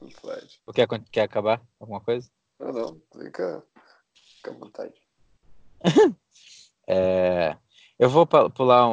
Não 0.00 0.08
pode. 0.22 0.60
Ou 0.66 0.72
quer, 0.74 0.86
quer 1.10 1.22
acabar 1.22 1.60
alguma 1.80 2.00
coisa? 2.00 2.30
Não, 2.58 2.72
não. 2.72 3.02
Fica, 3.12 3.62
fica 4.36 4.50
à 4.50 4.54
vontade. 4.54 4.94
É, 6.90 7.54
eu 7.98 8.08
vou 8.08 8.26
pular, 8.26 8.88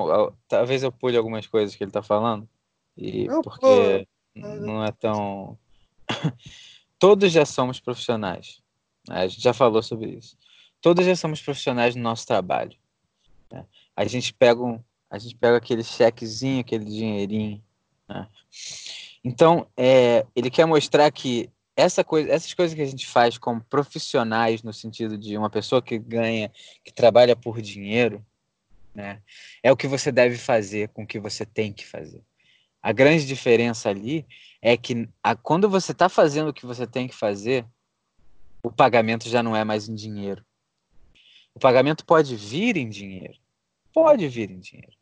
talvez 0.49 0.83
eu 0.83 0.91
pule 0.91 1.15
algumas 1.15 1.47
coisas 1.47 1.73
que 1.73 1.81
ele 1.81 1.91
tá 1.91 2.03
falando, 2.03 2.45
e 2.97 3.25
Não, 3.25 3.41
porque 3.41 4.05
pula. 4.33 4.55
não 4.59 4.83
é 4.83 4.91
tão. 4.91 5.57
Todos 6.99 7.31
já 7.31 7.45
somos 7.45 7.79
profissionais. 7.79 8.61
né? 9.07 9.21
A 9.21 9.27
gente 9.27 9.41
já 9.41 9.53
falou 9.53 9.81
sobre 9.81 10.09
isso. 10.09 10.37
Todos 10.81 11.05
já 11.05 11.15
somos 11.15 11.41
profissionais 11.41 11.95
no 11.95 12.01
nosso 12.03 12.27
trabalho. 12.27 12.77
né? 13.49 13.65
A 13.95 14.03
gente 14.03 14.33
pega 14.33 14.61
um, 14.61 14.83
a 15.09 15.17
gente 15.17 15.35
pega 15.37 15.55
aquele 15.55 15.81
chequezinho, 15.83 16.59
aquele 16.59 16.83
dinheirinho. 16.83 17.63
né? 18.09 18.27
Então, 19.27 19.67
é, 19.75 20.23
ele 20.35 20.51
quer 20.51 20.67
mostrar 20.67 21.11
que 21.11 21.49
essa 21.75 22.03
coisa, 22.03 22.31
essas 22.31 22.53
coisas 22.53 22.75
que 22.75 22.81
a 22.83 22.85
gente 22.85 23.07
faz 23.07 23.39
como 23.39 23.59
profissionais, 23.63 24.61
no 24.61 24.71
sentido 24.71 25.17
de 25.17 25.35
uma 25.35 25.49
pessoa 25.49 25.81
que 25.81 25.97
ganha, 25.97 26.51
que 26.83 26.93
trabalha 26.93 27.35
por 27.35 27.59
dinheiro, 27.59 28.23
né, 28.93 29.23
é 29.63 29.71
o 29.71 29.75
que 29.75 29.87
você 29.87 30.11
deve 30.11 30.37
fazer 30.37 30.89
com 30.89 31.01
o 31.01 31.07
que 31.07 31.19
você 31.19 31.43
tem 31.43 31.73
que 31.73 31.83
fazer. 31.83 32.23
A 32.83 32.91
grande 32.91 33.25
diferença 33.25 33.89
ali 33.89 34.27
é 34.61 34.77
que 34.77 35.09
a, 35.23 35.35
quando 35.35 35.67
você 35.67 35.91
está 35.91 36.07
fazendo 36.07 36.49
o 36.49 36.53
que 36.53 36.67
você 36.67 36.85
tem 36.85 37.07
que 37.07 37.15
fazer, 37.15 37.65
o 38.63 38.71
pagamento 38.71 39.27
já 39.27 39.41
não 39.41 39.55
é 39.55 39.63
mais 39.63 39.89
em 39.89 39.95
dinheiro. 39.95 40.45
O 41.55 41.59
pagamento 41.59 42.05
pode 42.05 42.35
vir 42.35 42.77
em 42.77 42.87
dinheiro. 42.87 43.39
Pode 43.91 44.27
vir 44.27 44.51
em 44.51 44.59
dinheiro. 44.59 44.95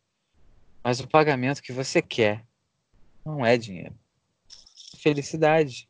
Mas 0.82 1.02
o 1.02 1.10
pagamento 1.10 1.62
que 1.62 1.74
você 1.74 2.02
quer 2.02 2.46
não 3.26 3.46
é 3.46 3.58
dinheiro. 3.58 3.94
Felicidade. 5.04 5.90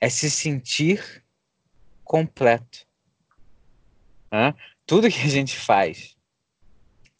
É 0.00 0.08
se 0.08 0.30
sentir 0.30 1.22
completo. 2.02 2.86
Hã? 4.32 4.54
Tudo 4.86 5.10
que 5.10 5.20
a 5.20 5.28
gente 5.28 5.54
faz, 5.54 6.16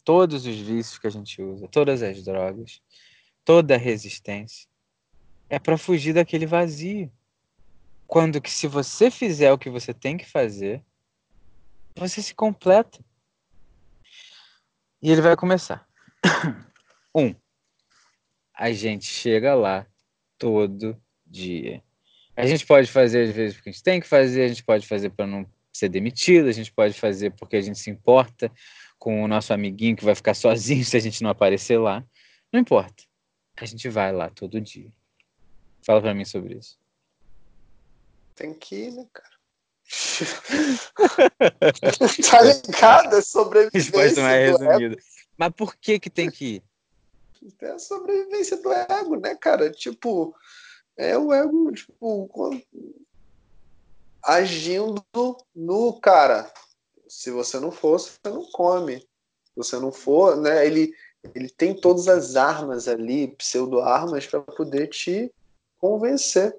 todos 0.03 0.47
os 0.47 0.57
vícios 0.57 0.97
que 0.97 1.05
a 1.05 1.11
gente 1.11 1.39
usa, 1.39 1.67
todas 1.67 2.01
as 2.01 2.23
drogas, 2.23 2.81
toda 3.45 3.75
a 3.75 3.77
resistência, 3.77 4.67
é 5.47 5.59
para 5.59 5.77
fugir 5.77 6.13
daquele 6.13 6.47
vazio. 6.47 7.13
Quando 8.07 8.41
que 8.41 8.49
se 8.49 8.67
você 8.67 9.11
fizer 9.11 9.53
o 9.53 9.57
que 9.57 9.69
você 9.69 9.93
tem 9.93 10.17
que 10.17 10.25
fazer, 10.25 10.83
você 11.95 12.23
se 12.23 12.33
completa. 12.33 13.05
E 14.99 15.11
ele 15.11 15.21
vai 15.21 15.35
começar. 15.35 15.87
Um, 17.15 17.35
a 18.55 18.71
gente 18.71 19.05
chega 19.05 19.53
lá 19.53 19.85
todo 20.35 20.99
dia. 21.33 21.83
A 22.35 22.45
gente 22.45 22.65
pode 22.65 22.89
fazer 22.89 23.29
às 23.29 23.35
vezes 23.35 23.55
porque 23.55 23.69
a 23.69 23.71
gente 23.71 23.83
tem 23.83 23.99
que 23.99 24.07
fazer, 24.07 24.43
a 24.43 24.47
gente 24.47 24.63
pode 24.63 24.87
fazer 24.87 25.09
para 25.09 25.27
não 25.27 25.45
ser 25.71 25.89
demitido, 25.89 26.47
a 26.47 26.51
gente 26.51 26.71
pode 26.71 26.93
fazer 26.93 27.31
porque 27.31 27.55
a 27.55 27.61
gente 27.61 27.79
se 27.79 27.89
importa 27.89 28.51
com 28.99 29.23
o 29.23 29.27
nosso 29.27 29.53
amiguinho 29.53 29.95
que 29.95 30.05
vai 30.05 30.15
ficar 30.15 30.33
sozinho 30.33 30.83
se 30.85 30.95
a 30.95 30.99
gente 30.99 31.23
não 31.23 31.31
aparecer 31.31 31.77
lá. 31.77 32.03
Não 32.51 32.59
importa. 32.59 33.03
A 33.57 33.65
gente 33.65 33.89
vai 33.89 34.11
lá 34.11 34.29
todo 34.29 34.61
dia. 34.61 34.91
Fala 35.85 36.01
para 36.01 36.13
mim 36.13 36.25
sobre 36.25 36.55
isso. 36.55 36.77
Tem 38.35 38.53
que 38.53 38.75
ir, 38.75 38.91
né, 38.91 39.05
cara? 39.11 39.33
tá 42.29 42.41
ligado? 42.41 43.15
É 43.15 43.21
sobrevivência. 43.21 43.91
Resposta 43.91 44.21
mais 44.21 44.51
do 44.51 44.55
ego. 44.55 44.63
resumida. 44.63 45.01
Mas 45.37 45.53
por 45.53 45.75
que 45.75 45.99
que 45.99 46.09
tem 46.09 46.31
que 46.31 46.45
ir? 46.45 46.63
É 47.61 47.71
a 47.71 47.79
sobrevivência 47.79 48.57
do 48.57 48.71
ego, 48.71 49.17
né, 49.17 49.35
cara? 49.35 49.69
Tipo, 49.69 50.33
é 50.97 51.17
o 51.17 51.33
ego, 51.33 51.71
tipo, 51.71 52.29
agindo 54.23 55.03
no 55.55 55.99
cara. 55.99 56.51
Se 57.07 57.29
você 57.31 57.59
não 57.59 57.71
for, 57.71 57.99
você 57.99 58.17
não 58.25 58.45
come. 58.51 58.99
Se 58.99 59.55
você 59.55 59.79
não 59.79 59.91
for, 59.91 60.37
né? 60.37 60.65
Ele, 60.65 60.93
ele 61.35 61.49
tem 61.49 61.75
todas 61.75 62.07
as 62.07 62.35
armas 62.35 62.87
ali, 62.87 63.35
pseudo-armas, 63.35 64.25
para 64.25 64.41
poder 64.41 64.87
te 64.87 65.31
convencer. 65.77 66.57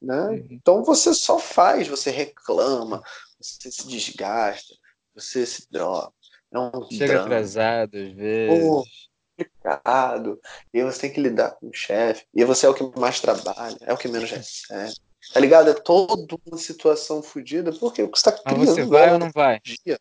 Né? 0.00 0.28
Uhum. 0.28 0.46
Então 0.50 0.82
você 0.82 1.14
só 1.14 1.38
faz, 1.38 1.86
você 1.86 2.10
reclama, 2.10 3.00
você 3.40 3.70
se 3.70 3.86
desgasta, 3.86 4.74
você 5.14 5.46
se 5.46 5.70
droga. 5.70 6.12
É 6.52 6.58
um 6.58 6.90
Chega 6.90 7.06
drama 7.06 7.24
atrasado 7.26 7.96
às 7.96 8.12
vezes. 8.12 9.11
Complicado. 9.36 10.40
E 10.72 10.78
aí 10.78 10.84
você 10.84 11.00
tem 11.02 11.12
que 11.12 11.20
lidar 11.20 11.52
com 11.52 11.68
o 11.68 11.72
chefe. 11.74 12.26
E 12.34 12.44
você 12.44 12.66
é 12.66 12.68
o 12.68 12.74
que 12.74 12.98
mais 12.98 13.20
trabalha, 13.20 13.76
é 13.82 13.92
o 13.92 13.96
que 13.96 14.08
menos 14.08 14.30
recebe. 14.30 14.94
Tá 15.32 15.40
ligado? 15.40 15.70
É 15.70 15.74
toda 15.74 16.36
uma 16.46 16.58
situação 16.58 17.22
fodida, 17.22 17.72
porque 17.72 18.02
o 18.02 18.10
que 18.10 18.18
você 18.18 18.24
tá 18.30 18.32
Mas 18.32 18.42
criando 18.54 18.66
você 18.66 18.84
vai 18.84 19.08
é 19.08 19.12
ou 19.12 19.18
não 19.18 19.30
vai? 19.30 19.60
dia. 19.60 19.98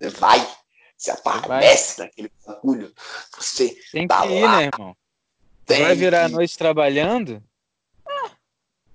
Você 0.00 0.08
vai, 0.10 0.38
você 0.96 1.10
aparece 1.10 2.00
naquele 2.00 2.32
bagulho. 2.46 2.92
Você 3.36 3.74
Tem 3.92 4.02
que 4.02 4.08
Tá 4.08 4.26
ir, 4.26 4.42
lá. 4.42 4.56
né, 4.58 4.70
irmão? 4.74 4.96
tem 5.66 5.82
vai 5.82 5.94
virar 5.94 6.24
a 6.24 6.28
que- 6.28 6.34
noite 6.34 6.58
trabalhando? 6.58 7.42
Ah, 8.06 8.30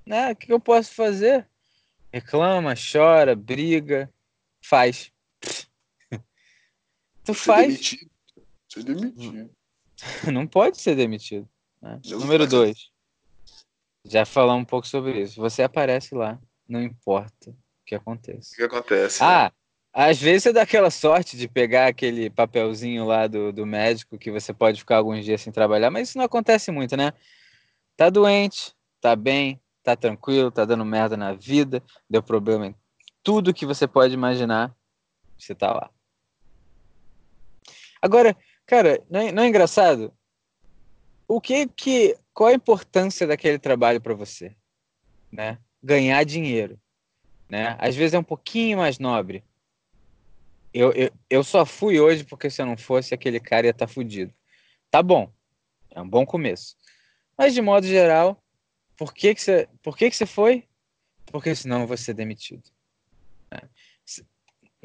né? 0.05 0.31
O 0.31 0.35
que 0.35 0.51
eu 0.51 0.59
posso 0.59 0.93
fazer? 0.93 1.47
Reclama, 2.13 2.73
chora, 2.75 3.35
briga, 3.35 4.13
faz. 4.61 5.11
Tu 7.23 7.33
faz, 7.33 7.67
demitido. 7.67 8.11
Ser 8.75 8.83
demitido. 8.83 9.49
não 10.31 10.45
pode 10.45 10.77
ser 10.81 10.95
demitido. 10.95 11.47
né? 11.81 11.99
Número 12.05 12.45
dois. 12.45 12.89
Já 14.05 14.25
falamos 14.25 14.63
um 14.63 14.65
pouco 14.65 14.87
sobre 14.87 15.21
isso. 15.21 15.39
Você 15.41 15.63
aparece 15.63 16.13
lá, 16.13 16.39
não 16.67 16.81
importa 16.81 17.49
o 17.51 17.55
que 17.85 17.95
O 17.95 17.97
aconteça. 17.97 18.55
que 18.55 18.63
acontece? 18.63 19.21
né? 19.21 19.27
Ah, 19.27 19.51
às 19.93 20.19
vezes 20.19 20.43
você 20.43 20.53
dá 20.53 20.61
aquela 20.63 20.91
sorte 20.91 21.37
de 21.37 21.47
pegar 21.47 21.87
aquele 21.87 22.29
papelzinho 22.29 23.05
lá 23.05 23.27
do, 23.27 23.51
do 23.53 23.65
médico 23.65 24.17
que 24.17 24.29
você 24.29 24.53
pode 24.53 24.79
ficar 24.79 24.97
alguns 24.97 25.23
dias 25.23 25.41
sem 25.41 25.53
trabalhar, 25.53 25.89
mas 25.89 26.09
isso 26.09 26.17
não 26.17 26.25
acontece 26.25 26.69
muito, 26.71 26.97
né? 26.97 27.13
Tá 27.95 28.09
doente, 28.09 28.75
tá 28.99 29.15
bem, 29.15 29.59
tá 29.81 29.95
tranquilo, 29.95 30.51
tá 30.51 30.65
dando 30.65 30.83
merda 30.83 31.15
na 31.15 31.31
vida, 31.33 31.81
deu 32.09 32.21
problema 32.21 32.67
em 32.67 32.75
tudo 33.23 33.53
que 33.53 33.65
você 33.65 33.87
pode 33.87 34.13
imaginar, 34.13 34.75
você 35.39 35.55
tá 35.55 35.71
lá. 35.73 35.89
Agora, 38.01 38.35
cara, 38.65 39.03
não 39.09 39.19
é, 39.19 39.31
não 39.31 39.43
é 39.43 39.47
engraçado? 39.47 40.13
O 41.27 41.41
que 41.41 41.67
que 41.67 42.17
qual 42.33 42.49
a 42.49 42.53
importância 42.53 43.25
daquele 43.25 43.57
trabalho 43.57 44.01
para 44.01 44.13
você, 44.13 44.55
né? 45.31 45.57
Ganhar 45.81 46.23
dinheiro, 46.23 46.79
né? 47.49 47.77
Às 47.79 47.95
vezes 47.95 48.13
é 48.13 48.19
um 48.19 48.23
pouquinho 48.23 48.79
mais 48.79 48.99
nobre. 48.99 49.43
Eu, 50.73 50.91
eu, 50.91 51.09
eu 51.29 51.43
só 51.43 51.65
fui 51.65 51.99
hoje 51.99 52.25
porque 52.25 52.49
se 52.49 52.61
eu 52.61 52.65
não 52.65 52.77
fosse, 52.77 53.13
aquele 53.13 53.39
cara 53.39 53.67
ia 53.67 53.71
estar 53.71 53.87
fudido. 53.87 54.33
Tá 54.91 55.01
bom. 55.01 55.31
É 55.91 56.01
um 56.01 56.09
bom 56.09 56.25
começo. 56.25 56.75
Mas 57.37 57.53
de 57.53 57.61
modo 57.61 57.87
geral, 57.87 58.43
por 58.97 59.13
que 59.13 59.33
que 59.33 59.41
você, 59.41 59.69
por 59.81 59.97
que 59.97 60.09
que 60.09 60.15
você 60.15 60.25
foi? 60.25 60.67
Porque 61.27 61.55
senão 61.55 61.81
eu 61.81 61.87
vou 61.87 61.97
ser 61.97 62.13
demitido. 62.13 62.69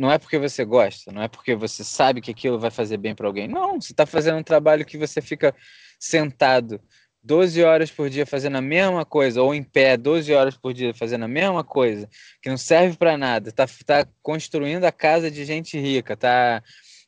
Não 0.01 0.11
é 0.11 0.17
porque 0.17 0.39
você 0.39 0.65
gosta, 0.65 1.13
não 1.13 1.21
é 1.21 1.29
porque 1.29 1.55
você 1.55 1.85
sabe 1.85 2.23
que 2.23 2.31
aquilo 2.31 2.59
vai 2.59 2.71
fazer 2.71 2.97
bem 2.97 3.15
para 3.15 3.27
alguém. 3.27 3.47
Não, 3.47 3.79
você 3.79 3.93
está 3.93 4.07
fazendo 4.07 4.39
um 4.39 4.43
trabalho 4.43 4.87
que 4.87 4.97
você 4.97 5.21
fica 5.21 5.55
sentado 5.99 6.81
12 7.23 7.63
horas 7.63 7.91
por 7.91 8.09
dia 8.09 8.25
fazendo 8.25 8.57
a 8.57 8.63
mesma 8.63 9.05
coisa, 9.05 9.43
ou 9.43 9.55
em 9.55 9.63
pé 9.63 9.99
12 9.99 10.33
horas 10.33 10.57
por 10.57 10.73
dia 10.73 10.95
fazendo 10.95 11.27
a 11.27 11.29
mesma 11.29 11.63
coisa, 11.63 12.09
que 12.41 12.49
não 12.49 12.57
serve 12.57 12.97
para 12.97 13.19
nada, 13.19 13.53
tá, 13.53 13.67
tá 13.85 14.07
construindo 14.23 14.85
a 14.85 14.91
casa 14.91 15.31
de 15.31 15.45
gente 15.45 15.79
rica, 15.79 16.17
tá 16.17 16.63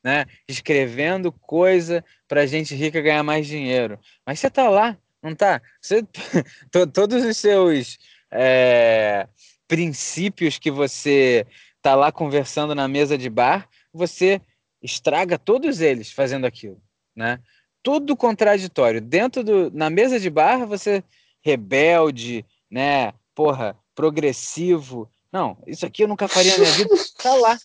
né, 0.05 0.27
escrevendo 0.47 1.33
coisa 1.33 2.05
para 2.29 2.45
gente 2.45 2.75
rica 2.75 3.01
ganhar 3.01 3.23
mais 3.23 3.47
dinheiro. 3.47 3.99
Mas 4.27 4.39
você 4.39 4.51
tá 4.51 4.69
lá, 4.69 4.99
não 5.23 5.35
tá? 5.35 5.63
Você, 5.81 6.03
to- 6.71 6.87
todos 6.87 7.25
os 7.25 7.39
seus 7.39 7.97
é, 8.31 9.27
princípios 9.67 10.59
que 10.59 10.71
você 10.71 11.47
tá 11.83 11.95
lá 11.95 12.13
conversando 12.13 12.75
na 12.75 12.87
mesa 12.87 13.19
de 13.19 13.29
bar, 13.29 13.69
você 13.93 14.41
estraga 14.81 15.39
todos 15.39 15.81
eles 15.81 16.11
fazendo 16.11 16.47
aquilo, 16.47 16.81
né? 17.15 17.41
Tudo 17.83 18.17
contraditório. 18.17 19.01
Dentro 19.01 19.43
do 19.43 19.71
na 19.73 19.91
mesa 19.91 20.19
de 20.19 20.31
bar 20.31 20.65
você 20.67 21.03
rebelde, 21.43 22.45
né? 22.71 23.13
Porra, 23.35 23.77
progressivo. 23.95 25.11
Não, 25.33 25.59
isso 25.67 25.85
aqui 25.85 26.05
eu 26.05 26.09
nunca 26.09 26.29
faria 26.29 26.53
na 26.53 26.59
minha 26.59 26.73
vida. 26.73 26.95
Tá 27.21 27.35
lá, 27.35 27.59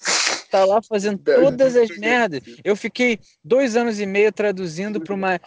tá 0.49 0.65
lá 0.65 0.81
fazendo 0.81 1.19
todas 1.19 1.75
as 1.75 1.95
merdas. 1.97 2.41
Eu 2.63 2.75
fiquei 2.75 3.19
dois 3.43 3.75
anos 3.75 3.99
e 3.99 4.05
meio 4.05 4.31
traduzindo 4.31 5.01
para 5.01 5.13
uma 5.13 5.39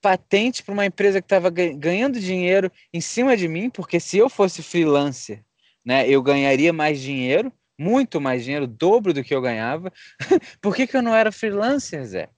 patente 0.00 0.62
para 0.62 0.72
uma 0.72 0.86
empresa 0.86 1.20
que 1.20 1.26
estava 1.26 1.50
ganhando 1.50 2.18
dinheiro 2.18 2.72
em 2.92 3.00
cima 3.00 3.36
de 3.36 3.46
mim, 3.46 3.68
porque 3.68 4.00
se 4.00 4.16
eu 4.16 4.28
fosse 4.28 4.62
freelancer, 4.62 5.44
né, 5.84 6.08
eu 6.08 6.22
ganharia 6.22 6.72
mais 6.72 7.00
dinheiro, 7.00 7.52
muito 7.80 8.20
mais 8.20 8.44
dinheiro, 8.44 8.66
dobro 8.66 9.14
do 9.14 9.24
que 9.24 9.34
eu 9.34 9.40
ganhava. 9.40 9.90
Por 10.60 10.76
que, 10.76 10.86
que 10.86 10.94
eu 10.94 11.00
não 11.00 11.14
era 11.14 11.32
freelancer, 11.32 12.04
Zé? 12.04 12.28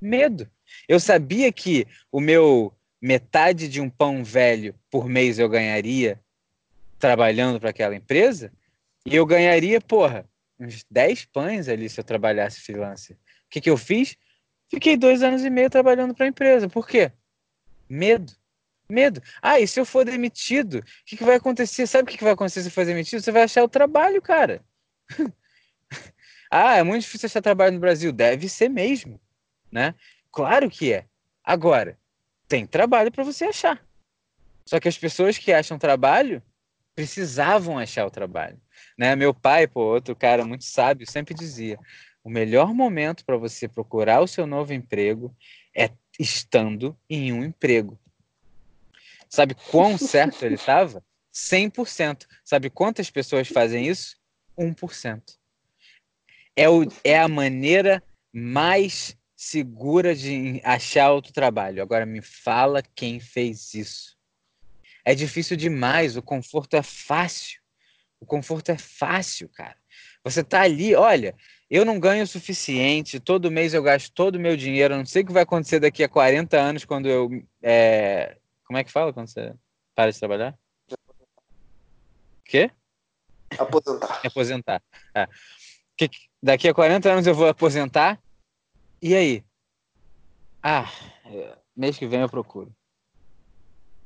Medo. 0.00 0.50
Eu 0.88 0.98
sabia 0.98 1.52
que 1.52 1.86
o 2.10 2.18
meu 2.18 2.74
metade 3.00 3.68
de 3.68 3.78
um 3.78 3.90
pão 3.90 4.24
velho 4.24 4.74
por 4.90 5.06
mês 5.06 5.38
eu 5.38 5.50
ganharia 5.50 6.18
trabalhando 6.98 7.60
para 7.60 7.68
aquela 7.68 7.94
empresa 7.94 8.50
e 9.04 9.14
eu 9.14 9.26
ganharia, 9.26 9.82
porra, 9.82 10.26
uns 10.58 10.82
10 10.90 11.26
pães 11.26 11.68
ali 11.68 11.86
se 11.90 12.00
eu 12.00 12.04
trabalhasse 12.04 12.62
freelancer. 12.62 13.16
O 13.16 13.50
que, 13.50 13.60
que 13.60 13.68
eu 13.68 13.76
fiz? 13.76 14.16
Fiquei 14.70 14.96
dois 14.96 15.22
anos 15.22 15.44
e 15.44 15.50
meio 15.50 15.68
trabalhando 15.68 16.14
para 16.14 16.24
a 16.24 16.28
empresa. 16.30 16.70
Por 16.70 16.88
quê? 16.88 17.12
Medo. 17.86 18.32
Medo. 18.88 19.22
Ah, 19.40 19.58
e 19.58 19.66
se 19.66 19.80
eu 19.80 19.86
for 19.86 20.04
demitido, 20.04 20.78
o 20.78 20.84
que, 21.06 21.16
que 21.16 21.24
vai 21.24 21.36
acontecer? 21.36 21.86
Sabe 21.86 22.04
o 22.04 22.12
que, 22.12 22.18
que 22.18 22.24
vai 22.24 22.34
acontecer 22.34 22.62
se 22.62 22.68
eu 22.68 22.72
for 22.72 22.84
demitido? 22.84 23.20
Você 23.20 23.32
vai 23.32 23.42
achar 23.42 23.64
o 23.64 23.68
trabalho, 23.68 24.20
cara. 24.20 24.62
ah, 26.50 26.76
é 26.76 26.82
muito 26.82 27.02
difícil 27.02 27.26
achar 27.26 27.40
trabalho 27.40 27.74
no 27.74 27.80
Brasil. 27.80 28.12
Deve 28.12 28.48
ser 28.48 28.68
mesmo, 28.68 29.20
né? 29.72 29.94
Claro 30.30 30.68
que 30.70 30.92
é. 30.92 31.06
Agora, 31.42 31.98
tem 32.46 32.66
trabalho 32.66 33.10
para 33.10 33.24
você 33.24 33.46
achar. 33.46 33.82
Só 34.66 34.78
que 34.80 34.88
as 34.88 34.98
pessoas 34.98 35.38
que 35.38 35.52
acham 35.52 35.78
trabalho 35.78 36.42
precisavam 36.94 37.78
achar 37.78 38.06
o 38.06 38.10
trabalho. 38.10 38.60
Né? 38.96 39.14
Meu 39.16 39.34
pai, 39.34 39.66
pô, 39.66 39.80
outro 39.80 40.14
cara 40.14 40.44
muito 40.44 40.64
sábio, 40.64 41.10
sempre 41.10 41.34
dizia: 41.34 41.78
o 42.22 42.30
melhor 42.30 42.72
momento 42.72 43.24
para 43.24 43.36
você 43.36 43.68
procurar 43.68 44.20
o 44.20 44.28
seu 44.28 44.46
novo 44.46 44.72
emprego 44.72 45.34
é 45.76 45.90
estando 46.18 46.96
em 47.08 47.32
um 47.32 47.44
emprego. 47.44 47.98
Sabe 49.34 49.56
quão 49.68 49.98
certo 49.98 50.44
ele 50.44 50.54
estava? 50.54 51.02
100%. 51.34 52.24
Sabe 52.44 52.70
quantas 52.70 53.10
pessoas 53.10 53.48
fazem 53.48 53.88
isso? 53.88 54.16
1%. 54.56 55.22
É, 56.54 56.68
o, 56.68 56.86
é 57.02 57.18
a 57.18 57.26
maneira 57.26 58.00
mais 58.32 59.16
segura 59.36 60.14
de 60.14 60.60
achar 60.62 61.10
outro 61.10 61.32
trabalho. 61.32 61.82
Agora 61.82 62.06
me 62.06 62.22
fala 62.22 62.80
quem 62.94 63.18
fez 63.18 63.74
isso. 63.74 64.16
É 65.04 65.16
difícil 65.16 65.56
demais, 65.56 66.16
o 66.16 66.22
conforto 66.22 66.76
é 66.76 66.82
fácil. 66.82 67.60
O 68.20 68.24
conforto 68.24 68.70
é 68.70 68.78
fácil, 68.78 69.48
cara. 69.48 69.76
Você 70.22 70.44
tá 70.44 70.62
ali, 70.62 70.94
olha, 70.94 71.34
eu 71.68 71.84
não 71.84 71.98
ganho 71.98 72.22
o 72.22 72.28
suficiente, 72.28 73.18
todo 73.18 73.50
mês 73.50 73.74
eu 73.74 73.82
gasto 73.82 74.12
todo 74.12 74.36
o 74.36 74.40
meu 74.40 74.56
dinheiro, 74.56 74.96
não 74.96 75.04
sei 75.04 75.22
o 75.22 75.26
que 75.26 75.32
vai 75.32 75.42
acontecer 75.42 75.80
daqui 75.80 76.04
a 76.04 76.08
40 76.08 76.56
anos 76.56 76.84
quando 76.84 77.08
eu. 77.08 77.28
É... 77.60 78.36
Como 78.64 78.78
é 78.78 78.84
que 78.84 78.90
fala 78.90 79.12
quando 79.12 79.28
você 79.28 79.54
para 79.94 80.10
de 80.10 80.18
trabalhar? 80.18 80.58
O 80.90 80.96
quê? 82.44 82.70
Aposentar. 83.58 84.20
aposentar. 84.26 84.82
É. 85.14 85.26
Que, 85.96 86.10
daqui 86.42 86.68
a 86.68 86.74
40 86.74 87.12
anos 87.12 87.26
eu 87.26 87.34
vou 87.34 87.48
aposentar. 87.48 88.20
E 89.00 89.14
aí? 89.14 89.44
Ah, 90.62 90.90
é, 91.26 91.58
mês 91.76 91.98
que 91.98 92.06
vem 92.06 92.20
eu 92.20 92.28
procuro. 92.28 92.74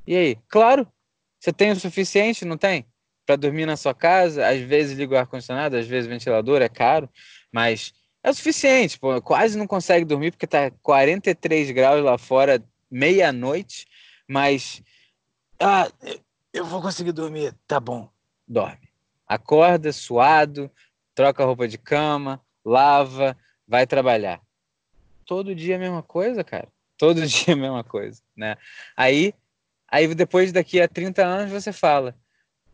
E 0.07 0.17
aí? 0.17 0.37
Claro, 0.49 0.91
você 1.39 1.53
tem 1.53 1.71
o 1.71 1.77
suficiente, 1.77 2.45
não 2.45 2.59
tem? 2.59 2.87
Para 3.25 3.37
dormir 3.37 3.67
na 3.67 3.77
sua 3.77 3.95
casa, 3.95 4.47
às 4.47 4.61
vezes 4.61 4.97
liga 4.97 5.15
o 5.15 5.19
ar-condicionado, 5.19 5.77
às 5.77 5.87
vezes 5.87 6.07
o 6.07 6.11
ventilador, 6.11 6.63
é 6.63 6.69
caro, 6.69 7.09
mas 7.53 7.93
é 8.23 8.31
o 8.31 8.35
suficiente, 8.35 8.99
pô, 8.99 9.21
quase 9.23 9.57
não 9.57 9.67
consegue 9.67 10.05
dormir 10.05 10.33
porque 10.33 10.47
tá 10.47 10.71
43 10.83 11.71
graus 11.71 12.03
lá 12.03 12.19
fora, 12.19 12.63
meia-noite, 12.91 13.87
mas 14.29 14.83
ah, 15.61 15.91
eu 16.53 16.65
vou 16.65 16.83
conseguir 16.83 17.13
dormir, 17.13 17.55
tá 17.67 17.81
bom, 17.81 18.11
dorme. 18.47 18.89
Acorda 19.27 19.93
suado, 19.93 20.71
troca 21.15 21.43
a 21.43 21.47
roupa 21.47 21.67
de 21.67 21.79
cama, 21.79 22.41
lava, 22.65 23.37
vai 23.67 23.87
trabalhar. 23.87 24.41
Todo 25.27 25.55
dia 25.55 25.77
a 25.77 25.79
mesma 25.79 26.03
coisa, 26.03 26.45
cara. 26.45 26.69
Todo 26.97 27.25
dia 27.27 27.55
a 27.55 27.57
mesma 27.57 27.85
coisa, 27.85 28.23
né? 28.37 28.57
Aí 28.97 29.35
Aí 29.91 30.15
depois, 30.15 30.53
daqui 30.53 30.81
a 30.81 30.87
30 30.87 31.25
anos, 31.25 31.51
você 31.51 31.73
fala: 31.73 32.15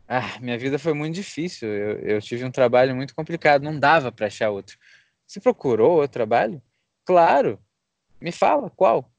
Ah, 0.07 0.39
minha 0.41 0.57
vida 0.57 0.77
foi 0.77 0.93
muito 0.93 1.15
difícil, 1.15 1.69
eu, 1.69 1.99
eu 1.99 2.21
tive 2.21 2.43
um 2.43 2.51
trabalho 2.51 2.95
muito 2.95 3.15
complicado, 3.15 3.63
não 3.63 3.79
dava 3.79 4.11
para 4.11 4.27
achar 4.27 4.49
outro. 4.49 4.77
Você 5.25 5.39
procurou 5.39 5.93
outro 5.93 6.13
trabalho? 6.13 6.61
Claro. 7.05 7.59
Me 8.21 8.31
fala, 8.31 8.69
qual? 8.69 9.11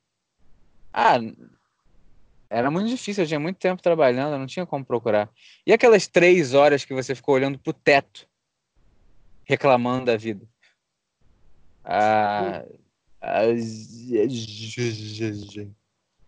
Ah, 0.92 1.18
era 2.48 2.70
muito 2.70 2.88
difícil, 2.88 3.24
eu 3.24 3.28
tinha 3.28 3.40
muito 3.40 3.58
tempo 3.58 3.82
trabalhando, 3.82 4.34
eu 4.34 4.38
não 4.38 4.46
tinha 4.46 4.66
como 4.66 4.84
procurar. 4.84 5.30
E 5.66 5.72
aquelas 5.72 6.06
três 6.06 6.54
horas 6.54 6.84
que 6.84 6.94
você 6.94 7.14
ficou 7.14 7.34
olhando 7.34 7.58
pro 7.58 7.72
teto, 7.72 8.28
reclamando 9.44 10.06
da 10.06 10.16
vida? 10.16 10.46
Ah. 11.84 12.64
ah 13.20 13.42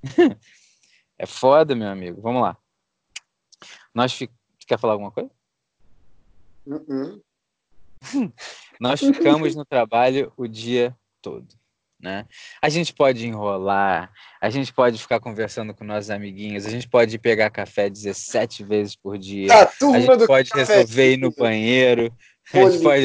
É 1.21 1.27
foda, 1.27 1.75
meu 1.75 1.89
amigo. 1.89 2.21
Vamos 2.23 2.41
lá. 2.41 2.57
Nós 3.93 4.13
fi... 4.13 4.31
Quer 4.69 4.79
falar 4.79 4.93
alguma 4.93 5.11
coisa? 5.11 5.31
Uh 6.65 6.75
-uh. 6.75 7.23
Nós 8.81 9.01
ficamos 9.01 9.57
no 9.57 9.65
trabalho 9.65 10.33
o 10.37 10.47
dia 10.47 10.97
todo. 11.21 11.49
Né? 12.01 12.27
A 12.63 12.69
gente 12.69 12.95
pode 12.95 13.27
enrolar, 13.27 14.13
a 14.41 14.49
gente 14.51 14.73
pode 14.73 14.99
ficar 14.99 15.19
conversando 15.19 15.75
com 15.75 15.83
nossos 15.83 16.11
amiguinhos, 16.11 16.65
a 16.65 16.71
gente 16.71 16.89
pode 16.89 17.19
pegar 17.19 17.51
café 17.51 17.91
17 17.91 18.63
vezes 18.63 18.95
por 18.95 19.19
dia, 19.19 19.53
a, 19.53 19.63
a 19.65 19.99
gente 19.99 20.27
pode 20.27 20.51
resolver 20.55 21.15
ir 21.15 21.17
no 21.17 21.33
banheiro, 21.33 22.17
a 22.53 22.71
gente 22.71 22.83
pode, 22.83 23.05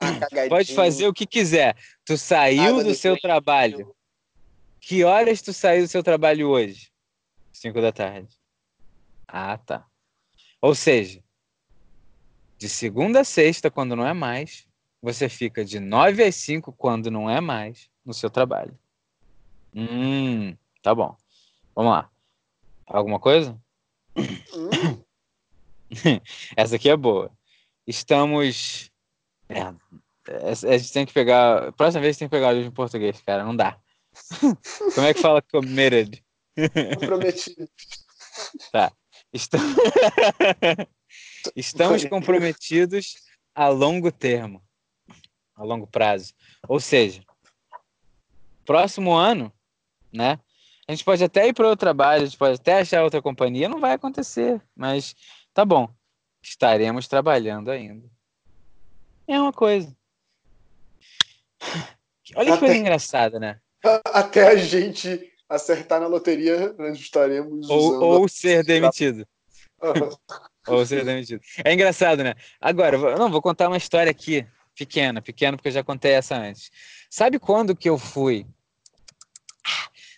pode 0.48 0.74
fazer 0.74 1.06
o 1.06 1.12
que 1.12 1.26
quiser. 1.26 1.76
Tu 2.02 2.16
saiu 2.16 2.82
do 2.82 2.94
seu 2.94 3.20
trabalho, 3.20 3.94
que 4.80 5.04
horas 5.04 5.42
tu 5.42 5.52
saiu 5.52 5.82
do 5.82 5.88
seu 5.88 6.02
trabalho 6.02 6.48
hoje? 6.48 6.90
Cinco 7.52 7.82
da 7.82 7.92
tarde. 7.92 8.34
Ah, 9.28 9.58
tá. 9.58 9.84
Ou 10.62 10.74
seja, 10.74 11.22
de 12.56 12.68
segunda 12.70 13.20
a 13.20 13.24
sexta, 13.24 13.70
quando 13.70 13.94
não 13.94 14.06
é 14.06 14.14
mais, 14.14 14.66
você 15.06 15.28
fica 15.28 15.64
de 15.64 15.78
nove 15.78 16.24
às 16.24 16.34
cinco, 16.34 16.72
quando 16.72 17.12
não 17.12 17.30
é 17.30 17.40
mais, 17.40 17.88
no 18.04 18.12
seu 18.12 18.28
trabalho. 18.28 18.76
Hum, 19.72 20.56
tá 20.82 20.92
bom. 20.92 21.16
Vamos 21.76 21.92
lá. 21.92 22.10
Alguma 22.88 23.20
coisa? 23.20 23.56
Hum. 24.16 25.00
Essa 26.56 26.74
aqui 26.74 26.90
é 26.90 26.96
boa. 26.96 27.30
Estamos. 27.86 28.90
É, 29.48 29.60
a 30.72 30.76
gente 30.76 30.92
tem 30.92 31.06
que 31.06 31.12
pegar. 31.12 31.70
Próxima 31.74 32.00
vez 32.02 32.16
tem 32.16 32.26
que 32.26 32.34
pegar 32.34 32.48
o 32.48 32.52
livro 32.54 32.68
em 32.68 32.74
português, 32.74 33.20
cara. 33.20 33.44
Não 33.44 33.54
dá. 33.54 33.78
Como 34.92 35.06
é 35.06 35.14
que 35.14 35.20
fala 35.20 35.40
committed? 35.40 36.20
Comprometido. 36.98 37.68
Tá. 38.72 38.90
Estamos, 39.32 39.76
Estamos 41.54 42.04
comprometidos 42.06 43.14
a 43.54 43.68
longo 43.68 44.10
termo, 44.10 44.65
a 45.56 45.64
longo 45.64 45.86
prazo. 45.86 46.34
Ou 46.68 46.78
seja, 46.78 47.22
próximo 48.64 49.14
ano, 49.14 49.52
né? 50.12 50.38
A 50.88 50.92
gente 50.92 51.04
pode 51.04 51.24
até 51.24 51.48
ir 51.48 51.52
para 51.52 51.66
outro 51.66 51.80
trabalho, 51.80 52.22
a 52.22 52.26
gente 52.26 52.38
pode 52.38 52.54
até 52.54 52.80
achar 52.80 53.02
outra 53.02 53.20
companhia, 53.20 53.68
não 53.68 53.80
vai 53.80 53.92
acontecer, 53.92 54.62
mas 54.74 55.16
tá 55.52 55.64
bom. 55.64 55.88
Estaremos 56.40 57.08
trabalhando 57.08 57.70
ainda. 57.70 58.08
É 59.26 59.40
uma 59.40 59.52
coisa. 59.52 59.96
Olha 62.36 62.52
que 62.52 62.58
coisa 62.58 62.76
engraçada, 62.76 63.40
né? 63.40 63.60
até 64.06 64.48
a 64.48 64.56
gente 64.56 65.32
acertar 65.48 66.00
na 66.00 66.06
loteria, 66.06 66.74
nós 66.78 66.98
estaremos. 66.98 67.68
Ou, 67.68 68.02
ou 68.02 68.28
ser 68.28 68.64
demitido. 68.64 69.26
ou 70.66 70.84
ser 70.84 71.04
demitido. 71.04 71.40
É 71.64 71.72
engraçado, 71.72 72.22
né? 72.22 72.34
Agora, 72.60 73.16
não, 73.16 73.30
vou 73.30 73.42
contar 73.42 73.68
uma 73.68 73.76
história 73.76 74.10
aqui, 74.10 74.46
pequena, 74.76 75.22
pequena, 75.22 75.56
porque 75.56 75.68
eu 75.68 75.72
já 75.72 75.82
contei 75.82 76.12
essa 76.12 76.36
antes. 76.36 76.70
Sabe 77.10 77.38
quando 77.38 77.74
que 77.74 77.88
eu 77.88 77.98
fui 77.98 78.46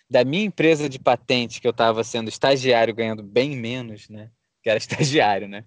da 0.09 0.23
minha 0.25 0.45
empresa 0.45 0.89
de 0.89 0.99
patente, 0.99 1.61
que 1.61 1.67
eu 1.67 1.71
estava 1.71 2.03
sendo 2.03 2.29
estagiário, 2.29 2.95
ganhando 2.95 3.23
bem 3.23 3.55
menos, 3.55 4.09
né? 4.09 4.29
Que 4.61 4.69
era 4.69 4.77
estagiário, 4.79 5.47
né? 5.47 5.63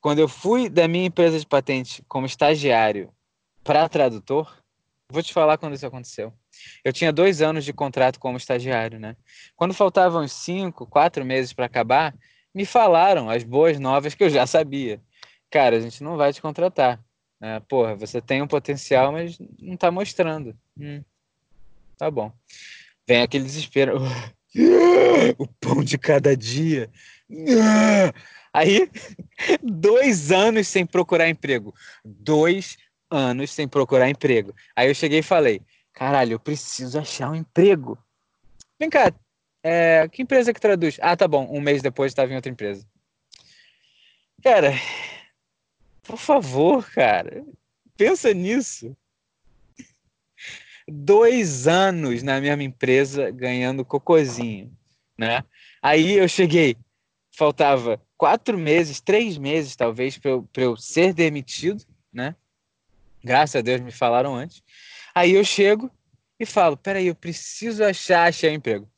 Quando 0.00 0.18
eu 0.18 0.28
fui 0.28 0.68
da 0.68 0.86
minha 0.86 1.06
empresa 1.06 1.38
de 1.38 1.46
patente 1.46 2.04
como 2.08 2.26
estagiário 2.26 3.12
para 3.64 3.88
tradutor, 3.88 4.62
vou 5.10 5.22
te 5.22 5.32
falar 5.32 5.58
quando 5.58 5.74
isso 5.74 5.86
aconteceu. 5.86 6.32
Eu 6.84 6.92
tinha 6.92 7.12
dois 7.12 7.40
anos 7.40 7.64
de 7.64 7.72
contrato 7.72 8.18
como 8.20 8.36
estagiário, 8.36 8.98
né? 8.98 9.16
Quando 9.56 9.74
faltavam 9.74 10.26
cinco, 10.28 10.86
quatro 10.86 11.24
meses 11.24 11.52
para 11.52 11.66
acabar, 11.66 12.14
me 12.54 12.64
falaram 12.64 13.28
as 13.30 13.42
boas 13.42 13.78
novas 13.78 14.14
que 14.14 14.24
eu 14.24 14.30
já 14.30 14.46
sabia. 14.46 15.00
Cara, 15.50 15.76
a 15.76 15.80
gente 15.80 16.02
não 16.02 16.16
vai 16.16 16.32
te 16.32 16.42
contratar. 16.42 17.00
Né? 17.40 17.60
Porra, 17.60 17.94
você 17.94 18.20
tem 18.20 18.42
um 18.42 18.46
potencial, 18.46 19.12
mas 19.12 19.38
não 19.60 19.74
está 19.74 19.90
mostrando. 19.90 20.56
Hum, 20.78 21.02
tá 21.98 22.10
bom. 22.10 22.32
Vem 23.06 23.22
aquele 23.22 23.44
desespero. 23.44 23.98
o 25.38 25.46
pão 25.46 25.84
de 25.84 25.98
cada 25.98 26.36
dia. 26.36 26.90
Aí, 28.52 28.90
dois 29.62 30.32
anos 30.32 30.66
sem 30.68 30.86
procurar 30.86 31.28
emprego. 31.28 31.74
Dois 32.02 32.78
anos 33.10 33.50
sem 33.50 33.68
procurar 33.68 34.08
emprego. 34.08 34.54
Aí 34.74 34.88
eu 34.88 34.94
cheguei 34.94 35.18
e 35.18 35.22
falei: 35.22 35.60
caralho, 35.92 36.32
eu 36.32 36.40
preciso 36.40 36.98
achar 36.98 37.30
um 37.30 37.34
emprego. 37.34 37.98
Vem 38.78 38.90
cá, 38.90 39.12
É, 39.62 40.08
que 40.08 40.22
empresa 40.22 40.54
que 40.54 40.60
traduz? 40.60 40.98
Ah, 41.02 41.16
tá 41.16 41.26
bom. 41.26 41.48
Um 41.50 41.60
mês 41.60 41.82
depois 41.82 42.12
estava 42.12 42.32
em 42.32 42.36
outra 42.36 42.52
empresa. 42.52 42.86
Cara, 44.42 44.72
por 46.06 46.16
favor, 46.16 46.88
cara, 46.90 47.44
pensa 47.96 48.32
nisso. 48.32 48.96
Dois 50.88 51.66
anos 51.66 52.22
na 52.22 52.40
mesma 52.40 52.62
empresa 52.62 53.30
ganhando 53.30 53.84
cocôzinho, 53.84 54.72
né? 55.18 55.42
Aí 55.82 56.12
eu 56.12 56.28
cheguei, 56.28 56.76
faltava 57.36 58.00
quatro 58.16 58.56
meses, 58.56 59.00
três 59.00 59.36
meses 59.36 59.74
talvez, 59.74 60.16
para 60.16 60.30
eu, 60.30 60.48
eu 60.56 60.76
ser 60.76 61.12
demitido, 61.12 61.84
né? 62.12 62.36
Graças 63.24 63.56
a 63.56 63.60
Deus 63.60 63.80
me 63.80 63.90
falaram 63.90 64.36
antes. 64.36 64.62
Aí 65.12 65.32
eu 65.32 65.44
chego 65.44 65.90
e 66.38 66.46
falo: 66.46 66.76
peraí, 66.76 67.08
eu 67.08 67.14
preciso 67.14 67.82
achar, 67.82 68.28
achar 68.28 68.50
emprego. 68.50 68.88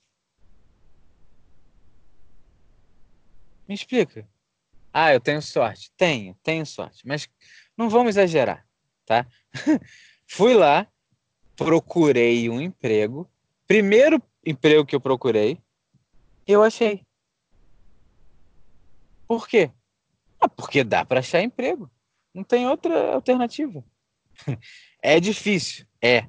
Me 3.66 3.74
explica. 3.74 4.28
Ah, 4.92 5.12
eu 5.12 5.20
tenho 5.20 5.40
sorte. 5.42 5.90
Tenho, 5.96 6.34
tenho 6.42 6.64
sorte. 6.66 7.06
Mas 7.06 7.28
não 7.76 7.88
vamos 7.88 8.10
exagerar, 8.10 8.66
tá? 9.06 9.26
Fui 10.26 10.54
lá, 10.54 10.86
procurei 11.56 12.48
um 12.48 12.60
emprego. 12.60 13.30
Primeiro 13.66 14.22
emprego 14.44 14.84
que 14.86 14.94
eu 14.96 15.00
procurei, 15.00 15.60
eu 16.46 16.62
achei. 16.62 17.04
Por 19.26 19.46
quê? 19.46 19.70
Ah, 20.40 20.48
porque 20.48 20.82
dá 20.82 21.04
para 21.04 21.20
achar 21.20 21.42
emprego. 21.42 21.90
Não 22.34 22.42
tem 22.42 22.66
outra 22.66 23.14
alternativa. 23.14 23.84
É 25.00 25.20
difícil, 25.20 25.86
é. 26.02 26.26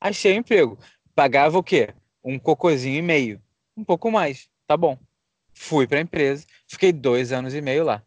Achei 0.00 0.32
um 0.32 0.38
emprego. 0.38 0.78
Pagava 1.14 1.58
o 1.58 1.62
quê? 1.62 1.94
Um 2.24 2.38
cocôzinho 2.38 2.96
e 2.96 3.02
meio. 3.02 3.42
Um 3.76 3.84
pouco 3.84 4.10
mais. 4.10 4.48
Tá 4.66 4.74
bom. 4.74 4.98
Fui 5.58 5.86
para 5.86 5.98
a 5.98 6.02
empresa, 6.02 6.46
fiquei 6.68 6.92
dois 6.92 7.32
anos 7.32 7.54
e 7.54 7.62
meio 7.62 7.82
lá. 7.82 8.02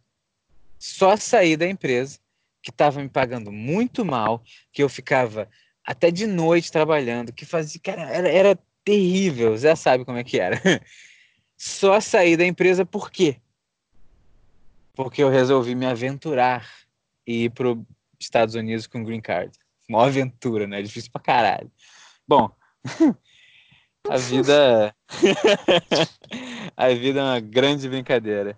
Só 0.77 1.17
saí 1.17 1.57
da 1.57 1.67
empresa, 1.67 2.19
que 2.61 2.69
estava 2.69 3.01
me 3.01 3.09
pagando 3.09 3.51
muito 3.51 4.05
mal, 4.05 4.43
que 4.71 4.83
eu 4.83 4.87
ficava 4.87 5.49
até 5.83 6.11
de 6.11 6.27
noite 6.27 6.71
trabalhando, 6.71 7.33
que 7.33 7.45
fazia. 7.45 7.81
Cara, 7.83 8.03
era, 8.03 8.29
era 8.29 8.59
terrível, 8.85 9.57
já 9.57 9.75
sabe 9.75 10.05
como 10.05 10.19
é 10.19 10.23
que 10.23 10.39
era. 10.39 10.61
Só 11.57 11.99
saí 11.99 12.37
da 12.37 12.45
empresa 12.45 12.85
por 12.85 13.09
quê? 13.11 13.37
Porque 14.93 15.21
eu 15.23 15.29
resolvi 15.29 15.73
me 15.73 15.87
aventurar 15.87 16.69
e 17.25 17.45
ir 17.45 17.49
para 17.49 17.71
os 17.71 17.79
Estados 18.19 18.53
Unidos 18.53 18.85
com 18.85 19.03
green 19.03 19.21
card. 19.21 19.51
Uma 19.89 20.05
aventura, 20.05 20.67
né? 20.67 20.83
Difícil 20.83 21.11
pra 21.11 21.19
caralho. 21.19 21.71
Bom, 22.27 22.51
a 24.07 24.17
vida. 24.17 24.95
A 26.75 26.89
vida 26.89 27.19
é 27.19 27.23
uma 27.23 27.39
grande 27.39 27.87
brincadeira. 27.87 28.57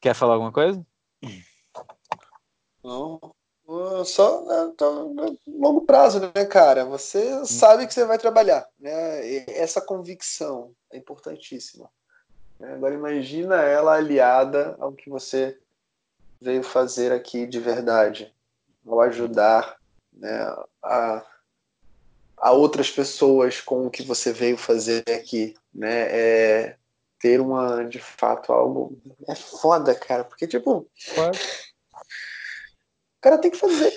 Quer 0.00 0.14
falar 0.14 0.34
alguma 0.34 0.52
coisa? 0.52 0.84
Não. 2.82 3.20
Só 4.04 4.44
né, 4.44 4.74
no 4.78 5.38
longo 5.46 5.80
prazo, 5.82 6.20
né, 6.20 6.44
cara? 6.44 6.84
Você 6.84 7.44
sabe 7.46 7.86
que 7.86 7.94
você 7.94 8.04
vai 8.04 8.18
trabalhar, 8.18 8.68
né? 8.78 9.26
Essa 9.48 9.80
convicção 9.80 10.72
é 10.92 10.98
importantíssima. 10.98 11.90
Né? 12.60 12.74
Agora 12.74 12.94
imagina 12.94 13.62
ela 13.62 13.94
aliada 13.94 14.76
ao 14.78 14.92
que 14.92 15.08
você 15.08 15.58
veio 16.40 16.62
fazer 16.62 17.10
aqui 17.10 17.46
de 17.46 17.58
verdade, 17.58 18.34
ao 18.86 19.00
ajudar 19.00 19.78
né, 20.12 20.54
a 20.82 21.24
a 22.36 22.52
outras 22.52 22.90
pessoas 22.90 23.60
com 23.60 23.86
o 23.86 23.90
que 23.90 24.02
você 24.02 24.30
veio 24.30 24.58
fazer 24.58 25.02
aqui, 25.08 25.54
né? 25.72 26.08
É 26.10 26.76
ter 27.24 27.40
uma, 27.40 27.84
de 27.84 27.98
fato, 27.98 28.52
algo. 28.52 29.00
É 29.26 29.34
foda, 29.34 29.94
cara, 29.94 30.24
porque, 30.24 30.46
tipo. 30.46 30.86
O 31.16 31.30
cara 33.22 33.38
tem 33.38 33.50
que 33.50 33.56
fazer. 33.56 33.94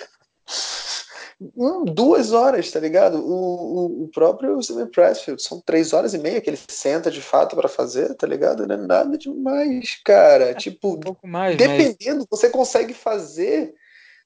Um, 1.57 1.83
duas 1.83 2.31
horas, 2.31 2.71
tá 2.71 2.79
ligado? 2.79 3.19
O, 3.19 3.33
o, 3.33 4.03
o 4.05 4.07
próprio 4.07 4.63
Simon 4.63 4.87
Pressfield 4.87 5.43
são 5.43 5.59
três 5.59 5.91
horas 5.91 6.13
e 6.13 6.17
meia 6.17 6.39
que 6.39 6.49
ele 6.49 6.59
senta 6.69 7.11
de 7.11 7.21
fato 7.21 7.53
para 7.53 7.67
fazer, 7.67 8.15
tá 8.15 8.25
ligado? 8.25 8.65
Não 8.65 8.75
é 8.75 8.77
nada 8.77 9.17
demais, 9.17 9.99
cara. 10.05 10.45
É 10.45 10.53
tipo, 10.53 10.93
um 10.93 10.99
pouco 11.01 11.27
mais, 11.27 11.57
dependendo, 11.57 12.25
mas... 12.31 12.39
você 12.39 12.49
consegue 12.49 12.93
fazer, 12.93 13.75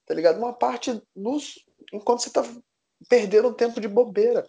tá 0.05 0.13
ligado? 0.13 0.37
Uma 0.37 0.53
parte 0.53 1.01
nos, 1.15 1.55
enquanto 1.91 2.21
você 2.21 2.29
tá 2.29 2.45
perderam 3.09 3.51
tempo 3.51 3.81
de 3.81 3.87
bobeira. 3.87 4.45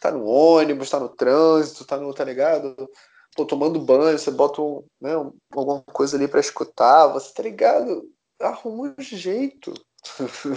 Tá 0.00 0.12
no 0.12 0.24
ônibus, 0.26 0.90
tá 0.90 1.00
no 1.00 1.08
trânsito, 1.08 1.84
tá 1.84 1.96
no, 1.96 2.14
tá 2.14 2.22
ligado? 2.22 2.88
Tô 3.34 3.44
tomando 3.44 3.80
banho, 3.80 4.18
você 4.18 4.30
bota 4.30 4.62
um, 4.62 4.84
né, 5.00 5.12
alguma 5.52 5.82
coisa 5.82 6.16
ali 6.16 6.28
para 6.28 6.40
escutar, 6.40 7.08
você 7.08 7.32
tá 7.34 7.42
ligado? 7.42 8.08
Arruma 8.40 8.94
um 8.96 9.02
jeito. 9.02 9.74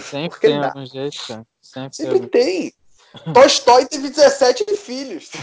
Sempre 0.00 0.38
tem 0.40 0.58
algum 0.58 0.86
jeito, 0.86 1.18
cara. 1.26 1.46
Sempre, 1.60 1.96
Sempre 1.96 2.28
tem. 2.28 2.72
Tolstói 3.34 3.86
teve 3.86 4.10
17 4.10 4.76
filhos. 4.76 5.30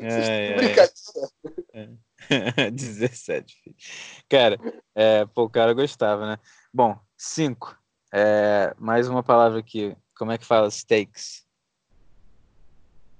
é, 0.00 0.52
é. 0.52 0.56
Brincadeira. 0.56 1.30
É. 1.72 2.70
17 2.70 3.54
filhos. 3.62 3.82
Cara, 4.28 4.58
é, 4.94 5.24
pô, 5.26 5.44
o 5.44 5.50
cara 5.50 5.72
gostava, 5.74 6.26
né? 6.26 6.38
Bom, 6.72 6.98
5. 7.16 7.78
É, 8.12 8.74
mais 8.78 9.08
uma 9.08 9.22
palavra 9.22 9.60
aqui. 9.60 9.96
Como 10.16 10.32
é 10.32 10.38
que 10.38 10.46
fala 10.46 10.70
steaks? 10.70 11.45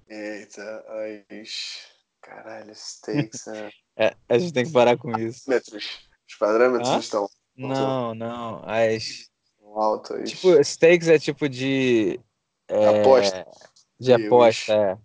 Eita, 0.08 0.84
as... 1.30 1.86
caralho, 2.20 2.74
steaks. 2.74 3.46
É... 3.48 3.70
é, 3.96 4.16
a 4.28 4.38
gente 4.38 4.52
tem 4.52 4.64
que 4.64 4.72
parar 4.72 4.96
com 4.96 5.10
isso. 5.18 5.44
Parâmetros. 5.46 6.06
Os 6.28 6.34
parâmetros 6.36 6.90
ah? 6.90 6.98
estão. 6.98 7.28
Não, 7.56 8.14
não. 8.14 8.62
As. 8.64 9.30
Altos. 9.74 10.30
Tipo, 10.30 10.62
steaks 10.64 11.08
é 11.08 11.18
tipo 11.18 11.48
de. 11.48 12.20
É... 12.68 13.00
Aposta. 13.00 13.46
De 13.98 14.12
aposta, 14.12 14.72
é. 14.72 14.98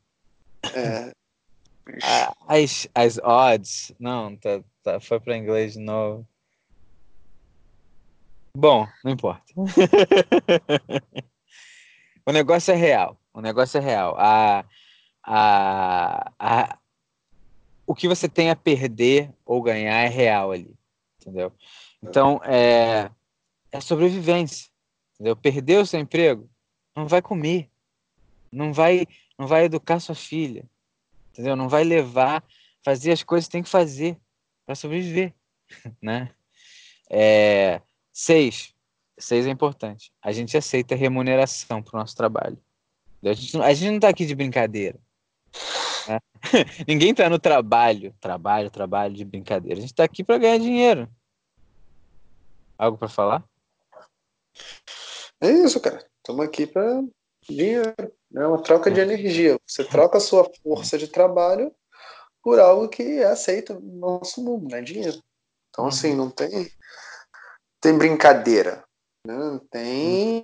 É. 0.80 1.12
As, 2.48 2.88
as 2.94 3.18
odds. 3.18 3.92
Não, 4.00 4.36
tá, 4.38 4.62
tá, 4.84 5.00
foi 5.00 5.20
para 5.20 5.36
inglês 5.36 5.74
de 5.74 5.80
novo. 5.80 6.28
Bom, 8.56 8.88
não 9.04 9.12
importa. 9.12 9.44
o 12.26 12.32
negócio 12.32 12.72
é 12.72 12.76
real. 12.76 13.18
O 13.34 13.42
negócio 13.42 13.78
é 13.78 13.82
real. 13.82 14.16
A, 14.18 14.64
a, 15.24 16.32
a, 16.40 16.78
o 17.86 17.96
que 17.96 18.08
você 18.08 18.28
tem 18.28 18.50
a 18.50 18.56
perder 18.56 19.32
ou 19.46 19.62
ganhar 19.62 20.02
é 20.02 20.08
real 20.08 20.52
ali. 20.52 20.76
Entendeu? 21.20 21.52
Então, 22.02 22.42
é, 22.44 23.10
é 23.72 23.82
sobrevivência. 23.82 24.70
Entendeu? 25.14 25.36
Perdeu 25.36 25.82
o 25.82 25.86
seu 25.86 26.00
emprego, 26.00 26.50
não 26.96 27.08
vai 27.08 27.22
comer. 27.22 27.70
Não 28.52 28.74
vai, 28.74 29.06
não 29.38 29.48
vai 29.48 29.66
educar 29.66 30.00
sua 30.00 30.16
filha. 30.16 30.66
Entendeu? 31.32 31.56
Não 31.56 31.70
vai 31.70 31.84
levar, 31.84 32.44
fazer 32.84 33.12
as 33.12 33.24
coisas 33.24 33.48
que 33.48 33.52
tem 33.52 33.64
que 33.64 33.70
fazer 33.70 34.18
para 34.66 34.76
sobreviver, 34.76 35.34
né? 36.02 36.32
É, 37.10 37.82
Seis. 38.12 38.74
Seis 39.18 39.46
é 39.46 39.50
importante. 39.50 40.12
A 40.22 40.32
gente 40.32 40.58
aceita 40.58 40.96
remuneração 40.96 41.82
para 41.82 41.96
o 41.96 42.00
nosso 42.00 42.16
trabalho. 42.16 42.58
A 43.24 43.34
gente, 43.34 43.56
não, 43.56 43.64
a 43.64 43.74
gente 43.74 43.90
não 43.90 43.96
está 43.96 44.10
aqui 44.10 44.26
de 44.26 44.36
brincadeira. 44.36 45.00
Né? 46.08 46.20
Ninguém 46.88 47.12
está 47.12 47.30
no 47.30 47.40
trabalho, 47.40 48.14
trabalho, 48.20 48.70
trabalho 48.70 49.14
de 49.14 49.26
brincadeira. 49.26 49.78
A 49.78 49.82
gente 49.82 49.92
está 49.92 50.04
aqui 50.04 50.24
para 50.24 50.38
ganhar 50.38 50.58
dinheiro. 50.58 51.10
Algo 52.78 52.98
para 52.98 53.08
falar? 53.08 53.44
É 55.40 55.50
isso, 55.50 55.80
cara. 55.80 56.06
Estamos 56.18 56.46
aqui 56.46 56.66
para 56.66 57.04
dinheiro. 57.48 57.94
É 58.00 58.12
né? 58.32 58.48
uma 58.48 58.62
troca 58.62 58.90
de 58.90 59.00
é. 59.00 59.04
energia. 59.04 59.58
Você 59.66 59.84
troca 59.84 60.18
a 60.18 60.22
sua 60.22 60.50
força 60.64 60.98
de 60.98 61.08
trabalho 61.08 61.74
por 62.44 62.60
algo 62.60 62.90
que 62.90 63.04
é 63.20 63.26
aceito 63.26 63.80
no 63.80 64.20
nosso 64.20 64.44
mundo, 64.44 64.70
né? 64.70 64.82
Dinheiro. 64.82 65.22
Então, 65.70 65.88
assim, 65.88 66.12
uhum. 66.12 66.18
não 66.18 66.30
tem 66.30 66.72
tem 67.82 67.98
brincadeira, 67.98 68.84
né? 69.26 69.60
tem 69.72 70.44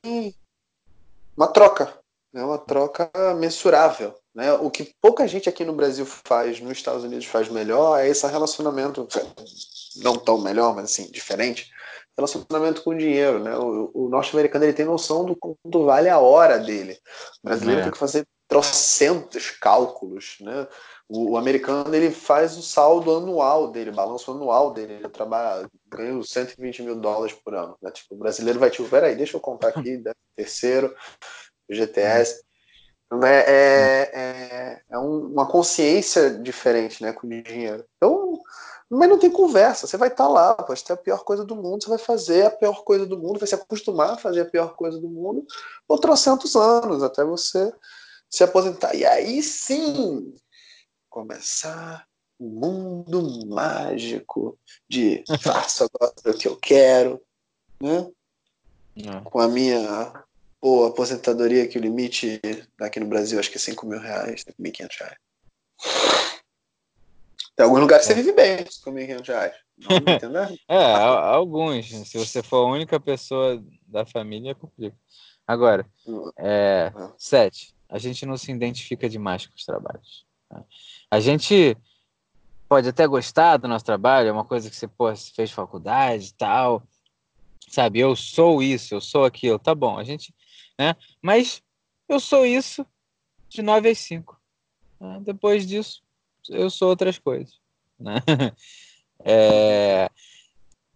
uma 1.37 1.47
troca, 1.47 1.99
né? 2.33 2.43
uma 2.43 2.57
troca 2.57 3.11
mensurável. 3.35 4.17
Né? 4.37 4.53
O 4.53 4.69
que 4.69 4.93
pouca 5.01 5.27
gente 5.27 5.49
aqui 5.49 5.65
no 5.65 5.73
Brasil 5.73 6.05
faz, 6.05 6.61
nos 6.61 6.73
Estados 6.73 7.03
Unidos 7.03 7.25
faz 7.25 7.49
melhor, 7.49 7.99
é 7.99 8.07
esse 8.07 8.27
relacionamento, 8.27 9.07
não 9.95 10.15
tão 10.15 10.37
melhor, 10.37 10.75
mas 10.75 10.91
assim, 10.91 11.09
diferente, 11.09 11.71
relacionamento 12.15 12.83
com 12.83 12.91
o 12.91 12.97
dinheiro. 12.97 13.43
Né? 13.43 13.57
O, 13.57 13.89
o 13.95 14.09
norte-americano 14.09 14.63
ele 14.63 14.73
tem 14.73 14.85
noção 14.85 15.25
do 15.25 15.35
quanto 15.35 15.85
vale 15.85 16.07
a 16.07 16.19
hora 16.19 16.59
dele. 16.59 16.99
O 17.43 17.47
brasileiro 17.47 17.81
é. 17.81 17.83
tem 17.85 17.91
que 17.91 17.97
fazer 17.97 18.27
trocentos 18.47 19.49
cálculos, 19.49 20.37
né? 20.39 20.67
O, 21.09 21.31
o, 21.31 21.37
americano 21.37 21.95
ele 21.95 22.11
faz 22.11 22.57
o 22.57 22.61
saldo 22.61 23.15
anual 23.15 23.71
dele, 23.71 23.89
o 23.89 23.95
balanço 23.95 24.29
anual 24.31 24.71
dele. 24.71 24.93
Ele 24.93 25.09
trabalha, 25.09 25.67
ganha 25.87 26.21
120 26.21 26.83
mil 26.83 26.95
dólares 26.95 27.35
por 27.43 27.55
ano. 27.55 27.75
Né? 27.81 27.89
Tipo, 27.89 28.13
o 28.13 28.17
brasileiro 28.19 28.59
vai 28.59 28.69
tipo, 28.69 28.87
peraí, 28.87 29.15
deixa 29.15 29.35
eu 29.35 29.41
contar 29.41 29.69
aqui, 29.69 29.99
terceiro, 30.37 30.93
GTS. 31.69 32.46
Né, 33.11 33.39
é, 33.39 34.11
é, 34.13 34.81
é 34.89 34.99
um, 34.99 35.27
uma 35.27 35.47
consciência 35.47 36.29
diferente 36.29 37.01
né, 37.01 37.13
com 37.13 37.25
o 37.25 37.29
dinheiro. 37.29 37.85
Então, 37.95 38.39
mas 38.89 39.09
não 39.09 39.19
tem 39.19 39.29
conversa, 39.29 39.85
você 39.85 39.97
vai 39.97 40.07
estar 40.07 40.25
tá 40.25 40.29
lá, 40.29 40.53
pode 40.55 40.83
ter 40.83 40.93
a 40.93 40.97
pior 40.97 41.23
coisa 41.23 41.43
do 41.43 41.55
mundo, 41.55 41.83
você 41.83 41.89
vai 41.89 41.97
fazer 41.97 42.45
a 42.45 42.51
pior 42.51 42.83
coisa 42.83 43.05
do 43.05 43.17
mundo, 43.17 43.39
vai 43.39 43.47
se 43.47 43.55
acostumar 43.55 44.11
a 44.11 44.17
fazer 44.17 44.41
a 44.41 44.45
pior 44.45 44.75
coisa 44.75 44.99
do 44.99 45.09
mundo 45.09 45.45
por 45.87 45.99
trocentos 45.99 46.55
anos, 46.55 47.03
até 47.03 47.23
você 47.23 47.73
se 48.29 48.43
aposentar. 48.43 48.95
E 48.95 49.05
aí 49.05 49.43
sim 49.43 50.33
começar 51.09 52.05
o 52.39 52.45
um 52.45 52.49
mundo 52.49 53.47
mágico 53.47 54.57
de 54.87 55.23
faço 55.41 55.85
agora 55.85 56.13
o 56.25 56.37
que 56.37 56.47
eu 56.47 56.55
quero, 56.55 57.21
né? 57.81 58.09
É. 58.95 59.21
Com 59.29 59.39
a 59.39 59.47
minha 59.47 60.25
Pô, 60.59 60.85
aposentadoria 60.85 61.67
que 61.67 61.77
o 61.77 61.81
limite 61.81 62.41
aqui 62.81 62.99
no 62.99 63.05
Brasil 63.05 63.39
acho 63.39 63.49
que 63.49 63.57
é 63.57 63.59
5 63.59 63.85
mil 63.85 63.99
reais, 63.99 64.43
5.500 64.59 64.99
reais. 64.99 65.17
Tem 67.55 67.63
alguns 67.63 67.79
lugares 67.79 68.05
que 68.05 68.13
você 68.13 68.19
é. 68.19 68.23
vive 68.23 68.33
bem 68.33 68.65
com 68.83 68.91
1.500 68.91 69.27
reais. 69.27 69.55
Não, 70.31 70.43
é, 70.69 70.93
alguns. 70.93 71.87
Se 72.07 72.17
você 72.17 72.41
for 72.41 72.67
a 72.67 72.71
única 72.71 72.99
pessoa 72.99 73.63
da 73.87 74.05
família, 74.05 74.55
complica. 74.55 74.97
Agora, 75.47 75.85
é, 76.37 76.91
é. 76.93 77.11
sete, 77.17 77.73
a 77.87 77.97
gente 77.97 78.25
não 78.25 78.35
se 78.35 78.51
identifica 78.51 79.07
demais 79.07 79.47
com 79.47 79.55
os 79.55 79.63
trabalhos. 79.63 80.25
Tá? 80.49 80.63
A 81.09 81.19
gente 81.19 81.77
pode 82.67 82.89
até 82.89 83.07
gostar 83.07 83.57
do 83.57 83.67
nosso 83.67 83.85
trabalho, 83.85 84.27
é 84.27 84.31
uma 84.31 84.43
coisa 84.43 84.69
que 84.69 84.75
você 84.75 84.87
pô, 84.87 85.05
fez 85.15 85.51
faculdade 85.51 86.27
e 86.27 86.33
tal, 86.33 86.83
sabe? 87.69 87.99
Eu 87.99 88.15
sou 88.15 88.61
isso, 88.61 88.93
eu 88.93 88.99
sou 88.99 89.23
aquilo, 89.23 89.57
tá 89.57 89.73
bom. 89.73 89.97
A 89.97 90.03
gente 90.03 90.33
né? 90.77 90.95
Mas 91.21 91.61
eu 92.07 92.19
sou 92.19 92.45
isso 92.45 92.85
de 93.49 93.61
9 93.61 93.89
às 93.89 93.97
5. 93.99 94.39
Né? 94.99 95.21
Depois 95.23 95.67
disso, 95.67 96.03
eu 96.49 96.69
sou 96.69 96.89
outras 96.89 97.17
coisas. 97.17 97.59
Né? 97.99 98.15
É, 99.29 100.09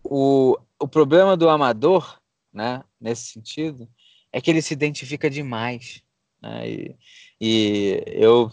o, 0.04 0.56
o 0.80 0.88
problema 0.88 1.36
do 1.36 1.50
amador, 1.50 2.22
né, 2.54 2.84
nesse 3.00 3.26
sentido, 3.26 3.90
é 4.32 4.40
que 4.40 4.50
ele 4.50 4.62
se 4.62 4.74
identifica 4.74 5.28
demais. 5.28 6.04
Né? 6.40 6.70
E, 6.70 6.96
e 7.42 8.04
eu 8.08 8.52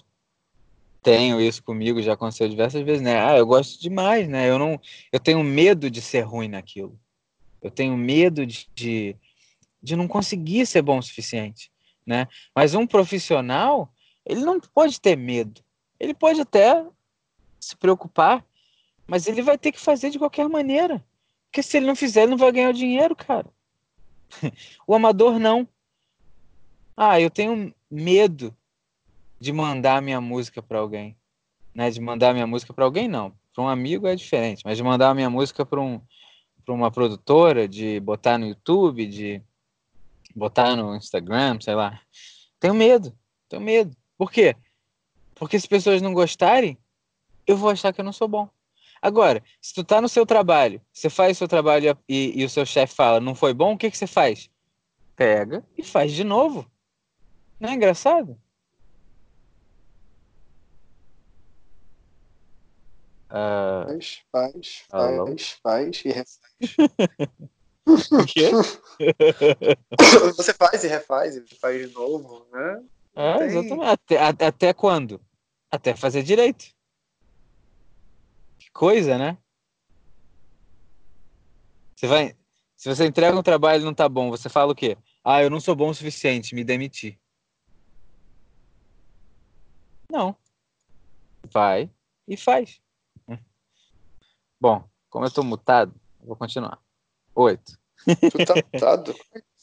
tenho 1.02 1.40
isso 1.40 1.62
comigo, 1.62 2.02
já 2.02 2.14
aconteceu 2.14 2.48
diversas 2.48 2.82
vezes, 2.82 3.02
né? 3.02 3.20
Ah, 3.20 3.36
eu 3.36 3.46
gosto 3.46 3.80
demais, 3.80 4.28
né? 4.28 4.48
Eu 4.48 4.58
não, 4.58 4.80
eu 5.12 5.20
tenho 5.20 5.42
medo 5.44 5.90
de 5.90 6.02
ser 6.02 6.22
ruim 6.22 6.48
naquilo. 6.48 6.98
Eu 7.62 7.70
tenho 7.70 7.96
medo 7.96 8.44
de, 8.44 8.68
de 8.74 9.16
de 9.82 9.96
não 9.96 10.08
conseguir 10.08 10.66
ser 10.66 10.82
bom 10.82 10.98
o 10.98 11.02
suficiente, 11.02 11.70
né? 12.06 12.26
Mas 12.54 12.74
um 12.74 12.86
profissional, 12.86 13.92
ele 14.24 14.40
não 14.40 14.60
pode 14.60 15.00
ter 15.00 15.16
medo. 15.16 15.62
Ele 15.98 16.14
pode 16.14 16.40
até 16.40 16.84
se 17.60 17.76
preocupar, 17.76 18.44
mas 19.06 19.26
ele 19.26 19.42
vai 19.42 19.58
ter 19.58 19.72
que 19.72 19.80
fazer 19.80 20.10
de 20.10 20.18
qualquer 20.18 20.48
maneira. 20.48 21.04
Porque 21.46 21.62
se 21.62 21.76
ele 21.76 21.86
não 21.86 21.96
fizer, 21.96 22.22
ele 22.22 22.32
não 22.32 22.38
vai 22.38 22.52
ganhar 22.52 22.70
o 22.70 22.74
dinheiro, 22.74 23.16
cara. 23.16 23.46
o 24.86 24.94
amador 24.94 25.38
não. 25.38 25.66
Ah, 26.96 27.20
eu 27.20 27.30
tenho 27.30 27.74
medo 27.90 28.54
de 29.40 29.52
mandar 29.52 30.02
minha 30.02 30.20
música 30.20 30.62
para 30.62 30.78
alguém, 30.78 31.16
né? 31.74 31.90
De 31.90 32.00
mandar 32.00 32.34
minha 32.34 32.46
música 32.46 32.72
para 32.72 32.84
alguém 32.84 33.08
não. 33.08 33.32
Para 33.54 33.64
um 33.64 33.68
amigo 33.68 34.06
é 34.06 34.14
diferente, 34.14 34.62
mas 34.64 34.76
de 34.76 34.82
mandar 34.82 35.14
minha 35.14 35.30
música 35.30 35.64
para 35.64 35.80
um 35.80 36.00
para 36.64 36.74
uma 36.74 36.90
produtora, 36.90 37.66
de 37.66 37.98
botar 37.98 38.36
no 38.36 38.46
YouTube, 38.46 39.06
de 39.06 39.42
botar 40.34 40.76
no 40.76 40.96
Instagram, 40.96 41.58
sei 41.60 41.74
lá. 41.74 42.00
Tenho 42.60 42.74
medo, 42.74 43.16
tenho 43.48 43.62
medo. 43.62 43.96
Por 44.16 44.30
quê? 44.30 44.56
Porque 45.34 45.58
se 45.58 45.68
pessoas 45.68 46.02
não 46.02 46.12
gostarem, 46.12 46.76
eu 47.46 47.56
vou 47.56 47.70
achar 47.70 47.92
que 47.92 48.00
eu 48.00 48.04
não 48.04 48.12
sou 48.12 48.28
bom. 48.28 48.48
Agora, 49.00 49.42
se 49.60 49.72
tu 49.72 49.84
tá 49.84 50.00
no 50.00 50.08
seu 50.08 50.26
trabalho, 50.26 50.82
você 50.92 51.08
faz 51.08 51.36
o 51.36 51.38
seu 51.38 51.48
trabalho 51.48 51.96
e, 52.08 52.40
e 52.40 52.44
o 52.44 52.50
seu 52.50 52.66
chefe 52.66 52.94
fala, 52.94 53.20
não 53.20 53.34
foi 53.34 53.54
bom, 53.54 53.74
o 53.74 53.78
que, 53.78 53.90
que 53.90 53.96
você 53.96 54.06
faz? 54.06 54.50
Pega 55.14 55.64
e 55.76 55.82
faz 55.82 56.12
de 56.12 56.24
novo. 56.24 56.68
Não 57.60 57.70
é 57.70 57.74
engraçado? 57.74 58.38
Uh... 63.30 63.86
Faz, 63.86 64.22
faz, 64.32 64.84
faz, 64.88 65.58
faz 65.62 66.04
e 66.04 66.08
refaz. 66.08 66.40
O 67.88 68.26
quê? 68.26 68.50
Você 70.36 70.52
faz 70.52 70.84
e 70.84 70.88
refaz 70.88 71.36
e 71.36 71.54
faz 71.56 71.88
de 71.88 71.94
novo, 71.94 72.46
né? 72.52 72.84
É, 73.16 73.44
exatamente. 73.44 73.90
Até, 73.90 74.22
até, 74.22 74.46
até 74.46 74.72
quando? 74.72 75.20
Até 75.70 75.96
fazer 75.96 76.22
direito. 76.22 76.66
Que 78.58 78.70
coisa, 78.70 79.16
né? 79.16 79.38
Você 81.96 82.06
vai. 82.06 82.36
Se 82.76 82.88
você 82.88 83.06
entrega 83.06 83.36
um 83.36 83.42
trabalho 83.42 83.82
e 83.82 83.84
não 83.84 83.94
tá 83.94 84.08
bom, 84.08 84.30
você 84.30 84.48
fala 84.48 84.72
o 84.72 84.74
quê? 84.74 84.96
Ah, 85.24 85.42
eu 85.42 85.50
não 85.50 85.58
sou 85.58 85.74
bom 85.74 85.88
o 85.88 85.94
suficiente, 85.94 86.54
me 86.54 86.62
demiti. 86.62 87.18
Não. 90.10 90.36
Vai 91.50 91.90
e 92.26 92.36
faz. 92.36 92.80
Bom, 94.60 94.88
como 95.08 95.24
eu 95.24 95.30
tô 95.30 95.42
mutado, 95.42 95.94
vou 96.20 96.36
continuar. 96.36 96.80
Oito. 97.38 97.78
Tu 98.04 98.44
tá 98.44 98.54
mutado? 98.56 99.14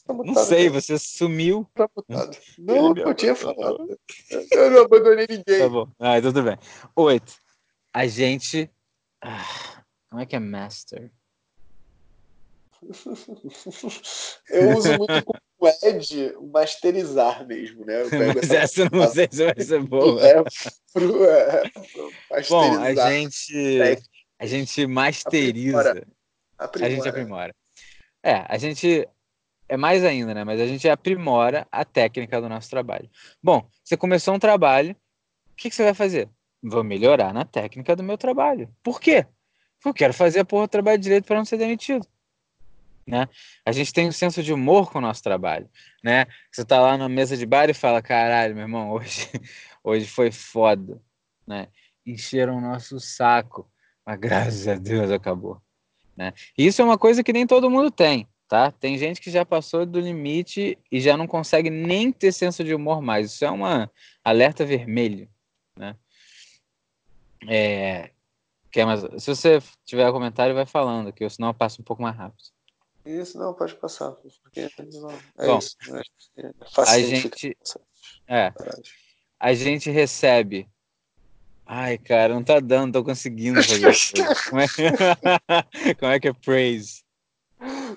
Tá 0.06 0.14
mutado, 0.14 0.34
não 0.34 0.44
sei, 0.44 0.68
cara. 0.68 0.80
você 0.80 0.98
sumiu. 0.98 1.68
Tá 1.74 1.86
mutado. 1.94 2.38
Não, 2.58 2.96
eu 2.96 3.12
tinha 3.12 3.34
falado. 3.34 3.98
Eu 4.50 4.70
não 4.70 4.82
abandonei 4.82 5.26
ninguém. 5.28 5.58
Tá 5.58 5.68
bom. 5.68 5.86
Ah, 5.98 6.16
então 6.16 6.32
tudo 6.32 6.44
bem. 6.44 6.58
Oito. 6.94 7.34
A 7.92 8.06
gente. 8.06 8.70
Ah, 9.22 9.84
como 10.08 10.22
é 10.22 10.26
que 10.26 10.34
é 10.34 10.38
master? 10.38 11.10
Eu 14.48 14.78
uso 14.78 14.96
muito 14.96 15.24
como 15.24 15.72
Ed 15.82 16.34
o 16.38 16.46
masterizar 16.46 17.46
mesmo, 17.46 17.84
né? 17.84 18.04
Mas 18.04 18.48
essa, 18.50 18.82
essa 18.82 18.90
não 18.90 19.10
sei 19.10 19.28
se 19.30 19.44
vai 19.44 19.60
ser 19.60 19.82
boa. 19.82 20.26
É, 20.26 20.42
pro, 20.92 21.24
é, 21.24 21.68
pro 21.68 22.12
Bom, 22.48 22.78
a 22.78 22.94
gente, 23.10 23.80
a 24.38 24.46
gente 24.46 24.86
masteriza. 24.86 25.78
Aprimora. 25.78 26.06
Aprimora. 26.58 26.86
A 26.86 26.90
gente 26.94 27.08
aprimora. 27.08 27.54
É, 28.26 28.44
a 28.48 28.58
gente 28.58 29.08
é 29.68 29.76
mais 29.76 30.04
ainda, 30.04 30.34
né? 30.34 30.42
Mas 30.42 30.60
a 30.60 30.66
gente 30.66 30.88
aprimora 30.88 31.64
a 31.70 31.84
técnica 31.84 32.40
do 32.40 32.48
nosso 32.48 32.68
trabalho. 32.68 33.08
Bom, 33.40 33.70
você 33.84 33.96
começou 33.96 34.34
um 34.34 34.38
trabalho, 34.40 34.96
o 35.52 35.56
que, 35.56 35.70
que 35.70 35.76
você 35.76 35.84
vai 35.84 35.94
fazer? 35.94 36.28
Vou 36.60 36.82
melhorar 36.82 37.32
na 37.32 37.44
técnica 37.44 37.94
do 37.94 38.02
meu 38.02 38.18
trabalho. 38.18 38.68
Por 38.82 39.00
quê? 39.00 39.24
Porque 39.76 39.88
eu 39.88 39.94
quero 39.94 40.12
fazer 40.12 40.40
a 40.40 40.44
porra 40.44 40.66
do 40.66 40.70
trabalho 40.70 40.98
direito 40.98 41.24
para 41.24 41.36
não 41.36 41.44
ser 41.44 41.56
demitido. 41.56 42.04
Né? 43.06 43.28
A 43.64 43.70
gente 43.70 43.92
tem 43.92 44.08
um 44.08 44.12
senso 44.12 44.42
de 44.42 44.52
humor 44.52 44.90
com 44.90 44.98
o 44.98 45.02
nosso 45.02 45.22
trabalho, 45.22 45.70
né? 46.02 46.26
Você 46.50 46.64
tá 46.64 46.80
lá 46.80 46.98
na 46.98 47.08
mesa 47.08 47.36
de 47.36 47.46
bar 47.46 47.70
e 47.70 47.74
fala, 47.74 48.02
caralho, 48.02 48.56
meu 48.56 48.64
irmão, 48.64 48.90
hoje, 48.98 49.30
hoje 49.84 50.04
foi 50.08 50.32
foda, 50.32 51.00
né? 51.46 51.68
Encheram 52.04 52.56
o 52.56 52.60
nosso 52.60 52.98
saco, 52.98 53.70
mas 54.04 54.18
graças 54.18 54.66
a 54.66 54.74
Deus 54.74 55.12
acabou. 55.12 55.62
Né? 56.16 56.32
isso 56.56 56.80
é 56.80 56.84
uma 56.84 56.96
coisa 56.96 57.22
que 57.22 57.32
nem 57.32 57.46
todo 57.46 57.70
mundo 57.70 57.90
tem, 57.90 58.26
tá? 58.48 58.70
Tem 58.72 58.96
gente 58.96 59.20
que 59.20 59.30
já 59.30 59.44
passou 59.44 59.84
do 59.84 60.00
limite 60.00 60.78
e 60.90 60.98
já 60.98 61.16
não 61.16 61.26
consegue 61.26 61.68
nem 61.68 62.10
ter 62.10 62.32
senso 62.32 62.64
de 62.64 62.74
humor 62.74 63.02
mais. 63.02 63.32
Isso 63.32 63.44
é 63.44 63.50
uma 63.50 63.90
alerta 64.24 64.64
vermelho, 64.64 65.28
né? 65.76 65.94
É... 67.46 68.10
Quer 68.70 68.86
mais... 68.86 69.00
Se 69.22 69.34
você 69.34 69.62
tiver 69.84 70.10
comentário, 70.10 70.54
vai 70.54 70.66
falando, 70.66 71.12
que 71.12 71.28
senão 71.28 71.48
eu 71.48 71.54
passo 71.54 71.80
um 71.82 71.84
pouco 71.84 72.02
mais 72.02 72.16
rápido. 72.16 72.42
Isso, 73.06 73.38
não, 73.38 73.54
pode 73.54 73.74
passar. 73.76 74.12
Porque 74.42 74.60
é 74.60 75.46
Bom, 75.46 75.58
isso. 75.58 75.76
Né? 75.88 76.02
É 76.38 76.50
a 76.76 76.98
gente, 76.98 77.56
é, 78.26 78.52
a 79.38 79.54
gente 79.54 79.90
recebe 79.90 80.68
Ai, 81.66 81.98
cara, 81.98 82.32
não 82.32 82.44
tá 82.44 82.60
dando, 82.60 82.92
tô 82.92 83.04
conseguindo 83.04 83.60
fazer 83.60 83.90
isso. 83.90 84.12
Como 84.48 84.60
é, 84.60 84.66
Como 85.98 86.12
é 86.12 86.20
que 86.20 86.28
é 86.28 86.32
praise? 86.32 87.02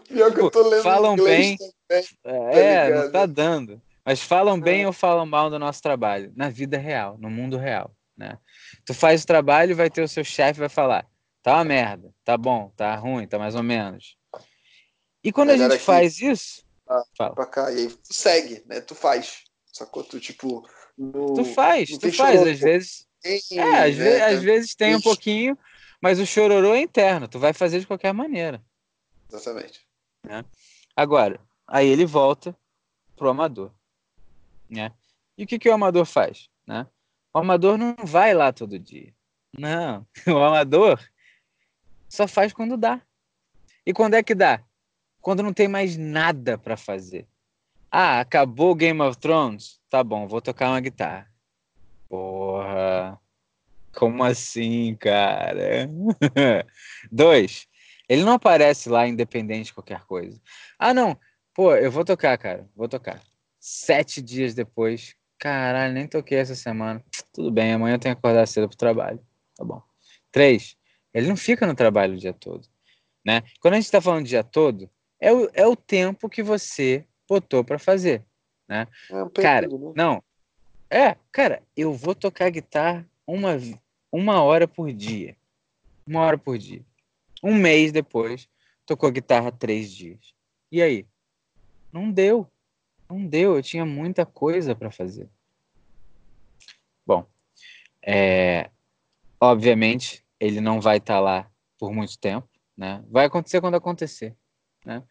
Pior 0.08 0.34
que 0.34 0.42
eu 0.42 0.50
tô 0.50 0.68
lendo 0.68 0.82
falam 0.82 1.16
bem. 1.16 1.56
Também, 1.56 2.08
tá 2.24 2.32
é, 2.32 2.96
não 2.96 3.12
tá 3.12 3.26
dando. 3.28 3.80
Mas 4.04 4.22
falam 4.22 4.56
ah. 4.56 4.60
bem 4.62 4.88
ou 4.88 4.94
falam 4.94 5.26
mal 5.26 5.52
do 5.52 5.60
nosso 5.60 5.84
trabalho? 5.84 6.34
Na 6.36 6.50
vida 6.50 6.80
real, 6.80 7.16
no 7.20 7.30
mundo 7.30 7.58
real, 7.58 7.96
né? 8.18 8.40
Tu 8.86 8.94
faz 8.94 9.24
o 9.24 9.28
trabalho, 9.28 9.76
vai 9.76 9.90
ter 9.90 10.02
o 10.02 10.08
seu 10.08 10.24
chefe 10.24 10.60
vai 10.60 10.70
falar: 10.70 11.06
tá 11.44 11.54
uma 11.54 11.64
merda, 11.64 12.12
tá 12.24 12.36
bom, 12.36 12.72
tá 12.76 12.96
ruim, 12.96 13.28
tá 13.28 13.38
mais 13.38 13.54
ou 13.54 13.62
menos. 13.62 14.18
E 15.24 15.32
quando 15.32 15.52
a 15.52 15.58
gente 15.58 15.76
aqui, 15.76 15.84
faz 15.84 16.20
isso. 16.20 16.66
Ah, 16.88 17.04
fala. 17.16 17.36
Pra 17.36 17.46
cá, 17.46 17.72
e 17.72 17.78
aí 17.78 17.90
tu 17.90 18.14
segue, 18.14 18.64
né? 18.66 18.82
Tu 18.82 18.96
faz. 18.96 19.44
Sacou? 19.72 20.04
Tu, 20.04 20.20
tipo. 20.20 20.68
No, 20.98 21.36
tu 21.36 21.46
faz, 21.46 21.96
tu 21.98 22.12
faz. 22.12 22.42
Às 22.42 22.60
vezes 22.60 23.09
é, 23.24 23.84
às, 23.84 23.96
ve 23.96 24.22
às 24.22 24.42
vezes 24.42 24.76
tem 24.76 24.96
um 24.96 25.02
pouquinho, 25.02 25.58
mas 26.02 26.20
o 26.20 26.26
chororô 26.26 26.74
é 26.74 26.82
interno, 26.82 27.28
tu 27.28 27.40
vai 27.40 27.54
fazer 27.54 27.80
de 27.80 27.88
qualquer 27.88 28.14
maneira. 28.14 28.64
Exatamente. 29.32 29.86
Né? 30.26 30.46
Agora, 30.96 31.40
aí 31.68 31.88
ele 31.88 32.06
volta 32.06 32.56
pro 33.16 33.30
amador. 33.30 33.72
Né? 34.70 34.92
E 35.38 35.44
o 35.44 35.48
que, 35.48 35.60
que 35.60 35.70
o 35.70 35.74
amador 35.74 36.06
faz? 36.06 36.50
Né? 36.66 36.88
O 37.34 37.40
amador 37.40 37.78
não 37.78 37.96
vai 38.04 38.34
lá 38.34 38.52
todo 38.52 38.80
dia. 38.80 39.14
Não, 39.58 40.06
o 40.28 40.38
amador 40.38 41.00
só 42.08 42.28
faz 42.28 42.54
quando 42.54 42.78
dá. 42.78 43.02
E 43.86 43.94
quando 43.94 44.16
é 44.16 44.24
que 44.24 44.36
dá? 44.36 44.64
Quando 45.22 45.44
não 45.44 45.54
tem 45.54 45.68
mais 45.68 45.98
nada 45.98 46.58
para 46.58 46.78
fazer. 46.78 47.28
Ah, 47.92 48.20
acabou 48.20 48.76
Game 48.76 49.02
of 49.02 49.18
Thrones? 49.18 49.82
Tá 49.90 50.04
bom, 50.04 50.28
vou 50.28 50.42
tocar 50.42 50.70
uma 50.70 50.80
guitarra. 50.80 51.29
Porra. 52.10 53.20
Como 53.94 54.24
assim, 54.24 54.96
cara? 54.96 55.88
Dois, 57.12 57.68
ele 58.10 58.24
não 58.24 58.34
aparece 58.34 58.90
lá 58.90 59.08
independente 59.08 59.68
de 59.68 59.74
qualquer 59.74 60.04
coisa. 60.06 60.42
Ah, 60.78 60.94
não. 60.94 61.18
Pô, 61.54 61.76
eu 61.76 61.92
vou 61.92 62.04
tocar, 62.04 62.38
cara. 62.38 62.68
Vou 62.76 62.90
tocar. 62.90 63.22
Sete 63.60 64.22
dias 64.22 64.54
depois. 64.54 65.16
Caralho, 65.38 65.94
nem 65.94 66.08
toquei 66.08 66.38
essa 66.38 66.56
semana. 66.56 67.04
Tudo 67.34 67.52
bem, 67.52 67.74
amanhã 67.74 67.96
eu 67.96 68.00
tenho 68.00 68.16
que 68.16 68.20
acordar 68.20 68.48
cedo 68.48 68.68
pro 68.68 68.78
trabalho. 68.78 69.20
Tá 69.56 69.64
bom. 69.64 69.82
Três, 70.32 70.76
ele 71.14 71.28
não 71.28 71.38
fica 71.38 71.66
no 71.66 71.76
trabalho 71.76 72.14
o 72.16 72.18
dia 72.18 72.34
todo. 72.34 72.68
Né? 73.26 73.42
Quando 73.60 73.76
a 73.76 73.78
gente 73.78 73.86
está 73.86 74.02
falando 74.02 74.26
dia 74.26 74.44
todo, 74.44 74.90
é 75.20 75.32
o, 75.32 75.50
é 75.54 75.66
o 75.66 75.76
tempo 75.76 76.30
que 76.30 76.42
você 76.42 77.06
botou 77.28 77.64
para 77.64 77.78
fazer. 77.78 78.26
Né? 78.68 78.88
É 79.10 79.24
um 79.24 79.30
cara, 79.30 79.68
né? 79.68 79.94
não. 79.96 80.24
É, 80.90 81.16
cara, 81.32 81.62
eu 81.78 81.94
vou 81.94 82.16
tocar 82.16 82.50
guitarra 82.50 83.06
uma, 83.28 83.52
uma 84.12 84.42
hora 84.42 84.68
por 84.68 84.92
dia. 84.92 85.38
Uma 86.06 86.22
hora 86.22 86.38
por 86.38 86.58
dia. 86.58 86.84
Um 87.44 87.54
mês 87.54 87.92
depois, 87.92 88.50
tocou 88.86 89.12
guitarra 89.12 89.52
três 89.52 89.92
dias. 89.92 90.34
E 90.72 90.82
aí? 90.82 91.06
Não 91.94 92.12
deu. 92.12 92.50
Não 93.08 93.26
deu. 93.26 93.56
Eu 93.56 93.62
tinha 93.62 93.86
muita 93.86 94.26
coisa 94.26 94.76
para 94.76 94.90
fazer. 94.90 95.30
Bom, 97.06 97.26
é, 98.02 98.70
obviamente, 99.40 100.26
ele 100.40 100.60
não 100.60 100.82
vai 100.82 100.98
estar 100.98 101.16
tá 101.16 101.20
lá 101.20 101.52
por 101.78 101.94
muito 101.94 102.18
tempo. 102.18 102.50
Né? 102.76 103.04
Vai 103.10 103.26
acontecer 103.26 103.62
quando 103.62 103.76
acontecer. 103.76 104.36
Né? 104.84 105.04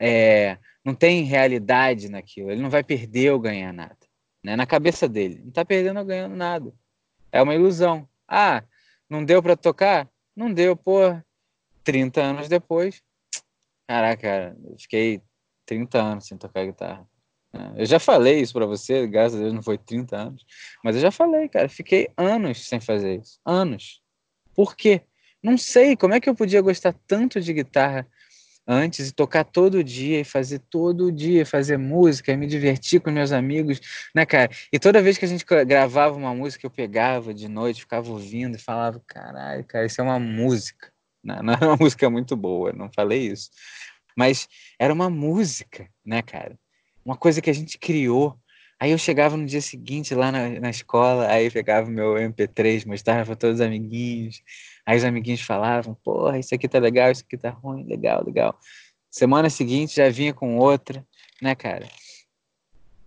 É, 0.00 0.58
não 0.82 0.94
tem 0.94 1.24
realidade 1.24 2.08
naquilo. 2.08 2.50
Ele 2.50 2.62
não 2.62 2.70
vai 2.70 2.82
perder 2.82 3.32
ou 3.32 3.38
ganhar 3.38 3.72
nada. 3.72 4.05
Né? 4.46 4.54
Na 4.54 4.64
cabeça 4.64 5.08
dele. 5.08 5.40
Não 5.42 5.48
está 5.48 5.64
perdendo 5.64 5.98
ou 5.98 6.06
ganhando 6.06 6.36
nada. 6.36 6.72
É 7.32 7.42
uma 7.42 7.52
ilusão. 7.52 8.08
Ah, 8.28 8.62
não 9.10 9.24
deu 9.24 9.42
para 9.42 9.56
tocar? 9.56 10.08
Não 10.36 10.52
deu, 10.52 10.76
pô. 10.76 11.00
30 11.82 12.22
anos 12.22 12.48
depois. 12.48 13.02
Caraca, 13.88 14.22
cara, 14.22 14.56
eu 14.64 14.78
fiquei 14.78 15.20
30 15.66 16.00
anos 16.00 16.26
sem 16.28 16.38
tocar 16.38 16.64
guitarra. 16.64 17.04
É, 17.52 17.82
eu 17.82 17.86
já 17.86 17.98
falei 17.98 18.40
isso 18.40 18.52
para 18.52 18.66
você, 18.66 19.04
graças 19.08 19.36
a 19.36 19.42
Deus 19.42 19.52
não 19.52 19.64
foi 19.64 19.78
30 19.78 20.16
anos, 20.16 20.46
mas 20.82 20.94
eu 20.94 21.02
já 21.02 21.10
falei, 21.10 21.48
cara, 21.48 21.68
fiquei 21.68 22.08
anos 22.16 22.68
sem 22.68 22.80
fazer 22.80 23.20
isso. 23.20 23.40
Anos. 23.44 24.00
Por 24.54 24.76
quê? 24.76 25.02
Não 25.42 25.58
sei, 25.58 25.96
como 25.96 26.14
é 26.14 26.20
que 26.20 26.28
eu 26.28 26.36
podia 26.36 26.60
gostar 26.60 26.94
tanto 27.06 27.40
de 27.40 27.52
guitarra 27.52 28.06
antes 28.66 29.08
e 29.08 29.12
tocar 29.12 29.44
todo 29.44 29.84
dia 29.84 30.20
e 30.20 30.24
fazer 30.24 30.58
todo 30.70 31.12
dia, 31.12 31.46
fazer 31.46 31.76
música 31.76 32.32
e 32.32 32.36
me 32.36 32.46
divertir 32.46 33.00
com 33.00 33.10
meus 33.10 33.32
amigos, 33.32 33.80
né, 34.14 34.26
cara? 34.26 34.50
E 34.72 34.78
toda 34.78 35.02
vez 35.02 35.16
que 35.16 35.24
a 35.24 35.28
gente 35.28 35.44
gravava 35.66 36.16
uma 36.16 36.34
música, 36.34 36.66
eu 36.66 36.70
pegava 36.70 37.32
de 37.32 37.48
noite, 37.48 37.82
ficava 37.82 38.10
ouvindo 38.10 38.56
e 38.56 38.60
falava, 38.60 39.00
caralho, 39.06 39.64
cara, 39.64 39.86
isso 39.86 40.00
é 40.00 40.04
uma 40.04 40.18
música. 40.18 40.90
Não, 41.22 41.42
não 41.42 41.52
era 41.54 41.66
uma 41.66 41.76
música 41.76 42.10
muito 42.10 42.36
boa, 42.36 42.72
não 42.72 42.90
falei 42.92 43.28
isso. 43.28 43.50
Mas 44.16 44.48
era 44.78 44.92
uma 44.92 45.10
música, 45.10 45.88
né, 46.04 46.22
cara? 46.22 46.58
Uma 47.04 47.16
coisa 47.16 47.40
que 47.40 47.50
a 47.50 47.52
gente 47.52 47.78
criou. 47.78 48.36
Aí 48.78 48.90
eu 48.90 48.98
chegava 48.98 49.36
no 49.36 49.46
dia 49.46 49.60
seguinte 49.60 50.14
lá 50.14 50.30
na, 50.30 50.48
na 50.60 50.70
escola, 50.70 51.28
aí 51.28 51.50
pegava 51.50 51.90
meu 51.90 52.14
MP3, 52.14 52.84
mostrava 52.84 53.24
para 53.24 53.36
todos 53.36 53.56
os 53.56 53.66
amiguinhos. 53.66 54.42
Aí 54.86 54.96
os 54.96 55.04
amiguinhos 55.04 55.40
falavam, 55.40 55.94
porra, 55.94 56.38
isso 56.38 56.54
aqui 56.54 56.68
tá 56.68 56.78
legal, 56.78 57.10
isso 57.10 57.24
aqui 57.26 57.36
tá 57.36 57.50
ruim, 57.50 57.84
legal, 57.84 58.22
legal. 58.24 58.56
Semana 59.10 59.50
seguinte 59.50 59.96
já 59.96 60.08
vinha 60.08 60.32
com 60.32 60.58
outra, 60.58 61.04
né, 61.42 61.56
cara? 61.56 61.88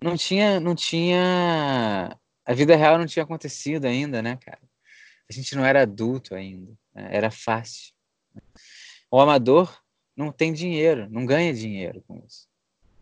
Não 0.02 0.14
tinha, 0.14 0.60
não 0.60 0.74
tinha, 0.74 2.14
a 2.44 2.52
vida 2.52 2.76
real 2.76 2.98
não 2.98 3.06
tinha 3.06 3.22
acontecido 3.22 3.86
ainda, 3.86 4.20
né, 4.20 4.36
cara? 4.36 4.60
A 5.28 5.32
gente 5.32 5.56
não 5.56 5.64
era 5.64 5.82
adulto 5.82 6.34
ainda, 6.34 6.70
né? 6.94 7.08
era 7.12 7.30
fácil. 7.30 7.94
O 9.10 9.18
amador 9.18 9.74
não 10.14 10.30
tem 10.30 10.52
dinheiro, 10.52 11.08
não 11.10 11.24
ganha 11.24 11.54
dinheiro 11.54 12.04
com 12.06 12.22
isso. 12.26 12.46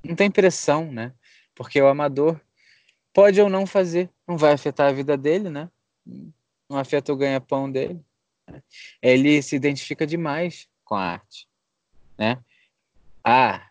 Não 0.05 0.15
tem 0.15 0.31
pressão, 0.31 0.93
né? 0.93 1.13
Porque 1.53 1.81
o 1.83 1.89
amador 1.89 2.41
pode 3.13 3.41
ou 3.41 3.49
não 3.49 3.67
fazer, 3.67 4.09
não 4.27 4.37
vai 4.37 4.53
afetar 4.53 4.89
a 4.89 4.93
vida 4.93 5.17
dele, 5.17 5.51
né? 5.51 5.69
Não 6.69 6.79
afeta 6.79 7.13
o 7.13 7.17
ganha-pão 7.17 7.71
dele 7.71 8.01
ele 9.03 9.43
se 9.43 9.57
identifica 9.57 10.07
demais 10.07 10.69
com 10.85 10.95
a 10.95 11.03
arte, 11.03 11.49
né? 12.17 12.43
Ah, 13.23 13.69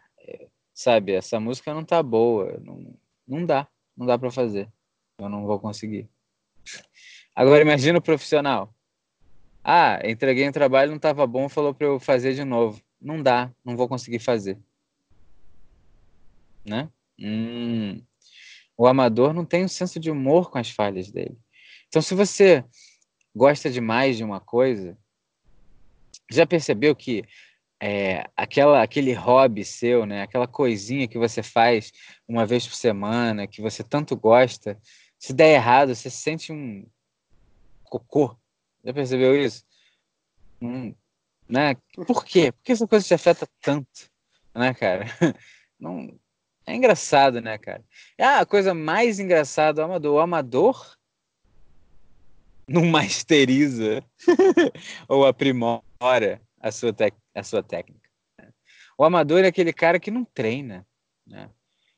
sabe, 0.74 1.14
essa 1.14 1.40
música 1.40 1.74
não 1.74 1.84
tá 1.84 2.02
boa, 2.04 2.60
não, 2.64 2.94
não 3.28 3.46
dá, 3.46 3.68
não 3.96 4.06
dá 4.06 4.18
para 4.18 4.32
fazer, 4.32 4.72
eu 5.20 5.30
não 5.30 5.46
vou 5.46 5.60
conseguir. 5.60 6.08
Agora 7.36 7.62
imagina 7.62 8.00
o 8.00 8.02
profissional. 8.02 8.74
Ah, 9.64 10.00
entreguei 10.06 10.48
um 10.48 10.52
trabalho, 10.52 10.92
não 10.92 10.98
estava 10.98 11.28
bom, 11.28 11.50
falou 11.50 11.74
para 11.74 11.88
eu 11.88 12.00
fazer 12.00 12.34
de 12.34 12.44
novo. 12.44 12.82
Não 13.02 13.22
dá, 13.22 13.52
não 13.64 13.76
vou 13.76 13.88
conseguir 13.88 14.20
fazer. 14.20 14.58
Né? 16.66 16.90
Hum. 17.20 18.02
O 18.78 18.88
amador 18.88 19.34
não 19.34 19.44
tem 19.44 19.66
um 19.66 19.68
senso 19.68 20.00
de 20.00 20.10
humor 20.10 20.50
com 20.50 20.58
as 20.58 20.70
falhas 20.70 21.12
dele. 21.12 21.38
Então, 21.88 22.02
se 22.02 22.16
você 22.16 22.64
gosta 23.38 23.70
demais 23.70 24.18
de 24.18 24.24
uma 24.24 24.40
coisa, 24.40 24.98
já 26.30 26.46
percebeu 26.46 26.96
que 26.96 27.24
é, 27.80 28.26
aquela, 28.36 28.82
aquele 28.82 29.14
hobby 29.14 29.64
seu, 29.64 30.06
né, 30.06 30.24
aquela 30.24 30.48
coisinha 30.48 31.08
que 31.08 31.20
você 31.20 31.44
faz 31.44 31.92
uma 32.28 32.46
vez 32.46 32.68
por 32.68 32.74
semana, 32.74 33.48
que 33.48 33.62
você 33.62 33.84
tanto 33.84 34.18
gosta, 34.18 34.78
se 35.20 35.32
der 35.34 35.54
errado, 35.54 35.96
você 35.96 36.10
sente 36.10 36.52
um 36.52 36.86
cocô. 37.84 38.36
Já 38.84 38.94
percebeu 38.94 39.36
isso? 39.40 39.64
Hum, 40.62 40.94
né? 41.48 41.76
Por 42.08 42.26
quê? 42.26 42.52
Por 42.52 42.64
que 42.64 42.72
essa 42.72 42.88
coisa 42.88 43.06
te 43.06 43.14
afeta 43.14 43.48
tanto, 43.62 44.10
né, 44.56 44.74
cara? 44.74 45.06
Não, 45.80 46.20
é 46.66 46.76
engraçado, 46.76 47.40
né, 47.42 47.58
cara? 47.58 47.84
Ah, 48.20 48.40
a 48.40 48.46
coisa 48.46 48.74
mais 48.74 49.20
engraçada, 49.20 49.82
o 49.82 49.86
amador. 49.86 50.16
O 50.16 50.20
amador 50.20 50.97
não 52.68 52.86
masteriza 52.86 54.04
ou 55.08 55.26
aprimora 55.26 56.42
a 56.60 56.72
sua, 56.72 56.94
a 57.34 57.44
sua 57.44 57.64
técnica. 57.64 58.10
Né? 58.38 58.52
O 58.98 59.04
amador 59.04 59.44
é 59.44 59.48
aquele 59.48 59.72
cara 59.72 60.00
que 60.00 60.12
não 60.12 60.26
treina. 60.26 60.86
Né? 61.26 61.50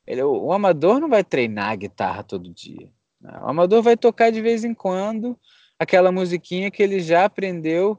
Ele, 0.06 0.22
o, 0.22 0.44
o, 0.44 0.52
amador 0.52 1.00
não 1.00 1.08
vai 1.08 1.24
treinar 1.24 1.70
a 1.70 1.76
guitarra 1.76 2.22
todo 2.22 2.52
dia. 2.52 2.92
Né? 3.20 3.38
O 3.42 3.48
amador 3.48 3.82
vai 3.82 3.96
tocar 3.96 4.30
de 4.30 4.40
vez 4.40 4.64
em 4.64 4.74
quando 4.74 5.38
aquela 5.78 6.12
musiquinha 6.12 6.70
que 6.70 6.82
ele 6.82 7.00
já 7.00 7.24
aprendeu 7.24 7.98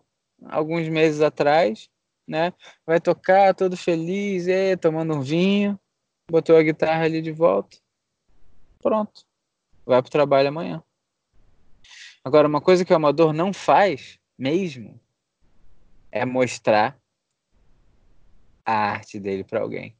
alguns 0.49 0.87
meses 0.87 1.21
atrás, 1.21 1.89
né? 2.27 2.53
Vai 2.85 2.99
tocar 2.99 3.53
todo 3.53 3.75
feliz, 3.75 4.47
é, 4.47 4.75
tomando 4.75 5.15
um 5.15 5.21
vinho, 5.21 5.79
botou 6.29 6.55
a 6.55 6.63
guitarra 6.63 7.05
ali 7.05 7.21
de 7.21 7.31
volta, 7.31 7.77
pronto, 8.81 9.25
vai 9.85 10.01
para 10.01 10.07
o 10.07 10.11
trabalho 10.11 10.49
amanhã. 10.49 10.83
Agora, 12.23 12.47
uma 12.47 12.61
coisa 12.61 12.85
que 12.85 12.93
o 12.93 12.95
amador 12.95 13.33
não 13.33 13.51
faz 13.51 14.19
mesmo 14.37 14.99
é 16.11 16.25
mostrar 16.25 16.99
a 18.65 18.73
arte 18.73 19.19
dele 19.19 19.43
para 19.43 19.61
alguém. 19.61 19.95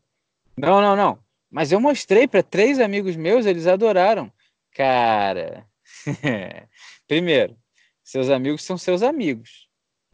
Não, 0.58 0.82
não, 0.82 0.96
não. 0.96 1.24
Mas 1.50 1.72
eu 1.72 1.80
mostrei 1.80 2.28
para 2.28 2.44
três 2.44 2.80
amigos 2.80 3.16
meus, 3.16 3.46
eles 3.46 3.68
adoraram. 3.68 4.32
Cara, 4.72 5.68
primeiro, 7.08 7.58
seus 8.04 8.30
amigos 8.30 8.64
são 8.64 8.78
seus 8.78 9.02
amigos. 9.02 9.68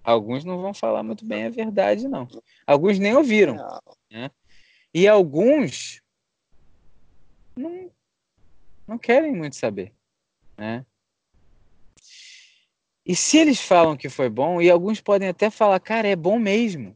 Alguns 0.04 0.46
não 0.46 0.62
vão 0.62 0.74
falar 0.74 1.04
muito 1.04 1.26
bem 1.26 1.46
a 1.46 1.50
verdade, 1.50 2.08
não. 2.08 2.28
Alguns 2.65 2.98
nem 2.98 3.13
ouviram. 3.15 3.58
Né? 4.10 4.32
E 4.93 5.08
alguns 5.08 6.02
não, 7.56 7.91
não 8.88 8.98
querem 8.98 9.36
muito 9.36 9.58
saber. 9.58 9.93
Né? 10.58 10.86
E 13.08 13.15
se 13.15 13.38
eles 13.38 13.62
falam 13.62 13.96
que 13.96 14.10
foi 14.10 14.30
bom, 14.30 14.62
e 14.62 14.70
alguns 14.70 15.00
podem 15.00 15.30
até 15.30 15.50
falar, 15.50 15.80
cara, 15.80 16.08
é 16.08 16.15
bom 16.15 16.38
mesmo. 16.38 16.96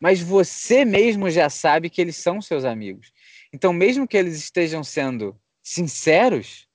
Mas 0.00 0.20
você 0.20 0.84
mesmo 0.84 1.30
já 1.30 1.50
sabe 1.50 1.90
que 1.90 2.00
eles 2.00 2.16
são 2.16 2.40
seus 2.40 2.64
amigos. 2.64 3.12
Então, 3.52 3.72
mesmo 3.72 4.08
que 4.08 4.16
eles 4.16 4.36
estejam 4.36 4.82
sendo 4.82 5.38
sinceros, 5.62 6.66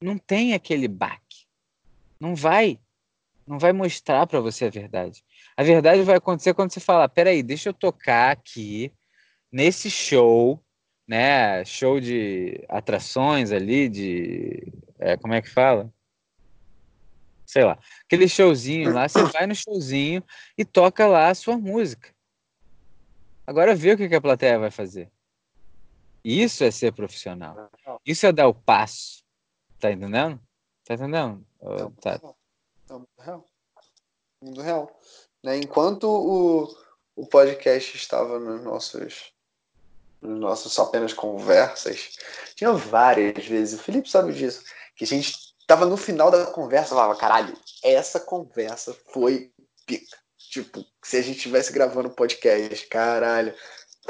não 0.00 0.16
tem 0.16 0.54
aquele 0.54 0.88
baque. 0.88 1.46
Não 2.18 2.34
vai. 2.34 2.80
Não 3.46 3.58
vai 3.58 3.72
mostrar 3.72 4.26
para 4.26 4.40
você 4.40 4.64
a 4.64 4.70
verdade. 4.70 5.22
A 5.56 5.62
verdade 5.62 6.02
vai 6.02 6.16
acontecer 6.16 6.54
quando 6.54 6.72
você 6.72 6.80
falar: 6.80 7.08
peraí, 7.10 7.42
deixa 7.42 7.68
eu 7.68 7.74
tocar 7.74 8.30
aqui 8.30 8.90
nesse 9.52 9.90
show 9.90 10.58
né? 11.06 11.64
Show 11.64 12.00
de 12.00 12.64
atrações 12.68 13.52
ali, 13.52 13.88
de. 13.88 14.72
É, 14.98 15.16
como 15.16 15.34
é 15.34 15.42
que 15.42 15.50
fala? 15.50 15.92
Sei 17.52 17.62
lá. 17.62 17.78
Aquele 18.06 18.26
showzinho 18.26 18.94
lá, 18.94 19.06
você 19.06 19.22
vai 19.24 19.46
no 19.46 19.54
showzinho 19.54 20.24
e 20.56 20.64
toca 20.64 21.06
lá 21.06 21.28
a 21.28 21.34
sua 21.34 21.58
música. 21.58 22.08
Agora 23.46 23.74
vê 23.74 23.92
o 23.92 23.96
que, 23.98 24.08
que 24.08 24.14
a 24.14 24.22
plateia 24.22 24.58
vai 24.58 24.70
fazer. 24.70 25.12
Isso 26.24 26.64
é 26.64 26.70
ser 26.70 26.94
profissional. 26.94 27.70
Isso 28.06 28.24
é 28.24 28.32
dar 28.32 28.48
o 28.48 28.54
passo. 28.54 29.22
Tá 29.78 29.92
entendendo? 29.92 30.40
Tá 30.82 30.94
entendendo? 30.94 31.46
Tá. 32.00 32.18
Mundo 32.88 33.08
real. 33.18 33.46
Mundo 34.40 34.62
real. 34.62 35.00
Né? 35.42 35.58
Enquanto 35.58 36.04
o, 36.04 36.74
o 37.14 37.26
podcast 37.26 37.94
estava 37.98 38.40
nos 38.40 38.64
nossos 38.64 39.30
nos 40.22 40.40
nossos 40.40 40.78
apenas 40.78 41.12
conversas, 41.12 42.16
tinha 42.54 42.72
várias 42.72 43.44
vezes, 43.44 43.78
o 43.78 43.82
Felipe 43.82 44.08
sabe 44.08 44.32
disso, 44.32 44.64
que 44.94 45.04
a 45.04 45.06
gente 45.06 45.51
tava 45.72 45.86
no 45.86 45.96
final 45.96 46.30
da 46.30 46.44
conversa, 46.44 46.90
falava, 46.90 47.16
caralho, 47.16 47.56
essa 47.82 48.20
conversa 48.20 48.94
foi 49.10 49.50
pica. 49.86 50.18
Tipo, 50.36 50.84
se 51.02 51.16
a 51.16 51.22
gente 51.22 51.36
estivesse 51.36 51.72
gravando 51.72 52.10
podcast, 52.10 52.86
caralho, 52.88 53.54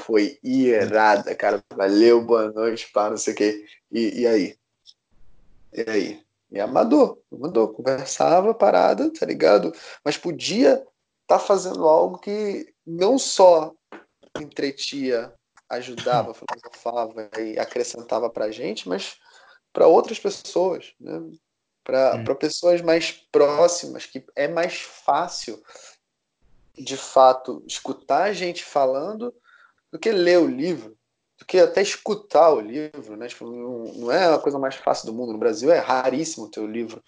foi 0.01 0.41
irada, 0.43 1.33
cara. 1.37 1.63
Valeu, 1.73 2.21
boa 2.25 2.51
noite, 2.51 2.91
pá, 2.93 3.09
não 3.09 3.17
sei 3.17 3.33
o 3.33 3.37
quê. 3.37 3.65
E, 3.93 4.23
e 4.23 4.27
aí? 4.27 4.59
E 5.73 5.89
aí? 5.89 6.23
E 6.51 6.59
amador, 6.59 7.21
amador, 7.33 7.73
conversava, 7.75 8.53
parada, 8.53 9.13
tá 9.13 9.25
ligado? 9.25 9.73
Mas 10.05 10.19
podia 10.19 10.73
estar 10.73 10.89
tá 11.29 11.39
fazendo 11.39 11.87
algo 11.87 12.19
que 12.19 12.75
não 12.85 13.17
só 13.21 13.73
entretia, 14.41 15.33
ajudava, 15.69 16.35
filosofava 16.35 17.31
e 17.39 17.57
acrescentava 17.57 18.29
pra 18.29 18.51
gente, 18.51 18.89
mas 18.89 19.17
para 19.73 19.87
outras 19.87 20.19
pessoas, 20.19 20.93
né? 20.99 21.21
Para 21.85 22.17
hum. 22.17 22.37
pessoas 22.37 22.81
mais 22.81 23.11
próximas, 23.33 24.07
que 24.07 24.25
é 24.37 24.47
mais 24.47 24.81
fácil, 24.81 25.63
de 26.75 26.97
fato, 26.97 27.63
escutar 27.67 28.25
a 28.25 28.33
gente 28.33 28.65
falando 28.65 29.35
do 29.91 29.99
que 29.99 30.11
ler 30.11 30.39
o 30.39 30.47
livro, 30.47 30.97
do 31.39 31.45
que 31.45 31.59
até 31.59 31.83
escutar 31.83 32.53
o 32.53 32.61
livro, 32.61 33.17
né? 33.17 33.29
Tipo, 33.29 33.47
não, 33.47 33.85
não, 33.95 34.13
é 34.13 34.33
a 34.33 34.39
coisa 34.39 34.59
mais 34.59 34.77
fácil 34.77 35.07
do 35.07 35.13
mundo. 35.13 35.33
No 35.33 35.39
Brasil 35.39 35.71
é 35.71 35.79
raríssimo 35.79 36.51
ter 36.51 36.61
o 36.61 36.67
livro. 36.67 37.03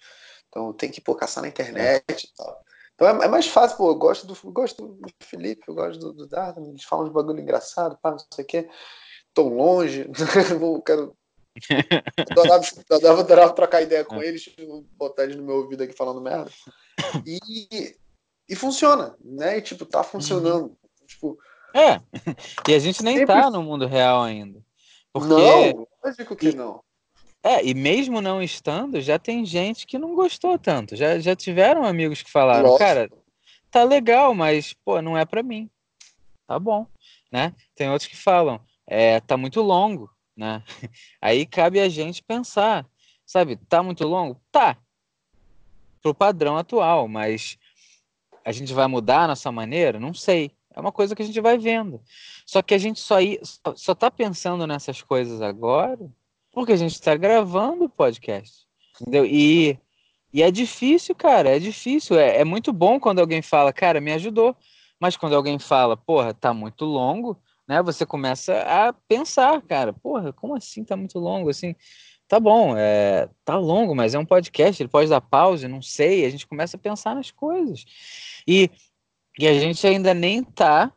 Então 0.49 0.71
tem 0.71 0.91
que 0.91 1.01
pô, 1.01 1.15
caçar 1.15 1.41
na 1.41 1.49
internet 1.49 2.23
e 2.23 2.35
tal. 2.35 2.63
Então 2.93 3.07
é, 3.07 3.25
é, 3.25 3.27
mais 3.27 3.47
fácil, 3.47 3.77
pô, 3.77 3.89
eu 3.89 3.95
gosto 3.95 4.25
do, 4.25 4.37
eu 4.41 4.51
gosto 4.51 4.87
do 4.87 5.09
Felipe, 5.21 5.63
eu 5.67 5.75
gosto 5.75 5.99
do, 5.99 6.13
do 6.13 6.27
Dardo, 6.27 6.61
eles 6.61 6.83
falam 6.83 7.05
de 7.05 7.11
bagulho 7.11 7.39
engraçado, 7.39 7.97
pá, 8.01 8.11
não 8.11 8.19
sei 8.33 8.43
o 8.43 8.47
quê. 8.47 8.69
Tão 9.33 9.49
longe, 9.49 10.09
vou, 10.59 10.81
quero. 10.81 11.15
Adorava, 12.29 12.65
adorava, 12.89 13.21
adorava 13.21 13.53
trocar 13.53 13.81
ideia 13.81 14.03
com 14.03 14.21
eles, 14.21 14.49
botar 14.97 15.23
eles 15.23 15.35
no 15.35 15.43
meu 15.43 15.55
ouvido 15.55 15.83
aqui 15.83 15.93
falando 15.93 16.21
merda. 16.21 16.51
E, 17.25 17.95
e 18.47 18.55
funciona, 18.55 19.15
né? 19.23 19.57
E 19.57 19.61
tipo, 19.61 19.85
tá 19.85 20.03
funcionando. 20.03 20.65
Uhum. 20.65 20.75
Tipo, 21.07 21.37
é, 21.75 22.01
e 22.69 22.73
a 22.73 22.79
gente 22.79 23.03
nem 23.03 23.17
Sempre... 23.17 23.35
tá 23.35 23.49
no 23.49 23.61
mundo 23.61 23.85
real 23.85 24.23
ainda. 24.23 24.63
Porque... 25.11 25.27
Não, 25.27 26.13
digo 26.17 26.35
que 26.35 26.55
não. 26.55 26.81
É, 27.43 27.63
e 27.63 27.73
mesmo 27.73 28.21
não 28.21 28.41
estando, 28.41 28.99
já 29.01 29.19
tem 29.19 29.45
gente 29.45 29.85
que 29.85 29.99
não 29.99 30.15
gostou 30.15 30.57
tanto. 30.57 30.95
Já, 30.95 31.19
já 31.19 31.35
tiveram 31.35 31.83
amigos 31.83 32.23
que 32.23 32.31
falaram, 32.31 32.69
Nossa. 32.69 32.79
cara, 32.79 33.09
tá 33.69 33.83
legal, 33.83 34.33
mas, 34.33 34.73
pô, 34.85 35.01
não 35.01 35.17
é 35.17 35.25
para 35.25 35.43
mim. 35.43 35.69
Tá 36.47 36.57
bom, 36.57 36.87
né? 37.31 37.53
Tem 37.75 37.89
outros 37.89 38.09
que 38.09 38.15
falam, 38.15 38.59
é, 38.87 39.19
tá 39.19 39.35
muito 39.35 39.61
longo, 39.61 40.09
né? 40.35 40.63
Aí 41.21 41.45
cabe 41.45 41.79
a 41.79 41.89
gente 41.89 42.23
pensar, 42.23 42.85
sabe, 43.25 43.55
tá 43.55 43.81
muito 43.81 44.05
longo? 44.05 44.39
Tá. 44.51 44.77
Pro 46.01 46.13
padrão 46.13 46.57
atual, 46.57 47.07
mas 47.07 47.57
a 48.43 48.51
gente 48.51 48.73
vai 48.73 48.87
mudar 48.87 49.23
a 49.23 49.27
nossa 49.29 49.51
maneira? 49.51 49.99
Não 49.99 50.13
sei. 50.13 50.51
É 50.73 50.79
uma 50.79 50.91
coisa 50.91 51.15
que 51.15 51.21
a 51.21 51.25
gente 51.25 51.39
vai 51.39 51.57
vendo. 51.57 52.01
Só 52.45 52.61
que 52.61 52.73
a 52.73 52.77
gente 52.77 52.99
só, 52.99 53.15
só 53.75 53.95
tá 53.95 54.11
pensando 54.11 54.67
nessas 54.67 55.01
coisas 55.01 55.41
agora 55.41 56.09
porque 56.55 56.71
a 56.71 56.77
gente 56.77 56.93
está 56.93 57.15
gravando 57.15 57.83
o 57.83 57.89
podcast. 57.89 58.65
Entendeu? 58.99 59.25
E, 59.25 59.77
e 60.33 60.41
é 60.41 60.49
difícil, 60.49 61.13
cara. 61.13 61.49
É 61.49 61.59
difícil. 61.59 62.17
É, 62.17 62.37
é 62.37 62.45
muito 62.45 62.71
bom 62.71 62.97
quando 62.97 63.19
alguém 63.19 63.41
fala, 63.41 63.73
cara, 63.73 63.99
me 63.99 64.13
ajudou. 64.13 64.55
Mas 64.97 65.17
quando 65.17 65.35
alguém 65.35 65.59
fala, 65.59 65.97
porra, 65.97 66.33
tá 66.33 66.53
muito 66.53 66.85
longo, 66.85 67.37
né? 67.67 67.81
Você 67.81 68.05
começa 68.05 68.61
a 68.61 68.93
pensar, 69.07 69.61
cara, 69.61 69.93
porra, 69.93 70.31
como 70.33 70.55
assim 70.55 70.83
tá 70.83 70.95
muito 70.95 71.19
longo? 71.19 71.49
Assim, 71.49 71.75
tá 72.27 72.39
bom, 72.39 72.75
é, 72.77 73.29
tá 73.43 73.57
longo, 73.57 73.95
mas 73.95 74.13
é 74.13 74.19
um 74.19 74.25
podcast, 74.25 74.81
ele 74.81 74.89
pode 74.89 75.09
dar 75.09 75.21
pausa, 75.21 75.67
não 75.67 75.81
sei. 75.81 76.25
A 76.25 76.29
gente 76.29 76.47
começa 76.47 76.77
a 76.77 76.79
pensar 76.79 77.15
nas 77.15 77.31
coisas. 77.31 77.85
E 78.47 78.69
e 79.37 79.47
a 79.47 79.53
gente 79.53 79.85
ainda 79.85 80.13
nem 80.13 80.43
tá 80.43 80.91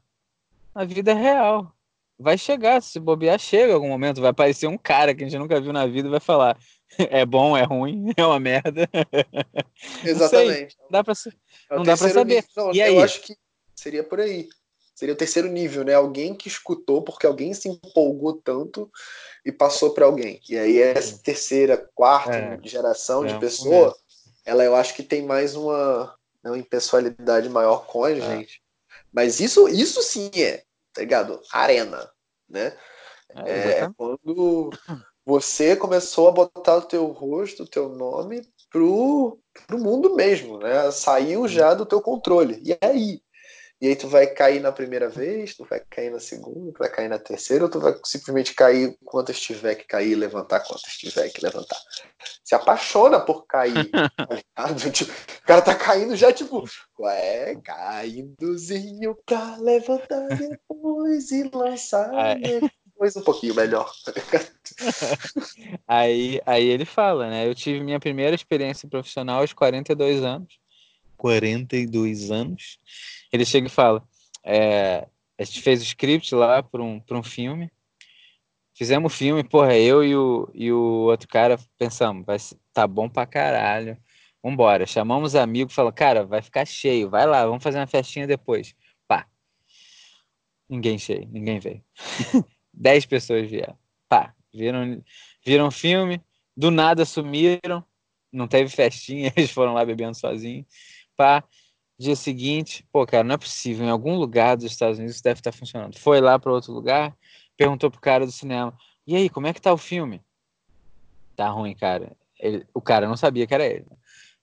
na 0.75 0.85
vida 0.85 1.13
real. 1.13 1.75
Vai 2.19 2.37
chegar, 2.37 2.83
se 2.83 2.99
bobear, 2.99 3.39
chega 3.39 3.71
em 3.71 3.75
algum 3.75 3.89
momento, 3.89 4.21
vai 4.21 4.31
aparecer 4.31 4.67
um 4.67 4.79
cara 4.79 5.15
que 5.15 5.23
a 5.23 5.29
gente 5.29 5.39
nunca 5.39 5.61
viu 5.61 5.73
na 5.73 5.87
vida 5.87 6.09
e 6.09 6.11
vai 6.11 6.21
falar: 6.21 6.59
é 6.99 7.25
bom, 7.25 7.57
é 7.57 7.63
ruim, 7.63 8.13
é 8.17 8.25
uma 8.25 8.41
merda. 8.41 8.89
Exatamente. 10.05 10.77
Não 10.83 10.91
dá 10.91 11.05
pra, 11.05 11.13
é 11.13 11.77
não 11.77 11.83
dá 11.83 11.97
pra 11.97 12.09
saber. 12.09 12.45
Não, 12.57 12.73
e 12.73 12.83
aí? 12.83 12.97
Eu 12.97 13.03
acho 13.03 13.23
que 13.23 13.37
seria 13.75 14.03
por 14.03 14.21
aí. 14.21 14.49
Seria 14.99 15.15
o 15.15 15.17
terceiro 15.17 15.47
nível, 15.47 15.85
né? 15.85 15.95
Alguém 15.95 16.35
que 16.35 16.49
escutou 16.49 17.03
porque 17.03 17.25
alguém 17.25 17.55
se 17.55 17.69
empolgou 17.69 18.33
tanto 18.33 18.91
e 19.47 19.53
passou 19.53 19.91
para 19.91 20.05
alguém. 20.05 20.41
E 20.49 20.59
aí 20.59 20.83
essa 20.83 21.17
terceira, 21.23 21.89
quarta 21.95 22.35
é. 22.37 22.59
geração 22.65 23.25
é. 23.25 23.29
de 23.29 23.39
pessoa, 23.39 23.97
ela 24.45 24.65
eu 24.65 24.75
acho 24.75 24.97
que 24.97 25.05
tem 25.05 25.23
mais 25.23 25.55
uma 25.55 26.13
né, 26.43 26.51
uma 26.51 26.59
impessoalidade 26.59 27.49
maior 27.49 27.87
com 27.87 28.03
a 28.03 28.11
é. 28.11 28.21
gente. 28.21 28.61
Mas 29.13 29.39
isso, 29.39 29.69
isso 29.69 30.03
sim 30.03 30.33
é, 30.35 30.65
tá 30.93 31.01
ligado? 31.01 31.41
Arena, 31.53 32.11
né? 32.49 32.77
É, 33.47 33.83
é 33.83 33.91
quando 33.97 34.71
você 35.25 35.77
começou 35.77 36.27
a 36.27 36.33
botar 36.33 36.75
o 36.75 36.83
teu 36.83 37.07
rosto, 37.07 37.63
o 37.63 37.69
teu 37.69 37.89
nome 37.89 38.43
pro, 38.69 39.39
pro 39.65 39.79
mundo 39.79 40.17
mesmo, 40.17 40.59
né? 40.59 40.91
Saiu 40.91 41.47
já 41.47 41.73
do 41.73 41.87
teu 41.87 42.03
controle. 42.03 42.61
E 42.65 42.77
aí? 42.85 43.23
E 43.81 43.87
aí 43.87 43.95
tu 43.95 44.09
vai 44.09 44.27
cair 44.27 44.61
na 44.61 44.73
primeira 44.73 45.09
vez, 45.09 45.55
tu 45.55 45.65
vai 45.65 45.81
cair 45.89 46.11
na 46.11 46.19
segunda, 46.19 46.73
tu 46.73 46.79
vai 46.79 46.91
cair 46.91 47.09
na 47.09 47.19
terceira, 47.19 47.63
ou 47.63 47.71
tu 47.71 47.79
vai 47.79 47.95
simplesmente 48.05 48.53
cair 48.53 48.97
quantas 49.05 49.39
tiver 49.39 49.77
que 49.77 49.85
cair 49.85 50.11
e 50.11 50.17
levantar 50.17 50.61
quantas 50.61 50.95
tiver 50.95 51.29
que 51.29 51.41
levantar. 51.41 51.79
Se 52.43 52.57
apaixona 52.57 53.21
por 53.21 53.47
cair. 53.47 53.89
Tá 54.59 54.75
tipo, 54.75 55.13
o 55.13 55.47
cara 55.47 55.63
tá 55.63 55.73
caindo 55.73 56.17
já, 56.17 56.33
tipo, 56.33 56.65
ué, 56.99 57.55
caíndozinho 57.63 59.17
pra 59.25 59.57
levantar 59.59 60.27
depois 60.37 61.31
e 61.31 61.49
lançar 61.55 62.11
depois 62.41 63.17
um 63.17 63.23
pouquinho 63.23 63.55
melhor. 63.55 63.89
aí, 65.87 66.41
aí 66.45 66.67
ele 66.67 66.85
fala, 66.85 67.31
né? 67.31 67.47
Eu 67.47 67.55
tive 67.55 67.81
minha 67.85 68.01
primeira 68.01 68.35
experiência 68.35 68.89
profissional 68.89 69.43
aos 69.43 69.53
42 69.53 70.25
anos. 70.25 70.59
42 71.17 72.33
anos 72.33 72.79
ele 73.33 73.45
chega 73.45 73.67
e 73.67 73.71
fala: 73.71 74.03
é, 74.45 75.07
a 75.39 75.45
gente 75.45 75.63
fez 75.63 75.81
o 75.81 75.85
script 75.85 76.35
lá 76.35 76.63
para 76.63 76.83
um, 76.83 77.03
um 77.11 77.23
filme. 77.23 77.71
Fizemos 78.75 79.13
o 79.13 79.17
filme, 79.17 79.43
porra, 79.43 79.77
eu 79.77 80.05
e 80.05 80.15
o, 80.15 80.49
e 80.55 80.73
o 80.73 81.09
outro 81.09 81.29
cara 81.29 81.59
pensamos, 81.77 82.25
vai, 82.25 82.37
tá 82.73 82.87
bom 82.87 83.09
pra 83.09 83.27
caralho. 83.27 83.99
Vambora. 84.43 84.87
Chamamos 84.87 85.35
amigos, 85.35 85.75
falou, 85.75 85.93
cara, 85.93 86.25
vai 86.25 86.41
ficar 86.41 86.65
cheio, 86.65 87.11
vai 87.11 87.27
lá, 87.27 87.45
vamos 87.45 87.63
fazer 87.63 87.79
uma 87.79 87.87
festinha 87.87 88.27
depois. 88.27 88.75
Pá. 89.07 89.27
Ninguém 90.69 90.97
cheio, 90.97 91.29
ninguém 91.31 91.59
veio. 91.59 91.85
Dez 92.73 93.05
pessoas 93.05 93.51
vieram. 93.51 93.77
Pá. 94.09 94.35
Viram, 94.55 95.03
viram 95.45 95.71
filme, 95.71 96.23
do 96.57 96.71
nada 96.71 97.05
sumiram, 97.05 97.85
não 98.33 98.49
teve 98.49 98.71
festinha, 98.71 99.33
eles 99.37 99.51
foram 99.51 99.75
lá 99.75 99.85
bebendo 99.85 100.15
sozinhos. 100.15 100.67
Pá. 101.17 101.45
Dia 101.99 102.15
seguinte, 102.15 102.87
pô, 102.93 103.05
cara, 103.05 103.25
não 103.25 103.35
é 103.35 103.39
possível. 103.39 103.85
Em 103.85 103.91
algum 103.91 104.15
lugar 104.15 104.57
dos 104.57 104.67
Estados 104.67 104.99
Unidos 104.99 105.21
deve 105.21 105.41
estar 105.41 105.51
funcionando. 105.51 105.99
Foi 105.99 106.21
lá 106.21 106.39
para 106.39 106.53
outro 106.53 106.73
lugar, 106.73 107.17
perguntou 107.57 107.91
pro 107.91 108.01
cara 108.01 108.25
do 108.25 108.31
cinema: 108.31 108.77
E 109.07 109.17
aí, 109.17 109.29
como 109.29 109.49
é 109.49 109.53
que 109.53 109.61
tá 109.61 109.73
o 109.73 109.79
filme? 109.79 110.23
Tá 111.35 111.49
ruim, 111.49 111.75
cara. 111.75 112.17
Ele, 112.39 112.65
o 112.73 112.81
cara 112.81 113.09
não 113.09 113.17
sabia 113.17 113.47
que 113.47 113.55
era 113.55 113.67
ele. 113.67 113.87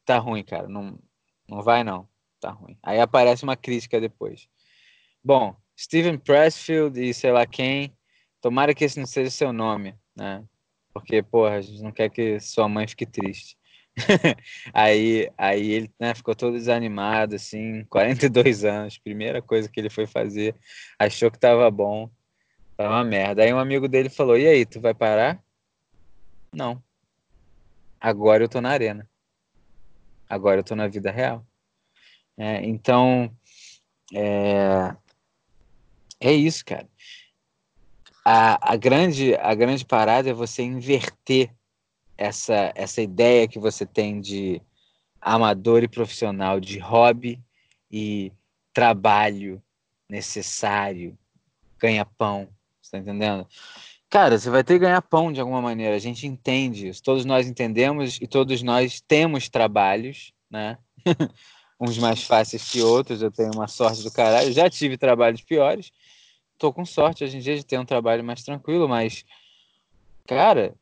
Tá 0.06 0.18
ruim, 0.18 0.44
cara. 0.44 0.68
Não, 0.68 1.00
não 1.48 1.62
vai, 1.62 1.84
não. 1.84 2.08
Tá 2.40 2.52
ruim. 2.52 2.78
Aí 2.84 3.00
aparece 3.00 3.44
uma 3.44 3.56
crítica 3.56 4.02
depois. 4.02 4.48
Bom, 5.24 5.56
Steven 5.80 6.18
Pressfield 6.18 7.02
e 7.02 7.14
sei 7.14 7.32
lá 7.32 7.46
quem. 7.46 7.96
Tomara 8.42 8.76
que 8.76 8.84
esse 8.84 9.00
não 9.00 9.08
seja 9.08 9.32
seu 9.32 9.52
nome, 9.52 9.96
né? 10.16 10.44
Porque, 10.94 11.24
porra, 11.24 11.56
a 11.56 11.62
gente 11.62 11.82
não 11.82 11.92
quer 11.92 12.10
que 12.10 12.40
sua 12.40 12.70
mãe 12.70 12.88
fique 12.88 13.06
triste. 13.06 13.58
aí, 14.74 15.32
aí 15.38 15.72
ele 15.72 15.92
né, 16.00 16.14
ficou 16.14 16.36
todo 16.36 16.54
desanimado, 16.54 17.36
assim, 17.36 17.86
42 17.86 18.66
anos, 18.66 18.98
primeira 18.98 19.42
coisa 19.42 19.70
que 19.70 19.80
ele 19.80 19.90
foi 19.90 20.06
fazer, 20.06 20.56
achou 21.00 21.32
que 21.32 21.38
estava 21.38 21.70
bom. 21.72 22.10
Tá 22.78 22.90
uma 22.90 23.04
merda. 23.04 23.44
Aí 23.44 23.54
um 23.54 23.60
amigo 23.60 23.88
dele 23.88 24.10
falou: 24.10 24.38
E 24.38 24.46
aí, 24.48 24.66
tu 24.66 24.82
vai 24.82 24.94
parar? 24.94 25.42
Não. 26.54 26.84
Agora 28.00 28.44
eu 28.44 28.50
tô 28.50 28.60
na 28.60 28.70
arena. 28.70 29.10
Agora 30.30 30.60
eu 30.60 30.64
tô 30.64 30.76
na 30.76 30.88
vida 30.88 31.12
real. 31.12 31.46
É, 32.38 32.66
então, 32.66 33.34
é, 34.14 34.96
é 36.20 36.34
isso, 36.34 36.66
cara. 36.66 36.90
A, 38.26 38.74
a, 38.74 38.76
grande, 38.76 39.36
a 39.36 39.54
grande 39.54 39.86
parada 39.86 40.30
é 40.30 40.34
você 40.34 40.64
inverter 40.64 41.56
essa, 42.18 42.72
essa 42.76 43.02
ideia 43.02 43.48
que 43.48 43.60
você 43.60 43.86
tem 43.86 44.20
de 44.20 44.62
amador 45.20 45.84
e 45.84 45.88
profissional, 45.88 46.60
de 46.60 46.80
hobby 46.80 47.42
e 47.92 48.32
trabalho 48.74 49.62
necessário, 50.10 51.18
ganha-pão, 51.80 52.48
tá 52.92 52.98
entendendo? 52.98 53.48
Cara, 54.10 54.38
você 54.38 54.50
vai 54.50 54.64
ter 54.64 54.74
que 54.76 54.80
ganhar 54.80 55.02
pão 55.02 55.32
de 55.32 55.42
alguma 55.42 55.62
maneira, 55.62 55.96
a 55.96 56.00
gente 56.00 56.28
entende 56.28 56.88
isso, 56.88 57.02
todos 57.02 57.26
nós 57.26 57.48
entendemos 57.48 58.20
e 58.22 58.28
todos 58.28 58.62
nós 58.62 59.02
temos 59.02 59.50
trabalhos, 59.50 60.32
né? 60.50 60.78
Uns 61.80 61.98
mais 61.98 62.24
fáceis 62.24 62.70
que 62.70 62.82
outros, 62.82 63.22
eu 63.22 63.32
tenho 63.32 63.52
uma 63.54 63.68
sorte 63.68 64.04
do 64.04 64.12
caralho, 64.12 64.54
já 64.54 64.70
tive 64.70 64.98
trabalhos 64.98 65.42
piores, 65.42 65.92
tô 66.58 66.72
com 66.72 66.86
sorte 66.86 67.24
hoje 67.24 67.36
em 67.36 67.42
dia 67.42 67.58
de 67.58 67.66
ter 67.66 67.78
um 67.78 67.86
trabalho 67.86 68.24
mais 68.24 68.44
tranquilo, 68.44 68.88
mas, 68.88 69.26
cara, 70.26 70.74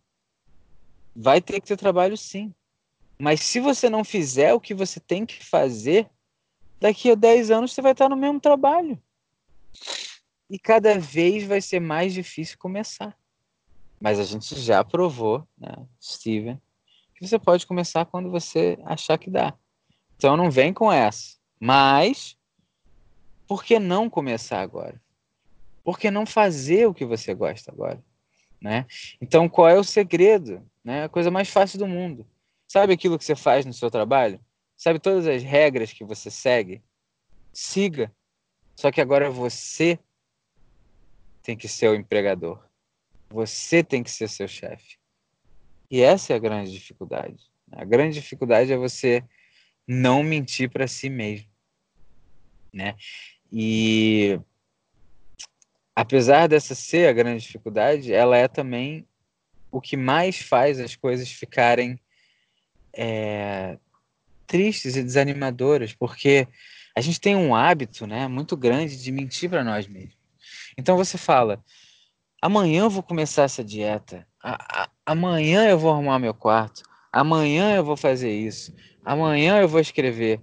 vai 1.15 1.41
ter 1.41 1.59
que 1.59 1.67
ter 1.67 1.77
trabalho 1.77 2.17
sim. 2.17 2.53
Mas 3.17 3.41
se 3.41 3.59
você 3.59 3.89
não 3.89 4.03
fizer 4.03 4.53
o 4.53 4.59
que 4.59 4.73
você 4.73 4.99
tem 4.99 5.25
que 5.25 5.43
fazer, 5.43 6.09
daqui 6.79 7.11
a 7.11 7.15
10 7.15 7.51
anos 7.51 7.71
você 7.71 7.81
vai 7.81 7.91
estar 7.91 8.09
no 8.09 8.15
mesmo 8.15 8.39
trabalho. 8.39 9.01
E 10.49 10.59
cada 10.59 10.99
vez 10.99 11.43
vai 11.45 11.61
ser 11.61 11.79
mais 11.79 12.13
difícil 12.13 12.57
começar. 12.57 13.17
Mas 13.99 14.19
a 14.19 14.23
gente 14.23 14.59
já 14.59 14.83
provou, 14.83 15.47
né, 15.57 15.73
Steven, 16.01 16.61
que 17.15 17.25
você 17.25 17.39
pode 17.39 17.65
começar 17.65 18.05
quando 18.05 18.29
você 18.29 18.77
achar 18.83 19.17
que 19.17 19.29
dá. 19.29 19.53
Então 20.17 20.35
não 20.35 20.51
vem 20.51 20.73
com 20.73 20.91
essa. 20.91 21.37
Mas 21.59 22.37
por 23.47 23.63
que 23.63 23.79
não 23.79 24.09
começar 24.09 24.61
agora? 24.61 25.01
Por 25.83 25.97
que 25.97 26.11
não 26.11 26.25
fazer 26.25 26.87
o 26.87 26.93
que 26.93 27.05
você 27.05 27.33
gosta 27.33 27.71
agora? 27.71 28.03
Né? 28.59 28.85
Então 29.21 29.47
qual 29.47 29.69
é 29.69 29.79
o 29.79 29.83
segredo? 29.83 30.61
Né? 30.83 31.03
A 31.03 31.09
coisa 31.09 31.31
mais 31.31 31.49
fácil 31.49 31.79
do 31.79 31.87
mundo. 31.87 32.27
Sabe 32.67 32.93
aquilo 32.93 33.17
que 33.17 33.25
você 33.25 33.35
faz 33.35 33.65
no 33.65 33.73
seu 33.73 33.89
trabalho? 33.89 34.39
Sabe 34.75 34.99
todas 34.99 35.27
as 35.27 35.43
regras 35.43 35.93
que 35.93 36.03
você 36.03 36.29
segue? 36.29 36.83
Siga. 37.53 38.13
Só 38.75 38.91
que 38.91 38.99
agora 38.99 39.29
você 39.29 39.99
tem 41.43 41.55
que 41.55 41.67
ser 41.67 41.89
o 41.89 41.95
empregador. 41.95 42.59
Você 43.29 43.83
tem 43.83 44.03
que 44.03 44.11
ser 44.11 44.27
seu 44.27 44.47
chefe. 44.47 44.97
E 45.89 46.01
essa 46.01 46.33
é 46.33 46.35
a 46.35 46.39
grande 46.39 46.71
dificuldade. 46.71 47.51
A 47.71 47.85
grande 47.85 48.15
dificuldade 48.15 48.71
é 48.71 48.77
você 48.77 49.23
não 49.87 50.23
mentir 50.23 50.69
para 50.69 50.87
si 50.87 51.09
mesmo, 51.09 51.49
né? 52.71 52.95
E 53.51 54.39
apesar 55.95 56.47
dessa 56.47 56.73
ser 56.73 57.07
a 57.07 57.13
grande 57.13 57.43
dificuldade, 57.43 58.13
ela 58.13 58.37
é 58.37 58.47
também 58.47 59.07
o 59.73 59.81
que 59.81 59.97
mais 59.97 60.37
faz 60.37 60.79
as 60.79 60.95
coisas 60.95 61.29
ficarem 61.31 61.99
é, 62.95 63.79
tristes 64.45 64.95
e 64.95 65.01
desanimadoras, 65.01 65.93
porque 65.93 66.47
a 66.95 67.01
gente 67.01 67.19
tem 67.19 67.35
um 67.35 67.55
hábito, 67.55 68.05
né, 68.05 68.27
muito 68.27 68.55
grande 68.55 69.01
de 69.01 69.11
mentir 69.11 69.49
para 69.49 69.63
nós 69.63 69.87
mesmos. 69.87 70.15
Então 70.77 70.95
você 70.95 71.17
fala: 71.17 71.63
amanhã 72.39 72.83
eu 72.83 72.89
vou 72.89 73.01
começar 73.01 73.43
essa 73.43 73.63
dieta, 73.63 74.27
a, 74.41 74.83
a, 74.83 74.89
amanhã 75.07 75.67
eu 75.67 75.79
vou 75.79 75.91
arrumar 75.91 76.19
meu 76.19 76.35
quarto, 76.35 76.83
amanhã 77.11 77.75
eu 77.75 77.83
vou 77.83 77.97
fazer 77.97 78.31
isso, 78.31 78.75
amanhã 79.03 79.57
eu 79.57 79.67
vou 79.67 79.79
escrever. 79.79 80.39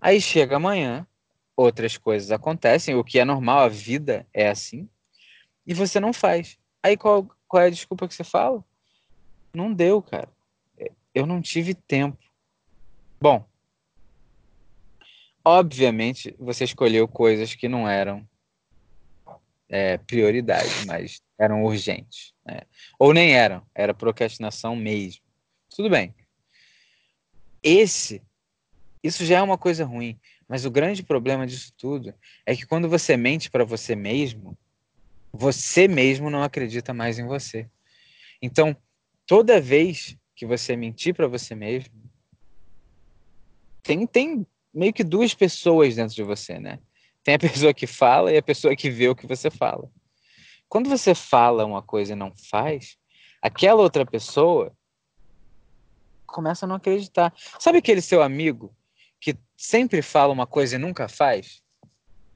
Aí 0.00 0.20
chega 0.20 0.56
amanhã, 0.56 1.04
outras 1.56 1.98
coisas 1.98 2.30
acontecem, 2.30 2.94
o 2.94 3.02
que 3.02 3.18
é 3.18 3.24
normal, 3.24 3.58
a 3.64 3.68
vida 3.68 4.24
é 4.32 4.48
assim, 4.48 4.88
e 5.66 5.74
você 5.74 5.98
não 5.98 6.12
faz. 6.12 6.56
Aí 6.82 6.96
qual, 6.96 7.28
qual 7.50 7.64
é 7.64 7.66
a 7.66 7.70
desculpa 7.70 8.06
que 8.06 8.14
você 8.14 8.22
fala? 8.22 8.64
Não 9.52 9.74
deu, 9.74 10.00
cara. 10.00 10.30
Eu 11.12 11.26
não 11.26 11.42
tive 11.42 11.74
tempo. 11.74 12.16
Bom, 13.20 13.44
obviamente 15.44 16.32
você 16.38 16.62
escolheu 16.62 17.08
coisas 17.08 17.52
que 17.52 17.68
não 17.68 17.88
eram 17.88 18.24
é, 19.68 19.98
prioridade, 19.98 20.86
mas 20.86 21.20
eram 21.36 21.64
urgentes. 21.64 22.32
Né? 22.46 22.60
Ou 22.96 23.12
nem 23.12 23.34
eram, 23.34 23.66
era 23.74 23.92
procrastinação 23.92 24.76
mesmo. 24.76 25.22
Tudo 25.74 25.90
bem. 25.90 26.14
Esse, 27.60 28.22
isso 29.02 29.24
já 29.24 29.38
é 29.38 29.42
uma 29.42 29.58
coisa 29.58 29.84
ruim, 29.84 30.20
mas 30.48 30.64
o 30.64 30.70
grande 30.70 31.02
problema 31.02 31.48
disso 31.48 31.72
tudo 31.76 32.14
é 32.46 32.54
que 32.54 32.64
quando 32.64 32.88
você 32.88 33.16
mente 33.16 33.50
para 33.50 33.64
você 33.64 33.96
mesmo, 33.96 34.56
você 35.32 35.86
mesmo 35.86 36.30
não 36.30 36.42
acredita 36.42 36.92
mais 36.92 37.18
em 37.18 37.26
você. 37.26 37.68
Então, 38.42 38.76
toda 39.26 39.60
vez 39.60 40.16
que 40.34 40.46
você 40.46 40.76
mentir 40.76 41.14
para 41.14 41.28
você 41.28 41.54
mesmo, 41.54 41.92
tem, 43.82 44.06
tem 44.06 44.46
meio 44.72 44.92
que 44.92 45.04
duas 45.04 45.34
pessoas 45.34 45.96
dentro 45.96 46.14
de 46.14 46.22
você, 46.22 46.58
né? 46.58 46.78
Tem 47.22 47.34
a 47.34 47.38
pessoa 47.40 47.74
que 47.74 47.86
fala 47.86 48.32
e 48.32 48.36
a 48.36 48.42
pessoa 48.42 48.74
que 48.74 48.90
vê 48.90 49.08
o 49.08 49.14
que 49.14 49.26
você 49.26 49.50
fala. 49.50 49.90
Quando 50.68 50.88
você 50.88 51.14
fala 51.14 51.64
uma 51.64 51.82
coisa 51.82 52.12
e 52.12 52.16
não 52.16 52.32
faz, 52.48 52.96
aquela 53.42 53.82
outra 53.82 54.06
pessoa 54.06 54.74
começa 56.26 56.64
a 56.64 56.68
não 56.68 56.76
acreditar. 56.76 57.34
Sabe 57.58 57.78
aquele 57.78 58.00
seu 58.00 58.22
amigo 58.22 58.74
que 59.20 59.36
sempre 59.56 60.00
fala 60.00 60.32
uma 60.32 60.46
coisa 60.46 60.76
e 60.76 60.78
nunca 60.78 61.08
faz? 61.08 61.60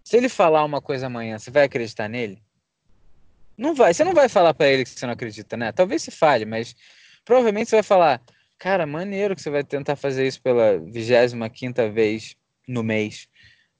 Se 0.04 0.16
ele 0.16 0.28
falar 0.28 0.64
uma 0.64 0.82
coisa 0.82 1.06
amanhã, 1.06 1.38
você 1.38 1.50
vai 1.50 1.64
acreditar 1.64 2.08
nele? 2.08 2.43
Não 3.56 3.74
vai. 3.74 3.94
Você 3.94 4.04
não 4.04 4.14
vai 4.14 4.28
falar 4.28 4.54
para 4.54 4.68
ele 4.68 4.84
que 4.84 4.90
você 4.90 5.06
não 5.06 5.12
acredita, 5.12 5.56
né? 5.56 5.72
Talvez 5.72 6.02
se 6.02 6.10
fale, 6.10 6.44
mas 6.44 6.74
provavelmente 7.24 7.70
você 7.70 7.76
vai 7.76 7.82
falar: 7.82 8.22
Cara, 8.58 8.86
maneiro 8.86 9.34
que 9.34 9.42
você 9.42 9.50
vai 9.50 9.64
tentar 9.64 9.96
fazer 9.96 10.26
isso 10.26 10.40
pela 10.40 10.78
25 10.78 11.92
vez 11.92 12.36
no 12.66 12.82
mês. 12.82 13.28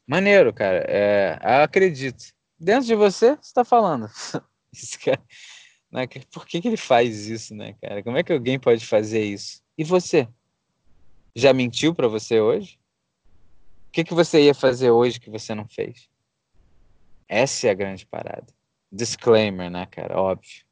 Maneiro, 0.06 0.52
cara. 0.52 0.84
É, 0.88 1.38
acredito. 1.42 2.24
Dentro 2.58 2.86
de 2.86 2.94
você, 2.94 3.30
você 3.36 3.40
está 3.40 3.64
falando. 3.64 4.08
Esse 4.72 4.98
cara, 4.98 5.22
né? 5.90 6.06
Por 6.32 6.46
que, 6.46 6.60
que 6.60 6.68
ele 6.68 6.76
faz 6.76 7.26
isso, 7.26 7.54
né, 7.54 7.74
cara? 7.80 8.02
Como 8.02 8.16
é 8.16 8.22
que 8.22 8.32
alguém 8.32 8.58
pode 8.58 8.84
fazer 8.86 9.24
isso? 9.24 9.62
E 9.76 9.84
você? 9.84 10.28
Já 11.34 11.52
mentiu 11.52 11.94
para 11.94 12.06
você 12.06 12.40
hoje? 12.40 12.78
O 13.88 13.92
que, 13.92 14.04
que 14.04 14.14
você 14.14 14.42
ia 14.42 14.54
fazer 14.54 14.90
hoje 14.90 15.20
que 15.20 15.30
você 15.30 15.54
não 15.54 15.66
fez? 15.66 16.08
Essa 17.28 17.68
é 17.68 17.70
a 17.70 17.74
grande 17.74 18.06
parada. 18.06 18.46
Disclaimer, 18.94 19.70
né, 19.70 19.86
cara? 19.86 20.20
Óbvio. 20.20 20.64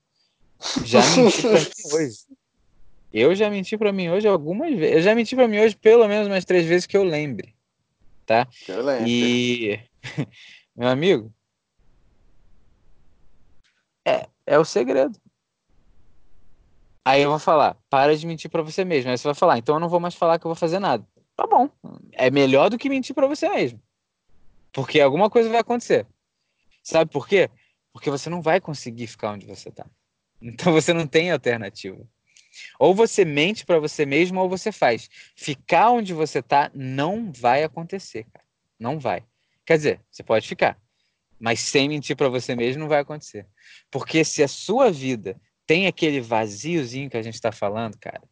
Já 0.85 1.01
menti 1.17 1.43
pra 1.43 1.59
mim 1.59 1.67
hoje. 1.93 2.17
Eu 3.13 3.35
já 3.35 3.51
menti 3.51 3.77
para 3.77 3.93
mim 3.93 4.09
hoje 4.09 4.29
algumas 4.29 4.71
vezes. 4.75 4.97
Eu 4.97 5.03
já 5.03 5.15
menti 5.15 5.35
para 5.35 5.49
mim 5.49 5.59
hoje 5.59 5.77
pelo 5.77 6.07
menos 6.07 6.29
umas 6.29 6.45
três 6.45 6.65
vezes 6.65 6.87
que 6.87 6.97
eu 6.97 7.03
lembre, 7.03 7.55
tá? 8.25 8.49
Eu 8.69 8.83
lembro. 8.83 9.09
E 9.09 9.81
meu 10.75 10.89
amigo, 10.89 11.35
é 14.07 14.29
é 14.47 14.59
o 14.59 14.65
segredo. 14.65 15.21
Aí 17.05 17.23
eu 17.23 17.31
vou 17.31 17.39
falar, 17.39 17.77
para 17.91 18.17
de 18.17 18.25
mentir 18.25 18.49
para 18.49 18.63
você 18.63 18.85
mesmo. 18.85 19.11
Aí 19.11 19.19
você 19.19 19.27
vai 19.27 19.35
falar, 19.35 19.59
então 19.59 19.75
eu 19.75 19.81
não 19.81 19.89
vou 19.89 19.99
mais 19.99 20.15
falar 20.15 20.39
que 20.39 20.47
eu 20.47 20.49
vou 20.49 20.57
fazer 20.57 20.79
nada. 20.79 21.05
Tá 21.35 21.47
bom. 21.47 21.69
É 22.13 22.31
melhor 22.31 22.71
do 22.71 22.79
que 22.79 22.89
mentir 22.89 23.15
para 23.15 23.27
você 23.27 23.49
mesmo. 23.49 23.83
Porque 24.73 25.01
alguma 25.01 25.29
coisa 25.29 25.49
vai 25.51 25.59
acontecer. 25.59 26.07
Sabe 26.83 27.11
por 27.11 27.27
quê? 27.27 27.51
Porque 27.93 28.11
você 28.11 28.31
não 28.31 28.41
vai 28.41 28.61
conseguir 28.61 29.07
ficar 29.07 29.33
onde 29.33 29.47
você 29.47 29.71
tá. 29.71 29.87
Então 30.45 30.73
você 30.73 30.93
não 30.93 31.07
tem 31.07 31.31
alternativa. 31.31 32.05
Ou 32.79 32.95
você 32.95 33.25
mente 33.25 33.65
para 33.65 33.79
você 33.79 34.05
mesmo 34.05 34.41
ou 34.41 34.49
você 34.49 34.73
faz. 34.73 35.09
Ficar 35.37 35.91
onde 35.91 36.13
você 36.13 36.41
está 36.41 36.71
não 36.75 37.33
vai 37.33 37.63
acontecer, 37.63 38.27
cara. 38.33 38.45
Não 38.79 38.99
vai. 38.99 39.25
Quer 39.65 39.77
dizer, 39.77 40.01
você 40.11 40.23
pode 40.23 40.49
ficar, 40.49 40.77
mas 41.39 41.61
sem 41.61 41.89
mentir 41.89 42.17
para 42.17 42.29
você 42.29 42.55
mesmo 42.55 42.81
não 42.81 42.89
vai 42.89 43.01
acontecer. 43.01 43.47
Porque 43.91 44.25
se 44.25 44.43
a 44.43 44.49
sua 44.49 44.91
vida 44.91 45.41
tem 45.67 45.87
aquele 45.87 46.21
vaziozinho 46.21 47.09
que 47.09 47.17
a 47.17 47.23
gente 47.23 47.35
está 47.35 47.51
falando, 47.51 47.97
cara, 47.99 48.23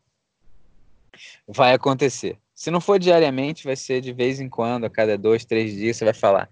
vai 1.47 1.73
acontecer. 1.73 2.39
Se 2.55 2.71
não 2.71 2.81
for 2.81 2.99
diariamente, 2.99 3.65
vai 3.65 3.75
ser 3.75 4.01
de 4.01 4.13
vez 4.13 4.39
em 4.39 4.49
quando, 4.49 4.85
a 4.85 4.91
cada 4.91 5.17
dois, 5.17 5.45
três 5.45 5.73
dias, 5.73 5.97
você 5.97 6.05
vai 6.05 6.15
falar: 6.15 6.49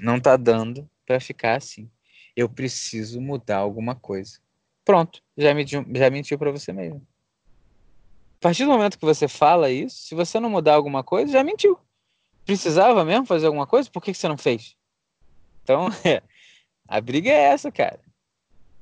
não 0.00 0.18
tá 0.18 0.36
dando 0.36 0.89
para 1.10 1.18
ficar 1.18 1.56
assim. 1.56 1.90
Eu 2.36 2.48
preciso 2.48 3.20
mudar 3.20 3.56
alguma 3.56 3.96
coisa. 3.96 4.38
Pronto, 4.84 5.20
já 5.36 5.52
mentiu, 5.52 5.84
já 5.92 6.08
mentiu 6.08 6.38
para 6.38 6.52
você 6.52 6.72
mesmo. 6.72 7.04
A 8.38 8.40
partir 8.40 8.64
do 8.64 8.70
momento 8.70 8.96
que 8.96 9.04
você 9.04 9.26
fala 9.26 9.72
isso, 9.72 9.96
se 10.06 10.14
você 10.14 10.38
não 10.38 10.48
mudar 10.48 10.74
alguma 10.74 11.02
coisa, 11.02 11.32
já 11.32 11.42
mentiu. 11.42 11.76
Precisava 12.46 13.04
mesmo 13.04 13.26
fazer 13.26 13.46
alguma 13.46 13.66
coisa? 13.66 13.90
Por 13.90 14.00
que, 14.00 14.12
que 14.12 14.18
você 14.18 14.28
não 14.28 14.38
fez? 14.38 14.76
Então, 15.64 15.88
é, 16.06 16.22
A 16.86 17.00
briga 17.00 17.28
é 17.28 17.42
essa, 17.42 17.72
cara. 17.72 18.00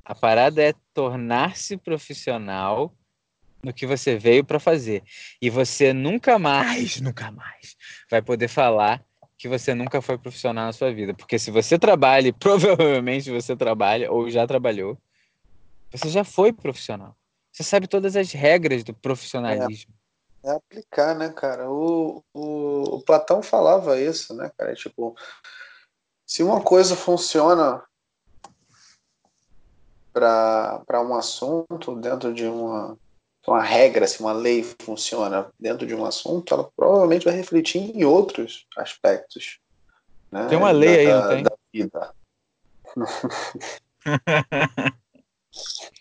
A 0.04 0.14
parada 0.14 0.62
é 0.62 0.74
tornar-se 0.92 1.78
profissional 1.78 2.94
no 3.62 3.72
que 3.72 3.86
você 3.86 4.18
veio 4.18 4.44
para 4.44 4.60
fazer. 4.60 5.02
E 5.40 5.48
você 5.48 5.94
nunca 5.94 6.38
mais, 6.38 7.00
nunca 7.00 7.30
mais 7.30 7.74
vai 8.10 8.20
poder 8.20 8.48
falar 8.48 9.02
que 9.38 9.48
você 9.48 9.72
nunca 9.72 10.02
foi 10.02 10.18
profissional 10.18 10.66
na 10.66 10.72
sua 10.72 10.92
vida. 10.92 11.14
Porque 11.14 11.38
se 11.38 11.50
você 11.50 11.78
trabalha, 11.78 12.32
provavelmente 12.38 13.30
você 13.30 13.56
trabalha 13.56 14.10
ou 14.10 14.28
já 14.28 14.46
trabalhou, 14.46 14.98
você 15.90 16.08
já 16.08 16.24
foi 16.24 16.52
profissional. 16.52 17.16
Você 17.52 17.62
sabe 17.62 17.86
todas 17.86 18.16
as 18.16 18.32
regras 18.32 18.82
do 18.82 18.92
profissionalismo. 18.92 19.94
É, 20.44 20.50
é 20.50 20.56
aplicar, 20.56 21.14
né, 21.14 21.30
cara? 21.30 21.70
O, 21.70 22.22
o, 22.34 22.96
o 22.96 23.02
Platão 23.02 23.42
falava 23.42 23.98
isso, 23.98 24.34
né, 24.34 24.50
cara? 24.58 24.74
Tipo, 24.74 25.16
se 26.26 26.42
uma 26.42 26.60
coisa 26.60 26.94
funciona 26.94 27.82
para 30.12 31.00
um 31.00 31.14
assunto 31.14 31.94
dentro 31.96 32.34
de 32.34 32.44
uma, 32.44 32.98
uma 33.48 33.62
regra, 33.62 34.06
se 34.06 34.20
uma 34.20 34.32
lei 34.32 34.62
funciona 34.80 35.50
dentro 35.58 35.84
de 35.86 35.94
um 35.94 36.04
assunto, 36.04 36.54
ela 36.54 36.70
provavelmente 36.76 37.24
vai 37.24 37.34
refletir 37.34 37.96
em 37.96 38.04
outros 38.04 38.66
aspectos. 38.76 39.58
Né, 40.30 40.46
tem 40.48 40.58
uma 40.58 40.70
lei 40.70 41.06
da, 41.06 41.10
aí, 41.10 41.20
não 41.20 41.28
tem? 41.28 41.42
Da 41.42 41.56
vida. 41.72 42.14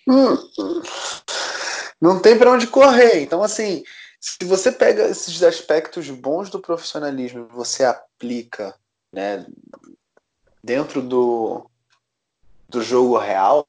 não 2.01 2.21
tem 2.21 2.37
para 2.37 2.51
onde 2.51 2.67
correr. 2.67 3.21
Então, 3.21 3.41
assim, 3.41 3.83
se 4.19 4.43
você 4.45 4.71
pega 4.71 5.07
esses 5.07 5.41
aspectos 5.43 6.09
bons 6.09 6.49
do 6.49 6.59
profissionalismo 6.59 7.47
e 7.49 7.53
você 7.53 7.83
aplica 7.83 8.75
né, 9.11 9.45
dentro 10.63 11.01
do, 11.01 11.69
do 12.67 12.81
jogo 12.81 13.17
real, 13.17 13.67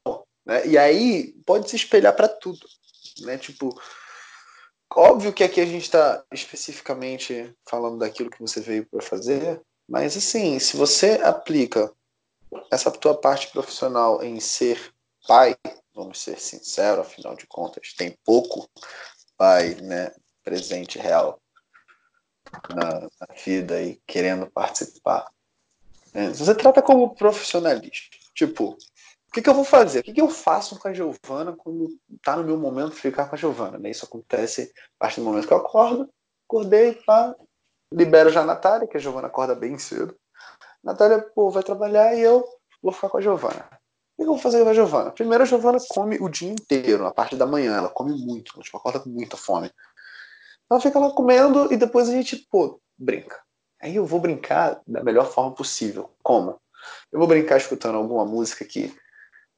né? 0.49 0.67
E 0.67 0.79
aí 0.79 1.35
pode 1.45 1.69
se 1.69 1.77
espelhar 1.77 2.17
para 2.17 2.27
tudo. 2.27 2.67
Né? 3.21 3.39
Tipo, 3.39 3.79
óbvio 4.95 5.33
que 5.33 5.45
aqui 5.45 5.61
a 5.61 5.67
gente 5.67 5.85
está 5.85 6.25
especificamente 6.33 7.55
falando 7.69 7.99
daquilo 7.99 8.31
que 8.31 8.41
você 8.41 8.61
veio 8.61 8.87
para 8.87 9.03
fazer, 9.03 9.61
mas 9.89 10.17
assim, 10.17 10.59
se 10.59 10.77
você 10.77 11.21
aplica 11.23 11.93
essa 12.71 12.91
tua 12.91 13.19
parte 13.19 13.49
profissional 13.49 14.23
em 14.23 14.41
ser 14.41 14.93
pai, 15.27 15.57
vamos 15.95 16.21
ser 16.21 16.39
sinceros, 16.39 17.07
afinal 17.07 17.35
de 17.35 17.47
contas, 17.47 17.93
tem 17.95 18.17
pouco 18.25 18.69
pai 19.37 19.75
né, 19.77 20.13
presente 20.43 20.99
real 20.99 21.41
na, 22.75 23.01
na 23.01 23.35
vida 23.45 23.83
e 23.83 24.01
querendo 24.07 24.51
participar. 24.51 25.31
Né? 26.13 26.29
Você 26.31 26.55
trata 26.55 26.83
como 26.83 27.15
profissionalismo. 27.15 28.09
Tipo, 28.35 28.77
que, 29.39 29.43
que, 29.43 29.51
eu 29.51 29.55
vou 29.55 29.65
fazer? 29.65 30.01
O 30.01 30.03
que, 30.03 30.13
que, 30.13 30.21
eu 30.21 30.29
faço 30.29 30.79
com 30.79 30.89
a 30.89 30.93
Giovana 30.93 31.55
quando 31.57 31.89
tá 32.23 32.37
no 32.37 32.45
meu 32.45 32.57
momento 32.57 32.95
de 32.95 33.01
ficar 33.01 33.29
com 33.29 33.35
a 33.35 33.39
Giovana? 33.39 33.79
Né? 33.79 33.91
Isso 33.91 34.05
acontece 34.05 34.73
a 34.97 34.99
partir 34.99 35.21
do 35.21 35.27
momento 35.27 35.47
que 35.47 35.53
eu 35.53 35.59
acordo, 35.59 36.09
acordei, 36.49 36.95
pá, 37.07 37.35
libero 37.93 38.31
já 38.31 38.41
a 38.41 38.47
Natália, 38.47 38.89
que 38.89 38.97
a 38.97 39.01
Giovana 39.01 39.29
acorda 39.29 39.55
bem 39.55 39.79
cedo. 39.79 40.17
A 40.85 40.93
Natália, 40.93 41.21
pô, 41.35 41.51
vai 41.51 41.63
trabalhar 41.63 42.15
e 42.15 42.21
eu 42.21 42.45
vou 42.83 42.93
ficar 42.93 43.09
com 43.09 43.19
a 43.19 43.21
Giovana. 43.21 43.69
O 44.19 44.23
que, 44.23 44.23
eu 44.23 44.27
vou 44.27 44.39
fazer 44.39 44.65
com 44.65 44.71
a 44.71 44.75
Giovana? 44.75 45.13
Primeiro, 45.13 45.45
a 45.45 45.47
Giovana 45.47 45.79
come 45.89 46.19
o 46.21 46.29
dia 46.29 46.51
inteiro, 46.51 47.07
a 47.07 47.13
parte 47.13 47.37
da 47.37 47.47
manhã, 47.47 47.77
ela 47.77 47.89
come 47.89 48.13
muito, 48.13 48.61
tipo, 48.61 48.77
acorda 48.77 48.99
com 48.99 49.09
muita 49.09 49.37
fome. 49.37 49.71
Ela 50.69 50.81
fica 50.81 50.99
lá 50.99 51.11
comendo 51.11 51.73
e 51.73 51.77
depois 51.77 52.09
a 52.09 52.13
gente, 52.13 52.37
pô, 52.51 52.81
brinca. 52.99 53.41
Aí 53.81 53.95
eu 53.95 54.05
vou 54.05 54.19
brincar 54.19 54.81
da 54.85 55.05
melhor 55.05 55.31
forma 55.31 55.55
possível. 55.55 56.11
Como? 56.23 56.61
Eu 57.13 57.19
vou 57.21 57.29
brincar 57.29 57.59
escutando 57.59 57.97
alguma 57.97 58.25
música 58.25 58.65
que 58.65 58.93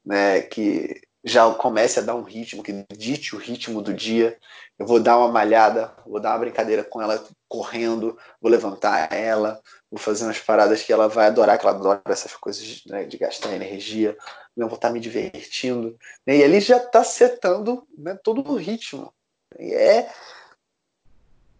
né, 0.04 0.40
que 0.42 1.00
já 1.22 1.52
comece 1.54 1.98
a 1.98 2.02
dar 2.02 2.14
um 2.14 2.22
ritmo, 2.22 2.62
que 2.62 2.84
dite 2.96 3.34
o 3.34 3.38
ritmo 3.38 3.82
do 3.82 3.92
dia. 3.92 4.38
Eu 4.78 4.86
vou 4.86 4.98
dar 4.98 5.18
uma 5.18 5.28
malhada, 5.28 5.92
vou 6.06 6.18
dar 6.18 6.30
uma 6.30 6.38
brincadeira 6.38 6.82
com 6.82 7.02
ela 7.02 7.22
correndo, 7.46 8.18
vou 8.40 8.50
levantar 8.50 9.12
ela, 9.12 9.60
vou 9.90 9.98
fazer 9.98 10.24
umas 10.24 10.38
paradas 10.38 10.82
que 10.82 10.92
ela 10.92 11.08
vai 11.08 11.26
adorar, 11.26 11.58
que 11.58 11.66
ela 11.66 11.76
adora 11.76 12.00
essas 12.06 12.34
coisas 12.34 12.82
né, 12.86 13.04
de 13.04 13.18
gastar 13.18 13.52
energia. 13.52 14.16
Eu 14.56 14.68
vou 14.68 14.76
estar 14.76 14.90
me 14.90 15.00
divertindo. 15.00 15.98
E 16.26 16.42
ali 16.42 16.60
já 16.60 16.78
está 16.78 17.04
setando 17.04 17.86
né, 17.96 18.18
todo 18.22 18.40
o 18.50 18.56
ritmo. 18.56 19.12
E 19.58 19.74
é, 19.74 20.10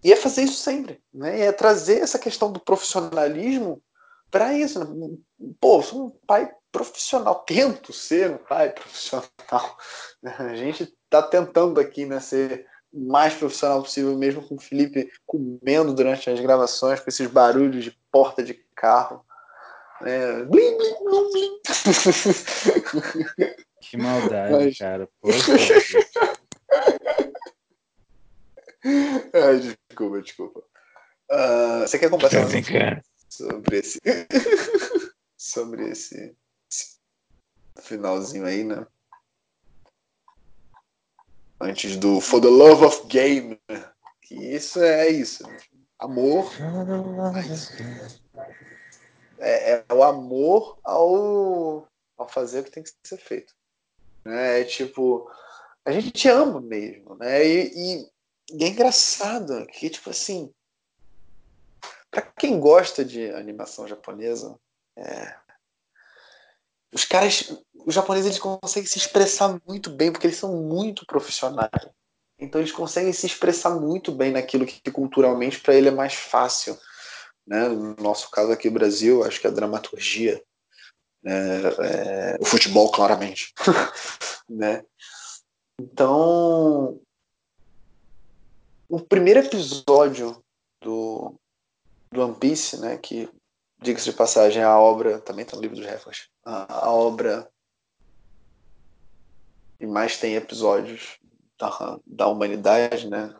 e 0.02 0.12
é 0.12 0.16
fazer 0.16 0.42
isso 0.42 0.62
sempre. 0.62 1.02
Né, 1.12 1.42
é 1.42 1.52
trazer 1.52 2.00
essa 2.00 2.18
questão 2.18 2.50
do 2.50 2.60
profissionalismo 2.60 3.82
para 4.30 4.54
isso. 4.54 4.82
Né? 4.82 5.18
Pô, 5.60 5.82
sou 5.82 6.06
um 6.06 6.10
pai 6.26 6.50
profissional, 6.72 7.36
tento 7.46 7.92
ser 7.92 8.30
um 8.30 8.38
pai 8.38 8.70
profissional. 8.74 9.78
A 10.24 10.54
gente 10.54 10.84
está 11.04 11.22
tentando 11.22 11.80
aqui 11.80 12.06
né, 12.06 12.20
ser 12.20 12.66
o 12.92 13.00
mais 13.10 13.34
profissional 13.34 13.82
possível, 13.82 14.16
mesmo 14.16 14.46
com 14.46 14.56
o 14.56 14.60
Felipe 14.60 15.10
comendo 15.26 15.94
durante 15.94 16.28
as 16.30 16.40
gravações, 16.40 17.00
com 17.00 17.08
esses 17.08 17.26
barulhos 17.28 17.84
de 17.84 17.96
porta 18.10 18.42
de 18.42 18.54
carro. 18.74 19.24
É, 20.02 20.44
blim, 20.44 20.76
blim, 20.76 20.94
blim, 21.04 21.30
blim. 21.32 21.60
Que 23.80 23.96
maldade, 23.96 24.52
Mas... 24.52 24.78
cara. 24.78 25.08
Poxa. 25.20 25.52
Ai, 29.34 29.58
desculpa, 29.58 30.22
desculpa. 30.22 30.60
Uh, 31.30 31.80
você 31.80 31.98
quer 31.98 32.10
conversar 32.10 32.46
sobre 33.28 33.78
esse 33.78 33.98
sobre 35.36 35.90
esse 35.90 36.36
finalzinho 37.80 38.46
aí, 38.46 38.64
né? 38.64 38.86
Antes 41.60 41.96
do 41.96 42.20
For 42.20 42.40
the 42.40 42.48
Love 42.48 42.84
of 42.84 43.06
Game. 43.06 43.60
Que 44.22 44.34
isso 44.34 44.80
é 44.82 45.08
isso. 45.08 45.44
Amor. 45.98 46.50
É, 49.38 49.72
é, 49.72 49.92
o 49.92 50.02
amor 50.02 50.78
ao, 50.84 51.88
ao 52.16 52.28
fazer 52.28 52.60
o 52.60 52.64
que 52.64 52.70
tem 52.70 52.82
que 52.82 52.92
ser 53.04 53.18
feito. 53.18 53.54
Né? 54.24 54.60
É 54.60 54.64
tipo, 54.64 55.30
a 55.84 55.92
gente 55.92 56.10
te 56.10 56.28
ama 56.28 56.60
mesmo, 56.60 57.14
né? 57.16 57.44
E, 57.46 58.04
e, 58.52 58.64
é 58.64 58.68
engraçado 58.68 59.66
que, 59.66 59.88
tipo 59.88 60.10
assim, 60.10 60.52
para 62.10 62.22
quem 62.22 62.58
gosta 62.60 63.04
de 63.04 63.30
animação 63.30 63.86
japonesa, 63.86 64.58
é, 64.96 65.36
os 66.92 67.04
caras, 67.04 67.56
os 67.86 67.94
japoneses 67.94 68.26
eles 68.26 68.38
conseguem 68.38 68.88
se 68.88 68.98
expressar 68.98 69.60
muito 69.66 69.90
bem 69.90 70.10
porque 70.10 70.26
eles 70.26 70.36
são 70.36 70.54
muito 70.56 71.06
profissionais. 71.06 71.70
Então 72.38 72.60
eles 72.60 72.72
conseguem 72.72 73.12
se 73.12 73.26
expressar 73.26 73.70
muito 73.70 74.10
bem 74.10 74.32
naquilo 74.32 74.66
que 74.66 74.90
culturalmente 74.90 75.60
para 75.60 75.74
ele 75.74 75.88
é 75.88 75.92
mais 75.92 76.14
fácil. 76.14 76.76
Né? 77.46 77.68
No 77.68 77.94
nosso 77.96 78.30
caso 78.30 78.52
aqui 78.52 78.68
no 78.68 78.74
Brasil, 78.74 79.24
acho 79.24 79.40
que 79.40 79.46
a 79.46 79.50
dramaturgia, 79.50 80.42
né? 81.22 81.62
é, 81.80 82.36
o 82.40 82.44
futebol 82.44 82.90
claramente, 82.90 83.52
né? 84.48 84.84
Então, 85.80 87.00
o 88.88 89.00
primeiro 89.00 89.40
episódio 89.40 90.42
do, 90.82 91.34
do 92.12 92.22
One 92.22 92.34
Piece, 92.34 92.78
né, 92.78 92.98
que 92.98 93.30
diga-se 93.80 94.10
de 94.10 94.16
passagem, 94.16 94.62
a 94.62 94.78
obra, 94.78 95.18
também 95.20 95.44
está 95.44 95.56
no 95.56 95.62
livro 95.62 95.76
dos 95.76 95.86
recordes, 95.86 96.28
a, 96.44 96.86
a, 96.86 96.92
obra 96.92 97.50
que 99.78 99.86
mais 99.86 100.18
tem 100.18 100.34
episódios 100.34 101.18
da, 101.58 101.98
da 102.06 102.26
humanidade, 102.28 103.08
né? 103.08 103.34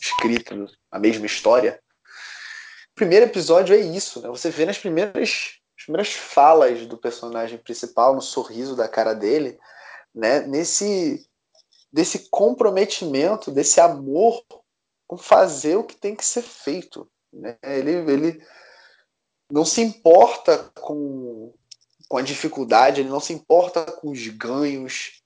Escrito 0.00 0.66
a 0.90 0.98
mesma 0.98 1.26
história. 1.26 1.80
O 2.92 2.94
primeiro 2.94 3.26
episódio 3.26 3.74
é 3.74 3.78
isso, 3.78 4.20
né? 4.20 4.28
Você 4.28 4.50
vê 4.50 4.66
nas 4.66 4.78
primeiras, 4.78 5.60
as 5.76 5.84
primeiras 5.84 6.12
falas 6.12 6.86
do 6.86 6.96
personagem 6.96 7.58
principal, 7.58 8.14
no 8.14 8.22
sorriso 8.22 8.74
da 8.74 8.88
cara 8.88 9.14
dele, 9.14 9.58
né? 10.14 10.40
Nesse 10.40 11.24
desse 11.92 12.28
comprometimento, 12.28 13.50
desse 13.50 13.80
amor 13.80 14.44
com 15.06 15.16
fazer 15.16 15.76
o 15.76 15.84
que 15.84 15.96
tem 15.96 16.14
que 16.14 16.24
ser 16.24 16.42
feito. 16.42 17.10
Né? 17.32 17.56
Ele, 17.62 17.92
ele 18.12 18.46
não 19.50 19.64
se 19.64 19.80
importa 19.80 20.58
com, 20.80 21.52
com 22.08 22.16
a 22.16 22.22
dificuldade, 22.22 23.00
ele 23.00 23.08
não 23.08 23.20
se 23.20 23.32
importa 23.32 23.84
com 23.84 24.10
os 24.10 24.26
ganhos, 24.28 25.22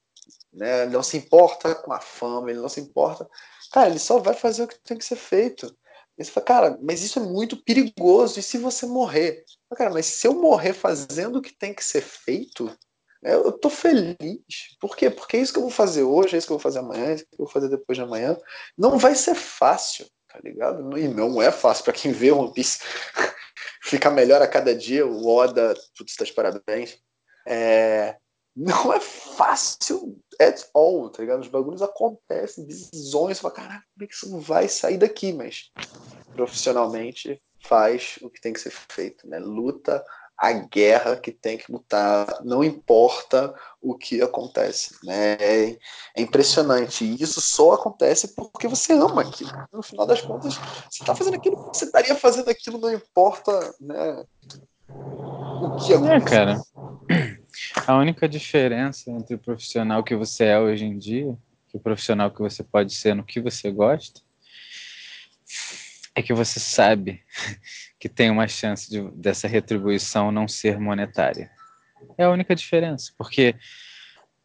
né? 0.53 0.83
ele 0.83 0.93
não 0.93 1.03
se 1.03 1.16
importa 1.16 1.75
com 1.75 1.93
a 1.93 2.01
fama, 2.01 2.51
ele 2.51 2.61
não 2.61 2.68
se 2.68 2.81
importa. 2.81 3.29
Cara, 3.73 3.89
ele 3.89 3.99
só 3.99 4.18
vai 4.18 4.35
fazer 4.35 4.62
o 4.62 4.68
que 4.68 4.79
tem 4.79 4.97
que 4.97 5.05
ser 5.05 5.16
feito. 5.16 5.75
E 6.16 6.25
você 6.25 6.31
fala, 6.31 6.47
cara, 6.47 6.79
mas 6.83 7.03
isso 7.03 7.18
é 7.18 7.23
muito 7.23 7.57
perigoso. 7.57 8.39
E 8.39 8.43
se 8.43 8.59
você 8.59 8.87
morrer? 8.87 9.45
Cara, 9.75 9.91
mas 9.91 10.07
se 10.07 10.27
eu 10.27 10.35
morrer 10.35 10.75
fazendo 10.75 11.39
o 11.39 11.43
que 11.43 11.53
tem 11.53 11.73
que 11.73 11.83
ser 11.83 12.03
feito, 12.03 12.70
eu 13.23 13.53
tô 13.53 13.70
feliz. 13.70 14.16
Por 14.81 14.95
quê? 14.95 15.09
Porque 15.09 15.37
é 15.37 15.41
isso 15.41 15.53
que 15.53 15.59
eu 15.59 15.62
vou 15.62 15.70
fazer 15.70 16.03
hoje, 16.03 16.35
é 16.35 16.39
isso 16.39 16.47
que 16.47 16.53
eu 16.53 16.59
vou 16.59 16.62
fazer 16.62 16.81
amanhã, 16.81 17.07
é 17.07 17.14
isso 17.14 17.25
que 17.25 17.35
eu 17.35 17.45
vou 17.45 17.49
fazer 17.49 17.68
depois 17.68 17.97
de 17.97 18.03
amanhã. 18.03 18.37
Não 18.77 18.99
vai 18.99 19.14
ser 19.14 19.35
fácil, 19.35 20.07
tá 20.29 20.39
ligado? 20.45 20.99
E 20.99 21.09
não 21.09 21.41
é 21.41 21.51
fácil 21.51 21.85
para 21.85 21.95
quem 21.95 22.12
vê 22.12 22.31
One 22.31 22.53
Piece 22.53 22.81
fica 23.83 24.11
melhor 24.11 24.41
a 24.41 24.49
cada 24.49 24.74
dia. 24.74 25.07
O 25.07 25.26
Oda, 25.26 25.74
tudo 25.95 26.09
está 26.09 26.24
de 26.24 26.33
parabéns. 26.33 26.99
É, 27.47 28.16
não 28.55 28.93
é 28.93 29.01
fácil 29.01 30.18
at 30.41 30.62
all, 30.74 31.11
tá 31.11 31.22
ligado? 31.22 31.41
Os 31.41 31.49
bagulhos 31.49 31.83
acontecem, 31.83 32.66
visões, 32.66 33.39
você 33.39 33.43
fala, 33.43 33.55
caraca, 33.55 33.85
como 33.95 34.05
é 34.05 34.07
que 34.07 34.14
isso 34.14 34.30
não 34.30 34.41
vai 34.41 34.68
sair 34.68 34.99
daqui? 34.99 35.33
Mas 35.33 35.70
profissionalmente 36.35 37.43
faz 37.64 38.18
o 38.22 38.30
que 38.30 38.41
tem 38.41 38.53
que 38.53 38.61
ser 38.61 38.70
feito, 38.70 39.26
né? 39.26 39.39
Luta 39.39 40.05
a 40.43 40.53
guerra 40.53 41.14
que 41.14 41.30
tem 41.30 41.57
que 41.57 41.70
lutar, 41.70 42.40
não 42.43 42.64
importa 42.64 43.55
o 43.80 43.95
que 43.95 44.20
acontece, 44.20 44.97
né? 45.05 45.34
É, 45.34 45.78
é 46.16 46.20
impressionante. 46.20 47.05
E 47.05 47.22
isso 47.22 47.40
só 47.40 47.74
acontece 47.74 48.34
porque 48.34 48.66
você 48.66 48.93
ama 48.93 49.22
aquilo. 49.22 49.53
No 49.72 49.84
final 49.84 50.05
das 50.05 50.20
contas, 50.20 50.57
você 50.90 51.05
está 51.05 51.14
fazendo 51.14 51.36
aquilo, 51.36 51.57
você 51.72 51.84
estaria 51.84 52.16
fazendo 52.16 52.49
aquilo, 52.49 52.76
não 52.76 52.93
importa, 52.93 53.72
né? 53.80 54.24
O 54.88 55.76
que 55.76 55.95
acontece. 55.95 56.26
É, 56.26 56.28
cara. 56.28 56.61
A 57.86 57.97
única 57.97 58.28
diferença 58.28 59.12
entre 59.12 59.36
o 59.36 59.38
profissional 59.38 60.03
que 60.03 60.16
você 60.16 60.47
é 60.47 60.59
hoje 60.59 60.84
em 60.84 60.99
dia, 60.99 61.38
que 61.68 61.76
o 61.76 61.80
profissional 61.80 62.32
que 62.32 62.40
você 62.40 62.64
pode 62.64 62.93
ser 62.93 63.14
no 63.14 63.22
que 63.22 63.40
você 63.40 63.70
gosta, 63.70 64.20
é 66.15 66.23
que 66.23 66.33
você 66.33 66.61
sabe 66.61 67.23
que 67.99 68.09
tem 68.09 68.31
uma 68.31 68.49
chance 68.49 68.91
de, 68.91 69.01
dessa 69.13 69.49
retribuição 69.49 70.31
não 70.31 70.47
ser 70.47 70.79
monetária. 70.79 71.51
É 72.19 72.25
a 72.25 72.31
única 72.31 72.55
diferença, 72.55 73.13
porque 73.17 73.55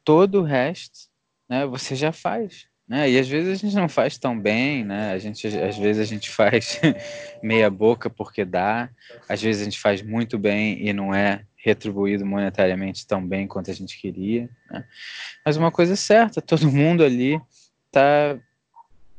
todo 0.03 0.41
o 0.41 0.43
resto, 0.43 1.09
né, 1.49 1.65
você 1.65 1.95
já 1.95 2.11
faz, 2.11 2.67
né? 2.87 3.09
E 3.09 3.19
às 3.19 3.27
vezes 3.27 3.51
a 3.51 3.55
gente 3.55 3.75
não 3.75 3.89
faz 3.89 4.17
tão 4.17 4.39
bem, 4.39 4.85
né? 4.85 5.11
A 5.11 5.17
gente 5.17 5.45
às 5.45 5.77
vezes 5.77 6.01
a 6.01 6.05
gente 6.05 6.29
faz 6.29 6.79
meia 7.43 7.69
boca 7.69 8.09
porque 8.09 8.45
dá, 8.45 8.89
às 9.27 9.41
vezes 9.41 9.61
a 9.61 9.65
gente 9.65 9.79
faz 9.79 10.01
muito 10.01 10.39
bem 10.39 10.87
e 10.87 10.93
não 10.93 11.13
é 11.13 11.43
retribuído 11.57 12.25
monetariamente 12.25 13.05
tão 13.05 13.25
bem 13.25 13.45
quanto 13.45 13.69
a 13.69 13.73
gente 13.73 13.99
queria. 13.99 14.49
Né? 14.71 14.85
Mas 15.45 15.57
uma 15.57 15.71
coisa 15.71 15.93
é 15.93 15.97
certa, 15.97 16.41
todo 16.41 16.71
mundo 16.71 17.03
ali 17.03 17.41
está 17.87 18.39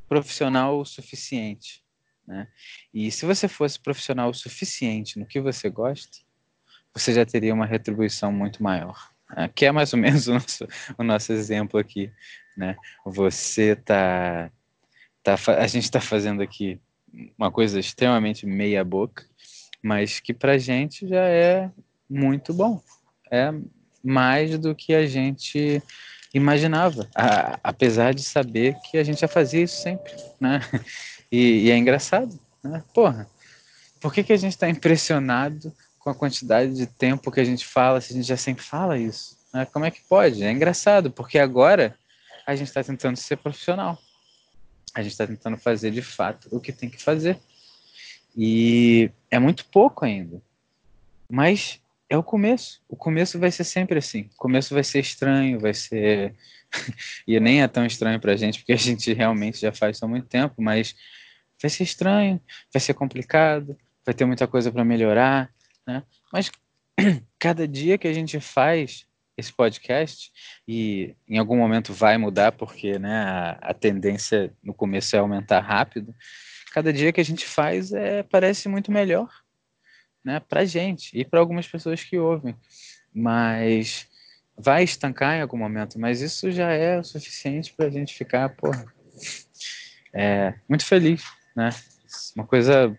profissional 0.09 0.78
o 0.78 0.86
suficiente. 0.86 1.82
Né? 2.28 2.46
E 2.92 3.10
se 3.10 3.24
você 3.24 3.48
fosse 3.48 3.80
profissional 3.80 4.28
o 4.28 4.34
suficiente 4.34 5.18
no 5.18 5.24
que 5.24 5.40
você 5.40 5.70
gosta, 5.70 6.18
você 6.92 7.14
já 7.14 7.24
teria 7.24 7.54
uma 7.54 7.64
retribuição 7.64 8.30
muito 8.30 8.62
maior. 8.62 9.10
Né? 9.34 9.50
Que 9.54 9.64
é 9.64 9.72
mais 9.72 9.94
ou 9.94 9.98
menos 9.98 10.28
o 10.28 10.34
nosso, 10.34 10.68
o 10.98 11.02
nosso 11.02 11.32
exemplo 11.32 11.80
aqui. 11.80 12.12
Né? 12.54 12.76
Você 13.06 13.74
tá, 13.74 14.50
tá 15.22 15.36
a 15.56 15.66
gente 15.66 15.84
está 15.84 16.02
fazendo 16.02 16.42
aqui 16.42 16.78
uma 17.38 17.50
coisa 17.50 17.80
extremamente 17.80 18.44
meia 18.44 18.84
boca, 18.84 19.24
mas 19.82 20.20
que 20.20 20.34
para 20.34 20.58
gente 20.58 21.08
já 21.08 21.24
é 21.24 21.70
muito 22.10 22.52
bom. 22.52 22.82
É 23.30 23.54
mais 24.04 24.58
do 24.58 24.74
que 24.74 24.94
a 24.94 25.06
gente 25.06 25.82
imaginava, 26.34 27.08
a, 27.14 27.58
apesar 27.62 28.12
de 28.12 28.22
saber 28.22 28.76
que 28.80 28.98
a 28.98 29.02
gente 29.02 29.20
já 29.22 29.28
fazia 29.28 29.62
isso 29.62 29.80
sempre, 29.80 30.12
né? 30.38 30.60
E, 31.30 31.64
e 31.64 31.70
é 31.70 31.76
engraçado, 31.76 32.38
né? 32.62 32.82
Porra, 32.94 33.28
por 34.00 34.12
que, 34.12 34.22
que 34.22 34.32
a 34.32 34.36
gente 34.36 34.52
está 34.52 34.68
impressionado 34.68 35.72
com 35.98 36.10
a 36.10 36.14
quantidade 36.14 36.72
de 36.74 36.86
tempo 36.86 37.30
que 37.30 37.40
a 37.40 37.44
gente 37.44 37.66
fala 37.66 38.00
se 38.00 38.12
a 38.12 38.16
gente 38.16 38.26
já 38.26 38.36
sempre 38.36 38.64
fala 38.64 38.98
isso? 38.98 39.36
Né? 39.52 39.66
Como 39.66 39.84
é 39.84 39.90
que 39.90 40.00
pode? 40.08 40.42
É 40.42 40.50
engraçado, 40.50 41.10
porque 41.10 41.38
agora 41.38 41.96
a 42.46 42.54
gente 42.54 42.68
está 42.68 42.82
tentando 42.82 43.16
ser 43.16 43.36
profissional. 43.36 43.98
A 44.94 45.02
gente 45.02 45.12
está 45.12 45.26
tentando 45.26 45.58
fazer 45.58 45.90
de 45.90 46.02
fato 46.02 46.48
o 46.50 46.60
que 46.60 46.72
tem 46.72 46.88
que 46.88 47.02
fazer. 47.02 47.38
E 48.36 49.10
é 49.30 49.38
muito 49.38 49.66
pouco 49.66 50.04
ainda. 50.04 50.40
Mas 51.28 51.80
é 52.09 52.16
o 52.16 52.22
começo. 52.22 52.82
O 52.88 52.96
começo 52.96 53.38
vai 53.38 53.50
ser 53.50 53.64
sempre 53.64 53.98
assim. 53.98 54.30
O 54.34 54.36
começo 54.36 54.74
vai 54.74 54.82
ser 54.82 55.00
estranho, 55.00 55.61
vai 55.61 55.74
ser. 55.74 56.34
e 57.26 57.38
nem 57.38 57.62
é 57.62 57.68
tão 57.68 57.84
estranho 57.84 58.20
pra 58.20 58.36
gente, 58.36 58.61
porque 58.61 58.72
a 58.72 58.76
gente 58.76 59.12
realmente 59.12 59.61
já 59.61 59.72
faz 59.72 60.02
há 60.02 60.06
muito 60.06 60.26
tempo, 60.26 60.54
mas 60.61 60.94
vai 61.61 61.70
ser 61.70 61.82
estranho, 61.82 62.40
vai 62.72 62.80
ser 62.80 62.94
complicado, 62.94 63.76
vai 64.04 64.14
ter 64.14 64.24
muita 64.24 64.46
coisa 64.46 64.70
para 64.70 64.84
melhorar, 64.84 65.50
né? 65.86 66.02
Mas 66.32 66.50
cada 67.38 67.66
dia 67.66 67.98
que 67.98 68.09
a 68.09 68.12
gente 68.12 68.38
faz 68.40 69.06
esse 69.36 69.52
podcast, 69.52 70.32
e 70.66 71.14
em 71.28 71.38
algum 71.38 71.56
momento 71.56 71.94
vai 71.94 72.18
mudar, 72.18 72.52
porque 72.52 72.98
né, 72.98 73.22
a, 73.22 73.50
a 73.70 73.74
tendência 73.74 74.52
no 74.62 74.74
começo 74.74 75.14
é 75.14 75.20
aumentar 75.20 75.61
rápido, 75.61 76.14
cada 76.72 76.92
dia 76.92 77.12
que 77.12 77.20
a 77.20 77.24
gente 77.24 77.46
faz 77.46 77.92
é, 77.92 78.24
parece 78.24 78.68
muito 78.68 78.90
melhor 78.90 79.28
né, 80.28 80.40
para 80.40 80.66
gente 80.66 81.18
e 81.18 81.24
para 81.24 81.40
algumas 81.40 81.66
pessoas 81.66 82.04
que 82.04 82.18
ouvem. 82.18 82.54
Mas 83.14 84.06
vai 84.58 84.84
estancar 84.84 85.36
em 85.36 85.40
algum 85.40 85.56
momento, 85.56 85.98
mas 85.98 86.20
isso 86.20 86.50
já 86.50 86.70
é 86.70 86.98
o 86.98 87.04
suficiente 87.04 87.72
para 87.72 87.86
a 87.86 87.90
gente 87.90 88.14
ficar, 88.14 88.50
porra, 88.50 88.84
é, 90.12 90.52
muito 90.68 90.84
feliz, 90.84 91.24
né? 91.56 91.70
Uma 92.36 92.46
coisa 92.46 92.94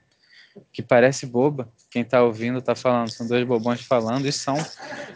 que 0.74 0.82
parece 0.82 1.28
boba, 1.28 1.72
quem 1.92 2.02
está 2.02 2.24
ouvindo 2.24 2.58
está 2.58 2.74
falando, 2.74 3.12
são 3.12 3.28
dois 3.28 3.46
bobões 3.46 3.82
falando 3.82 4.26
e 4.26 4.32
são, 4.32 4.58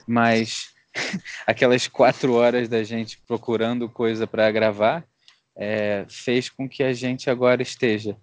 mas 0.06 0.72
aquelas 1.48 1.88
quatro 1.88 2.34
horas 2.34 2.70
da 2.70 2.84
gente 2.84 3.20
procurando 3.26 3.90
coisa 3.90 4.28
para 4.28 4.52
gravar 4.52 5.04
é, 5.56 6.06
fez 6.08 6.48
com 6.48 6.70
que 6.70 6.84
a 6.84 6.94
gente 6.94 7.28
agora 7.28 7.64
esteja 7.64 8.16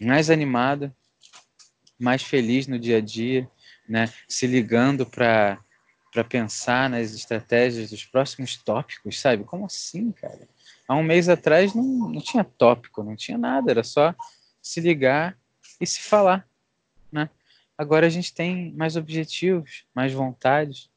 mais 0.00 0.30
animado, 0.30 0.94
mais 2.00 2.22
feliz 2.22 2.66
no 2.66 2.78
dia 2.78 2.96
a 2.98 3.00
dia, 3.00 3.48
né? 3.88 4.10
Se 4.28 4.46
ligando 4.46 5.06
para 5.06 5.58
para 6.12 6.24
pensar 6.24 6.90
nas 6.90 7.14
estratégias 7.14 7.90
dos 7.90 8.04
próximos 8.04 8.56
tópicos, 8.56 9.20
sabe? 9.20 9.44
Como 9.44 9.64
assim, 9.64 10.10
cara? 10.10 10.48
Há 10.88 10.96
um 10.96 11.04
mês 11.04 11.28
atrás 11.28 11.72
não, 11.72 11.84
não 11.84 12.20
tinha 12.20 12.42
tópico, 12.42 13.04
não 13.04 13.14
tinha 13.14 13.38
nada, 13.38 13.70
era 13.70 13.84
só 13.84 14.12
se 14.60 14.80
ligar 14.80 15.38
e 15.80 15.86
se 15.86 16.00
falar, 16.00 16.44
né? 17.12 17.30
Agora 17.78 18.06
a 18.06 18.10
gente 18.10 18.34
tem 18.34 18.72
mais 18.72 18.96
objetivos, 18.96 19.86
mais 19.94 20.12
vontades. 20.12 20.90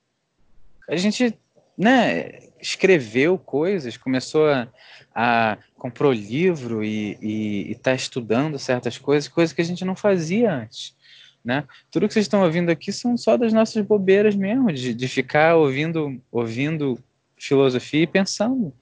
A 0.89 0.95
gente, 0.95 1.37
né, 1.77 2.39
escreveu 2.61 3.37
coisas, 3.37 3.97
começou 3.97 4.49
a, 4.49 4.67
a 5.13 5.57
comprou 5.77 6.13
livro 6.13 6.83
e 6.83 7.71
está 7.71 7.93
estudando 7.93 8.57
certas 8.57 8.97
coisas, 8.97 9.27
coisas 9.27 9.53
que 9.53 9.61
a 9.61 9.65
gente 9.65 9.83
não 9.83 9.95
fazia 9.95 10.53
antes. 10.53 10.95
Né? 11.43 11.67
Tudo 11.91 12.07
que 12.07 12.13
vocês 12.13 12.25
estão 12.25 12.41
ouvindo 12.41 12.69
aqui 12.69 12.91
são 12.93 13.17
só 13.17 13.35
das 13.35 13.51
nossas 13.51 13.85
bobeiras 13.85 14.33
mesmo, 14.33 14.71
de, 14.71 14.93
de 14.93 15.07
ficar 15.09 15.55
ouvindo, 15.55 16.21
ouvindo 16.31 16.97
filosofia 17.37 18.03
e 18.03 18.07
pensando. 18.07 18.73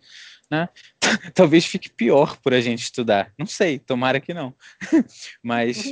Né? 0.50 0.70
Talvez 1.34 1.66
fique 1.66 1.90
pior 1.90 2.38
por 2.38 2.54
a 2.54 2.62
gente 2.62 2.84
estudar. 2.84 3.34
Não 3.38 3.48
sei, 3.48 3.80
tomara 3.80 4.20
que 4.20 4.34
não. 4.34 4.54
Mas 5.42 5.92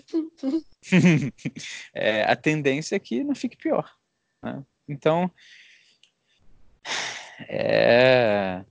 é, 1.93 2.23
a 2.23 2.35
tendência 2.35 2.95
é 2.95 2.99
que 2.99 3.23
não 3.23 3.33
fique 3.33 3.57
pior. 3.57 3.91
Né? 4.43 4.63
Então, 4.87 5.31
é, 7.47 8.63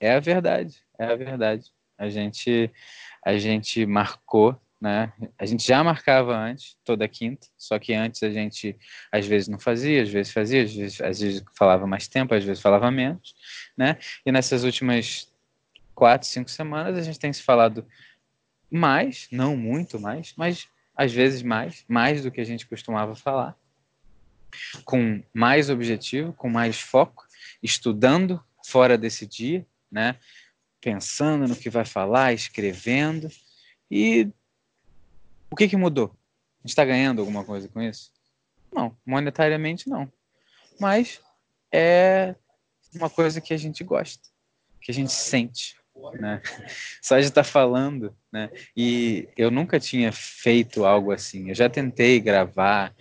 é 0.00 0.14
a 0.14 0.20
verdade, 0.20 0.76
é 0.98 1.04
a 1.04 1.16
verdade. 1.16 1.72
A 1.96 2.08
gente, 2.08 2.70
a 3.24 3.38
gente 3.38 3.86
marcou 3.86 4.58
né? 4.84 5.10
A 5.38 5.46
gente 5.46 5.66
já 5.66 5.82
marcava 5.82 6.36
antes, 6.36 6.76
toda 6.84 7.08
quinta, 7.08 7.46
só 7.56 7.78
que 7.78 7.94
antes 7.94 8.22
a 8.22 8.28
gente 8.28 8.76
às 9.10 9.26
vezes 9.26 9.48
não 9.48 9.58
fazia, 9.58 10.02
às 10.02 10.10
vezes 10.10 10.30
fazia, 10.30 10.62
às 10.62 10.74
vezes, 10.74 11.00
às 11.00 11.20
vezes 11.20 11.44
falava 11.56 11.86
mais 11.86 12.06
tempo, 12.06 12.34
às 12.34 12.44
vezes 12.44 12.62
falava 12.62 12.90
menos, 12.90 13.34
né? 13.74 13.96
E 14.26 14.30
nessas 14.30 14.62
últimas 14.62 15.32
quatro, 15.94 16.28
cinco 16.28 16.50
semanas 16.50 16.98
a 16.98 17.00
gente 17.00 17.18
tem 17.18 17.32
se 17.32 17.42
falado 17.42 17.86
mais, 18.70 19.26
não 19.32 19.56
muito 19.56 19.98
mais, 19.98 20.34
mas 20.36 20.68
às 20.94 21.10
vezes 21.10 21.42
mais, 21.42 21.82
mais 21.88 22.22
do 22.22 22.30
que 22.30 22.42
a 22.42 22.44
gente 22.44 22.66
costumava 22.66 23.14
falar, 23.14 23.56
com 24.84 25.22
mais 25.32 25.70
objetivo, 25.70 26.32
com 26.32 26.48
mais 26.48 26.80
foco, 26.80 27.26
estudando 27.62 28.42
fora 28.64 28.96
desse 28.96 29.26
dia, 29.26 29.66
né? 29.90 30.16
Pensando 30.80 31.46
no 31.48 31.56
que 31.56 31.70
vai 31.70 31.84
falar, 31.84 32.32
escrevendo 32.32 33.28
e 33.90 34.28
o 35.50 35.56
que, 35.56 35.68
que 35.68 35.76
mudou? 35.76 36.16
A 36.58 36.62
gente 36.62 36.70
está 36.70 36.84
ganhando 36.84 37.20
alguma 37.20 37.44
coisa 37.44 37.68
com 37.68 37.80
isso? 37.80 38.12
Não, 38.72 38.96
monetariamente 39.06 39.88
não. 39.88 40.10
Mas 40.80 41.20
é 41.72 42.34
uma 42.94 43.08
coisa 43.08 43.40
que 43.40 43.54
a 43.54 43.56
gente 43.56 43.84
gosta, 43.84 44.28
que 44.80 44.90
a 44.90 44.94
gente 44.94 45.12
sente. 45.12 45.76
Né? 46.14 46.42
Só 47.00 47.18
de 47.18 47.26
estar 47.26 47.44
tá 47.44 47.48
falando, 47.48 48.16
né? 48.32 48.50
E 48.76 49.28
eu 49.36 49.50
nunca 49.50 49.78
tinha 49.78 50.10
feito 50.10 50.84
algo 50.84 51.12
assim. 51.12 51.50
Eu 51.50 51.54
já 51.54 51.68
tentei 51.68 52.18
gravar 52.18 52.92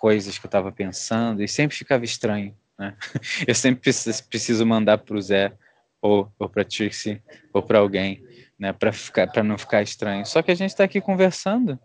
coisas 0.00 0.38
que 0.38 0.46
eu 0.46 0.48
estava 0.48 0.72
pensando 0.72 1.42
e 1.42 1.48
sempre 1.48 1.76
ficava 1.76 2.04
estranho. 2.04 2.56
Né? 2.78 2.96
Eu 3.46 3.54
sempre 3.54 3.92
preciso 4.30 4.64
mandar 4.64 4.96
para 4.98 5.14
o 5.14 5.20
Zé 5.20 5.52
ou, 6.00 6.32
ou 6.38 6.48
para 6.48 6.64
Trixie 6.64 7.22
ou 7.52 7.62
para 7.62 7.78
alguém, 7.78 8.24
né? 8.58 8.72
Para 8.72 8.90
ficar, 8.90 9.26
para 9.26 9.42
não 9.42 9.58
ficar 9.58 9.82
estranho. 9.82 10.24
Só 10.24 10.40
que 10.40 10.50
a 10.50 10.54
gente 10.54 10.70
está 10.70 10.84
aqui 10.84 10.98
conversando 10.98 11.78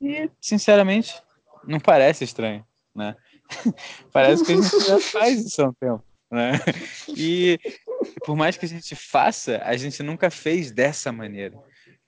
e, 0.00 0.30
sinceramente, 0.40 1.20
não 1.66 1.80
parece 1.80 2.22
estranho, 2.22 2.64
né? 2.94 3.16
Parece 4.12 4.44
que 4.44 4.52
a 4.52 4.56
gente 4.56 4.80
já 4.80 4.98
faz 4.98 5.44
isso 5.44 5.62
há 5.62 5.68
um 5.68 5.72
tempo. 5.74 6.04
Né? 6.30 6.52
E 7.08 7.58
por 8.24 8.36
mais 8.36 8.56
que 8.56 8.64
a 8.64 8.68
gente 8.68 8.94
faça, 8.94 9.60
a 9.64 9.76
gente 9.76 10.02
nunca 10.02 10.30
fez 10.30 10.70
dessa 10.70 11.12
maneira, 11.12 11.58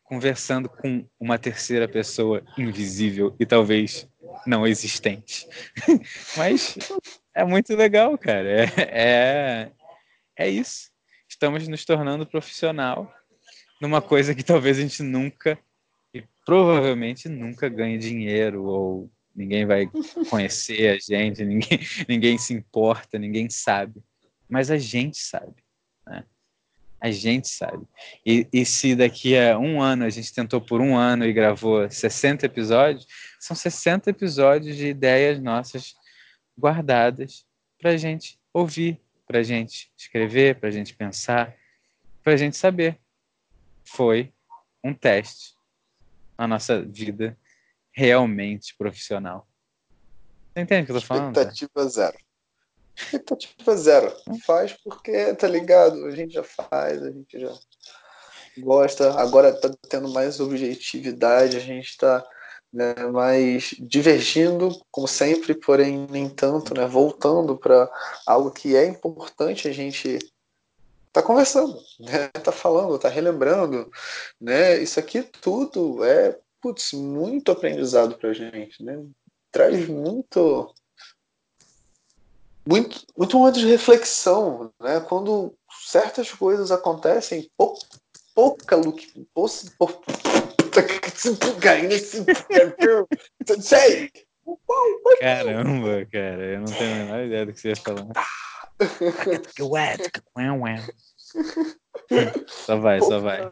conversando 0.02 0.68
com 0.68 1.04
uma 1.20 1.38
terceira 1.38 1.86
pessoa 1.86 2.42
invisível 2.56 3.34
e 3.38 3.44
talvez 3.44 4.08
não 4.46 4.66
existente. 4.66 5.46
Mas 6.36 6.76
é 7.34 7.44
muito 7.44 7.74
legal, 7.74 8.16
cara. 8.18 8.48
É, 8.48 8.72
é, 8.78 9.72
é 10.36 10.48
isso. 10.48 10.90
Estamos 11.28 11.66
nos 11.66 11.84
tornando 11.84 12.26
profissional 12.26 13.12
numa 13.80 14.00
coisa 14.00 14.34
que 14.34 14.42
talvez 14.42 14.78
a 14.78 14.82
gente 14.82 15.02
nunca 15.02 15.58
e 16.12 16.22
provavelmente 16.46 17.28
nunca 17.28 17.68
ganhe 17.68 17.98
dinheiro 17.98 18.64
ou 18.64 19.10
ninguém 19.34 19.66
vai 19.66 19.90
conhecer 20.30 20.90
a 20.90 20.98
gente, 20.98 21.42
ninguém, 21.44 21.80
ninguém 22.08 22.38
se 22.38 22.54
importa, 22.54 23.18
ninguém 23.18 23.50
sabe. 23.50 24.00
Mas 24.48 24.70
a 24.70 24.78
gente 24.78 25.18
sabe. 25.18 25.63
A 27.04 27.10
gente 27.10 27.48
sabe. 27.48 27.86
E, 28.24 28.48
e, 28.50 28.64
se 28.64 28.96
daqui 28.96 29.36
a 29.36 29.58
um 29.58 29.82
ano 29.82 30.06
a 30.06 30.08
gente 30.08 30.32
tentou 30.32 30.58
por 30.58 30.80
um 30.80 30.96
ano 30.96 31.26
e 31.26 31.34
gravou 31.34 31.86
60 31.90 32.46
episódios, 32.46 33.06
são 33.38 33.54
60 33.54 34.08
episódios 34.08 34.74
de 34.74 34.86
ideias 34.86 35.38
nossas 35.38 35.94
guardadas 36.58 37.44
para 37.78 37.90
a 37.90 37.96
gente 37.98 38.40
ouvir, 38.54 38.98
para 39.26 39.40
a 39.40 39.42
gente 39.42 39.92
escrever, 39.94 40.58
para 40.58 40.70
a 40.70 40.72
gente 40.72 40.96
pensar, 40.96 41.54
para 42.22 42.32
a 42.32 42.36
gente 42.38 42.56
saber. 42.56 42.98
Foi 43.84 44.32
um 44.82 44.94
teste 44.94 45.52
na 46.38 46.48
nossa 46.48 46.80
vida 46.80 47.38
realmente 47.92 48.74
profissional. 48.78 49.46
Você 50.54 50.60
entende 50.62 50.84
o 50.84 50.86
que 50.86 50.92
eu 50.92 51.00
tô 51.02 51.06
falando? 51.06 51.36
Expectativa 51.36 51.86
zero. 51.86 52.16
Expectativa 52.96 53.76
zero. 53.76 54.16
Faz 54.46 54.72
porque, 54.72 55.34
tá 55.34 55.48
ligado? 55.48 56.04
A 56.06 56.10
gente 56.10 56.34
já 56.34 56.44
faz, 56.44 57.02
a 57.02 57.10
gente 57.10 57.38
já 57.38 57.52
gosta. 58.58 59.12
Agora 59.20 59.52
tá 59.52 59.70
tendo 59.88 60.08
mais 60.08 60.40
objetividade, 60.40 61.56
a 61.56 61.60
gente 61.60 61.96
tá 61.96 62.24
né, 62.72 62.94
mais 63.12 63.74
divergindo, 63.78 64.70
como 64.90 65.06
sempre, 65.06 65.54
porém 65.54 66.06
nem 66.10 66.28
tanto, 66.28 66.74
né? 66.74 66.86
Voltando 66.86 67.56
para 67.56 67.88
algo 68.26 68.50
que 68.50 68.74
é 68.74 68.86
importante 68.86 69.68
a 69.68 69.72
gente 69.72 70.18
tá 71.12 71.22
conversando, 71.22 71.78
né? 72.00 72.28
Tá 72.42 72.50
falando, 72.50 72.98
tá 72.98 73.08
relembrando, 73.08 73.88
né? 74.40 74.76
Isso 74.82 74.98
aqui 74.98 75.22
tudo 75.22 76.04
é 76.04 76.38
putz, 76.60 76.92
muito 76.94 77.52
aprendizado 77.52 78.16
pra 78.16 78.32
gente, 78.32 78.82
né? 78.82 79.04
Traz 79.52 79.86
muito 79.86 80.74
muito 82.66 83.04
muito 83.16 83.38
momento 83.38 83.58
de 83.58 83.66
reflexão, 83.66 84.72
né? 84.80 85.00
Quando 85.00 85.54
certas 85.84 86.30
coisas 86.32 86.70
acontecem, 86.70 87.50
pou, 87.56 87.78
pouca 88.34 88.76
Luke, 88.76 89.26
Caramba, 95.20 96.06
cara, 96.10 96.42
eu 96.44 96.60
não 96.60 96.66
tenho 96.66 96.92
a 96.92 96.96
menor 97.04 97.24
ideia 97.24 97.46
do 97.46 97.52
que 97.52 97.60
você 97.60 97.68
ia 97.68 97.76
falar. 97.76 98.06
só 102.48 102.76
vai, 102.76 103.00
só 103.00 103.20
vai 103.20 103.48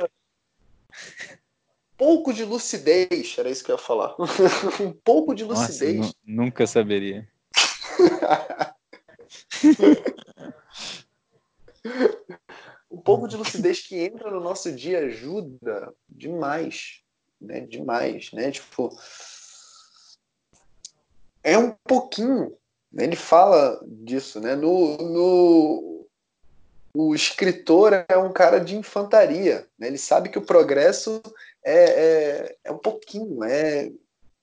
pouco 2.03 2.33
de 2.33 2.45
lucidez, 2.45 3.37
era 3.39 3.49
isso 3.49 3.63
que 3.63 3.71
eu 3.71 3.77
ia 3.77 3.83
falar. 3.83 4.17
um 4.83 4.93
pouco 4.93 5.33
de 5.33 5.45
lucidez. 5.45 5.99
Nossa, 5.99 6.15
nunca 6.27 6.67
saberia. 6.67 7.29
um 12.91 13.01
pouco 13.01 13.27
de 13.27 13.37
lucidez 13.37 13.81
que 13.81 13.97
entra 13.97 14.31
no 14.31 14.41
nosso 14.41 14.71
dia 14.73 15.01
ajuda 15.01 15.93
demais, 16.09 17.03
né? 17.41 17.61
Demais, 17.61 18.31
né? 18.33 18.51
Tipo, 18.51 18.97
é 21.43 21.57
um 21.59 21.73
pouquinho. 21.85 22.57
Né? 22.93 23.05
Ele 23.05 23.17
fala 23.17 23.83
disso, 23.87 24.41
né? 24.41 24.55
No, 24.55 24.97
no 24.99 25.93
o 26.95 27.15
escritor 27.15 28.05
é 28.07 28.19
um 28.19 28.33
cara 28.33 28.59
de 28.59 28.77
infantaria, 28.77 29.67
né? 29.79 29.87
Ele 29.87 29.99
sabe 29.99 30.29
que 30.29 30.39
o 30.39 30.45
progresso 30.45 31.23
é, 31.65 31.85
é, 31.85 32.57
é 32.65 32.71
um 32.73 32.79
pouquinho, 32.79 33.43
é 33.45 33.91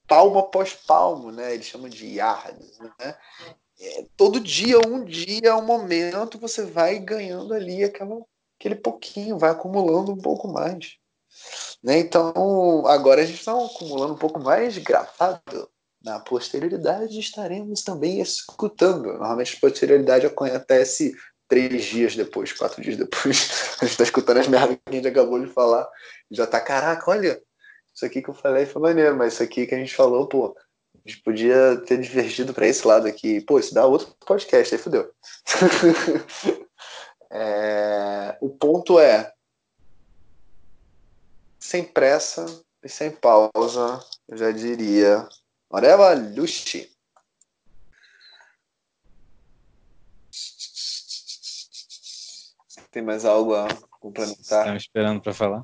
palmo 0.07 0.39
após 0.39 0.73
palmo, 0.73 1.31
né? 1.31 1.53
Eles 1.53 1.67
chamam 1.67 1.87
de 1.87 2.07
yards, 2.07 2.79
né? 2.79 3.15
É, 3.81 4.05
todo 4.17 4.39
dia, 4.39 4.77
um 4.79 5.03
dia, 5.03 5.55
um 5.55 5.65
momento, 5.65 6.37
você 6.37 6.65
vai 6.65 6.99
ganhando 6.99 7.53
ali 7.53 7.83
aquela, 7.83 8.21
aquele 8.59 8.75
pouquinho, 8.75 9.37
vai 9.37 9.51
acumulando 9.51 10.11
um 10.11 10.17
pouco 10.17 10.47
mais. 10.47 10.97
Né? 11.81 11.99
Então, 11.99 12.85
agora 12.87 13.21
a 13.21 13.25
gente 13.25 13.39
está 13.39 13.53
acumulando 13.53 14.13
um 14.13 14.17
pouco 14.17 14.39
mais 14.39 14.77
gravado. 14.77 15.69
Na 16.03 16.19
posterioridade 16.19 17.19
estaremos 17.19 17.83
também 17.83 18.21
escutando. 18.21 19.07
Normalmente 19.07 19.57
a 19.57 19.59
posterioridade 19.59 20.25
acontece 20.25 21.13
três 21.47 21.83
dias 21.85 22.15
depois, 22.15 22.53
quatro 22.53 22.81
dias 22.81 22.95
depois, 22.95 23.75
a 23.81 23.85
gente 23.85 23.97
tá 23.97 24.03
escutando 24.03 24.37
as 24.37 24.47
merdas 24.47 24.77
que 24.77 24.81
a 24.87 24.93
gente 24.93 25.07
acabou 25.07 25.43
de 25.43 25.51
falar. 25.51 25.87
Já 26.31 26.45
tá, 26.45 26.61
caraca, 26.61 27.09
olha, 27.09 27.41
isso 27.93 28.05
aqui 28.05 28.21
que 28.21 28.29
eu 28.29 28.33
falei 28.33 28.65
foi 28.65 28.81
maneiro, 28.81 29.17
mas 29.17 29.33
isso 29.33 29.43
aqui 29.43 29.65
que 29.65 29.75
a 29.75 29.77
gente 29.77 29.93
falou, 29.95 30.27
pô, 30.27 30.55
a 31.05 31.09
gente 31.09 31.21
podia 31.23 31.77
ter 31.85 31.99
divergido 32.01 32.53
para 32.53 32.67
esse 32.67 32.85
lado 32.85 33.07
aqui. 33.07 33.41
Pô, 33.41 33.59
isso 33.59 33.73
dá 33.73 33.85
outro 33.85 34.13
podcast, 34.25 34.73
aí 34.73 34.81
fodeu. 34.81 35.11
é, 37.31 38.37
o 38.41 38.49
ponto 38.49 38.99
é, 38.99 39.33
sem 41.59 41.83
pressa 41.83 42.45
e 42.83 42.89
sem 42.89 43.11
pausa, 43.11 43.99
eu 44.27 44.37
já 44.37 44.51
diria, 44.51 45.27
Oreva 45.69 46.13
Luxi. 46.13 46.91
Tem 52.91 53.03
mais 53.03 53.23
algo 53.23 53.53
a 53.53 53.67
complementar? 53.99 54.61
Estamos 54.61 54.83
esperando 54.83 55.21
para 55.21 55.33
falar. 55.33 55.63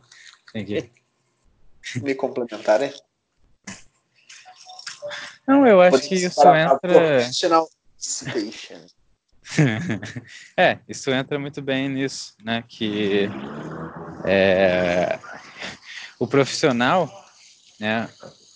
Tem 0.53 0.63
que... 0.63 0.91
Me 2.01 2.13
complementarem? 2.13 2.93
Não, 5.48 5.66
eu 5.66 5.82
acho 5.82 6.08
que 6.08 6.16
isso 6.16 6.41
entra. 6.41 7.22
é, 10.58 10.80
isso 10.88 11.12
entra 11.12 11.38
muito 11.38 11.62
bem 11.62 11.88
nisso, 11.88 12.34
né? 12.43 12.64
Que 12.68 13.30
é, 14.26 15.20
o 16.20 16.28
profissional, 16.28 17.10
né, 17.80 18.10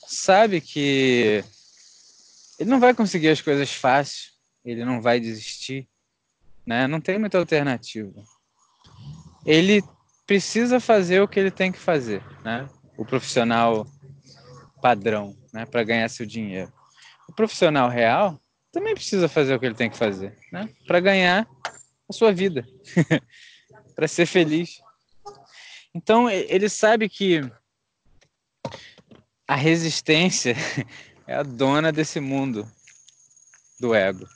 sabe 0.07 0.61
que 0.61 1.43
ele 2.59 2.69
não 2.69 2.79
vai 2.79 2.93
conseguir 2.93 3.29
as 3.29 3.41
coisas 3.41 3.71
fácil, 3.71 4.31
ele 4.65 4.83
não 4.83 5.01
vai 5.01 5.19
desistir, 5.19 5.87
né? 6.65 6.87
Não 6.87 6.99
tem 6.99 7.19
muita 7.19 7.37
alternativa 7.37 8.23
ele 9.45 9.83
precisa 10.25 10.79
fazer 10.79 11.21
o 11.21 11.27
que 11.27 11.39
ele 11.39 11.51
tem 11.51 11.71
que 11.71 11.79
fazer, 11.79 12.21
né? 12.43 12.69
O 12.97 13.05
profissional 13.05 13.87
padrão, 14.81 15.35
né, 15.53 15.65
para 15.65 15.83
ganhar 15.83 16.07
seu 16.09 16.25
dinheiro. 16.25 16.71
O 17.29 17.33
profissional 17.33 17.87
real 17.87 18.41
também 18.71 18.93
precisa 18.93 19.29
fazer 19.29 19.53
o 19.53 19.59
que 19.59 19.67
ele 19.67 19.75
tem 19.75 19.89
que 19.89 19.97
fazer, 19.97 20.35
né? 20.51 20.67
Para 20.87 20.99
ganhar 20.99 21.47
a 22.09 22.13
sua 22.13 22.33
vida, 22.33 22.67
para 23.95 24.07
ser 24.07 24.25
feliz. 24.25 24.81
Então 25.93 26.29
ele 26.29 26.67
sabe 26.67 27.07
que 27.07 27.41
a 29.47 29.55
resistência 29.55 30.55
é 31.25 31.35
a 31.35 31.43
dona 31.43 31.91
desse 31.91 32.19
mundo 32.19 32.69
do 33.79 33.93
ego. 33.93 34.27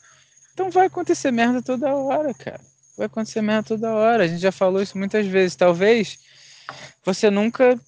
Então 0.54 0.70
vai 0.70 0.86
acontecer 0.86 1.32
merda 1.32 1.62
toda 1.62 1.94
hora, 1.94 2.34
cara 2.34 2.62
vai 2.98 3.08
acontecer 3.08 3.42
merda 3.42 3.70
toda 3.70 3.94
hora. 3.94 4.24
A 4.24 4.28
gente 4.28 4.42
já 4.42 4.52
falou 4.52 4.82
isso 4.82 4.98
muitas 4.98 5.26
vezes. 5.26 5.56
Talvez 5.56 6.20
você 7.04 7.30
nunca 7.30 7.80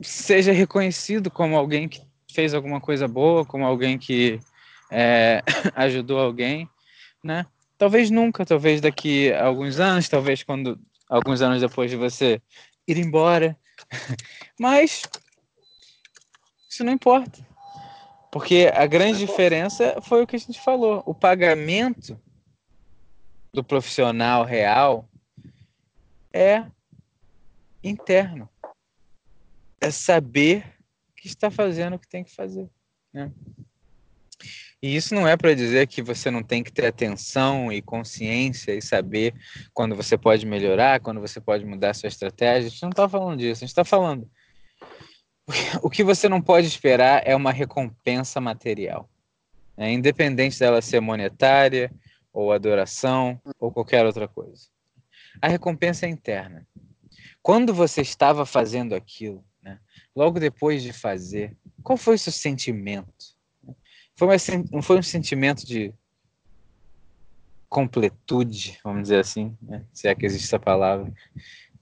seja 0.00 0.52
reconhecido 0.52 1.30
como 1.30 1.56
alguém 1.56 1.88
que 1.88 2.02
fez 2.30 2.54
alguma 2.54 2.80
coisa 2.80 3.06
boa, 3.06 3.44
como 3.44 3.64
alguém 3.64 3.98
que 3.98 4.40
é, 4.90 5.42
ajudou 5.74 6.18
alguém, 6.18 6.68
né? 7.22 7.46
Talvez 7.78 8.10
nunca, 8.10 8.44
talvez 8.44 8.80
daqui 8.80 9.32
a 9.32 9.46
alguns 9.46 9.80
anos, 9.80 10.08
talvez 10.08 10.42
quando 10.42 10.78
alguns 11.08 11.40
anos 11.40 11.60
depois 11.60 11.90
de 11.90 11.96
você 11.96 12.40
ir 12.86 12.98
embora. 12.98 13.56
Mas 14.58 15.02
isso 16.68 16.84
não 16.84 16.92
importa. 16.92 17.46
Porque 18.30 18.70
a 18.72 18.86
grande 18.86 19.18
diferença 19.18 20.00
foi 20.02 20.22
o 20.22 20.26
que 20.26 20.36
a 20.36 20.38
gente 20.38 20.60
falou. 20.60 21.02
O 21.04 21.14
pagamento 21.14 22.20
do 23.52 23.64
profissional 23.64 24.44
real 24.44 25.08
é 26.32 26.64
interno. 27.82 28.48
É 29.80 29.90
saber 29.90 30.79
que 31.20 31.28
está 31.28 31.50
fazendo 31.50 31.96
o 31.96 31.98
que 31.98 32.08
tem 32.08 32.24
que 32.24 32.34
fazer. 32.34 32.68
Né? 33.12 33.30
E 34.82 34.96
isso 34.96 35.14
não 35.14 35.28
é 35.28 35.36
para 35.36 35.54
dizer 35.54 35.86
que 35.86 36.00
você 36.00 36.30
não 36.30 36.42
tem 36.42 36.64
que 36.64 36.72
ter 36.72 36.86
atenção 36.86 37.70
e 37.70 37.82
consciência 37.82 38.72
e 38.72 38.80
saber 38.80 39.34
quando 39.74 39.94
você 39.94 40.16
pode 40.16 40.46
melhorar, 40.46 41.00
quando 41.00 41.20
você 41.20 41.38
pode 41.38 41.66
mudar 41.66 41.92
sua 41.92 42.08
estratégia. 42.08 42.68
A 42.68 42.70
gente 42.70 42.82
não 42.82 42.90
está 42.90 43.06
falando 43.06 43.38
disso. 43.38 43.62
A 43.62 43.66
gente 43.66 43.68
está 43.68 43.84
falando. 43.84 44.28
O 45.82 45.90
que 45.90 46.02
você 46.02 46.28
não 46.28 46.40
pode 46.40 46.66
esperar 46.66 47.22
é 47.26 47.36
uma 47.36 47.52
recompensa 47.52 48.40
material. 48.40 49.10
Né? 49.76 49.92
Independente 49.92 50.58
dela 50.58 50.80
ser 50.80 51.00
monetária, 51.00 51.92
ou 52.32 52.52
adoração, 52.52 53.38
ou 53.58 53.70
qualquer 53.70 54.06
outra 54.06 54.26
coisa. 54.26 54.68
A 55.42 55.48
recompensa 55.48 56.06
é 56.06 56.08
interna. 56.08 56.66
Quando 57.42 57.74
você 57.74 58.00
estava 58.00 58.46
fazendo 58.46 58.94
aquilo? 58.94 59.44
Logo 60.14 60.40
depois 60.40 60.82
de 60.82 60.92
fazer, 60.92 61.56
qual 61.82 61.96
foi 61.96 62.14
o 62.14 62.18
seu 62.18 62.32
sentimento? 62.32 63.38
Foi, 64.16 64.28
uma, 64.28 64.82
foi 64.82 64.98
um 64.98 65.02
sentimento 65.02 65.66
de 65.66 65.94
completude, 67.68 68.78
vamos 68.84 69.02
dizer 69.02 69.20
assim, 69.20 69.56
né? 69.62 69.84
se 69.92 70.08
é 70.08 70.14
que 70.14 70.26
existe 70.26 70.46
essa 70.46 70.58
palavra, 70.58 71.12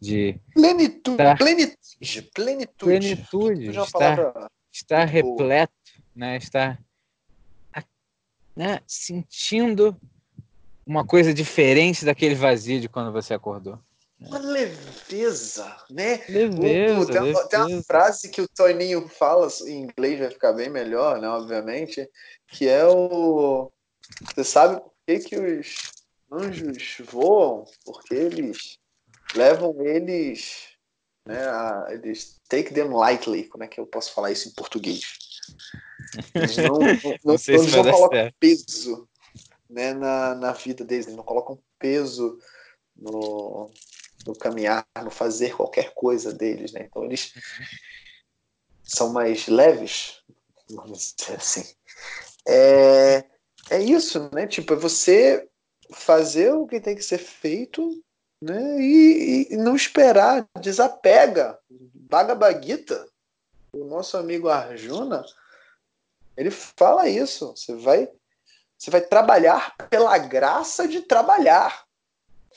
de 0.00 0.38
plenitude, 0.54 1.10
estar, 1.10 1.36
plenitude, 1.36 2.22
plenitude, 2.34 2.76
plenitude 2.84 3.78
estar, 3.78 4.50
estar 4.72 5.04
repleto, 5.06 5.72
né? 6.14 6.36
estar 6.36 6.80
né? 8.54 8.80
sentindo 8.86 9.96
uma 10.86 11.04
coisa 11.04 11.32
diferente 11.34 12.04
daquele 12.04 12.34
vazio 12.34 12.80
de 12.80 12.88
quando 12.88 13.12
você 13.12 13.34
acordou. 13.34 13.78
Uma 14.20 14.38
leveza, 14.38 15.76
né? 15.88 16.24
Leveza, 16.28 17.00
o, 17.00 17.06
tem, 17.06 17.22
leveza. 17.22 17.48
tem, 17.48 17.60
uma 17.60 17.82
frase 17.84 18.28
que 18.28 18.40
o 18.40 18.48
Toninho 18.48 19.08
fala, 19.08 19.48
em 19.66 19.82
inglês 19.84 20.18
vai 20.18 20.30
ficar 20.30 20.52
bem 20.52 20.68
melhor, 20.68 21.20
né? 21.20 21.28
Obviamente, 21.28 22.08
que 22.48 22.68
é 22.68 22.84
o. 22.84 23.70
Você 24.34 24.42
sabe 24.42 24.80
por 24.80 24.92
que, 25.06 25.20
que 25.20 25.36
os 25.36 25.92
anjos 26.32 26.96
voam? 27.04 27.64
Porque 27.84 28.14
eles 28.14 28.78
levam 29.36 29.80
eles. 29.82 30.66
Né, 31.24 31.46
a, 31.46 31.88
eles 31.90 32.40
take 32.48 32.74
them 32.74 32.88
lightly. 32.88 33.44
Como 33.44 33.62
é 33.62 33.68
que 33.68 33.78
eu 33.78 33.86
posso 33.86 34.12
falar 34.12 34.32
isso 34.32 34.48
em 34.48 34.52
português? 34.52 35.02
Eles 36.34 36.56
não, 36.56 36.74
não, 36.78 36.80
não, 36.80 37.18
não, 37.24 37.38
se 37.38 37.52
eles 37.52 37.72
não 37.72 37.84
colocam 37.84 38.32
peso 38.40 39.08
né, 39.70 39.94
na, 39.94 40.34
na 40.34 40.52
vida 40.52 40.84
deles, 40.84 41.06
eles 41.06 41.16
não 41.16 41.24
colocam 41.24 41.58
peso 41.78 42.38
no, 42.96 43.70
no 44.28 44.36
caminhar, 44.36 44.86
no 45.02 45.10
fazer 45.10 45.56
qualquer 45.56 45.94
coisa 45.94 46.32
deles, 46.32 46.72
né? 46.72 46.82
Então 46.84 47.02
eles 47.02 47.32
são 48.84 49.10
mais 49.10 49.48
leves, 49.48 50.22
vamos 50.70 51.14
dizer 51.16 51.36
assim. 51.36 51.64
É, 52.46 53.24
é 53.70 53.80
isso, 53.80 54.28
né? 54.32 54.46
Tipo, 54.46 54.74
é 54.74 54.76
você 54.76 55.48
fazer 55.92 56.52
o 56.52 56.66
que 56.66 56.78
tem 56.78 56.94
que 56.94 57.02
ser 57.02 57.18
feito, 57.18 58.02
né? 58.40 58.78
E, 58.78 59.48
e 59.50 59.56
não 59.56 59.74
esperar, 59.74 60.46
desapega. 60.60 61.58
Bhagavad 61.70 62.64
Gita, 62.64 63.08
o 63.72 63.84
nosso 63.84 64.18
amigo 64.18 64.48
Arjuna, 64.48 65.24
ele 66.36 66.50
fala 66.50 67.08
isso. 67.08 67.56
Você 67.56 67.74
vai, 67.74 68.10
você 68.76 68.90
vai 68.90 69.00
trabalhar 69.00 69.74
pela 69.88 70.18
graça 70.18 70.86
de 70.86 71.00
trabalhar 71.00 71.87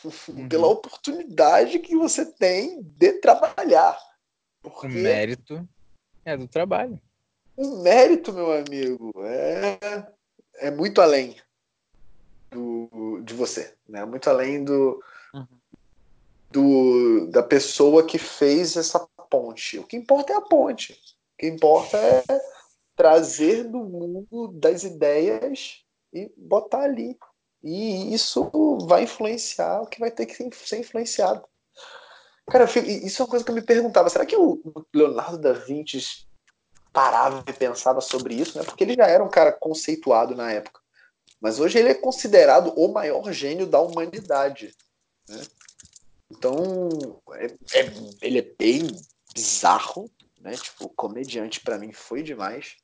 uhum. 0.03 0.47
pela 0.47 0.67
oportunidade 0.67 1.79
que 1.79 1.95
você 1.95 2.25
tem 2.25 2.81
de 2.81 3.13
trabalhar. 3.13 3.97
Porque 4.61 4.87
o 4.87 4.89
mérito 4.89 5.67
é 6.25 6.37
do 6.37 6.47
trabalho. 6.47 6.99
O 7.55 7.81
mérito, 7.81 8.31
meu 8.33 8.51
amigo, 8.51 9.11
é, 9.23 9.79
é 10.55 10.71
muito 10.71 11.01
além 11.01 11.35
do, 12.49 13.21
de 13.23 13.33
você, 13.33 13.73
né? 13.87 14.05
Muito 14.05 14.29
além 14.29 14.63
do, 14.63 15.03
uhum. 15.33 15.47
do 16.49 17.27
da 17.27 17.43
pessoa 17.43 18.05
que 18.05 18.17
fez 18.17 18.75
essa 18.75 18.99
ponte. 19.29 19.79
O 19.79 19.83
que 19.83 19.95
importa 19.95 20.33
é 20.33 20.35
a 20.35 20.41
ponte. 20.41 20.93
O 20.93 21.37
que 21.39 21.47
importa 21.47 21.97
é 21.97 22.23
trazer 22.95 23.63
do 23.63 23.79
mundo 23.79 24.49
das 24.49 24.83
ideias 24.83 25.83
e 26.13 26.31
botar 26.37 26.81
ali 26.81 27.17
e 27.63 28.13
isso 28.13 28.49
vai 28.87 29.03
influenciar 29.03 29.81
o 29.81 29.87
que 29.87 29.99
vai 29.99 30.09
ter 30.09 30.25
que 30.25 30.55
ser 30.55 30.79
influenciado. 30.79 31.43
Cara, 32.49 32.65
isso 32.65 33.21
é 33.21 33.23
uma 33.23 33.29
coisa 33.29 33.45
que 33.45 33.51
eu 33.51 33.55
me 33.55 33.61
perguntava. 33.61 34.09
Será 34.09 34.25
que 34.25 34.35
o 34.35 34.61
Leonardo 34.93 35.37
da 35.37 35.53
Vinci 35.53 36.25
parava 36.91 37.43
e 37.47 37.53
pensava 37.53 38.01
sobre 38.01 38.35
isso? 38.35 38.57
Né? 38.57 38.63
Porque 38.63 38.83
ele 38.83 38.95
já 38.95 39.05
era 39.05 39.23
um 39.23 39.29
cara 39.29 39.51
conceituado 39.51 40.35
na 40.35 40.51
época. 40.51 40.81
Mas 41.39 41.59
hoje 41.59 41.79
ele 41.79 41.89
é 41.89 41.93
considerado 41.93 42.73
o 42.75 42.91
maior 42.91 43.31
gênio 43.31 43.65
da 43.65 43.79
humanidade. 43.79 44.75
Né? 45.29 45.41
Então, 46.29 46.89
é, 47.33 47.45
é, 47.45 47.93
ele 48.21 48.39
é 48.39 48.53
bem 48.57 48.87
bizarro. 49.33 50.11
Né? 50.39 50.53
Tipo, 50.53 50.89
comediante 50.89 51.61
para 51.61 51.77
mim 51.77 51.93
foi 51.93 52.23
demais. 52.23 52.75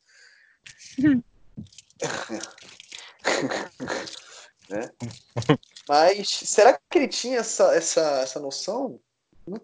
né? 4.70 4.92
Mas 5.88 6.30
será 6.30 6.78
que 6.90 6.98
ele 6.98 7.08
tinha 7.08 7.40
essa, 7.40 7.74
essa, 7.76 8.02
essa 8.22 8.40
noção? 8.40 9.00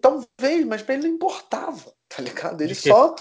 Talvez, 0.00 0.64
mas 0.64 0.80
para 0.80 0.94
ele 0.94 1.08
não 1.08 1.14
importava, 1.16 1.92
tá 2.08 2.22
ligado? 2.22 2.62
Ele 2.62 2.74
só 2.74 3.14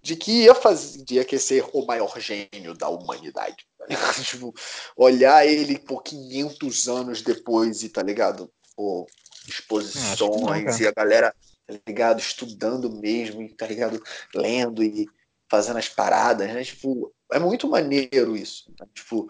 de 0.00 0.14
que 0.14 0.44
ia 0.44 0.54
fazer, 0.54 1.02
ia 1.10 1.24
que 1.24 1.36
ser 1.38 1.64
o 1.72 1.84
maior 1.84 2.20
gênio 2.20 2.74
da 2.74 2.88
humanidade. 2.88 3.66
Tá 3.78 3.86
tipo, 4.22 4.54
olhar 4.96 5.44
ele 5.46 5.78
por 5.78 6.02
500 6.02 6.88
anos 6.88 7.22
depois 7.22 7.82
e 7.82 7.88
tá 7.88 8.02
ligado? 8.02 8.52
Pô, 8.76 9.06
exposições 9.48 10.78
não, 10.78 10.86
e 10.86 10.86
a 10.86 10.92
galera, 10.92 11.34
tá 11.66 11.74
ligado, 11.88 12.20
estudando 12.20 12.88
mesmo 12.90 13.42
e 13.42 13.48
tá 13.48 13.66
ligado, 13.66 14.00
lendo 14.34 14.84
e 14.84 15.08
fazendo 15.50 15.78
as 15.78 15.88
paradas, 15.88 16.48
né? 16.52 16.62
Tipo, 16.62 17.12
é 17.32 17.38
muito 17.38 17.66
maneiro 17.66 18.36
isso. 18.36 18.70
Né? 18.78 18.86
Tipo, 18.94 19.28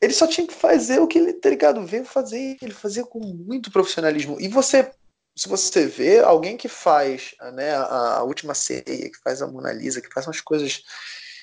ele 0.00 0.12
só 0.12 0.26
tinha 0.26 0.46
que 0.46 0.54
fazer 0.54 1.00
o 1.00 1.06
que 1.06 1.18
ele, 1.18 1.32
tá 1.32 1.50
ligado, 1.50 1.84
veio 1.86 2.04
fazer. 2.04 2.56
Ele 2.62 2.72
fazia 2.72 3.04
com 3.04 3.18
muito 3.18 3.70
profissionalismo. 3.70 4.40
E 4.40 4.48
você, 4.48 4.90
se 5.36 5.48
você 5.48 5.86
vê 5.86 6.20
alguém 6.20 6.56
que 6.56 6.68
faz 6.68 7.34
né, 7.54 7.74
a, 7.74 8.18
a 8.18 8.22
última 8.22 8.54
ceia, 8.54 8.84
que 8.84 9.18
faz 9.22 9.42
a 9.42 9.46
Mona 9.46 9.72
Lisa, 9.72 10.00
que 10.00 10.12
faz 10.12 10.26
umas 10.26 10.40
coisas 10.40 10.82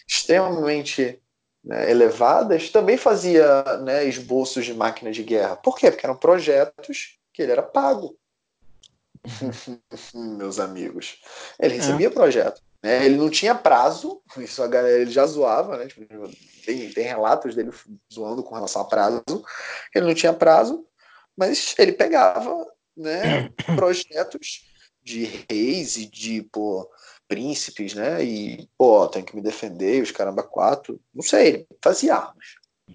extremamente 0.07 1.21
né, 1.63 1.89
elevadas, 1.89 2.69
também 2.69 2.95
fazia 2.95 3.77
né, 3.79 4.05
esboços 4.05 4.65
de 4.65 4.73
máquina 4.73 5.11
de 5.11 5.23
guerra. 5.23 5.57
Por 5.57 5.77
quê? 5.77 5.91
Porque 5.91 6.05
eram 6.05 6.15
projetos 6.15 7.17
que 7.33 7.41
ele 7.41 7.51
era 7.51 7.63
pago. 7.63 8.17
Meus 10.13 10.59
amigos. 10.59 11.19
Ele 11.59 11.75
recebia 11.75 12.07
é. 12.07 12.11
projeto. 12.11 12.61
Né? 12.85 13.03
Ele 13.03 13.17
não 13.17 13.31
tinha 13.31 13.55
prazo, 13.55 14.21
isso 14.37 14.61
a 14.61 14.67
galera 14.67 15.01
ele 15.01 15.09
já 15.09 15.25
zoava, 15.25 15.75
né? 15.75 15.87
Tipo, 15.87 16.05
tem, 16.63 16.87
tem 16.91 17.03
relatos 17.03 17.55
dele 17.55 17.71
zoando 18.13 18.43
com 18.43 18.53
relação 18.53 18.83
a 18.83 18.85
prazo. 18.85 19.23
Ele 19.95 20.05
não 20.05 20.13
tinha 20.13 20.31
prazo, 20.31 20.85
mas 21.35 21.73
ele 21.79 21.93
pegava 21.93 22.63
né, 22.95 23.49
projetos 23.75 24.67
de 25.03 25.45
reis 25.49 25.97
e 25.97 26.05
de 26.05 26.43
pô, 26.43 26.87
príncipes, 27.27 27.95
né? 27.95 28.23
E, 28.23 28.69
pô, 28.77 29.07
tem 29.07 29.23
que 29.23 29.35
me 29.35 29.41
defender, 29.41 30.03
os 30.03 30.11
caramba 30.11 30.43
quatro. 30.43 31.01
Não 31.11 31.23
sei, 31.23 31.47
ele 31.47 31.67
fazia 31.83 32.13
armas. 32.13 32.45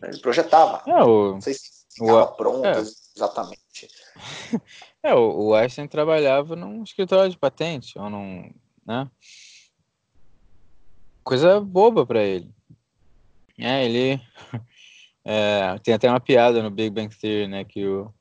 Né? 0.01 0.11
Ele 0.13 0.21
projetava. 0.21 0.89
É, 0.89 1.03
o... 1.03 1.33
Não 1.33 1.41
sei 1.41 1.55
se 1.55 1.63
estava 1.91 2.29
pronto 2.29 2.65
é. 2.65 2.79
exatamente. 2.79 3.89
É, 5.03 5.15
o 5.15 5.55
Einstein 5.55 5.89
trabalhava 5.89 6.55
num 6.55 6.83
escritório 6.83 7.31
de 7.31 7.39
patente, 7.39 7.99
ou 7.99 8.11
num. 8.11 8.53
Né? 8.87 9.11
Coisa 11.23 11.61
boba 11.61 12.07
para 12.07 12.23
ele. 12.23 12.51
É, 13.59 13.85
ele 13.85 14.21
é, 15.25 15.79
tem 15.83 15.95
até 15.95 16.09
uma 16.09 16.21
piada 16.21 16.63
no 16.63 16.71
Big 16.71 16.91
Bang 16.91 17.15
Theory, 17.15 17.47
né, 17.47 17.65
que 17.65 17.87
o 17.87 18.13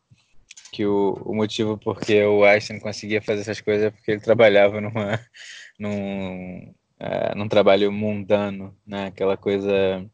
que 0.71 0.85
o, 0.85 1.13
o 1.25 1.35
motivo 1.35 1.77
porque 1.77 2.23
o 2.23 2.43
Einstein 2.43 2.79
conseguia 2.79 3.21
fazer 3.21 3.41
essas 3.41 3.59
coisas 3.59 3.87
é 3.87 3.89
porque 3.89 4.11
ele 4.11 4.21
trabalhava 4.21 4.79
numa 4.79 5.19
num, 5.79 6.73
é, 6.99 7.33
num 7.35 7.47
trabalho 7.47 7.91
mundano, 7.91 8.77
né, 8.85 9.07
aquela 9.07 9.35
coisa 9.35 10.05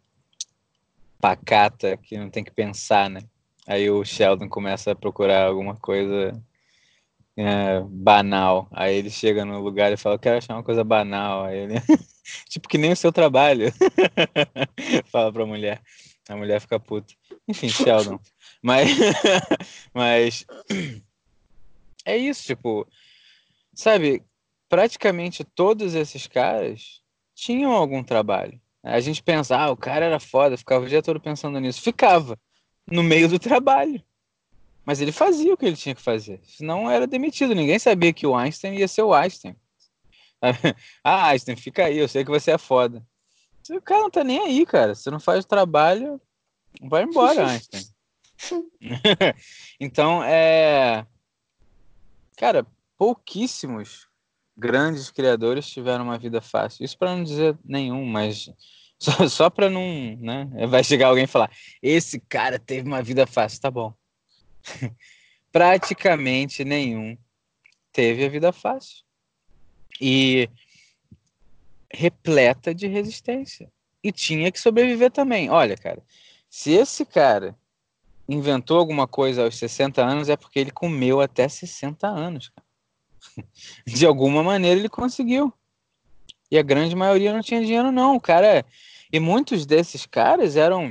pacata 1.19 1.97
que 1.97 2.17
não 2.17 2.29
tem 2.29 2.43
que 2.43 2.51
pensar, 2.51 3.09
né? 3.09 3.21
Aí 3.67 3.89
o 3.89 4.05
Sheldon 4.05 4.47
começa 4.47 4.91
a 4.91 4.95
procurar 4.95 5.45
alguma 5.45 5.75
coisa 5.75 6.39
é, 7.37 7.81
banal. 7.89 8.67
Aí 8.71 8.95
ele 8.95 9.09
chega 9.09 9.43
no 9.43 9.59
lugar 9.59 9.91
e 9.91 9.97
fala, 9.97 10.15
eu 10.15 10.19
quero 10.19 10.37
achar 10.37 10.55
uma 10.55 10.63
coisa 10.63 10.83
banal. 10.83 11.45
Aí 11.45 11.59
ele 11.59 11.75
tipo 12.49 12.67
que 12.67 12.77
nem 12.77 12.91
o 12.91 12.95
seu 12.95 13.11
trabalho. 13.11 13.71
Fala 15.11 15.31
pra 15.31 15.45
mulher. 15.45 15.81
A 16.27 16.35
mulher 16.35 16.59
fica 16.59 16.79
puta. 16.79 17.13
Enfim, 17.47 17.69
Sheldon. 17.69 18.19
Mas, 18.61 18.89
mas 19.93 20.45
é 22.05 22.17
isso, 22.17 22.43
tipo, 22.45 22.87
sabe? 23.73 24.23
Praticamente 24.67 25.43
todos 25.43 25.93
esses 25.93 26.25
caras 26.25 27.01
tinham 27.35 27.71
algum 27.71 28.03
trabalho. 28.03 28.59
A 28.83 28.99
gente 28.99 29.21
pensa, 29.21 29.57
ah, 29.57 29.71
o 29.71 29.77
cara 29.77 30.05
era 30.05 30.19
foda, 30.19 30.57
ficava 30.57 30.85
o 30.85 30.89
dia 30.89 31.01
todo 31.01 31.19
pensando 31.19 31.59
nisso. 31.59 31.81
Ficava, 31.81 32.39
no 32.87 33.03
meio 33.03 33.27
do 33.27 33.39
trabalho. 33.39 34.01
Mas 34.85 35.01
ele 35.01 35.11
fazia 35.11 35.53
o 35.53 35.57
que 35.57 35.65
ele 35.65 35.75
tinha 35.75 35.95
que 35.95 36.01
fazer. 36.01 36.39
Senão 36.43 36.89
era 36.89 37.07
demitido. 37.07 37.55
Ninguém 37.55 37.79
sabia 37.79 38.13
que 38.13 38.27
o 38.27 38.35
Einstein 38.35 38.77
ia 38.77 38.87
ser 38.87 39.01
o 39.01 39.13
Einstein. 39.13 39.55
ah, 41.03 41.29
Einstein, 41.29 41.55
fica 41.55 41.85
aí, 41.85 41.97
eu 41.97 42.07
sei 42.07 42.23
que 42.23 42.29
você 42.29 42.51
é 42.51 42.57
foda. 42.57 43.05
O 43.69 43.81
cara 43.81 44.01
não 44.01 44.11
tá 44.11 44.23
nem 44.23 44.39
aí, 44.39 44.65
cara. 44.65 44.93
Você 44.93 45.09
não 45.09 45.19
faz 45.19 45.43
o 45.43 45.47
trabalho, 45.47 46.21
vai 46.81 47.03
embora, 47.03 47.47
Einstein. 47.49 47.83
então, 49.79 50.23
é. 50.23 51.05
Cara, 52.37 52.65
pouquíssimos 52.97 54.07
grandes 54.55 55.09
criadores 55.09 55.67
tiveram 55.67 56.03
uma 56.05 56.17
vida 56.17 56.41
fácil. 56.41 56.85
Isso 56.85 56.97
para 56.97 57.15
não 57.15 57.23
dizer 57.23 57.57
nenhum, 57.63 58.05
mas 58.05 58.51
só, 58.99 59.27
só 59.27 59.49
para 59.49 59.69
não, 59.69 60.17
né? 60.19 60.47
Vai 60.67 60.83
chegar 60.83 61.07
alguém 61.07 61.23
e 61.23 61.27
falar: 61.27 61.49
esse 61.81 62.19
cara 62.19 62.59
teve 62.59 62.87
uma 62.87 63.01
vida 63.01 63.25
fácil, 63.25 63.61
tá 63.61 63.71
bom. 63.71 63.93
Praticamente 65.51 66.63
nenhum 66.63 67.17
teve 67.91 68.25
a 68.25 68.29
vida 68.29 68.51
fácil. 68.51 69.03
E 70.01 70.49
repleta 71.91 72.75
de 72.75 72.87
resistência. 72.87 73.71
E 74.03 74.11
tinha 74.11 74.51
que 74.51 74.59
sobreviver 74.59 75.11
também. 75.11 75.49
Olha, 75.49 75.77
cara, 75.77 76.03
se 76.49 76.71
esse 76.71 77.05
cara 77.05 77.57
inventou 78.27 78.77
alguma 78.77 79.07
coisa 79.07 79.43
aos 79.43 79.57
60 79.57 80.03
anos, 80.03 80.29
é 80.29 80.35
porque 80.35 80.59
ele 80.59 80.71
comeu 80.71 81.21
até 81.21 81.47
60 81.47 82.07
anos. 82.07 82.49
Cara. 82.49 82.65
De 83.85 84.05
alguma 84.05 84.43
maneira 84.43 84.79
ele 84.79 84.89
conseguiu. 84.89 85.53
E 86.51 86.57
a 86.57 86.63
grande 86.63 86.95
maioria 86.95 87.33
não 87.33 87.41
tinha 87.41 87.61
dinheiro, 87.61 87.91
não. 87.91 88.15
O 88.15 88.21
cara. 88.21 88.65
E 89.11 89.19
muitos 89.19 89.65
desses 89.65 90.05
caras 90.05 90.55
eram 90.55 90.89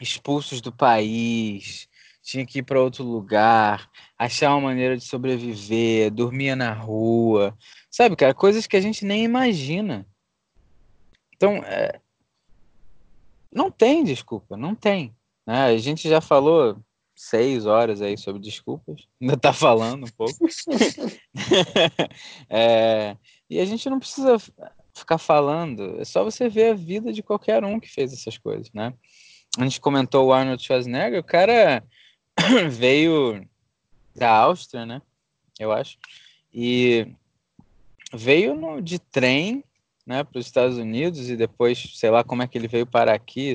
expulsos 0.00 0.60
do 0.60 0.72
país, 0.72 1.88
tinha 2.28 2.44
que 2.44 2.58
ir 2.58 2.62
para 2.62 2.78
outro 2.78 3.02
lugar, 3.02 3.90
achar 4.18 4.50
uma 4.50 4.60
maneira 4.60 4.98
de 4.98 5.02
sobreviver, 5.02 6.10
dormia 6.10 6.54
na 6.54 6.74
rua, 6.74 7.56
sabe, 7.90 8.14
cara, 8.16 8.34
coisas 8.34 8.66
que 8.66 8.76
a 8.76 8.82
gente 8.82 9.02
nem 9.02 9.24
imagina. 9.24 10.06
Então, 11.34 11.54
é... 11.64 11.98
não 13.50 13.70
tem 13.70 14.04
desculpa, 14.04 14.58
não 14.58 14.74
tem. 14.74 15.16
Né? 15.46 15.68
A 15.68 15.78
gente 15.78 16.06
já 16.06 16.20
falou 16.20 16.78
seis 17.16 17.64
horas 17.64 18.02
aí 18.02 18.18
sobre 18.18 18.42
desculpas, 18.42 19.08
ainda 19.18 19.38
tá 19.38 19.54
falando 19.54 20.04
um 20.04 20.10
pouco. 20.10 20.36
é... 22.50 23.16
E 23.48 23.58
a 23.58 23.64
gente 23.64 23.88
não 23.88 23.98
precisa 23.98 24.36
ficar 24.94 25.16
falando, 25.16 25.98
é 25.98 26.04
só 26.04 26.22
você 26.22 26.46
ver 26.46 26.72
a 26.72 26.74
vida 26.74 27.10
de 27.10 27.22
qualquer 27.22 27.64
um 27.64 27.80
que 27.80 27.88
fez 27.88 28.12
essas 28.12 28.36
coisas, 28.36 28.70
né? 28.74 28.92
A 29.56 29.62
gente 29.62 29.80
comentou 29.80 30.26
o 30.26 30.32
Arnold 30.32 30.62
Schwarzenegger, 30.62 31.20
o 31.20 31.24
cara 31.24 31.82
veio 32.70 33.46
da 34.14 34.30
Áustria, 34.30 34.86
né? 34.86 35.02
Eu 35.58 35.72
acho. 35.72 35.98
E 36.52 37.06
veio 38.12 38.54
no, 38.54 38.80
de 38.80 38.98
trem, 38.98 39.64
né, 40.06 40.24
para 40.24 40.38
os 40.38 40.46
Estados 40.46 40.78
Unidos 40.78 41.28
e 41.28 41.36
depois, 41.36 41.92
sei 41.94 42.10
lá 42.10 42.24
como 42.24 42.42
é 42.42 42.48
que 42.48 42.56
ele 42.56 42.68
veio 42.68 42.86
parar 42.86 43.14
aqui, 43.14 43.54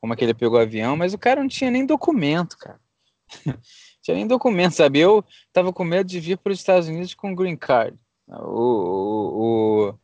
como 0.00 0.14
é 0.14 0.16
que 0.16 0.24
ele 0.24 0.34
pegou 0.34 0.58
o 0.58 0.62
avião, 0.62 0.96
mas 0.96 1.12
o 1.12 1.18
cara 1.18 1.40
não 1.40 1.48
tinha 1.48 1.70
nem 1.70 1.84
documento, 1.84 2.56
cara. 2.56 2.80
tinha 4.02 4.16
nem 4.16 4.26
documento, 4.26 4.72
sabe? 4.72 5.00
Eu 5.00 5.24
tava 5.52 5.72
com 5.72 5.84
medo 5.84 6.08
de 6.08 6.20
vir 6.20 6.38
para 6.38 6.52
os 6.52 6.58
Estados 6.58 6.88
Unidos 6.88 7.14
com 7.14 7.34
green 7.34 7.56
card. 7.56 7.98
O, 8.26 8.60
o, 8.60 9.88
o 9.88 9.98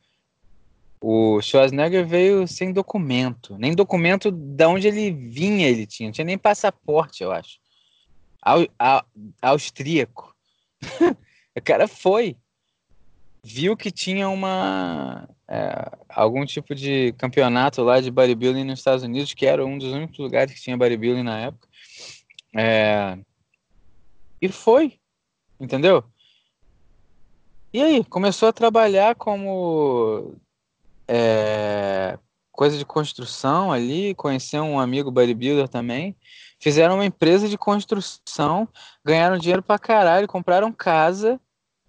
Schwarzenegger 1.41 2.07
veio 2.07 2.47
sem 2.47 2.73
documento, 2.73 3.57
nem 3.57 3.75
documento 3.75 4.31
de 4.31 4.67
onde 4.67 4.87
ele 4.87 5.11
vinha 5.11 5.67
ele 5.67 5.87
tinha, 5.87 6.09
não 6.09 6.13
tinha 6.13 6.25
nem 6.25 6.37
passaporte, 6.37 7.23
eu 7.23 7.33
acho. 7.33 7.59
Au, 8.43 8.67
austríaco. 9.41 10.35
o 11.57 11.63
cara 11.63 11.89
foi, 11.89 12.37
viu 13.43 13.77
que 13.77 13.91
tinha 13.91 14.29
uma 14.29 15.29
é, 15.49 15.91
algum 16.09 16.45
tipo 16.47 16.75
de 16.75 17.13
campeonato 17.15 17.83
lá 17.83 18.01
de 18.01 18.11
bodybuilding 18.11 18.65
nos 18.65 18.79
Estados 18.79 19.03
Unidos, 19.03 19.35
que 19.35 19.47
era 19.47 19.65
um 19.67 19.79
dos 19.79 19.93
únicos 19.93 20.19
lugares 20.19 20.55
que 20.55 20.61
tinha 20.61 20.77
bodybuilding 20.77 21.25
na 21.25 21.41
época. 21.41 21.69
É, 22.55 23.19
e 24.41 24.49
foi, 24.49 24.99
entendeu? 25.59 26.05
E 27.73 27.81
aí, 27.81 28.05
começou 28.05 28.49
a 28.49 28.53
trabalhar 28.53 29.15
como 29.15 30.35
é, 31.13 32.17
coisa 32.53 32.79
de 32.79 32.85
construção 32.85 33.73
ali, 33.73 34.15
conheceu 34.15 34.63
um 34.63 34.79
amigo 34.79 35.11
bodybuilder 35.11 35.69
também, 35.69 36.15
fizeram 36.61 36.95
uma 36.95 37.05
empresa 37.05 37.49
de 37.49 37.59
construção, 37.59 38.69
ganharam 39.05 39.37
dinheiro 39.37 39.61
pra 39.61 39.77
caralho, 39.77 40.29
compraram 40.29 40.73
casa, 40.73 41.41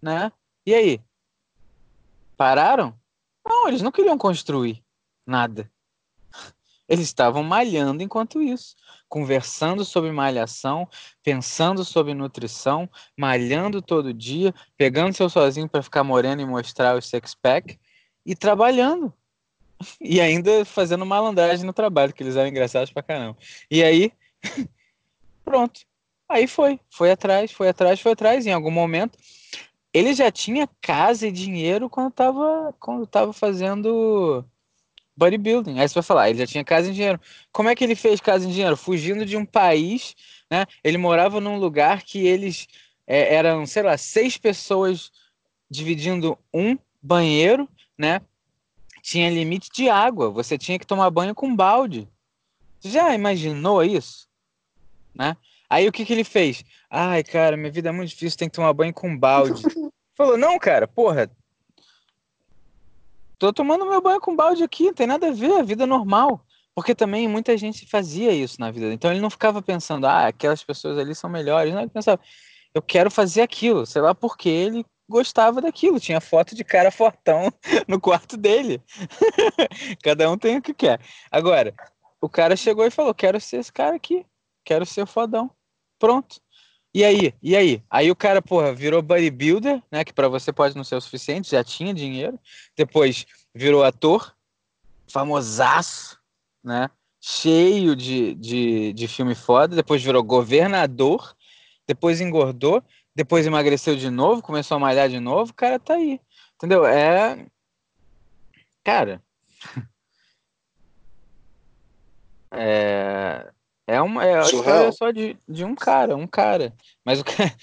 né? 0.02 0.32
E 0.66 0.74
aí? 0.74 1.00
Pararam? 2.36 2.96
Não, 3.48 3.68
eles 3.68 3.84
não 3.84 3.92
queriam 3.92 4.18
construir 4.18 4.84
nada. 5.24 5.72
Eles 6.90 7.06
estavam 7.06 7.44
malhando 7.44 8.02
enquanto 8.02 8.42
isso, 8.42 8.76
conversando 9.08 9.86
sobre 9.86 10.12
malhação, 10.12 10.90
pensando 11.22 11.86
sobre 11.86 12.16
nutrição, 12.16 12.90
malhando 13.16 13.84
todo 13.84 14.12
dia, 14.12 14.52
pegando 14.76 15.14
seu 15.14 15.30
sozinho 15.30 15.70
para 15.70 15.84
ficar 15.84 16.04
moreno 16.04 16.42
e 16.42 16.46
mostrar 16.46 16.98
o 16.98 17.02
sex 17.02 17.36
pack 17.36 17.80
e 18.26 18.36
trabalhando. 18.36 19.14
E 20.00 20.22
ainda 20.22 20.64
fazendo 20.64 21.06
malandragem 21.06 21.66
no 21.66 21.74
trabalho, 21.74 22.14
que 22.14 22.22
eles 22.22 22.36
eram 22.36 22.50
engraçados 22.50 22.92
pra 22.92 23.02
caramba. 23.02 23.38
E 23.70 23.84
aí, 23.84 24.12
pronto. 25.44 25.82
Aí 26.30 26.48
foi, 26.48 26.80
foi 26.90 27.12
atrás, 27.12 27.52
foi 27.52 27.68
atrás, 27.70 28.00
foi 28.00 28.12
atrás. 28.14 28.46
Em 28.46 28.54
algum 28.54 28.72
momento, 28.72 29.18
ele 29.94 30.14
já 30.14 30.32
tinha 30.32 30.70
casa 30.80 31.28
e 31.28 31.32
dinheiro 31.32 31.90
quando 31.90 32.12
tava, 32.12 32.74
quando 32.80 33.06
tava 33.06 33.34
fazendo 33.34 34.46
bodybuilding. 35.16 35.80
Aí 35.80 35.88
você 35.88 35.96
vai 35.96 36.04
falar, 36.04 36.30
ele 36.30 36.40
já 36.40 36.48
tinha 36.48 36.64
casa 36.64 36.90
e 36.90 36.94
dinheiro. 36.94 37.20
Como 37.52 37.70
é 37.70 37.76
que 37.76 37.84
ele 37.84 37.96
fez 37.96 38.22
casa 38.22 38.48
e 38.48 38.52
dinheiro? 38.52 38.78
Fugindo 38.78 39.26
de 39.26 39.36
um 39.36 39.46
país, 39.46 40.16
né? 40.50 40.66
Ele 40.84 40.98
morava 40.98 41.42
num 41.42 41.58
lugar 41.58 42.04
que 42.04 42.26
eles 42.26 42.68
é, 43.06 43.36
eram, 43.36 43.66
sei 43.66 43.84
lá, 43.84 43.98
seis 43.98 44.38
pessoas 44.38 45.12
dividindo 45.70 46.38
um 46.54 46.78
banheiro, 47.02 47.68
né? 47.98 48.22
Tinha 49.02 49.30
limite 49.30 49.70
de 49.74 49.90
água, 49.90 50.30
você 50.30 50.58
tinha 50.58 50.78
que 50.78 50.86
tomar 50.86 51.10
banho 51.10 51.34
com 51.34 51.56
balde. 51.56 52.08
Já 52.82 53.14
imaginou 53.14 53.84
isso? 53.84 54.28
Né? 55.14 55.36
Aí 55.70 55.88
o 55.88 55.92
que, 55.92 56.06
que 56.06 56.14
ele 56.14 56.24
fez? 56.24 56.64
Ai, 56.90 57.24
cara, 57.24 57.56
minha 57.56 57.72
vida 57.72 57.90
é 57.90 57.92
muito 57.92 58.10
difícil, 58.10 58.38
tem 58.38 58.50
que 58.50 58.56
tomar 58.56 58.74
banho 58.74 58.94
com 58.94 59.18
balde. 59.18 59.62
Falou, 60.16 60.38
não, 60.38 60.60
cara, 60.60 60.88
porra. 60.88 61.32
Tô 63.40 63.52
tomando 63.52 63.86
meu 63.86 64.02
banho 64.02 64.20
com 64.20 64.36
balde 64.36 64.64
aqui, 64.64 64.86
não 64.86 64.94
tem 64.94 65.08
nada 65.08 65.30
a 65.30 65.32
ver, 65.32 65.54
a 65.54 65.64
vida 65.64 65.84
é 65.84 65.88
normal. 65.88 66.46
Porque 66.76 66.96
também 66.96 67.28
muita 67.28 67.58
gente 67.58 67.86
fazia 67.88 68.32
isso 68.32 68.60
na 68.60 68.72
vida. 68.72 68.94
Então 68.94 69.12
ele 69.12 69.20
não 69.20 69.30
ficava 69.30 69.62
pensando, 69.62 70.06
ah, 70.06 70.28
aquelas 70.28 70.64
pessoas 70.64 70.98
ali 70.98 71.14
são 71.14 71.30
melhores. 71.30 71.74
Não, 71.74 71.82
ele 71.82 71.90
pensava, 71.90 72.20
eu 72.74 72.82
quero 72.82 73.12
fazer 73.12 73.42
aquilo, 73.42 73.86
sei 73.86 74.02
lá 74.02 74.16
porque 74.16 74.48
ele 74.48 74.86
gostava 75.10 75.62
daquilo. 75.62 76.00
Tinha 76.00 76.22
foto 76.22 76.56
de 76.56 76.64
cara 76.64 76.92
fortão 76.92 77.52
no 77.88 78.00
quarto 78.00 78.38
dele. 78.38 78.82
Cada 80.04 80.30
um 80.30 80.38
tem 80.38 80.58
o 80.58 80.62
que 80.62 80.74
quer. 80.74 81.00
Agora, 81.30 81.74
o 82.20 82.30
cara 82.30 82.56
chegou 82.56 82.86
e 82.86 82.92
falou: 82.92 83.14
Quero 83.14 83.40
ser 83.40 83.58
esse 83.58 83.72
cara 83.72 83.96
aqui. 83.96 84.26
Quero 84.64 84.86
ser 84.86 85.06
fodão. 85.06 85.52
Pronto. 86.00 86.42
E 86.94 87.06
aí? 87.06 87.34
E 87.42 87.56
aí? 87.56 87.82
Aí 87.90 88.12
o 88.12 88.16
cara, 88.16 88.42
porra, 88.42 88.74
virou 88.74 89.02
bodybuilder, 89.02 89.82
né? 89.90 90.04
Que 90.04 90.14
para 90.14 90.28
você 90.28 90.52
pode 90.52 90.76
não 90.76 90.84
ser 90.84 90.96
o 90.96 91.02
suficiente, 91.02 91.52
já 91.52 91.64
tinha 91.64 91.94
dinheiro. 91.94 92.40
Depois 92.76 93.26
virou 93.56 93.84
ator, 93.84 94.36
famosaço, 95.08 96.20
né? 96.64 96.90
Cheio 97.20 97.96
de, 97.96 98.36
de, 98.36 98.94
de 98.94 99.08
filme 99.08 99.36
foda. 99.36 99.76
Depois 99.76 100.04
virou 100.04 100.24
governador. 100.24 101.36
Depois 101.88 102.22
engordou 102.22 102.84
depois 103.16 103.46
emagreceu 103.46 103.96
de 103.96 104.10
novo, 104.10 104.42
começou 104.42 104.78
a 104.78 104.80
malhar 104.80 105.10
de 105.10 105.20
novo, 105.20 105.52
o 105.52 105.56
cara 105.56 105.80
tá 105.80 105.96
aí. 105.96 106.20
Entendeu? 106.56 106.86
É. 106.86 107.46
Cara. 108.84 109.22
É. 112.54 113.50
É 113.88 114.02
uma 114.02 114.26
é 114.26 114.42
história 114.42 114.92
só 114.92 115.10
de, 115.10 115.38
de 115.48 115.64
um 115.64 115.74
cara, 115.74 116.16
um 116.16 116.28
cara. 116.28 116.74
Mas 117.04 117.20
o 117.20 117.24
cara, 117.26 117.56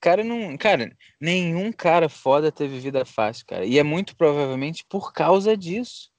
cara 0.00 0.24
não. 0.24 0.56
Cara, 0.56 0.96
nenhum 1.20 1.72
cara 1.72 2.08
foda 2.08 2.52
teve 2.52 2.78
vida 2.78 3.04
fácil, 3.04 3.46
cara. 3.46 3.64
E 3.64 3.78
é 3.78 3.82
muito 3.82 4.16
provavelmente 4.16 4.84
por 4.88 5.12
causa 5.12 5.56
disso. 5.56 6.10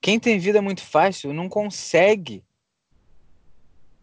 Quem 0.00 0.18
tem 0.18 0.38
vida 0.38 0.60
muito 0.60 0.82
fácil 0.82 1.32
não 1.32 1.48
consegue 1.48 2.44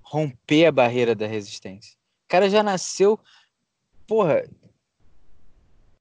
romper 0.02 0.66
a 0.66 0.72
barreira 0.72 1.14
da 1.14 1.28
resistência. 1.28 1.96
O 2.26 2.30
cara 2.30 2.50
já 2.50 2.64
nasceu 2.64 3.20
porra, 4.10 4.43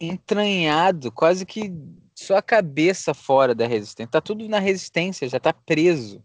entranhado, 0.01 1.13
quase 1.13 1.45
que 1.45 1.71
sua 2.15 2.41
cabeça 2.41 3.13
fora 3.13 3.55
da 3.55 3.67
resistência. 3.67 4.11
Tá 4.11 4.21
tudo 4.21 4.49
na 4.49 4.59
resistência, 4.59 5.29
já 5.29 5.39
tá 5.39 5.53
preso. 5.53 6.25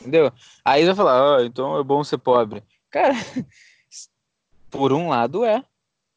Entendeu? 0.00 0.32
Aí 0.64 0.84
vai 0.84 0.94
falar, 0.94 1.38
ah, 1.38 1.44
então 1.44 1.76
é 1.78 1.82
bom 1.82 2.04
ser 2.04 2.18
pobre. 2.18 2.62
Cara, 2.90 3.14
por 4.70 4.92
um 4.92 5.08
lado 5.08 5.44
é. 5.44 5.58
O 5.58 5.64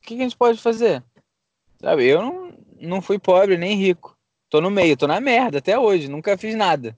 que, 0.03 0.15
que 0.15 0.21
a 0.21 0.23
gente 0.23 0.38
pode 0.38 0.61
fazer? 0.61 1.03
Sabe, 1.82 2.05
eu 2.05 2.21
não, 2.21 2.57
não 2.80 3.01
fui 3.01 3.17
pobre 3.17 3.57
nem 3.57 3.75
rico. 3.75 4.15
Tô 4.47 4.61
no 4.61 4.69
meio, 4.69 4.95
tô 4.95 5.07
na 5.07 5.19
merda 5.19 5.57
até 5.57 5.78
hoje, 5.78 6.07
nunca 6.07 6.38
fiz 6.38 6.55
nada. 6.55 6.97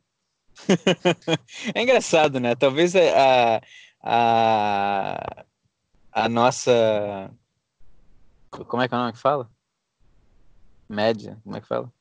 é 1.73 1.82
engraçado, 1.82 2.39
né? 2.41 2.55
Talvez 2.55 2.93
a, 2.95 3.61
a, 4.01 5.45
a 6.11 6.30
nossa. 6.30 7.32
Como 8.50 8.82
é 8.82 8.88
que 8.88 8.93
é 8.93 8.97
o 8.97 9.02
nome 9.02 9.14
que 9.14 9.20
fala? 9.20 9.50
Média, 10.88 11.39
como 11.43 11.56
é 11.56 11.62
que 11.62 11.68
fala? 11.68 11.91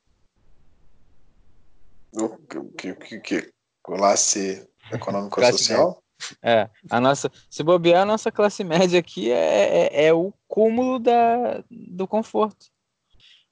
O 2.13 2.29
que, 2.77 2.95
que, 2.95 3.21
que, 3.21 3.53
classe 3.83 4.69
econômica 4.91 5.53
social? 5.53 6.03
É, 6.43 6.69
a 6.91 7.01
nossa, 7.01 7.31
se 7.49 7.63
bobear, 7.63 8.03
a 8.03 8.07
nossa 8.07 8.33
classe 8.33 8.65
média 8.65 8.99
aqui 8.99 9.31
é, 9.31 9.87
é, 9.93 10.07
é 10.07 10.13
o 10.13 10.33
cúmulo 10.49 10.99
da, 10.99 11.63
do 11.71 12.09
conforto. 12.09 12.67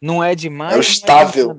Não 0.01 0.23
é 0.23 0.35
demais. 0.35 0.75
É 0.75 0.77
o 0.77 0.81
estável. 0.81 1.57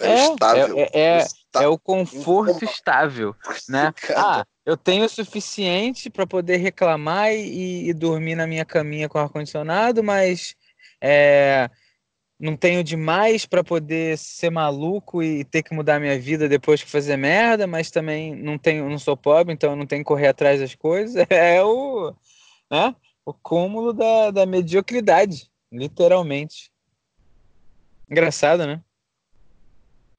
É, 0.00 0.08
é, 0.08 0.32
estável. 0.32 0.78
É, 0.78 1.26
é, 1.56 1.64
é, 1.64 1.68
o 1.68 1.78
conforto 1.78 2.64
estável, 2.64 3.34
né? 3.68 3.92
Ah, 4.16 4.44
eu 4.64 4.76
tenho 4.76 5.04
o 5.04 5.08
suficiente 5.08 6.08
para 6.08 6.26
poder 6.26 6.56
reclamar 6.56 7.32
e, 7.32 7.88
e, 7.88 7.94
dormir 7.94 8.34
na 8.34 8.46
minha 8.46 8.64
caminha 8.64 9.08
com 9.08 9.18
ar-condicionado, 9.18 10.02
mas 10.02 10.54
é, 11.00 11.68
não 12.38 12.56
tenho 12.56 12.82
demais 12.82 13.46
para 13.46 13.62
poder 13.62 14.18
ser 14.18 14.50
maluco 14.50 15.22
e 15.22 15.44
ter 15.44 15.62
que 15.62 15.74
mudar 15.74 16.00
minha 16.00 16.18
vida 16.18 16.48
depois 16.48 16.82
que 16.82 16.90
fazer 16.90 17.16
merda, 17.16 17.66
mas 17.66 17.90
também 17.90 18.34
não 18.34 18.58
tenho, 18.58 18.88
não 18.88 18.98
sou 18.98 19.16
pobre, 19.16 19.52
então 19.52 19.76
não 19.76 19.86
tenho 19.86 20.02
que 20.02 20.08
correr 20.08 20.28
atrás 20.28 20.60
das 20.60 20.74
coisas. 20.74 21.24
É 21.30 21.62
o, 21.62 22.14
né? 22.70 22.94
O 23.24 23.32
cúmulo 23.32 23.92
da, 23.92 24.30
da 24.30 24.46
mediocridade, 24.46 25.50
literalmente. 25.70 26.70
Engraçado, 28.10 28.66
né? 28.66 28.82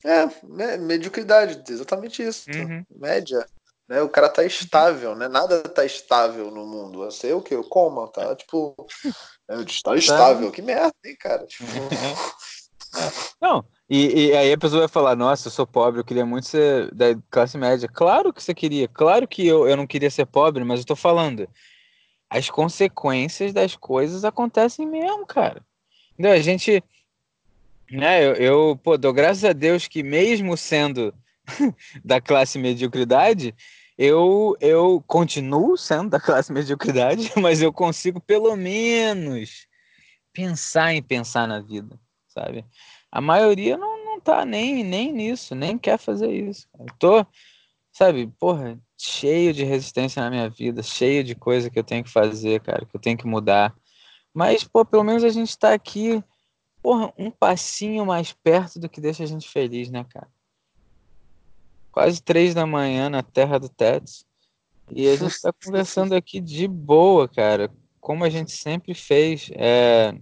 É, 0.06 0.78
mediocridade, 0.78 1.64
exatamente 1.70 2.22
isso. 2.22 2.50
Uhum. 2.50 2.86
Média. 2.96 3.46
Né? 3.88 4.02
O 4.02 4.10
cara 4.10 4.30
tá 4.30 4.44
estável, 4.44 5.16
né? 5.16 5.28
Nada 5.28 5.62
tá 5.64 5.86
estável 5.86 6.52
no 6.52 6.66
mundo. 6.66 7.00
Você 7.00 7.30
é 7.30 7.36
o 7.36 7.42
que? 7.42 7.56
Eu 7.56 7.64
como, 7.64 8.08
tá? 8.08 8.36
Tipo, 8.36 8.76
é, 9.50 9.62
está 9.62 9.96
estável. 9.96 10.52
Que 10.52 10.62
merda, 10.62 10.94
hein, 11.06 11.16
cara? 11.20 11.46
Tipo... 11.46 11.66
Não, 13.42 13.66
e, 13.90 14.28
e, 14.28 14.38
aí 14.38 14.54
a 14.54 14.58
pessoa 14.58 14.82
vai 14.82 14.88
falar, 14.88 15.16
nossa, 15.16 15.48
eu 15.48 15.52
sou 15.52 15.66
pobre, 15.66 16.00
eu 16.00 16.06
queria 16.06 16.26
muito 16.26 16.48
ser 16.48 16.94
da 16.94 17.08
classe 17.30 17.58
média. 17.58 17.90
Claro 17.92 18.32
que 18.32 18.42
você 18.42 18.54
queria, 18.54 18.88
claro 18.88 19.28
que 19.28 19.46
eu, 19.46 19.68
eu 19.68 19.76
não 19.76 19.88
queria 19.88 20.12
ser 20.12 20.26
pobre, 20.26 20.64
mas 20.64 20.80
eu 20.80 20.86
tô 20.86 20.96
falando. 20.96 21.48
As 22.30 22.50
consequências 22.50 23.52
das 23.54 23.76
coisas 23.76 24.24
acontecem 24.24 24.88
mesmo, 24.88 25.26
cara. 25.26 25.64
Entendeu? 26.14 26.32
A 26.32 26.40
gente. 26.40 26.84
Né, 27.94 28.26
eu, 28.26 28.34
eu 28.34 28.76
pô, 28.76 28.98
dou 28.98 29.14
graças 29.14 29.46
a 29.46 29.54
Deus 29.54 29.88
que 29.88 30.02
mesmo 30.02 30.58
sendo 30.58 31.14
da 32.04 32.20
classe 32.20 32.58
mediocridade, 32.58 33.54
eu, 33.96 34.58
eu 34.60 35.04
continuo 35.06 35.78
sendo 35.78 36.10
da 36.10 36.20
classe 36.20 36.52
mediocridade, 36.52 37.32
mas 37.40 37.62
eu 37.62 37.72
consigo 37.72 38.20
pelo 38.20 38.56
menos 38.56 39.68
pensar 40.34 40.96
em 40.96 41.04
pensar 41.04 41.48
na 41.48 41.60
vida, 41.60 42.00
sabe? 42.28 42.66
A 43.12 43.22
maioria 43.22 43.78
não, 43.78 44.04
não 44.04 44.20
tá 44.20 44.44
nem, 44.44 44.84
nem 44.84 45.14
nisso, 45.14 45.54
nem 45.54 45.78
quer 45.78 46.00
fazer 46.00 46.32
isso. 46.32 46.68
Eu 46.80 46.88
tô, 46.98 47.26
sabe, 47.92 48.26
porra, 48.40 48.76
cheio 48.98 49.54
de 49.54 49.64
resistência 49.64 50.20
na 50.20 50.32
minha 50.32 50.50
vida, 50.50 50.82
cheio 50.82 51.24
de 51.24 51.36
coisa 51.36 51.70
que 51.70 51.78
eu 51.78 51.84
tenho 51.84 52.04
que 52.04 52.10
fazer, 52.10 52.60
cara, 52.62 52.88
que 52.88 52.96
eu 52.96 53.00
tenho 53.00 53.20
que 53.20 53.28
mudar. 53.28 53.72
Mas, 54.34 54.64
pô, 54.64 54.84
pelo 54.84 55.04
menos 55.04 55.24
a 55.24 55.30
gente 55.30 55.56
tá 55.56 55.74
aqui, 55.74 56.24
porra, 56.84 57.12
um 57.18 57.32
passinho 57.32 58.06
mais 58.06 58.32
perto 58.32 58.80
do 58.80 58.88
que 58.88 59.02
deixa 59.02 59.24
a 59.24 59.26
gente 59.26 59.50
feliz, 59.50 59.90
né, 59.90 60.04
cara? 60.04 60.28
quase 61.94 62.22
três 62.22 62.56
da 62.56 62.66
manhã 62.66 63.08
na 63.08 63.22
terra 63.22 63.60
do 63.60 63.70
Tets. 63.70 64.26
E 64.92 65.08
a 65.08 65.16
gente 65.16 65.32
está 65.32 65.54
conversando 65.54 66.14
aqui 66.14 66.42
de 66.42 66.68
boa, 66.68 67.30
cara, 67.30 67.72
como 68.02 68.26
a 68.26 68.30
gente 68.30 68.52
sempre 68.52 68.94
fez. 68.94 69.50
É... 69.54 70.14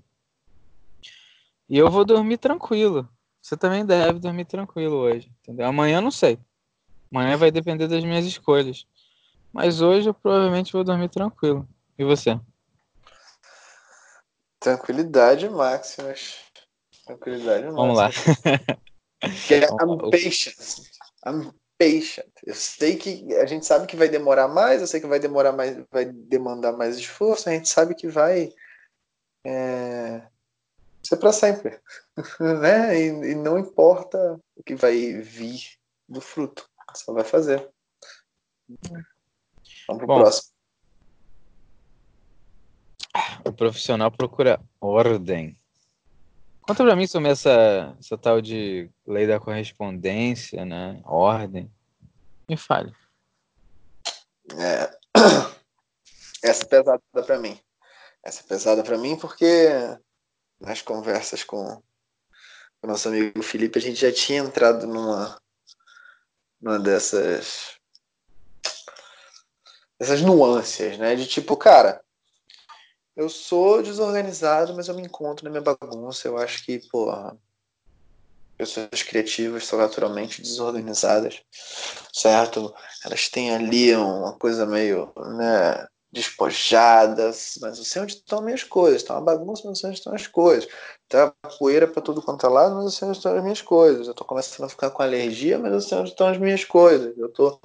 E 1.67 1.77
eu 1.77 1.89
vou 1.89 2.05
dormir 2.05 2.37
tranquilo. 2.37 3.09
Você 3.41 3.57
também 3.57 3.85
deve 3.85 4.19
dormir 4.19 4.45
tranquilo 4.45 4.97
hoje, 4.97 5.31
entendeu? 5.41 5.65
Amanhã 5.65 6.01
não 6.01 6.11
sei. 6.11 6.37
Amanhã 7.11 7.37
vai 7.37 7.49
depender 7.49 7.87
das 7.87 8.03
minhas 8.03 8.25
escolhas. 8.25 8.85
Mas 9.51 9.81
hoje 9.81 10.09
eu 10.09 10.13
provavelmente 10.13 10.73
vou 10.73 10.83
dormir 10.83 11.09
tranquilo. 11.09 11.67
E 11.97 12.03
você? 12.03 12.39
Tranquilidade 14.59 15.49
máxima. 15.49 16.13
Tranquilidade. 17.11 17.65
Vamos 17.65 17.97
lá. 17.97 18.09
Que 19.47 19.55
é 19.55 19.59
I'm 19.81 20.09
patient. 20.09 20.55
I'm 21.25 21.51
patient. 21.77 22.31
Eu 22.45 22.55
sei 22.55 22.95
que 22.95 23.33
a 23.35 23.45
gente 23.45 23.65
sabe 23.65 23.87
que 23.87 23.97
vai 23.97 24.07
demorar 24.07 24.47
mais, 24.47 24.81
eu 24.81 24.87
sei 24.87 25.01
que 25.01 25.07
vai 25.07 25.19
demorar 25.19 25.51
mais, 25.51 25.83
vai 25.91 26.05
demandar 26.05 26.71
mais 26.73 26.97
esforço, 26.97 27.49
a 27.49 27.51
gente 27.51 27.67
sabe 27.67 27.95
que 27.95 28.07
vai 28.07 28.53
é, 29.45 30.25
ser 31.03 31.17
para 31.17 31.33
sempre, 31.33 31.79
né? 32.39 32.97
E, 32.97 33.31
e, 33.31 33.35
não 33.35 33.59
importa 33.59 34.39
o 34.55 34.63
que 34.63 34.75
vai 34.75 35.13
vir 35.21 35.59
do 36.07 36.21
fruto, 36.21 36.69
só 36.93 37.13
vai 37.13 37.23
fazer. 37.23 37.69
Vamos 39.87 39.97
pro 39.97 40.07
Bom, 40.07 40.19
próximo. 40.19 40.51
O 43.45 43.51
profissional 43.51 44.11
procura 44.11 44.61
ordem. 44.79 45.60
Conta 46.61 46.83
pra 46.83 46.95
mim 46.95 47.07
sobre 47.07 47.29
essa, 47.29 47.95
essa 47.99 48.17
tal 48.17 48.41
de 48.41 48.89
lei 49.05 49.25
da 49.25 49.39
correspondência, 49.39 50.63
né? 50.63 51.01
Ordem. 51.03 51.71
Me 52.47 52.55
fale. 52.55 52.93
É... 54.57 54.91
Essa 56.43 56.63
é 56.63 56.67
pesada 56.67 57.01
para 57.13 57.37
mim. 57.37 57.59
Essa 58.23 58.41
é 58.41 58.47
pesada 58.47 58.83
para 58.83 58.97
mim 58.97 59.15
porque 59.17 59.69
nas 60.59 60.81
conversas 60.81 61.43
com 61.43 61.81
o 62.81 62.87
nosso 62.87 63.07
amigo 63.07 63.43
Felipe 63.43 63.77
a 63.77 63.81
gente 63.81 63.99
já 64.01 64.11
tinha 64.11 64.39
entrado 64.39 64.87
numa, 64.87 65.39
numa 66.59 66.79
dessas 66.79 67.79
dessas 69.99 70.21
nuances, 70.21 70.97
né? 70.97 71.15
De 71.15 71.27
tipo, 71.27 71.55
cara, 71.55 72.03
eu 73.21 73.29
sou 73.29 73.83
desorganizado, 73.83 74.73
mas 74.75 74.87
eu 74.87 74.95
me 74.95 75.03
encontro 75.03 75.45
na 75.45 75.51
minha 75.51 75.61
bagunça. 75.61 76.27
Eu 76.27 76.37
acho 76.37 76.65
que, 76.65 76.79
porra, 76.89 77.37
pessoas 78.57 79.03
criativas 79.03 79.65
são 79.65 79.79
naturalmente 79.79 80.41
desorganizadas, 80.41 81.41
certo? 82.13 82.73
Elas 83.05 83.29
têm 83.29 83.53
ali 83.53 83.95
uma 83.95 84.33
coisa 84.33 84.65
meio, 84.65 85.11
né, 85.37 85.87
despojada, 86.11 87.27
mas 87.61 87.77
eu 87.77 87.83
sei 87.83 88.01
onde 88.01 88.13
estão 88.13 88.41
minhas 88.41 88.63
coisas. 88.63 89.01
Está 89.01 89.13
uma 89.15 89.21
bagunça, 89.21 89.63
mas 89.65 89.77
eu 89.77 89.81
sei 89.81 89.89
onde 89.89 89.99
estão 89.99 90.13
as 90.13 90.27
coisas. 90.27 90.67
Tá 91.07 91.33
poeira 91.59 91.87
para 91.87 92.01
tudo 92.01 92.21
quanto 92.21 92.45
é 92.45 92.49
lado, 92.49 92.75
mas 92.75 92.85
eu 92.85 92.91
sei 92.91 93.07
onde 93.07 93.17
estão 93.17 93.35
as 93.35 93.43
minhas 93.43 93.61
coisas. 93.61 94.07
Eu 94.07 94.11
estou 94.11 94.27
começando 94.27 94.65
a 94.65 94.69
ficar 94.69 94.89
com 94.89 95.01
alergia, 95.03 95.59
mas 95.59 95.71
eu 95.71 95.81
sei 95.81 95.97
onde 95.97 96.09
estão 96.09 96.27
as 96.27 96.37
minhas 96.37 96.65
coisas. 96.65 97.17
Eu 97.17 97.27
estou 97.27 97.59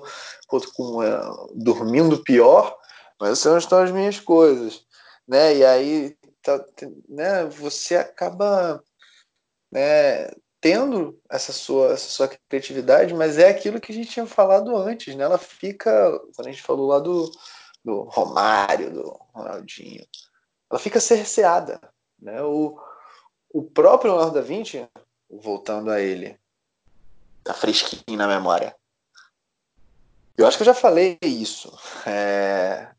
com, 0.74 1.02
é, 1.02 1.20
dormindo 1.54 2.22
pior, 2.22 2.76
mas 3.18 3.30
eu 3.30 3.36
sei 3.36 3.50
onde 3.52 3.64
estão 3.64 3.78
as 3.80 3.90
minhas 3.90 4.20
coisas 4.20 4.85
né? 5.26 5.56
E 5.56 5.64
aí, 5.64 6.16
tá, 6.42 6.64
né? 7.08 7.44
Você 7.46 7.96
acaba, 7.96 8.82
né? 9.70 10.30
Tendo 10.60 11.20
essa 11.30 11.52
sua, 11.52 11.92
essa 11.92 12.08
sua 12.08 12.28
criatividade, 12.48 13.14
mas 13.14 13.38
é 13.38 13.48
aquilo 13.48 13.80
que 13.80 13.92
a 13.92 13.94
gente 13.94 14.10
tinha 14.10 14.26
falado 14.26 14.76
antes, 14.76 15.14
né? 15.14 15.24
Ela 15.24 15.38
fica, 15.38 16.10
quando 16.34 16.48
a 16.48 16.50
gente 16.50 16.62
falou 16.62 16.88
lá 16.88 16.98
do, 16.98 17.30
do 17.84 18.02
Romário, 18.02 18.92
do 18.92 19.20
Ronaldinho, 19.32 20.04
ela 20.70 20.80
fica 20.80 20.98
cerceada, 20.98 21.80
né? 22.20 22.42
O, 22.42 22.80
o 23.52 23.62
próprio 23.62 24.12
Leonardo 24.12 24.34
da 24.34 24.40
Vinci, 24.40 24.88
voltando 25.30 25.90
a 25.90 26.00
ele, 26.00 26.38
tá 27.44 27.54
fresquinho 27.54 28.18
na 28.18 28.26
memória. 28.26 28.74
Eu 30.36 30.46
acho 30.46 30.58
que 30.58 30.62
eu 30.62 30.66
já 30.66 30.74
falei 30.74 31.18
isso. 31.22 31.72
É, 32.06 32.90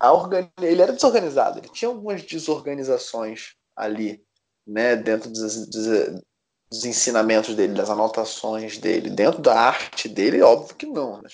organi... 0.00 0.50
ele 0.60 0.82
era 0.82 0.92
desorganizado, 0.92 1.58
ele 1.58 1.68
tinha 1.68 1.88
algumas 1.88 2.22
desorganizações 2.22 3.54
ali, 3.76 4.24
né, 4.66 4.96
dentro 4.96 5.30
dos, 5.30 5.66
dos, 5.66 5.86
dos, 6.70 6.84
ensinamentos 6.84 7.54
dele, 7.54 7.74
das 7.74 7.90
anotações 7.90 8.78
dele, 8.78 9.10
dentro 9.10 9.40
da 9.40 9.58
arte 9.58 10.08
dele, 10.08 10.42
óbvio 10.42 10.76
que 10.76 10.86
não, 10.86 11.20
né? 11.20 11.28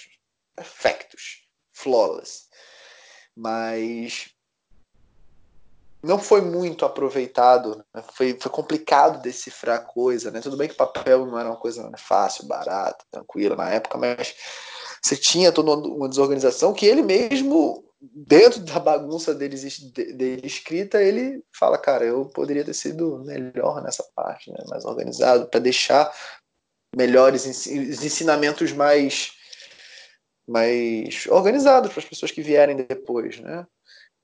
perfectos, 0.56 1.46
flawless. 1.72 2.46
Mas 3.36 4.30
não 6.02 6.18
foi 6.18 6.40
muito 6.40 6.84
aproveitado, 6.84 7.84
né? 7.94 8.02
foi, 8.14 8.38
foi 8.40 8.50
complicado 8.50 9.20
decifrar 9.20 9.86
coisa, 9.86 10.30
né? 10.30 10.40
Tudo 10.40 10.56
bem 10.56 10.68
que 10.68 10.74
papel 10.74 11.26
não 11.26 11.38
era 11.38 11.48
uma 11.48 11.58
coisa 11.58 11.90
fácil, 11.98 12.46
barata, 12.46 13.04
tranquila 13.10 13.56
na 13.56 13.70
época, 13.70 13.98
mas 13.98 14.34
você 15.02 15.16
tinha 15.16 15.52
toda 15.52 15.72
uma 15.72 16.08
desorganização 16.08 16.72
que 16.72 16.86
ele 16.86 17.02
mesmo, 17.02 17.84
dentro 18.00 18.60
da 18.60 18.78
bagunça 18.78 19.34
dele, 19.34 19.56
dele 20.14 20.46
escrita, 20.46 21.02
ele 21.02 21.42
fala, 21.52 21.78
cara, 21.78 22.04
eu 22.04 22.26
poderia 22.26 22.64
ter 22.64 22.74
sido 22.74 23.24
melhor 23.24 23.82
nessa 23.82 24.04
parte, 24.14 24.50
né? 24.50 24.58
mais 24.68 24.84
organizado, 24.84 25.48
para 25.48 25.60
deixar 25.60 26.12
melhores 26.94 27.46
ensinamentos 27.66 28.72
mais 28.72 29.32
mais 30.48 31.26
organizados 31.26 31.90
para 31.90 31.98
as 31.98 32.08
pessoas 32.08 32.30
que 32.30 32.40
vierem 32.40 32.76
depois, 32.76 33.40
né? 33.40 33.66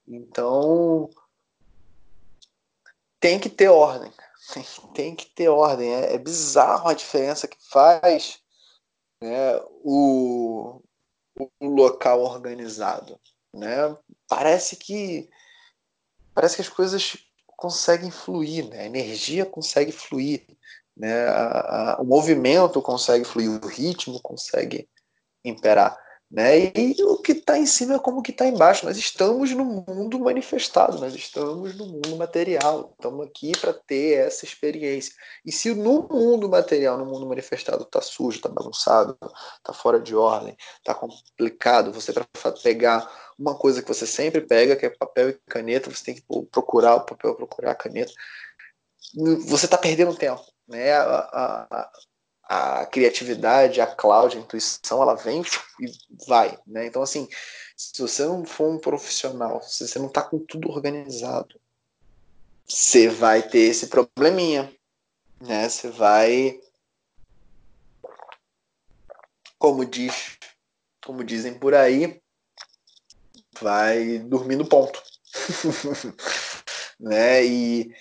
Então, 0.06 1.10
tem 3.18 3.40
que 3.40 3.50
ter 3.50 3.68
ordem. 3.68 4.12
Tem, 4.94 5.14
que 5.16 5.26
ter 5.26 5.48
ordem. 5.48 5.92
É, 5.92 6.14
é, 6.14 6.18
bizarro 6.18 6.88
a 6.88 6.94
diferença 6.94 7.48
que 7.48 7.56
faz 7.70 8.40
né, 9.22 9.60
o, 9.84 10.80
o 11.60 11.66
local 11.66 12.20
organizado. 12.22 13.18
Né? 13.52 13.96
Parece 14.28 14.76
que 14.76 15.28
parece 16.34 16.56
que 16.56 16.62
as 16.62 16.68
coisas 16.68 17.16
conseguem 17.46 18.10
fluir, 18.10 18.68
né? 18.68 18.80
a 18.80 18.86
energia 18.86 19.44
consegue 19.44 19.92
fluir, 19.92 20.46
né? 20.96 21.26
A, 21.28 21.92
a, 21.92 22.02
o 22.02 22.04
movimento 22.04 22.80
consegue 22.80 23.24
fluir, 23.24 23.50
o 23.50 23.66
ritmo 23.66 24.20
consegue 24.20 24.88
imperar. 25.44 25.98
Né? 26.32 26.72
E 26.74 26.96
o 27.04 27.18
que 27.18 27.32
está 27.32 27.58
em 27.58 27.66
cima 27.66 27.96
é 27.96 27.98
como 27.98 28.20
o 28.20 28.22
que 28.22 28.30
está 28.30 28.46
embaixo. 28.46 28.86
Nós 28.86 28.96
estamos 28.96 29.50
no 29.50 29.66
mundo 29.66 30.18
manifestado, 30.18 30.98
nós 30.98 31.14
estamos 31.14 31.76
no 31.76 31.84
mundo 31.84 32.16
material. 32.16 32.94
Estamos 32.96 33.26
aqui 33.26 33.52
para 33.52 33.74
ter 33.74 34.26
essa 34.26 34.46
experiência. 34.46 35.12
E 35.44 35.52
se 35.52 35.74
no 35.74 36.08
mundo 36.10 36.48
material, 36.48 36.96
no 36.96 37.04
mundo 37.04 37.26
manifestado, 37.26 37.82
está 37.82 38.00
sujo, 38.00 38.38
está 38.38 38.48
bagunçado, 38.48 39.18
está 39.58 39.74
fora 39.74 40.00
de 40.00 40.16
ordem, 40.16 40.56
está 40.78 40.94
complicado, 40.94 41.92
você 41.92 42.14
para 42.14 42.26
pegar 42.62 43.06
uma 43.42 43.56
coisa 43.56 43.82
que 43.82 43.88
você 43.88 44.06
sempre 44.06 44.40
pega, 44.40 44.76
que 44.76 44.86
é 44.86 44.90
papel 44.90 45.30
e 45.30 45.40
caneta, 45.48 45.90
você 45.90 46.04
tem 46.04 46.14
que 46.14 46.22
procurar 46.50 46.94
o 46.94 47.04
papel, 47.04 47.34
procurar 47.34 47.72
a 47.72 47.74
caneta. 47.74 48.12
Você 49.46 49.66
está 49.66 49.76
perdendo 49.76 50.16
tempo. 50.16 50.40
Né? 50.68 50.92
A, 50.92 51.68
a, 51.68 51.92
a 52.44 52.86
criatividade, 52.86 53.80
a 53.80 53.86
cloud, 53.86 54.36
a 54.36 54.40
intuição, 54.40 55.02
ela 55.02 55.14
vem 55.14 55.42
e 55.80 55.92
vai, 56.26 56.56
né? 56.66 56.86
Então, 56.86 57.02
assim, 57.02 57.28
se 57.76 58.00
você 58.00 58.24
não 58.24 58.44
for 58.44 58.70
um 58.70 58.78
profissional, 58.78 59.60
se 59.62 59.86
você 59.86 59.98
não 59.98 60.08
tá 60.08 60.22
com 60.22 60.38
tudo 60.38 60.70
organizado, 60.70 61.60
você 62.66 63.08
vai 63.08 63.42
ter 63.42 63.58
esse 63.60 63.88
probleminha, 63.88 64.72
né? 65.40 65.68
Você 65.68 65.90
vai, 65.90 66.60
como 69.58 69.84
diz, 69.84 70.38
como 71.04 71.24
dizem 71.24 71.58
por 71.58 71.74
aí, 71.74 72.22
vai 73.60 74.18
dormir 74.20 74.56
no 74.56 74.66
ponto, 74.66 75.02
né? 76.98 77.44
E 77.44 77.92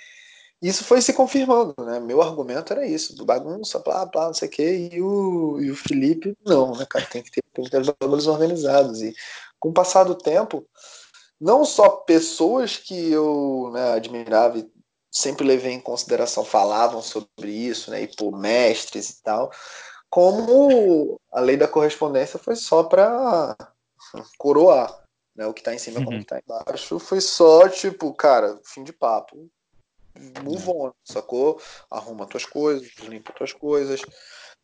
isso 0.61 0.83
foi 0.83 1.01
se 1.01 1.13
confirmando, 1.13 1.73
né? 1.79 1.99
Meu 1.99 2.21
argumento 2.21 2.71
era 2.71 2.85
isso, 2.85 3.25
bagunça, 3.25 3.79
blá, 3.79 4.05
blá, 4.05 4.27
não 4.27 4.33
sei 4.33 4.47
o 4.47 4.51
quê, 4.51 4.89
e 4.93 5.01
o, 5.01 5.59
e 5.59 5.71
o 5.71 5.75
Felipe, 5.75 6.37
não, 6.45 6.75
né, 6.75 6.85
cara, 6.87 7.05
tem 7.05 7.23
que 7.23 7.31
ter, 7.31 7.43
tem 7.53 7.65
que 7.65 7.71
ter 7.71 7.83
bagulhos 7.83 8.27
organizados. 8.27 9.01
E 9.01 9.13
com 9.59 9.69
o 9.69 9.73
passar 9.73 10.03
do 10.03 10.15
tempo, 10.15 10.65
não 11.39 11.65
só 11.65 11.89
pessoas 11.89 12.77
que 12.77 13.11
eu 13.11 13.71
né, 13.73 13.93
admirava 13.93 14.59
e 14.59 14.71
sempre 15.11 15.45
levei 15.45 15.73
em 15.73 15.79
consideração 15.79 16.45
falavam 16.45 17.01
sobre 17.01 17.49
isso, 17.49 17.89
né, 17.89 18.03
e 18.03 18.15
por 18.15 18.31
mestres 18.31 19.09
e 19.09 19.23
tal, 19.23 19.51
como 20.11 21.19
a 21.31 21.39
lei 21.39 21.57
da 21.57 21.67
correspondência 21.67 22.37
foi 22.37 22.55
só 22.55 22.83
para 22.83 23.57
coroar, 24.37 25.00
né, 25.41 25.47
o 25.47 25.53
que 25.53 25.61
está 25.61 25.73
em 25.73 25.79
cima 25.79 25.99
uhum. 25.99 26.05
como 26.05 26.17
o 26.17 26.19
que 26.19 26.25
está 26.25 26.39
embaixo, 26.39 26.99
foi 26.99 27.19
só 27.19 27.67
tipo, 27.67 28.13
cara, 28.13 28.59
fim 28.63 28.83
de 28.83 28.93
papo 28.93 29.49
move 30.43 30.69
on, 30.69 30.91
sacou? 31.03 31.59
Arruma 31.89 32.25
tuas 32.25 32.45
coisas, 32.45 32.89
limpa 32.99 33.33
tuas 33.33 33.53
coisas, 33.53 34.01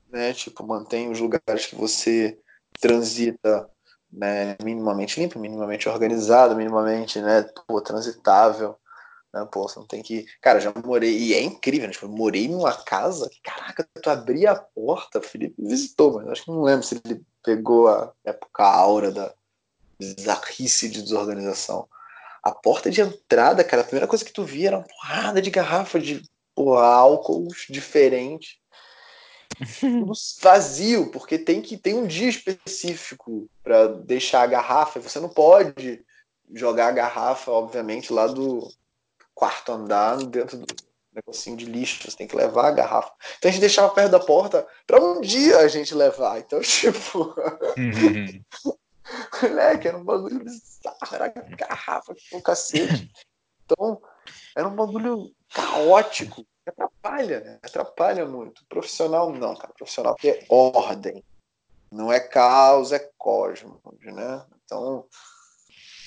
né? 0.09 0.33
Tipo, 0.33 0.65
mantém 0.65 1.09
os 1.09 1.19
lugares 1.19 1.65
que 1.65 1.75
você 1.75 2.37
transita 2.79 3.69
né, 4.11 4.55
minimamente 4.63 5.19
limpo, 5.19 5.39
minimamente 5.39 5.87
organizado, 5.89 6.55
minimamente, 6.55 7.21
né, 7.21 7.43
pô, 7.67 7.81
transitável. 7.81 8.77
Né, 9.33 9.47
pô, 9.51 9.67
você 9.67 9.79
não 9.79 9.87
tem 9.87 10.01
que. 10.01 10.25
Cara, 10.41 10.59
já 10.59 10.73
morei, 10.85 11.17
e 11.17 11.33
é 11.33 11.41
incrível, 11.41 11.87
né? 11.87 11.93
Tipo, 11.93 12.05
eu 12.05 12.11
morei 12.11 12.47
numa 12.47 12.73
casa 12.73 13.29
que, 13.29 13.41
caraca, 13.41 13.87
tu 14.01 14.09
abria 14.09 14.51
a 14.51 14.55
porta, 14.55 15.21
Felipe 15.21 15.55
visitou, 15.61 16.13
mas 16.13 16.27
acho 16.27 16.45
que 16.45 16.51
não 16.51 16.63
lembro 16.63 16.83
se 16.85 16.99
ele 17.03 17.21
pegou 17.43 17.87
a 17.87 18.13
época 18.25 18.63
a 18.63 18.75
aura 18.75 19.11
da 19.11 19.33
bizarrice 19.99 20.89
de 20.89 21.01
desorganização 21.01 21.87
a 22.47 22.51
porta 22.51 22.89
de 22.89 23.01
entrada, 23.01 23.63
cara, 23.63 23.81
a 23.81 23.85
primeira 23.85 24.07
coisa 24.07 24.23
que 24.23 24.31
tu 24.31 24.43
via 24.43 24.69
era 24.69 24.77
uma 24.77 24.87
porrada 24.87 25.41
de 25.41 25.49
garrafa 25.49 25.99
de 25.99 26.23
porra, 26.55 26.85
álcool 26.85 27.47
diferente. 27.69 28.61
Tudo 29.79 30.13
vazio, 30.41 31.11
porque 31.11 31.37
tem 31.37 31.61
que 31.61 31.77
tem 31.77 31.93
um 31.95 32.07
dia 32.07 32.29
específico 32.29 33.49
para 33.61 33.87
deixar 33.87 34.43
a 34.43 34.47
garrafa. 34.47 34.99
Você 35.01 35.19
não 35.19 35.27
pode 35.27 36.05
jogar 36.53 36.87
a 36.87 36.91
garrafa, 36.91 37.51
obviamente, 37.51 38.13
lá 38.13 38.27
do 38.27 38.65
quarto 39.35 39.73
andar 39.73 40.17
dentro 40.17 40.57
do 40.57 40.65
negocinho 41.13 41.57
de 41.57 41.65
lixo. 41.65 42.09
Você 42.09 42.15
tem 42.15 42.27
que 42.27 42.35
levar 42.35 42.67
a 42.67 42.71
garrafa. 42.71 43.11
Então 43.37 43.49
a 43.49 43.51
gente 43.51 43.61
deixava 43.61 43.93
perto 43.93 44.11
da 44.11 44.19
porta 44.19 44.65
para 44.85 45.03
um 45.03 45.19
dia 45.19 45.57
a 45.57 45.67
gente 45.67 45.93
levar. 45.93 46.39
Então, 46.39 46.59
tipo. 46.63 47.35
Uhum. 47.77 48.75
Moleque, 49.41 49.87
era 49.87 49.97
um 49.97 50.03
bagulho 50.03 50.43
bizarro, 50.43 50.97
era 51.13 51.27
garrafa 51.29 52.15
com 52.31 52.41
cacete. 52.41 53.11
Então, 53.65 54.01
era 54.55 54.67
um 54.67 54.75
bagulho 54.75 55.31
caótico, 55.53 56.45
atrapalha, 56.65 57.39
né? 57.41 57.59
Atrapalha 57.61 58.25
muito. 58.25 58.65
Profissional 58.67 59.31
não, 59.31 59.55
cara. 59.55 59.73
Profissional 59.73 60.15
é 60.23 60.45
ordem. 60.49 61.23
Não 61.91 62.11
é 62.11 62.19
caos, 62.19 62.91
é 62.91 62.99
cosmos, 63.17 63.79
né? 64.01 64.45
Então, 64.65 65.05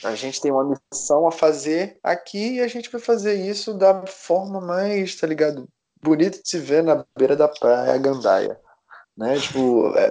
a 0.05 0.15
gente 0.15 0.41
tem 0.41 0.51
uma 0.51 0.65
missão 0.65 1.27
a 1.27 1.33
fazer 1.33 1.99
aqui 2.03 2.57
e 2.57 2.61
a 2.61 2.69
gente 2.69 2.91
vai 2.91 3.01
fazer 3.01 3.35
isso 3.35 3.75
da 3.75 4.07
forma 4.07 4.61
mais, 4.61 5.15
tá 5.17 5.27
ligado? 5.27 5.69
Bonito 6.03 6.43
de 6.43 6.49
se 6.49 6.59
ver 6.59 6.83
na 6.83 7.05
beira 7.17 7.37
da 7.37 7.49
praia 7.49 7.99
Gandaia. 7.99 8.59
Né? 9.17 9.39
Tipo, 9.39 9.95
é, 9.97 10.11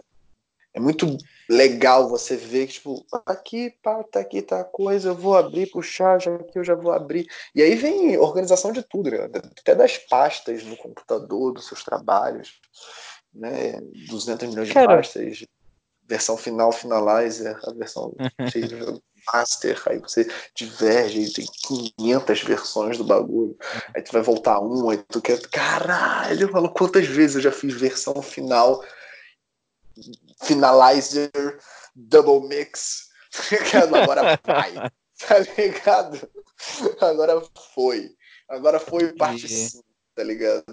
é 0.73 0.79
muito 0.79 1.17
legal 1.49 2.07
você 2.07 2.35
ver 2.35 2.67
que, 2.67 2.73
tipo, 2.73 3.05
aqui, 3.25 3.71
pá, 3.81 4.03
tá 4.03 4.19
aqui, 4.19 4.41
tá 4.41 4.61
a 4.61 4.63
coisa, 4.63 5.09
eu 5.09 5.15
vou 5.15 5.35
abrir, 5.35 5.71
puxar, 5.71 6.21
já 6.21 6.37
que 6.37 6.59
eu 6.59 6.63
já 6.63 6.75
vou 6.75 6.91
abrir. 6.91 7.27
E 7.55 7.61
aí 7.61 7.75
vem 7.75 8.17
organização 8.17 8.71
de 8.71 8.83
tudo, 8.83 9.09
né? 9.09 9.29
até 9.59 9.73
das 9.73 9.97
pastas 9.97 10.63
no 10.63 10.77
computador, 10.77 11.53
dos 11.53 11.67
seus 11.67 11.83
trabalhos, 11.83 12.59
né? 13.33 13.79
200 14.07 14.49
milhões 14.49 14.67
de 14.67 14.73
Cara... 14.73 14.97
pastas, 14.97 15.43
versão 16.07 16.37
final, 16.37 16.71
finalizer, 16.71 17.57
a 17.63 17.73
versão 17.73 18.13
master, 19.33 19.81
aí 19.87 19.99
você 19.99 20.27
diverge, 20.55 21.21
e 21.21 21.33
tem 21.33 21.45
500 21.97 22.43
versões 22.43 22.97
do 22.97 23.03
bagulho, 23.03 23.57
aí 23.95 24.01
tu 24.01 24.11
vai 24.11 24.21
voltar 24.21 24.59
um, 24.59 24.89
aí 24.89 24.97
tu 25.09 25.21
quer, 25.21 25.39
caralho, 25.49 26.49
falo, 26.49 26.69
quantas 26.69 27.05
vezes 27.05 27.35
eu 27.35 27.41
já 27.41 27.51
fiz 27.51 27.73
versão 27.73 28.21
final 28.21 28.83
finalizer, 30.41 31.31
double 31.95 32.47
mix. 32.47 33.09
Agora 33.93 34.39
vai, 34.43 34.73
tá 35.17 35.39
ligado? 35.57 36.29
Agora 37.01 37.41
foi. 37.75 38.15
Agora 38.47 38.79
foi 38.79 39.13
parte 39.13 39.45
e... 39.45 39.69
tá 40.15 40.23
ligado? 40.23 40.65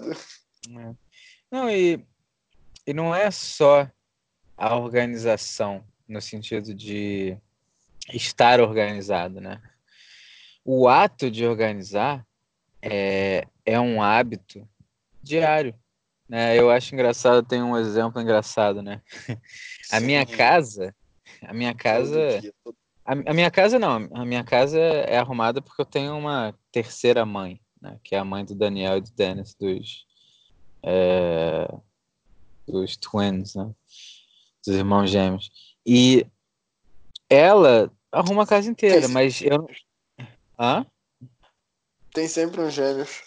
É. 0.69 0.95
Não, 1.51 1.69
e, 1.69 2.03
e 2.85 2.93
não 2.93 3.15
é 3.15 3.29
só 3.31 3.89
a 4.57 4.75
organização 4.75 5.85
no 6.07 6.21
sentido 6.21 6.73
de 6.73 7.37
estar 8.13 8.59
organizado, 8.59 9.39
né? 9.39 9.61
O 10.65 10.87
ato 10.87 11.29
de 11.29 11.45
organizar 11.45 12.25
é, 12.81 13.47
é 13.65 13.79
um 13.79 14.01
hábito 14.01 14.67
diário. 15.21 15.75
É, 16.31 16.59
eu 16.59 16.69
acho 16.69 16.93
engraçado, 16.93 17.45
tem 17.45 17.63
um 17.63 17.77
exemplo 17.77 18.21
engraçado, 18.21 18.81
né? 18.81 19.01
A 19.91 19.99
minha 19.99 20.25
casa, 20.25 20.93
a 21.41 21.53
minha 21.53 21.73
casa, 21.73 22.19
a, 23.05 23.13
a, 23.13 23.33
minha 23.33 23.49
casa 23.49 23.79
não, 23.79 24.09
a 24.13 24.25
minha 24.25 24.43
casa 24.43 24.77
é 24.77 25.17
arrumada 25.17 25.61
porque 25.61 25.81
eu 25.81 25.85
tenho 25.85 26.17
uma 26.17 26.53
terceira 26.73 27.25
mãe, 27.25 27.61
né? 27.81 27.97
Que 28.03 28.15
é 28.15 28.19
a 28.19 28.25
mãe 28.25 28.43
do 28.43 28.53
Daniel 28.53 28.97
e 28.97 29.01
do 29.01 29.11
Dennis, 29.11 29.55
dos, 29.55 30.05
é, 30.83 31.73
dos 32.67 32.97
twins, 32.97 33.55
né? 33.55 33.71
Dos 34.65 34.75
irmãos 34.75 35.09
gêmeos. 35.09 35.49
E 35.85 36.27
ela 37.29 37.89
arruma 38.11 38.43
a 38.43 38.47
casa 38.47 38.69
inteira, 38.69 39.07
mas 39.07 39.41
eu... 39.41 39.69
Hã? 40.59 40.85
Tem 42.13 42.27
sempre 42.27 42.59
um 42.59 42.69
gêmeos. 42.69 43.21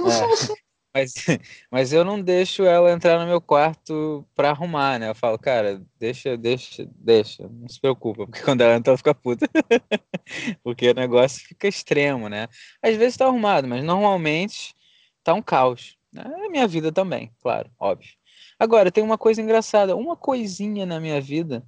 É. 0.00 0.60
Mas, 0.94 1.14
mas 1.70 1.92
eu 1.92 2.04
não 2.04 2.20
deixo 2.20 2.64
ela 2.64 2.90
entrar 2.90 3.18
no 3.18 3.26
meu 3.26 3.40
quarto 3.40 4.26
para 4.34 4.50
arrumar, 4.50 4.98
né? 4.98 5.08
Eu 5.08 5.14
falo, 5.14 5.38
cara, 5.38 5.82
deixa, 5.98 6.36
deixa, 6.36 6.88
deixa, 6.96 7.48
não 7.48 7.68
se 7.68 7.80
preocupa, 7.80 8.26
porque 8.26 8.42
quando 8.42 8.60
ela 8.62 8.74
entra, 8.74 8.90
ela 8.90 8.98
fica 8.98 9.14
puta. 9.14 9.48
porque 10.62 10.90
o 10.90 10.94
negócio 10.94 11.46
fica 11.46 11.68
extremo, 11.68 12.28
né? 12.28 12.48
Às 12.82 12.96
vezes 12.96 13.16
tá 13.16 13.26
arrumado, 13.26 13.68
mas 13.68 13.84
normalmente 13.84 14.74
tá 15.22 15.34
um 15.34 15.42
caos. 15.42 15.96
É 16.14 16.46
a 16.46 16.50
minha 16.50 16.66
vida 16.66 16.90
também, 16.90 17.32
claro, 17.40 17.70
óbvio. 17.78 18.10
Agora, 18.58 18.90
tem 18.90 19.02
uma 19.02 19.16
coisa 19.16 19.40
engraçada, 19.40 19.96
uma 19.96 20.16
coisinha 20.16 20.84
na 20.84 21.00
minha 21.00 21.20
vida 21.20 21.64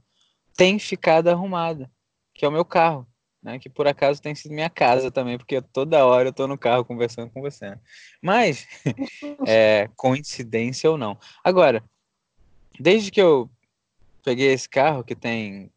tem 0.56 0.78
ficado 0.78 1.28
arrumada, 1.28 1.90
que 2.34 2.44
é 2.44 2.48
o 2.48 2.52
meu 2.52 2.64
carro 2.64 3.06
né? 3.42 3.58
Que 3.58 3.68
por 3.68 3.86
acaso 3.86 4.22
tem 4.22 4.34
sido 4.34 4.54
minha 4.54 4.70
casa 4.70 5.10
também, 5.10 5.36
porque 5.36 5.60
toda 5.60 6.06
hora 6.06 6.28
eu 6.28 6.32
tô 6.32 6.46
no 6.46 6.56
carro 6.56 6.84
conversando 6.84 7.30
com 7.30 7.40
você. 7.40 7.70
Né? 7.70 7.80
Mas, 8.22 8.66
é, 9.46 9.88
coincidência 9.96 10.90
ou 10.90 10.96
não. 10.96 11.18
Agora, 11.42 11.82
desde 12.78 13.10
que 13.10 13.20
eu 13.20 13.50
peguei 14.24 14.52
esse 14.52 14.68
carro, 14.68 15.02
que 15.02 15.16
tem 15.16 15.70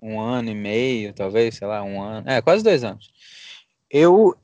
um 0.00 0.18
ano 0.20 0.50
e 0.50 0.54
meio, 0.54 1.12
talvez, 1.12 1.56
sei 1.56 1.66
lá, 1.66 1.82
um 1.82 2.00
ano, 2.00 2.28
é, 2.28 2.40
quase 2.40 2.64
dois 2.64 2.82
anos, 2.84 3.12
eu. 3.90 4.36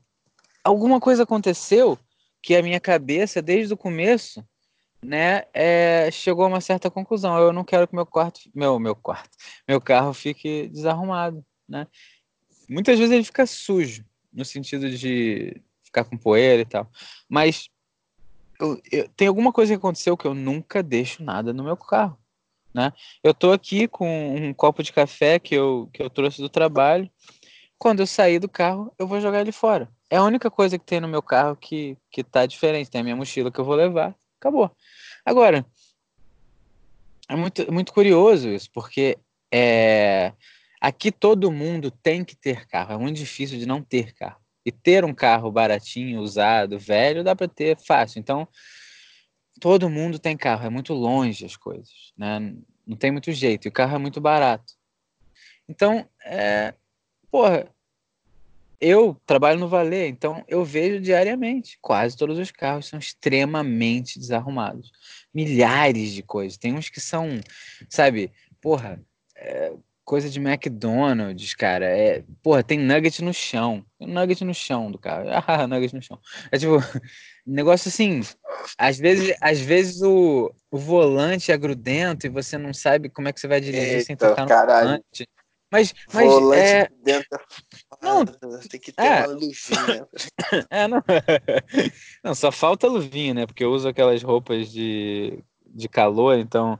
Alguma 0.63 0.99
coisa 0.99 1.23
aconteceu 1.23 1.95
que 2.41 2.55
a 2.55 2.63
minha 2.63 2.79
cabeça, 2.79 3.39
desde 3.39 3.71
o 3.71 3.77
começo, 3.77 4.43
né, 4.99 5.43
é, 5.53 6.09
chegou 6.11 6.43
a 6.43 6.47
uma 6.47 6.59
certa 6.59 6.89
conclusão. 6.89 7.37
Eu 7.37 7.53
não 7.53 7.63
quero 7.63 7.87
que 7.87 7.95
meu 7.95 8.05
quarto, 8.05 8.39
meu, 8.53 8.79
meu 8.79 8.95
quarto, 8.95 9.29
meu 9.67 9.79
carro 9.79 10.11
fique 10.11 10.67
desarrumado, 10.69 11.45
né? 11.69 11.85
Muitas 12.67 12.97
vezes 12.97 13.13
ele 13.13 13.23
fica 13.23 13.45
sujo, 13.45 14.05
no 14.33 14.43
sentido 14.43 14.89
de 14.89 15.61
ficar 15.83 16.03
com 16.03 16.17
poeira 16.17 16.61
e 16.61 16.65
tal. 16.65 16.89
Mas 17.29 17.69
eu, 18.59 18.81
eu, 18.91 19.09
tem 19.09 19.27
alguma 19.27 19.51
coisa 19.51 19.73
que 19.73 19.77
aconteceu 19.77 20.17
que 20.17 20.25
eu 20.25 20.33
nunca 20.33 20.81
deixo 20.83 21.23
nada 21.23 21.53
no 21.53 21.63
meu 21.63 21.77
carro. 21.77 22.17
Né? 22.73 22.91
Eu 23.23 23.33
tô 23.33 23.53
aqui 23.53 23.87
com 23.87 24.35
um 24.35 24.53
copo 24.53 24.83
de 24.83 24.91
café 24.91 25.39
que 25.39 25.55
eu, 25.55 25.89
que 25.93 26.03
eu 26.03 26.09
trouxe 26.09 26.41
do 26.41 26.49
trabalho. 26.49 27.09
Quando 27.77 28.01
eu 28.01 28.07
sair 28.07 28.39
do 28.39 28.49
carro, 28.49 28.93
eu 28.97 29.07
vou 29.07 29.21
jogar 29.21 29.41
ele 29.41 29.51
fora. 29.51 29.89
É 30.09 30.17
a 30.17 30.23
única 30.23 30.51
coisa 30.51 30.77
que 30.77 30.85
tem 30.85 30.99
no 30.99 31.07
meu 31.07 31.21
carro 31.21 31.55
que, 31.55 31.97
que 32.11 32.23
tá 32.23 32.45
diferente. 32.45 32.89
Tem 32.89 33.01
a 33.01 33.03
minha 33.03 33.15
mochila 33.15 33.51
que 33.51 33.59
eu 33.59 33.65
vou 33.65 33.75
levar. 33.75 34.15
Acabou. 34.39 34.71
Agora, 35.25 35.65
é 37.27 37.35
muito, 37.35 37.71
muito 37.71 37.93
curioso 37.93 38.49
isso, 38.49 38.69
porque 38.71 39.17
é, 39.51 40.33
Aqui 40.85 41.11
todo 41.11 41.51
mundo 41.51 41.89
tem 41.89 42.23
que 42.23 42.35
ter 42.35 42.67
carro. 42.67 42.93
É 42.93 42.97
muito 42.99 43.17
difícil 43.17 43.57
de 43.57 43.65
não 43.65 43.81
ter 43.81 44.13
carro. 44.13 44.39
E 44.63 44.71
ter 44.71 45.03
um 45.03 45.15
carro 45.15 45.51
baratinho, 45.51 46.21
usado, 46.21 46.77
velho, 46.77 47.23
dá 47.23 47.35
para 47.35 47.47
ter 47.47 47.75
fácil. 47.75 48.19
Então, 48.19 48.47
todo 49.59 49.89
mundo 49.89 50.19
tem 50.19 50.37
carro. 50.37 50.63
É 50.63 50.69
muito 50.69 50.93
longe 50.93 51.43
as 51.43 51.57
coisas, 51.57 52.13
né? 52.15 52.53
Não 52.85 52.95
tem 52.95 53.09
muito 53.09 53.31
jeito. 53.31 53.65
E 53.65 53.69
o 53.69 53.71
carro 53.71 53.95
é 53.95 53.97
muito 53.97 54.21
barato. 54.21 54.75
Então, 55.67 56.07
é... 56.23 56.75
porra, 57.31 57.67
eu 58.79 59.19
trabalho 59.25 59.59
no 59.59 59.67
Valer, 59.67 60.07
então 60.07 60.45
eu 60.47 60.63
vejo 60.63 61.01
diariamente. 61.01 61.79
Quase 61.81 62.15
todos 62.15 62.37
os 62.37 62.51
carros 62.51 62.85
são 62.85 62.99
extremamente 62.99 64.19
desarrumados. 64.19 64.91
Milhares 65.33 66.11
de 66.11 66.21
coisas. 66.21 66.59
Tem 66.59 66.75
uns 66.75 66.89
que 66.89 67.01
são, 67.01 67.39
sabe, 67.89 68.31
porra, 68.61 69.03
é, 69.35 69.73
coisa 70.05 70.29
de 70.29 70.39
McDonald's, 70.39 71.55
cara. 71.55 71.85
É, 71.85 72.23
porra, 72.41 72.63
tem 72.63 72.79
nugget 72.79 73.21
no 73.23 73.33
chão. 73.33 73.83
Tem 73.99 74.07
nugget 74.07 74.45
no 74.45 74.53
chão 74.53 74.91
do 74.91 74.99
carro. 74.99 75.25
Ah, 75.47 75.67
nugget 75.67 75.93
no 75.93 76.01
chão. 76.01 76.19
É 76.51 76.57
tipo, 76.57 76.77
negócio 77.45 77.89
assim. 77.89 78.21
Às 78.77 78.97
vezes, 78.97 79.35
às 79.41 79.59
vezes 79.59 80.01
o, 80.01 80.53
o 80.71 80.77
volante 80.77 81.51
é 81.51 81.57
grudento 81.57 82.25
e 82.25 82.29
você 82.29 82.57
não 82.57 82.73
sabe 82.73 83.09
como 83.09 83.27
é 83.27 83.33
que 83.33 83.39
você 83.39 83.47
vai 83.47 83.59
dirigir 83.59 83.93
Eita, 83.95 84.05
sem 84.05 84.15
tocar 84.15 84.43
no 84.43 84.47
caralho. 84.47 84.87
volante. 84.87 85.27
Mas, 85.71 85.93
mas 86.13 86.25
volante 86.25 86.61
é... 86.61 86.87
dentro 87.03 87.39
não, 88.01 88.23
tem 88.69 88.79
que 88.79 88.91
ter 88.91 89.03
é... 89.03 89.25
uma 89.25 89.27
luvinha. 89.27 90.07
é, 90.69 90.87
não... 90.87 91.03
não, 92.23 92.35
só 92.35 92.51
falta 92.51 92.87
luvinha, 92.87 93.33
né? 93.33 93.45
Porque 93.47 93.63
eu 93.63 93.71
uso 93.71 93.87
aquelas 93.87 94.21
roupas 94.21 94.71
de, 94.71 95.43
de 95.65 95.89
calor, 95.89 96.37
então 96.37 96.79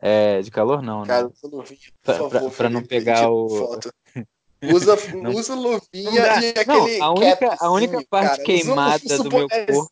é, 0.00 0.42
de 0.42 0.50
calor 0.50 0.82
não, 0.82 1.02
né? 1.02 1.08
Cara, 1.08 1.26
usa 1.26 1.48
luvinha, 1.48 1.80
por 2.02 2.14
favor. 2.14 2.30
Pra, 2.30 2.50
pra 2.50 2.70
não 2.70 2.82
pegar 2.82 3.30
o. 3.30 3.78
Usa, 4.62 4.96
não, 5.14 5.30
usa 5.32 5.54
luvinha 5.54 6.10
não 6.10 6.40
e 6.40 6.48
aquele. 6.48 6.98
Não, 6.98 7.06
a 7.06 7.12
única, 7.12 7.56
a 7.60 7.70
única 7.70 8.04
parte 8.08 8.30
cara, 8.30 8.42
queimada 8.44 9.18
do 9.18 9.30
meu 9.30 9.46
corpo. 9.46 9.90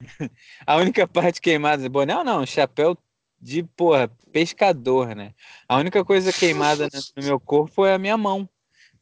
a 0.66 0.76
única 0.76 1.08
parte 1.08 1.40
queimada 1.40 1.82
do 1.82 1.88
boné, 1.88 2.12
não, 2.12 2.22
não, 2.22 2.46
chapéu 2.46 2.98
de, 3.40 3.62
porra, 3.62 4.10
pescador, 4.30 5.14
né? 5.14 5.32
A 5.66 5.78
única 5.78 6.04
coisa 6.04 6.32
queimada 6.34 6.86
no 7.16 7.22
meu 7.22 7.40
corpo 7.40 7.86
é 7.86 7.94
a 7.94 7.98
minha 7.98 8.16
mão. 8.18 8.46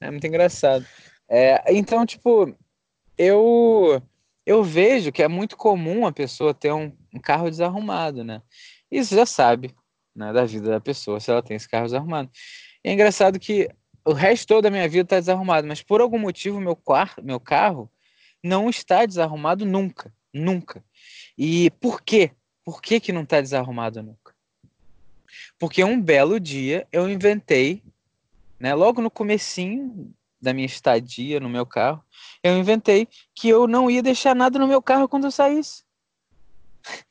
É 0.00 0.08
muito 0.08 0.26
engraçado. 0.26 0.86
É, 1.28 1.62
então, 1.72 2.06
tipo, 2.06 2.54
eu 3.16 4.00
eu 4.44 4.62
vejo 4.62 5.12
que 5.12 5.22
é 5.22 5.28
muito 5.28 5.56
comum 5.56 6.06
a 6.06 6.12
pessoa 6.12 6.52
ter 6.52 6.72
um, 6.72 6.92
um 7.14 7.20
carro 7.20 7.48
desarrumado, 7.48 8.24
né? 8.24 8.42
Isso 8.90 9.14
já 9.14 9.24
sabe, 9.24 9.74
né, 10.14 10.32
da 10.32 10.44
vida 10.44 10.70
da 10.70 10.80
pessoa 10.80 11.20
se 11.20 11.30
ela 11.30 11.42
tem 11.42 11.56
esse 11.56 11.68
carro 11.68 11.86
desarrumado. 11.86 12.30
E 12.84 12.88
é 12.88 12.92
engraçado 12.92 13.38
que 13.38 13.68
o 14.04 14.12
resto 14.12 14.60
da 14.60 14.70
minha 14.70 14.88
vida 14.88 15.04
está 15.04 15.20
desarrumado, 15.20 15.66
mas 15.66 15.82
por 15.82 16.00
algum 16.00 16.18
motivo 16.18 16.60
meu, 16.60 16.74
quarto, 16.74 17.22
meu 17.22 17.38
carro 17.38 17.90
não 18.42 18.68
está 18.68 19.06
desarrumado 19.06 19.64
nunca, 19.64 20.12
nunca. 20.32 20.84
E 21.38 21.70
por 21.80 22.02
quê? 22.02 22.32
Por 22.64 22.82
que, 22.82 23.00
que 23.00 23.12
não 23.12 23.22
está 23.22 23.40
desarrumado 23.40 24.02
nunca? 24.02 24.34
Porque 25.58 25.82
um 25.82 26.00
belo 26.00 26.38
dia 26.38 26.86
eu 26.92 27.08
inventei, 27.08 27.82
né, 28.58 28.74
logo 28.74 29.00
no 29.00 29.10
comecinho 29.10 30.12
da 30.40 30.52
minha 30.52 30.66
estadia 30.66 31.38
no 31.38 31.48
meu 31.48 31.64
carro, 31.64 32.04
eu 32.42 32.58
inventei 32.58 33.06
que 33.34 33.48
eu 33.48 33.68
não 33.68 33.88
ia 33.88 34.02
deixar 34.02 34.34
nada 34.34 34.58
no 34.58 34.66
meu 34.66 34.82
carro 34.82 35.08
quando 35.08 35.24
eu 35.24 35.30
saísse. 35.30 35.84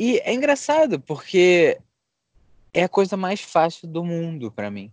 E 0.00 0.20
é 0.20 0.32
engraçado, 0.32 1.00
porque 1.00 1.76
é 2.72 2.84
a 2.84 2.88
coisa 2.88 3.16
mais 3.16 3.40
fácil 3.40 3.88
do 3.88 4.04
mundo 4.04 4.50
para 4.50 4.70
mim. 4.70 4.92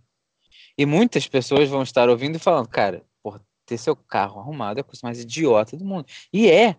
E 0.76 0.84
muitas 0.84 1.26
pessoas 1.26 1.68
vão 1.68 1.82
estar 1.82 2.08
ouvindo 2.08 2.36
e 2.36 2.40
falando, 2.40 2.68
cara, 2.68 3.04
por 3.22 3.40
ter 3.64 3.78
seu 3.78 3.96
carro 3.96 4.40
arrumado 4.40 4.78
é 4.78 4.80
a 4.80 4.84
coisa 4.84 5.00
mais 5.02 5.20
idiota 5.20 5.76
do 5.76 5.84
mundo. 5.84 6.06
E 6.32 6.50
é. 6.50 6.76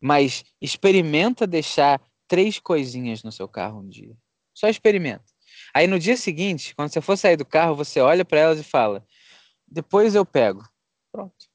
Mas 0.00 0.44
experimenta 0.60 1.46
deixar 1.46 2.00
três 2.26 2.58
coisinhas 2.58 3.22
no 3.22 3.30
seu 3.30 3.48
carro 3.48 3.80
um 3.80 3.88
dia. 3.88 4.16
Só 4.54 4.68
experimenta. 4.68 5.24
Aí 5.74 5.86
no 5.86 5.98
dia 5.98 6.16
seguinte, 6.16 6.74
quando 6.74 6.92
você 6.92 7.00
for 7.00 7.16
sair 7.16 7.36
do 7.36 7.44
carro, 7.44 7.74
você 7.74 8.00
olha 8.00 8.24
para 8.24 8.40
elas 8.40 8.58
e 8.58 8.64
fala: 8.64 9.06
depois 9.66 10.14
eu 10.14 10.24
pego. 10.24 10.62
Pronto. 11.10 11.48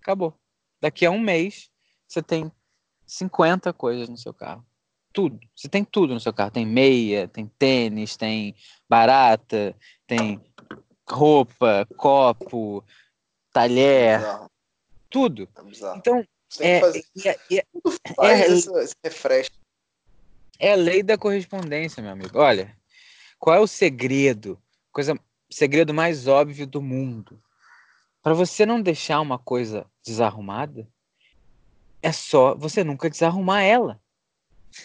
Acabou. 0.00 0.34
Daqui 0.80 1.06
a 1.06 1.10
um 1.10 1.20
mês, 1.20 1.70
você 2.06 2.22
tem 2.22 2.50
50 3.06 3.72
coisas 3.72 4.08
no 4.08 4.18
seu 4.18 4.34
carro 4.34 4.64
tudo. 5.14 5.38
Você 5.54 5.68
tem 5.68 5.84
tudo 5.84 6.12
no 6.12 6.20
seu 6.20 6.32
carro. 6.32 6.50
Tem 6.50 6.66
meia, 6.66 7.28
tem 7.28 7.46
tênis, 7.46 8.16
tem 8.16 8.54
barata, 8.88 9.74
tem 10.06 10.42
roupa, 11.08 11.86
copo, 11.96 12.84
talher, 13.52 14.20
é 14.20 14.46
tudo. 15.08 15.48
É 15.56 15.96
então, 15.96 16.26
é, 16.60 16.80
é, 16.80 17.38
é, 17.50 17.66
é, 18.20 18.44
refresco. 19.04 19.56
é 20.58 20.72
a 20.72 20.76
lei 20.76 21.02
da 21.02 21.16
correspondência, 21.16 22.02
meu 22.02 22.12
amigo. 22.12 22.38
Olha, 22.38 22.76
qual 23.38 23.56
é 23.56 23.60
o 23.60 23.66
segredo? 23.66 24.60
Coisa, 24.90 25.18
segredo 25.48 25.94
mais 25.94 26.26
óbvio 26.26 26.66
do 26.66 26.82
mundo. 26.82 27.40
Para 28.22 28.34
você 28.34 28.66
não 28.66 28.82
deixar 28.82 29.20
uma 29.20 29.38
coisa 29.38 29.86
desarrumada, 30.04 30.88
é 32.02 32.10
só 32.10 32.54
você 32.54 32.82
nunca 32.82 33.08
desarrumar 33.08 33.62
ela. 33.62 34.00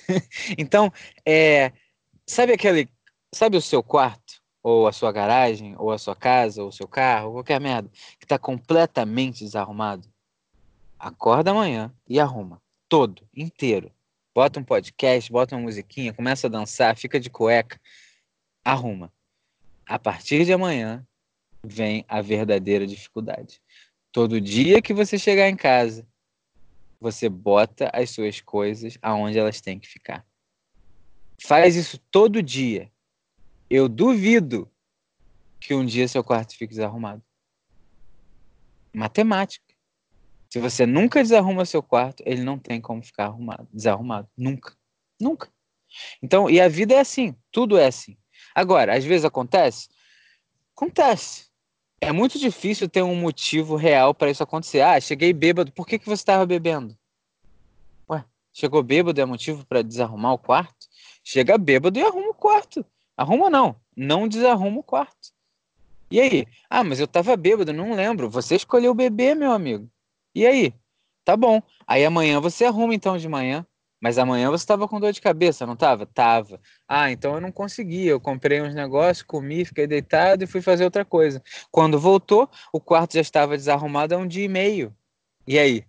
então, 0.57 0.91
é, 1.25 1.71
sabe 2.25 2.53
aquele. 2.53 2.89
Sabe 3.33 3.57
o 3.57 3.61
seu 3.61 3.83
quarto? 3.83 4.41
Ou 4.61 4.87
a 4.87 4.91
sua 4.91 5.11
garagem, 5.11 5.75
ou 5.77 5.91
a 5.91 5.97
sua 5.97 6.15
casa, 6.15 6.61
ou 6.61 6.69
o 6.69 6.71
seu 6.71 6.87
carro, 6.87 7.33
qualquer 7.33 7.61
merda, 7.61 7.89
que 8.19 8.25
está 8.25 8.37
completamente 8.37 9.43
desarrumado? 9.43 10.07
Acorda 10.97 11.51
amanhã 11.51 11.93
e 12.07 12.19
arruma. 12.19 12.61
Todo, 12.89 13.27
inteiro. 13.33 13.91
Bota 14.35 14.59
um 14.59 14.63
podcast, 14.63 15.31
bota 15.31 15.55
uma 15.55 15.61
musiquinha, 15.61 16.13
começa 16.13 16.47
a 16.47 16.49
dançar, 16.49 16.95
fica 16.97 17.19
de 17.19 17.29
cueca. 17.29 17.79
Arruma. 18.65 19.11
A 19.85 19.97
partir 19.97 20.43
de 20.43 20.51
amanhã 20.51 21.05
vem 21.63 22.03
a 22.07 22.21
verdadeira 22.21 22.85
dificuldade. 22.85 23.61
Todo 24.11 24.41
dia 24.41 24.81
que 24.81 24.93
você 24.93 25.17
chegar 25.17 25.47
em 25.49 25.55
casa 25.55 26.05
você 26.99 27.29
bota 27.29 27.89
as 27.93 28.09
suas 28.09 28.41
coisas 28.41 28.97
aonde 29.01 29.37
elas 29.37 29.61
têm 29.61 29.79
que 29.79 29.87
ficar. 29.87 30.25
Faz 31.41 31.75
isso 31.75 31.97
todo 32.11 32.43
dia. 32.43 32.91
Eu 33.69 33.87
duvido 33.87 34.69
que 35.59 35.73
um 35.73 35.85
dia 35.85 36.07
seu 36.07 36.23
quarto 36.23 36.57
fique 36.57 36.73
desarrumado. 36.73 37.23
Matemática. 38.93 39.65
Se 40.49 40.59
você 40.59 40.85
nunca 40.85 41.21
desarruma 41.21 41.65
seu 41.65 41.83
quarto, 41.83 42.23
ele 42.25 42.43
não 42.43 42.57
tem 42.57 42.81
como 42.81 43.03
ficar 43.03 43.25
arrumado, 43.25 43.67
desarrumado. 43.71 44.27
Nunca. 44.35 44.75
Nunca. 45.21 45.51
Então, 46.21 46.49
e 46.49 46.59
a 46.59 46.67
vida 46.67 46.95
é 46.95 46.99
assim, 46.99 47.35
tudo 47.51 47.77
é 47.77 47.85
assim. 47.85 48.17
Agora, 48.55 48.97
às 48.97 49.05
vezes 49.05 49.25
acontece? 49.25 49.89
Acontece. 50.75 51.48
É 52.01 52.11
muito 52.11 52.39
difícil 52.39 52.87
ter 52.87 53.03
um 53.03 53.15
motivo 53.15 53.75
real 53.75 54.13
para 54.13 54.31
isso 54.31 54.41
acontecer. 54.41 54.81
Ah, 54.81 54.99
cheguei 54.99 55.33
bêbado, 55.33 55.71
por 55.71 55.85
que, 55.85 55.99
que 55.99 56.05
você 56.05 56.21
estava 56.21 56.45
bebendo? 56.45 56.97
Ué, 58.09 58.23
chegou 58.53 58.81
bêbado 58.81 59.19
é 59.19 59.25
motivo 59.25 59.65
para 59.65 59.81
desarrumar 59.81 60.33
o 60.33 60.37
quarto? 60.37 60.87
Chega 61.23 61.57
bêbado 61.57 61.99
e 61.99 62.03
arruma 62.03 62.29
o 62.29 62.33
quarto. 62.33 62.85
Arruma 63.17 63.49
não, 63.49 63.75
não 63.95 64.27
desarruma 64.27 64.79
o 64.79 64.83
quarto. 64.83 65.33
E 66.09 66.19
aí? 66.19 66.47
Ah, 66.69 66.83
mas 66.83 66.99
eu 66.99 67.05
estava 67.05 67.35
bêbado, 67.35 67.73
não 67.73 67.93
lembro. 67.93 68.29
Você 68.29 68.55
escolheu 68.55 68.93
beber, 68.93 69.35
meu 69.35 69.51
amigo. 69.51 69.89
E 70.33 70.47
aí? 70.47 70.73
Tá 71.23 71.35
bom. 71.37 71.61
Aí 71.85 72.03
amanhã 72.05 72.39
você 72.39 72.65
arruma 72.65 72.95
então 72.95 73.17
de 73.17 73.27
manhã. 73.27 73.65
Mas 74.01 74.17
amanhã 74.17 74.49
você 74.49 74.63
estava 74.63 74.87
com 74.87 74.99
dor 74.99 75.11
de 75.11 75.19
cabeça, 75.19 75.65
não 75.65 75.73
estava? 75.73 76.05
Tava. 76.05 76.61
Ah, 76.87 77.11
então 77.11 77.35
eu 77.35 77.41
não 77.41 77.51
consegui. 77.51 78.07
Eu 78.07 78.19
comprei 78.19 78.61
uns 78.61 78.73
negócios, 78.73 79.23
comi, 79.23 79.65
fiquei 79.65 79.85
deitado 79.85 80.43
e 80.43 80.47
fui 80.47 80.61
fazer 80.61 80.85
outra 80.85 81.03
coisa. 81.03 81.43
Quando 81.69 81.99
voltou, 81.99 82.49
o 82.71 82.79
quarto 82.79 83.15
já 83.15 83.21
estava 83.21 83.57
desarrumado 83.57 84.15
há 84.15 84.17
um 84.17 84.27
dia 84.27 84.45
e 84.45 84.47
meio. 84.47 84.95
E 85.45 85.59
aí? 85.59 85.85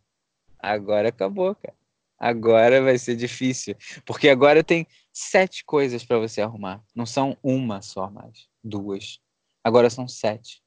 Agora 0.58 1.08
acabou, 1.08 1.54
cara. 1.54 1.74
Agora 2.18 2.82
vai 2.82 2.98
ser 2.98 3.14
difícil. 3.14 3.76
Porque 4.04 4.28
agora 4.28 4.64
tem 4.64 4.86
sete 5.12 5.64
coisas 5.64 6.04
para 6.04 6.18
você 6.18 6.42
arrumar. 6.42 6.82
Não 6.94 7.06
são 7.06 7.36
uma 7.42 7.80
só 7.80 8.10
mais. 8.10 8.48
Duas. 8.62 9.20
Agora 9.62 9.88
são 9.88 10.08
sete. 10.08 10.62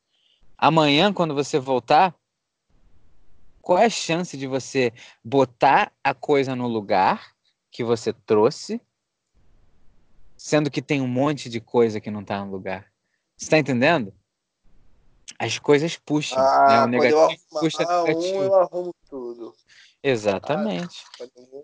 Amanhã, 0.58 1.12
quando 1.12 1.36
você 1.36 1.60
voltar, 1.60 2.16
qual 3.62 3.78
é 3.78 3.86
a 3.86 3.90
chance 3.90 4.38
de 4.38 4.48
você 4.48 4.94
botar 5.24 5.92
a 6.04 6.14
coisa 6.14 6.56
no 6.56 6.68
lugar 6.68 7.33
que 7.74 7.84
você 7.84 8.14
trouxe, 8.14 8.80
sendo 10.38 10.70
que 10.70 10.82
tem 10.82 11.02
um 11.02 11.08
monte 11.08 11.50
de 11.50 11.60
coisa 11.60 12.00
que 12.00 12.12
não 12.12 12.22
está 12.22 12.46
no 12.46 12.52
lugar. 12.52 12.86
Você 13.36 13.46
está 13.46 13.58
entendendo? 13.58 14.14
As 15.40 15.58
coisas 15.58 15.98
puxam. 15.98 16.38
Ah, 16.38 16.86
né? 16.88 16.98
O 16.98 17.02
negativo 17.02 17.42
puxa 17.50 17.84
o 17.84 18.04
negativo. 18.04 18.38
Um, 18.38 18.44
eu 18.44 18.56
arrumo 18.56 18.96
tudo. 19.10 19.56
Exatamente. 20.04 20.98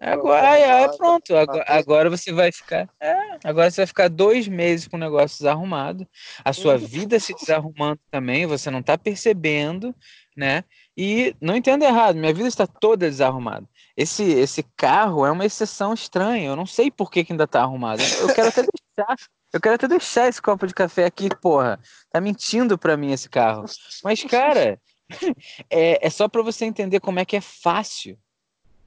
Ah, 0.02 0.14
agora, 0.14 0.58
é, 0.58 0.98
pronto. 0.98 1.36
Agora, 1.36 1.66
agora, 1.68 2.10
você 2.10 2.32
vai 2.32 2.52
ficar. 2.52 2.90
É, 3.00 3.38
agora 3.44 3.70
você 3.70 3.82
vai 3.82 3.88
ficar 3.88 4.08
dois 4.08 4.48
meses 4.48 4.88
com 4.88 4.96
o 4.96 5.00
negócio 5.00 5.38
desarrumado. 5.38 6.08
A 6.44 6.54
sua 6.54 6.74
uhum. 6.74 6.80
vida 6.80 7.20
se 7.20 7.36
desarrumando 7.36 8.00
também. 8.10 8.48
Você 8.48 8.72
não 8.72 8.80
está 8.80 8.98
percebendo, 8.98 9.94
né? 10.36 10.64
E 10.98 11.36
não 11.40 11.56
entenda 11.56 11.86
errado, 11.86 12.16
minha 12.16 12.34
vida 12.34 12.48
está 12.48 12.66
toda 12.66 13.10
desarrumada. 13.10 13.68
Esse, 14.00 14.24
esse 14.24 14.64
carro 14.78 15.26
é 15.26 15.32
uma 15.32 15.46
exceção 15.46 15.94
estranha. 15.94 16.48
Eu 16.48 16.56
não 16.56 16.66
sei 16.66 16.90
por 16.90 17.12
que, 17.12 17.22
que 17.22 17.34
ainda 17.34 17.46
tá 17.46 17.62
arrumado. 17.62 18.02
Eu 18.22 18.34
quero 18.34 18.48
até 18.48 18.62
deixar. 18.62 19.16
Eu 19.52 19.60
quero 19.60 19.76
até 19.76 19.90
deixar 19.90 20.30
esse 20.30 20.42
copo 20.42 20.66
de 20.66 20.74
café 20.74 21.04
aqui, 21.04 21.28
porra. 21.42 21.78
Tá 22.10 22.22
mentindo 22.22 22.78
pra 22.78 22.96
mim 22.96 23.12
esse 23.12 23.28
carro. 23.28 23.66
Mas, 24.02 24.24
cara, 24.24 24.80
é, 25.70 26.08
é 26.08 26.10
só 26.10 26.30
para 26.30 26.42
você 26.42 26.64
entender 26.64 27.02
como 27.02 27.20
é 27.20 27.26
que 27.26 27.36
é 27.36 27.42
fácil. 27.42 28.18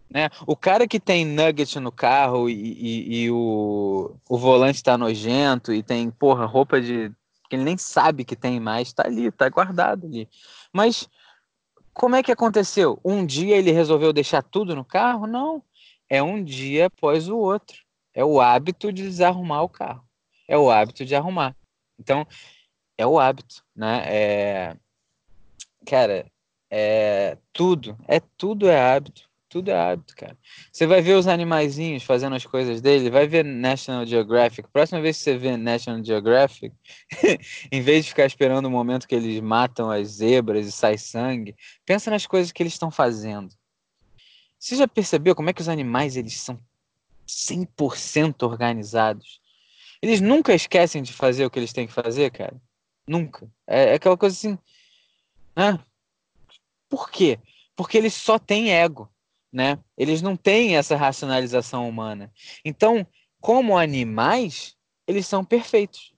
Né? 0.09 0.31
O 0.47 0.57
cara 0.57 0.89
que 0.89 0.99
tem 0.99 1.27
nugget 1.27 1.79
no 1.79 1.93
carro 1.93 2.49
e, 2.49 2.55
e, 2.55 3.25
e 3.25 3.31
o, 3.31 4.17
o 4.27 4.39
volante 4.39 4.83
tá 4.83 4.97
nojento 4.97 5.75
e 5.75 5.83
tem, 5.83 6.11
porra, 6.11 6.47
roupa 6.47 6.81
de. 6.81 7.13
que 7.51 7.57
ele 7.57 7.65
nem 7.65 7.77
sabe 7.77 8.25
que 8.25 8.35
tem 8.35 8.59
mais, 8.59 8.95
tá 8.95 9.03
ali, 9.05 9.31
tá 9.31 9.47
guardado 9.51 10.07
ali. 10.07 10.27
Mas 10.73 11.07
como 11.95 12.17
é 12.17 12.23
que 12.23 12.33
aconteceu? 12.33 12.99
Um 13.05 13.25
dia 13.25 13.57
ele 13.57 13.71
resolveu 13.71 14.13
deixar 14.13 14.43
tudo 14.43 14.75
no 14.75 14.85
carro? 14.85 15.27
Não. 15.27 15.63
É 16.09 16.23
um 16.23 16.43
dia 16.43 16.87
após 16.87 17.29
o 17.29 17.37
outro. 17.37 17.79
É 18.15 18.25
o 18.25 18.41
hábito 18.41 18.93
de 18.93 19.03
desarrumar 19.03 19.63
o 19.63 19.69
carro. 19.69 20.05
É 20.47 20.57
o 20.57 20.71
hábito 20.71 21.05
de 21.05 21.15
arrumar. 21.15 21.57
Então, 21.99 22.27
é 22.99 23.07
o 23.07 23.19
hábito, 23.19 23.65
né? 23.75 24.03
É... 24.07 24.77
Cara, 25.87 26.27
é 26.71 27.39
tudo. 27.53 27.97
É 28.07 28.21
tudo 28.37 28.69
é 28.69 28.81
hábito. 28.81 29.31
Tudo 29.53 29.69
é 29.69 29.79
hábito, 29.79 30.17
cara. 30.17 30.35
Você 30.73 30.87
vai 30.87 31.03
ver 31.03 31.13
os 31.13 31.27
animaizinhos 31.27 32.05
fazendo 32.05 32.35
as 32.35 32.47
coisas 32.47 32.81
dele, 32.81 33.11
vai 33.11 33.29
ver 33.29 33.45
National 33.45 34.07
Geographic. 34.07 34.67
Próxima 34.73 34.99
vez 35.03 35.19
que 35.19 35.25
você 35.25 35.37
vê 35.37 35.59
National 35.59 36.03
Geographic, 36.03 36.75
em 37.71 37.83
vez 37.83 38.07
de 38.07 38.13
ficar 38.13 38.25
esperando 38.25 38.65
o 38.65 38.71
momento 38.71 39.07
que 39.07 39.15
eles 39.15 39.39
matam 39.43 39.91
as 39.91 40.09
zebras 40.09 40.67
e 40.67 40.73
sai 40.73 40.97
sangue, 40.97 41.55
pensa 41.85 42.11
nas 42.11 42.25
coisas 42.25 42.51
que 42.51 42.63
eles 42.63 42.73
estão 42.73 42.91
fazendo. 42.91 43.55
Você 44.59 44.75
já 44.75 44.89
percebeu 44.89 45.35
como 45.35 45.51
é 45.51 45.53
que 45.53 45.61
os 45.61 45.69
animais 45.69 46.17
eles 46.17 46.41
são 46.41 46.59
100% 47.29 48.45
organizados? 48.45 49.39
Eles 50.01 50.23
nunca 50.23 50.55
esquecem 50.55 51.03
de 51.03 51.13
fazer 51.13 51.45
o 51.45 51.51
que 51.51 51.59
eles 51.59 51.75
têm 51.75 51.87
que 51.87 51.93
fazer, 51.93 52.31
cara. 52.31 52.57
Nunca. 53.07 53.47
É, 53.67 53.91
é 53.91 53.95
aquela 53.97 54.17
coisa 54.17 54.35
assim. 54.35 54.59
Né? 55.55 55.79
Por 56.89 57.11
quê? 57.11 57.39
Porque 57.77 57.99
eles 57.99 58.15
só 58.15 58.39
têm 58.39 58.73
ego 58.73 59.12
né? 59.53 59.79
Eles 59.99 60.23
não 60.23 60.37
têm 60.37 60.77
essa 60.77 60.97
racionalização 60.97 61.89
humana. 61.89 62.33
Então, 62.65 63.07
como 63.41 63.77
animais, 63.77 64.75
eles 65.07 65.27
são 65.27 65.45
perfeitos. 65.45 66.15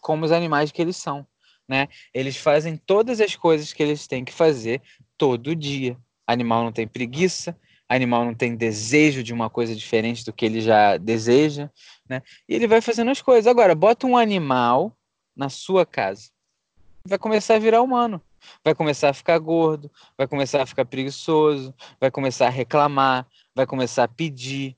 Como 0.00 0.24
os 0.24 0.32
animais 0.32 0.72
que 0.72 0.82
eles 0.82 0.96
são, 0.96 1.26
né? 1.68 1.88
Eles 2.12 2.36
fazem 2.36 2.76
todas 2.76 3.20
as 3.20 3.36
coisas 3.36 3.72
que 3.72 3.82
eles 3.82 4.06
têm 4.06 4.24
que 4.24 4.32
fazer 4.32 4.82
todo 5.16 5.54
dia. 5.54 5.96
Animal 6.26 6.64
não 6.64 6.72
tem 6.72 6.88
preguiça, 6.88 7.56
animal 7.88 8.24
não 8.24 8.34
tem 8.34 8.56
desejo 8.56 9.22
de 9.22 9.32
uma 9.32 9.48
coisa 9.48 9.74
diferente 9.74 10.24
do 10.24 10.32
que 10.32 10.44
ele 10.44 10.60
já 10.60 10.96
deseja, 10.96 11.70
né? 12.08 12.22
E 12.48 12.54
ele 12.54 12.66
vai 12.66 12.80
fazendo 12.80 13.10
as 13.10 13.22
coisas. 13.22 13.46
Agora, 13.46 13.74
bota 13.74 14.06
um 14.06 14.16
animal 14.16 14.96
na 15.36 15.48
sua 15.48 15.86
casa. 15.86 16.30
Vai 17.06 17.18
começar 17.18 17.54
a 17.54 17.60
virar 17.60 17.82
humano 17.82 18.20
vai 18.64 18.74
começar 18.74 19.10
a 19.10 19.14
ficar 19.14 19.38
gordo, 19.38 19.90
vai 20.16 20.26
começar 20.26 20.62
a 20.62 20.66
ficar 20.66 20.84
preguiçoso, 20.84 21.74
vai 22.00 22.10
começar 22.10 22.46
a 22.46 22.50
reclamar, 22.50 23.26
vai 23.54 23.66
começar 23.66 24.04
a 24.04 24.08
pedir. 24.08 24.76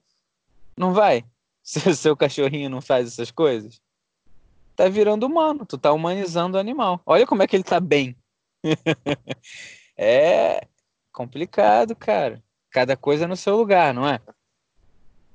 Não 0.76 0.93
vai? 0.93 1.24
Se 1.62 1.86
o 1.89 1.94
seu 1.94 2.16
cachorrinho 2.16 2.70
não 2.70 2.80
faz 2.80 3.09
essas 3.09 3.30
coisas, 3.30 3.80
tá 4.74 4.89
virando 4.89 5.26
humano, 5.26 5.66
tu 5.66 5.76
tá 5.76 5.93
humanizando 5.93 6.56
o 6.56 6.60
animal. 6.60 7.01
Olha 7.05 7.26
como 7.26 7.43
é 7.43 7.47
que 7.47 7.56
ele 7.56 7.64
tá 7.64 7.78
bem. 7.80 8.16
é 9.97 10.66
complicado, 11.12 11.94
cara. 11.97 12.43
Cada 12.70 12.97
coisa 12.97 13.26
no 13.26 13.36
seu 13.36 13.56
lugar, 13.56 13.93
não 13.93 14.09
é? 14.09 14.20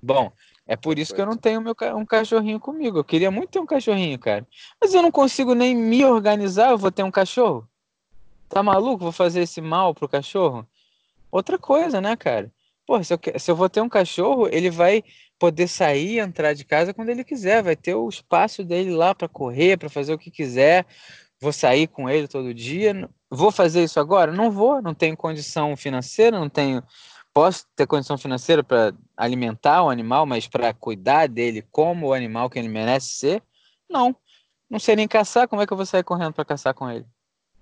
Bom, 0.01 0.31
é 0.65 0.75
por 0.75 0.97
isso 0.97 1.13
que 1.13 1.21
eu 1.21 1.25
não 1.25 1.35
tenho 1.35 1.61
meu, 1.61 1.75
um 1.95 2.05
cachorrinho 2.05 2.59
comigo. 2.59 2.99
Eu 2.99 3.03
queria 3.03 3.29
muito 3.29 3.49
ter 3.49 3.59
um 3.59 3.65
cachorrinho, 3.65 4.17
cara. 4.17 4.47
Mas 4.79 4.93
eu 4.93 5.01
não 5.01 5.11
consigo 5.11 5.53
nem 5.53 5.75
me 5.75 6.05
organizar, 6.05 6.71
eu 6.71 6.77
vou 6.77 6.91
ter 6.91 7.03
um 7.03 7.11
cachorro. 7.11 7.67
Tá 8.53 8.61
maluco? 8.61 8.99
Vou 8.99 9.11
fazer 9.11 9.41
esse 9.41 9.59
mal 9.59 9.95
pro 9.95 10.07
cachorro? 10.07 10.67
Outra 11.31 11.57
coisa, 11.57 11.99
né, 11.99 12.15
cara? 12.15 12.53
Pô, 12.85 13.03
se 13.03 13.11
eu, 13.11 13.19
se 13.39 13.49
eu 13.49 13.55
vou 13.55 13.67
ter 13.67 13.81
um 13.81 13.89
cachorro, 13.89 14.47
ele 14.47 14.69
vai 14.69 15.03
poder 15.39 15.67
sair 15.67 16.19
entrar 16.19 16.53
de 16.53 16.63
casa 16.63 16.93
quando 16.93 17.09
ele 17.09 17.23
quiser. 17.23 17.63
Vai 17.63 17.75
ter 17.75 17.95
o 17.95 18.07
espaço 18.07 18.63
dele 18.63 18.91
lá 18.91 19.15
para 19.15 19.27
correr, 19.27 19.77
para 19.77 19.89
fazer 19.89 20.13
o 20.13 20.19
que 20.19 20.29
quiser. 20.29 20.85
Vou 21.41 21.51
sair 21.51 21.87
com 21.87 22.07
ele 22.07 22.27
todo 22.27 22.53
dia. 22.53 23.09
Vou 23.27 23.51
fazer 23.51 23.83
isso 23.83 23.99
agora? 23.99 24.31
Não 24.31 24.51
vou. 24.51 24.83
Não 24.83 24.93
tenho 24.93 25.17
condição 25.17 25.75
financeira, 25.75 26.39
não 26.39 26.47
tenho. 26.47 26.83
Posso 27.33 27.65
ter 27.75 27.87
condição 27.87 28.19
financeira 28.19 28.63
para 28.63 28.93
alimentar 29.17 29.81
o 29.81 29.89
animal, 29.89 30.27
mas 30.27 30.47
para 30.47 30.71
cuidar 30.75 31.27
dele 31.27 31.65
como 31.71 32.09
o 32.09 32.13
animal 32.13 32.51
que 32.51 32.59
ele 32.59 32.69
merece 32.69 33.15
ser? 33.15 33.43
Não. 33.89 34.15
Não 34.69 34.77
sei 34.77 34.95
nem 34.95 35.07
caçar. 35.07 35.47
Como 35.47 35.59
é 35.59 35.65
que 35.65 35.73
eu 35.73 35.77
vou 35.77 35.87
sair 35.87 36.03
correndo 36.03 36.33
para 36.33 36.45
caçar 36.45 36.75
com 36.75 36.87
ele? 36.87 37.07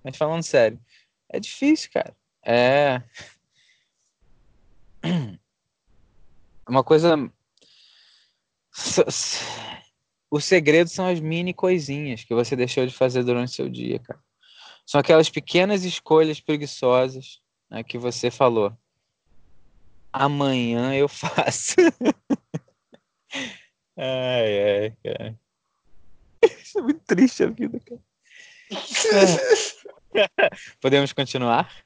Mas 0.02 0.16
falando 0.16 0.42
sério, 0.42 0.80
é 1.28 1.38
difícil, 1.38 1.90
cara. 1.92 2.16
É. 2.44 3.02
Uma 6.68 6.82
coisa. 6.82 7.16
O 10.30 10.40
segredo 10.40 10.88
são 10.88 11.06
as 11.06 11.20
mini 11.20 11.52
coisinhas 11.52 12.24
que 12.24 12.34
você 12.34 12.56
deixou 12.56 12.86
de 12.86 12.94
fazer 12.94 13.22
durante 13.22 13.50
o 13.50 13.52
seu 13.52 13.68
dia, 13.68 13.98
cara. 13.98 14.22
São 14.86 15.00
aquelas 15.00 15.28
pequenas 15.28 15.84
escolhas 15.84 16.40
preguiçosas 16.40 17.40
né, 17.70 17.82
que 17.82 17.98
você 17.98 18.30
falou. 18.30 18.76
Amanhã 20.12 20.94
eu 20.94 21.08
faço. 21.08 21.76
ai, 23.96 24.84
ai, 24.84 24.96
cara. 25.02 25.40
Isso 26.62 26.78
é 26.78 26.82
muito 26.82 27.00
triste 27.04 27.44
a 27.44 27.46
vida, 27.48 27.78
cara. 27.80 28.00
Podemos 30.80 31.12
continuar? 31.12 31.84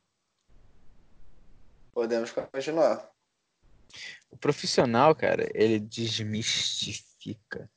Podemos 1.92 2.30
continuar. 2.30 3.10
O 4.30 4.36
profissional, 4.36 5.14
cara, 5.14 5.48
ele 5.54 5.78
desmistifica. 5.78 7.70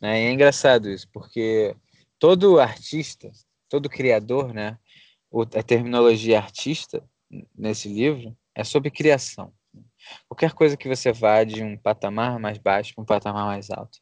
Né? 0.00 0.22
E 0.22 0.26
é 0.26 0.32
engraçado 0.32 0.90
isso, 0.90 1.08
porque 1.12 1.76
todo 2.18 2.58
artista, 2.58 3.30
todo 3.68 3.88
criador, 3.88 4.52
né? 4.52 4.78
A 5.56 5.62
terminologia 5.62 6.38
artista 6.38 7.02
nesse 7.56 7.88
livro 7.88 8.36
é 8.54 8.62
sobre 8.62 8.90
criação. 8.90 9.52
Qualquer 10.28 10.52
coisa 10.52 10.76
que 10.76 10.88
você 10.88 11.12
vá 11.12 11.44
de 11.44 11.62
um 11.62 11.76
patamar 11.76 12.38
mais 12.38 12.58
baixo 12.58 12.94
para 12.94 13.02
um 13.02 13.06
patamar 13.06 13.46
mais 13.46 13.70
alto. 13.70 13.98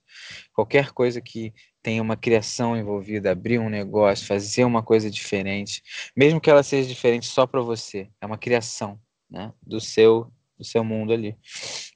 Qualquer 0.53 0.93
coisa 0.93 1.20
que 1.20 1.55
tenha 1.82 2.03
uma 2.03 2.16
criação 2.16 2.77
envolvida, 2.77 3.31
abrir 3.31 3.59
um 3.59 3.69
negócio, 3.69 4.27
fazer 4.27 4.65
uma 4.65 4.82
coisa 4.82 5.11
diferente, 5.11 5.82
mesmo 6.16 6.40
que 6.40 6.51
ela 6.51 6.62
seja 6.62 6.89
diferente 6.89 7.27
só 7.27 7.47
para 7.47 7.61
você, 7.61 8.11
é 8.20 8.27
uma 8.27 8.39
criação, 8.39 9.01
né, 9.31 9.53
do 9.62 9.81
seu 9.81 10.32
do 10.59 10.65
seu 10.65 10.85
mundo 10.85 11.12
ali. 11.12 11.36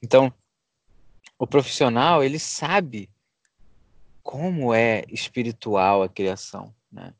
Então, 0.02 0.32
o 1.38 1.46
profissional, 1.46 2.24
ele 2.24 2.38
sabe 2.38 3.08
como 4.22 4.74
é 4.74 5.04
espiritual 5.08 6.02
a 6.02 6.08
criação, 6.08 6.74
né? 6.90 7.14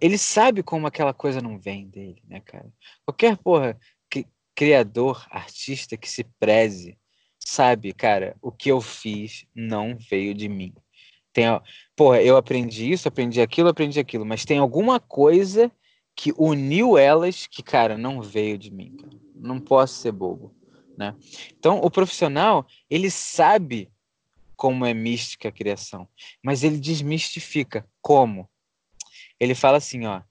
Ele 0.00 0.16
sabe 0.16 0.62
como 0.62 0.86
aquela 0.86 1.12
coisa 1.12 1.40
não 1.40 1.58
vem 1.58 1.88
dele, 1.88 2.22
né, 2.28 2.38
cara? 2.38 2.72
Qualquer, 3.04 3.36
porra, 3.36 3.76
criador, 4.54 5.26
artista 5.30 5.96
que 5.96 6.08
se 6.08 6.24
preze, 6.38 6.98
sabe, 7.38 7.92
cara, 7.92 8.36
o 8.40 8.52
que 8.52 8.70
eu 8.70 8.80
fiz 8.80 9.44
não 9.54 9.96
veio 9.96 10.34
de 10.34 10.48
mim. 10.48 10.74
Tem, 11.32 11.46
porra, 11.96 12.22
eu 12.22 12.36
aprendi 12.36 12.92
isso, 12.92 13.08
aprendi 13.08 13.40
aquilo, 13.40 13.68
aprendi 13.68 13.98
aquilo, 13.98 14.24
mas 14.24 14.44
tem 14.44 14.58
alguma 14.58 15.00
coisa 15.00 15.70
que 16.14 16.32
uniu 16.36 16.98
elas 16.98 17.46
que, 17.46 17.62
cara, 17.62 17.96
não 17.96 18.20
veio 18.20 18.58
de 18.58 18.70
mim. 18.70 18.96
Cara. 18.96 19.16
Não 19.34 19.58
posso 19.58 19.94
ser 19.94 20.12
bobo, 20.12 20.54
né? 20.96 21.16
Então, 21.58 21.80
o 21.82 21.90
profissional, 21.90 22.66
ele 22.88 23.10
sabe 23.10 23.90
como 24.54 24.84
é 24.84 24.94
mística 24.94 25.48
a 25.48 25.52
criação, 25.52 26.06
mas 26.42 26.62
ele 26.62 26.78
desmistifica. 26.78 27.88
Como? 28.00 28.48
Ele 29.40 29.54
fala 29.54 29.78
assim, 29.78 30.06
ó, 30.06 30.22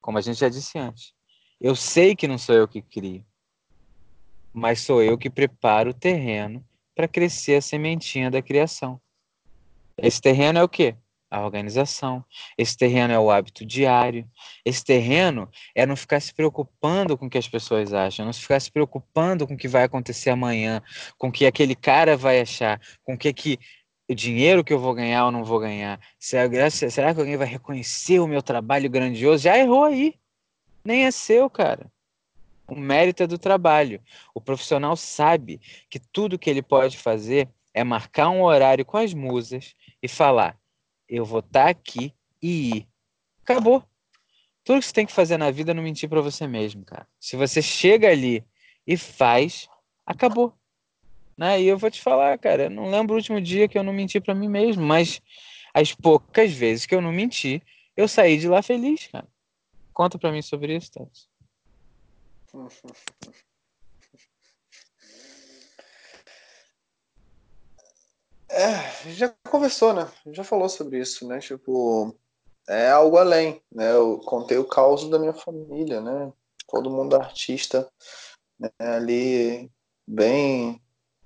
como 0.00 0.18
a 0.18 0.20
gente 0.20 0.38
já 0.38 0.48
disse 0.48 0.78
antes, 0.78 1.12
eu 1.60 1.74
sei 1.74 2.14
que 2.14 2.28
não 2.28 2.38
sou 2.38 2.54
eu 2.54 2.68
que 2.68 2.80
crio, 2.80 3.24
mas 4.58 4.80
sou 4.80 5.02
eu 5.02 5.16
que 5.16 5.30
preparo 5.30 5.90
o 5.90 5.94
terreno 5.94 6.64
para 6.94 7.06
crescer 7.08 7.54
a 7.54 7.62
sementinha 7.62 8.30
da 8.30 8.42
criação. 8.42 9.00
Esse 9.96 10.20
terreno 10.20 10.58
é 10.58 10.62
o 10.62 10.68
quê? 10.68 10.96
A 11.30 11.44
organização. 11.44 12.24
Esse 12.56 12.76
terreno 12.76 13.12
é 13.12 13.18
o 13.18 13.30
hábito 13.30 13.64
diário. 13.64 14.28
Esse 14.64 14.84
terreno 14.84 15.48
é 15.74 15.86
não 15.86 15.94
ficar 15.94 16.20
se 16.20 16.34
preocupando 16.34 17.16
com 17.16 17.26
o 17.26 17.30
que 17.30 17.38
as 17.38 17.48
pessoas 17.48 17.92
acham, 17.92 18.26
não 18.26 18.32
ficar 18.32 18.60
se 18.60 18.70
preocupando 18.70 19.46
com 19.46 19.54
o 19.54 19.56
que 19.56 19.68
vai 19.68 19.84
acontecer 19.84 20.30
amanhã, 20.30 20.82
com 21.16 21.28
o 21.28 21.32
que 21.32 21.46
aquele 21.46 21.74
cara 21.74 22.16
vai 22.16 22.40
achar, 22.40 22.80
com 23.04 23.14
o 23.14 23.18
que, 23.18 23.32
que 23.32 23.58
o 24.08 24.14
dinheiro 24.14 24.64
que 24.64 24.72
eu 24.72 24.80
vou 24.80 24.94
ganhar 24.94 25.26
ou 25.26 25.30
não 25.30 25.44
vou 25.44 25.60
ganhar? 25.60 26.00
Será, 26.18 26.70
será 26.70 27.14
que 27.14 27.20
alguém 27.20 27.36
vai 27.36 27.46
reconhecer 27.46 28.18
o 28.20 28.26
meu 28.26 28.42
trabalho 28.42 28.88
grandioso? 28.88 29.44
Já 29.44 29.58
errou 29.58 29.84
aí. 29.84 30.14
Nem 30.84 31.04
é 31.04 31.10
seu, 31.10 31.50
cara. 31.50 31.90
O 32.68 32.76
mérito 32.76 33.22
é 33.22 33.26
do 33.26 33.38
trabalho. 33.38 34.00
O 34.34 34.40
profissional 34.40 34.94
sabe 34.94 35.60
que 35.88 35.98
tudo 35.98 36.38
que 36.38 36.50
ele 36.50 36.62
pode 36.62 36.98
fazer 36.98 37.48
é 37.72 37.82
marcar 37.82 38.28
um 38.28 38.42
horário 38.42 38.84
com 38.84 38.98
as 38.98 39.14
musas 39.14 39.74
e 40.02 40.06
falar: 40.06 40.56
eu 41.08 41.24
vou 41.24 41.40
estar 41.40 41.64
tá 41.64 41.70
aqui 41.70 42.14
e 42.42 42.76
ir. 42.76 42.88
Acabou. 43.42 43.82
Tudo 44.62 44.80
que 44.80 44.86
você 44.86 44.92
tem 44.92 45.06
que 45.06 45.12
fazer 45.12 45.38
na 45.38 45.50
vida 45.50 45.70
é 45.70 45.74
não 45.74 45.82
mentir 45.82 46.10
para 46.10 46.20
você 46.20 46.46
mesmo, 46.46 46.84
cara. 46.84 47.08
Se 47.18 47.36
você 47.36 47.62
chega 47.62 48.10
ali 48.10 48.44
e 48.86 48.98
faz, 48.98 49.66
acabou. 50.04 50.52
Né? 51.36 51.62
E 51.62 51.66
eu 51.66 51.78
vou 51.78 51.90
te 51.90 52.02
falar, 52.02 52.36
cara, 52.36 52.64
eu 52.64 52.70
não 52.70 52.90
lembro 52.90 53.14
o 53.14 53.16
último 53.16 53.40
dia 53.40 53.66
que 53.66 53.78
eu 53.78 53.82
não 53.82 53.94
menti 53.94 54.20
para 54.20 54.34
mim 54.34 54.48
mesmo, 54.48 54.84
mas 54.84 55.22
as 55.72 55.94
poucas 55.94 56.52
vezes 56.52 56.84
que 56.84 56.94
eu 56.94 57.00
não 57.00 57.12
menti, 57.12 57.62
eu 57.96 58.06
saí 58.06 58.36
de 58.36 58.48
lá 58.48 58.60
feliz, 58.60 59.06
cara. 59.06 59.26
Conta 59.94 60.18
para 60.18 60.30
mim 60.30 60.42
sobre 60.42 60.76
isso, 60.76 60.92
Tati. 60.92 61.28
É, 68.48 69.10
já 69.12 69.28
conversou, 69.48 69.92
né? 69.92 70.10
Já 70.32 70.42
falou 70.42 70.68
sobre 70.68 71.00
isso, 71.00 71.28
né? 71.28 71.38
Tipo, 71.38 72.16
é 72.68 72.90
algo 72.90 73.16
além, 73.18 73.62
né? 73.70 73.92
Eu 73.92 74.18
contei 74.18 74.56
o 74.58 74.64
caos 74.64 75.08
da 75.08 75.18
minha 75.18 75.34
família, 75.34 76.00
né? 76.00 76.32
Todo 76.66 76.90
mundo 76.90 77.16
artista, 77.16 77.88
né? 78.58 78.70
ali 78.78 79.70
bem 80.06 80.80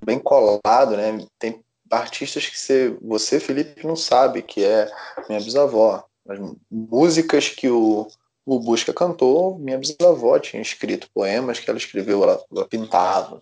bem 0.05 0.19
colado, 0.19 0.97
né? 0.97 1.27
Tem 1.39 1.65
artistas 1.91 2.49
que 2.49 2.59
você, 2.59 2.97
você, 3.01 3.39
Felipe, 3.39 3.87
não 3.87 3.97
sabe 3.97 4.43
que 4.43 4.65
é 4.65 4.91
minha 5.29 5.41
bisavó. 5.41 6.05
As 6.29 6.39
músicas 6.71 7.49
que 7.49 7.69
o, 7.69 8.09
o 8.45 8.59
Busca 8.59 8.93
cantou, 8.93 9.59
minha 9.59 9.79
bisavó 9.79 10.39
tinha 10.39 10.61
escrito 10.61 11.11
poemas 11.15 11.61
que 11.61 11.71
ela 11.71 11.79
escreveu, 11.79 12.23
ela, 12.23 12.45
ela 12.51 12.67
pintava. 12.67 13.39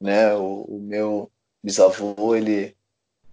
Né? 0.00 0.34
O, 0.34 0.64
o 0.68 0.80
meu 0.80 1.30
bisavô, 1.62 2.34
ele 2.34 2.76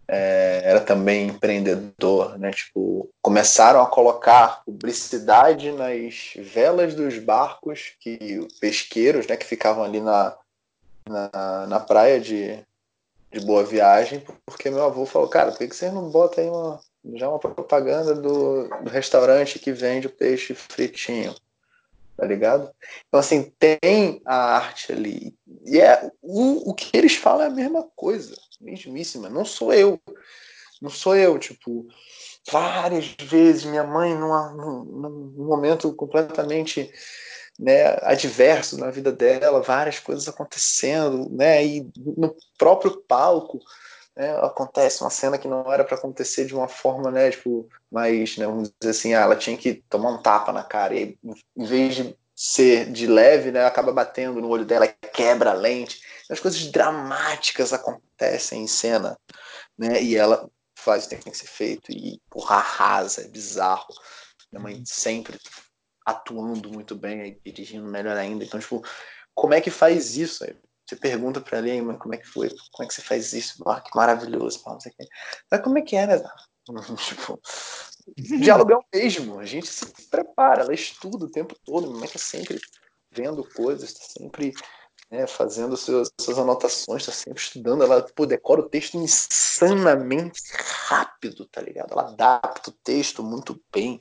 é, 0.08 0.62
era 0.66 0.82
também 0.82 1.28
empreendedor, 1.28 2.38
né? 2.38 2.52
Tipo, 2.52 3.10
começaram 3.22 3.82
a 3.82 3.88
colocar 3.88 4.64
publicidade 4.66 5.72
nas 5.72 6.34
velas 6.38 6.94
dos 6.94 7.18
barcos 7.20 7.94
que 8.00 8.48
pesqueiros, 8.60 9.28
né, 9.28 9.38
que 9.38 9.46
ficavam 9.46 9.84
ali 9.84 10.02
na, 10.02 10.38
na, 11.08 11.68
na 11.68 11.80
praia 11.80 12.20
de, 12.20 12.60
de 13.32 13.40
Boa 13.40 13.64
Viagem, 13.64 14.24
porque 14.46 14.70
meu 14.70 14.84
avô 14.84 15.06
falou, 15.06 15.28
cara, 15.28 15.52
por 15.52 15.58
que, 15.58 15.68
que 15.68 15.76
vocês 15.76 15.94
não 15.94 16.10
botam 16.10 16.44
aí 16.44 16.50
uma, 16.50 16.80
já 17.16 17.30
uma 17.30 17.40
propaganda 17.40 18.16
do, 18.16 18.68
do 18.84 18.90
restaurante 18.90 19.60
que 19.60 19.72
vende 19.72 20.08
o 20.08 20.12
peixe 20.12 20.54
fritinho? 20.54 21.36
Tá 22.16 22.26
ligado? 22.26 22.72
Então, 23.08 23.20
assim, 23.20 23.52
tem 23.60 24.22
a 24.26 24.56
arte 24.56 24.92
ali. 24.92 25.36
E 25.66 25.80
é, 25.80 26.12
o, 26.22 26.70
o 26.70 26.74
que 26.74 26.96
eles 26.96 27.16
falam 27.16 27.44
é 27.44 27.48
a 27.48 27.50
mesma 27.50 27.88
coisa, 27.96 28.36
mesmíssima. 28.62 29.30
Não 29.30 29.44
sou 29.44 29.74
eu. 29.74 30.00
Não 30.82 30.90
sou 30.90 31.16
eu, 31.16 31.40
tipo, 31.40 31.88
várias 32.52 33.16
vezes 33.22 33.64
minha 33.64 33.84
mãe, 33.84 34.14
numa, 34.14 34.52
num, 34.52 34.84
num 34.84 35.46
momento 35.46 35.94
completamente 35.94 36.92
né, 37.60 37.98
adverso 38.02 38.78
na 38.78 38.90
vida 38.92 39.12
dela, 39.12 39.62
várias 39.62 40.00
coisas 40.00 40.28
acontecendo, 40.28 41.30
né, 41.32 41.66
e 41.66 41.88
no 41.96 42.36
próprio 42.58 42.98
palco 43.08 43.60
né, 44.16 44.36
acontece 44.38 45.02
uma 45.02 45.10
cena 45.10 45.38
que 45.38 45.48
não 45.48 45.72
era 45.72 45.84
para 45.84 45.98
acontecer 45.98 46.46
de 46.46 46.56
uma 46.56 46.68
forma, 46.68 47.10
né, 47.12 47.32
tipo, 47.32 47.68
mais, 47.92 48.38
né, 48.38 48.46
vamos 48.46 48.72
dizer 48.80 48.92
assim, 48.92 49.14
ah, 49.14 49.22
ela 49.22 49.36
tinha 49.36 49.58
que 49.58 49.84
tomar 49.90 50.12
um 50.12 50.22
tapa 50.22 50.52
na 50.52 50.64
cara, 50.64 50.96
e 50.96 51.18
em 51.56 51.66
vez 51.66 51.96
de 51.96 52.18
ser 52.36 52.92
de 52.92 53.08
leve, 53.08 53.52
né, 53.52 53.66
acaba 53.66 53.92
batendo 53.92 54.42
no 54.42 54.50
olho 54.50 54.66
dela, 54.66 54.88
quebra 54.88 55.52
a 55.52 55.54
lente, 55.54 56.02
as 56.30 56.40
coisas 56.40 56.66
dramáticas 56.72 57.74
acontecem 57.74 58.64
em 58.64 58.68
cena, 58.68 59.18
né, 59.78 60.02
e 60.02 60.16
ela 60.16 60.50
faz 60.78 61.06
o 61.06 61.10
que 61.10 61.16
tem 61.16 61.32
que 61.32 61.38
ser 61.38 61.48
feito, 61.48 61.92
e 61.92 62.22
porra, 62.30 62.58
arrasa, 62.58 63.22
é 63.22 63.28
bizarro, 63.28 63.88
minha 64.52 64.62
mãe 64.62 64.84
sempre 64.86 65.40
atuando 66.06 66.70
muito 66.70 66.96
bem, 66.96 67.40
dirigindo 67.46 67.88
melhor 67.88 68.18
ainda. 68.18 68.44
Então, 68.44 68.60
tipo, 68.60 68.84
como 69.34 69.54
é 69.54 69.62
que 69.62 69.72
faz 69.72 70.18
isso? 70.18 70.46
Você 70.94 70.96
pergunta 70.96 71.42
para 71.42 71.60
ele, 71.60 71.82
mas 71.82 71.98
como 71.98 72.14
é 72.14 72.18
que 72.18 72.28
foi? 72.28 72.50
Como 72.72 72.84
é 72.84 72.88
que 72.88 72.94
você 72.94 73.02
faz 73.02 73.34
isso? 73.34 73.64
Ah, 73.68 73.82
que 73.82 73.90
maravilhoso, 73.96 74.62
não 74.66 74.80
sei 74.80 74.92
o 74.92 74.96
que. 74.96 75.08
Mas 75.50 75.62
como 75.62 75.78
é 75.78 75.82
que 75.82 75.96
é, 75.96 76.06
né? 76.06 76.24
tipo, 76.98 77.40
diálogo 78.40 78.72
é 78.72 78.78
o 78.78 78.86
mesmo. 78.94 79.40
A 79.40 79.46
gente 79.46 79.68
se 79.68 79.86
prepara, 80.10 80.62
ela 80.62 80.74
estuda 80.74 81.26
o 81.26 81.32
tempo 81.32 81.56
todo, 81.66 81.88
minha 81.88 82.00
mãe 82.02 82.10
tá 82.10 82.20
sempre 82.20 82.60
vendo 83.12 83.44
coisas, 83.56 83.90
está 83.90 84.06
sempre 84.20 84.54
né, 85.10 85.26
fazendo 85.26 85.76
suas 85.76 86.12
anotações, 86.38 87.02
está 87.02 87.12
sempre 87.12 87.42
estudando, 87.42 87.84
ela 87.84 88.04
pô, 88.16 88.26
decora 88.28 88.62
o 88.62 88.70
texto 88.70 88.96
insanamente 88.98 90.42
rápido, 90.88 91.48
tá 91.48 91.62
ligado? 91.62 91.92
Ela 91.92 92.10
adapta 92.10 92.70
o 92.70 92.74
texto 92.84 93.24
muito 93.24 93.60
bem. 93.74 94.00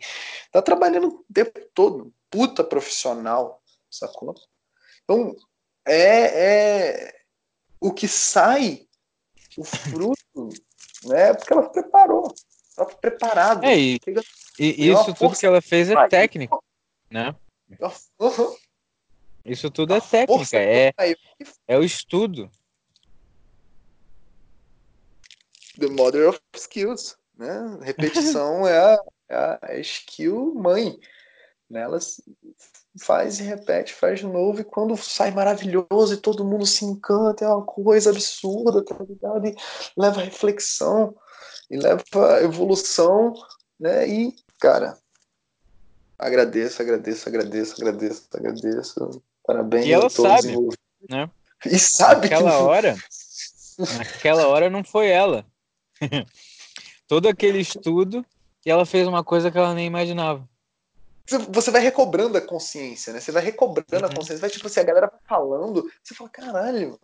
Tá 0.50 0.60
trabalhando 0.60 1.08
o 1.08 1.24
tempo 1.32 1.58
todo, 1.72 2.12
puta 2.30 2.62
profissional, 2.62 3.62
sacou? 3.90 4.34
Então, 5.04 5.34
é, 5.86 7.04
é 7.04 7.22
o 7.80 7.92
que 7.92 8.06
sai, 8.06 8.86
o 9.56 9.64
fruto, 9.64 10.48
né? 11.04 11.34
Porque 11.34 11.52
ela 11.52 11.68
preparou, 11.68 12.34
ela 12.76 12.88
foi 12.88 12.98
preparada. 12.98 13.66
É, 13.66 13.76
e, 13.78 14.00
e 14.58 14.90
isso 14.90 15.14
tudo 15.14 15.36
que 15.36 15.46
ela 15.46 15.60
fez 15.60 15.90
é 15.90 16.08
técnico, 16.08 16.62
né? 17.10 17.34
Uhum. 18.18 18.56
Isso 19.44 19.70
tudo 19.70 19.94
é 19.94 20.00
técnica, 20.00 20.58
é, 20.58 20.92
é 21.66 21.78
o 21.78 21.82
estudo. 21.82 22.50
The 25.78 25.88
mother 25.88 26.28
of 26.28 26.40
skills, 26.54 27.16
né? 27.36 27.78
Repetição 27.82 28.66
é, 28.68 28.78
a, 28.78 28.98
é 29.28 29.72
a 29.72 29.78
skill 29.78 30.54
mãe. 30.54 30.98
Ela 31.72 31.98
faz 32.98 33.40
e 33.40 33.42
repete, 33.42 33.94
faz 33.94 34.20
de 34.20 34.26
novo, 34.26 34.60
e 34.60 34.64
quando 34.64 34.96
sai 34.96 35.30
maravilhoso 35.30 36.14
e 36.14 36.18
todo 36.18 36.44
mundo 36.44 36.66
se 36.66 36.84
encanta, 36.84 37.44
é 37.44 37.48
uma 37.48 37.64
coisa 37.64 38.10
absurda, 38.10 38.84
tá 38.84 38.96
ligado? 39.02 39.46
E 39.46 39.56
leva 39.96 40.20
reflexão, 40.20 41.14
e 41.70 41.76
leva 41.76 42.02
evolução, 42.42 43.32
né? 43.80 44.06
E, 44.06 44.34
cara, 44.60 44.98
agradeço, 46.18 46.82
agradeço, 46.82 47.28
agradeço, 47.28 47.74
agradeço, 47.78 48.28
agradeço 48.32 49.22
Parabéns 49.44 49.86
e 49.86 49.92
ela 49.92 50.08
sabe, 50.08 50.56
né? 51.08 51.28
E 51.66 51.78
sabe 51.78 52.28
naquela 52.28 52.50
que... 52.50 52.56
hora, 52.56 52.96
naquela 53.98 54.46
hora 54.48 54.70
não 54.70 54.84
foi 54.84 55.08
ela. 55.08 55.44
Todo 57.08 57.28
aquele 57.28 57.58
estudo 57.58 58.24
e 58.64 58.70
ela 58.70 58.86
fez 58.86 59.06
uma 59.08 59.24
coisa 59.24 59.50
que 59.50 59.58
ela 59.58 59.74
nem 59.74 59.86
imaginava. 59.86 60.48
Você 61.26 61.70
vai 61.70 61.80
recobrando 61.80 62.36
a 62.36 62.40
consciência, 62.40 63.12
né? 63.12 63.20
Você 63.20 63.32
vai 63.32 63.42
recobrando 63.42 64.06
uhum. 64.06 64.12
a 64.12 64.14
consciência. 64.14 64.40
Vai, 64.40 64.50
tipo, 64.50 64.66
assim, 64.66 64.80
a 64.80 64.84
galera 64.84 65.06
vai 65.06 65.20
falando, 65.26 65.88
você 66.02 66.14
fala, 66.14 66.30
caralho. 66.30 66.98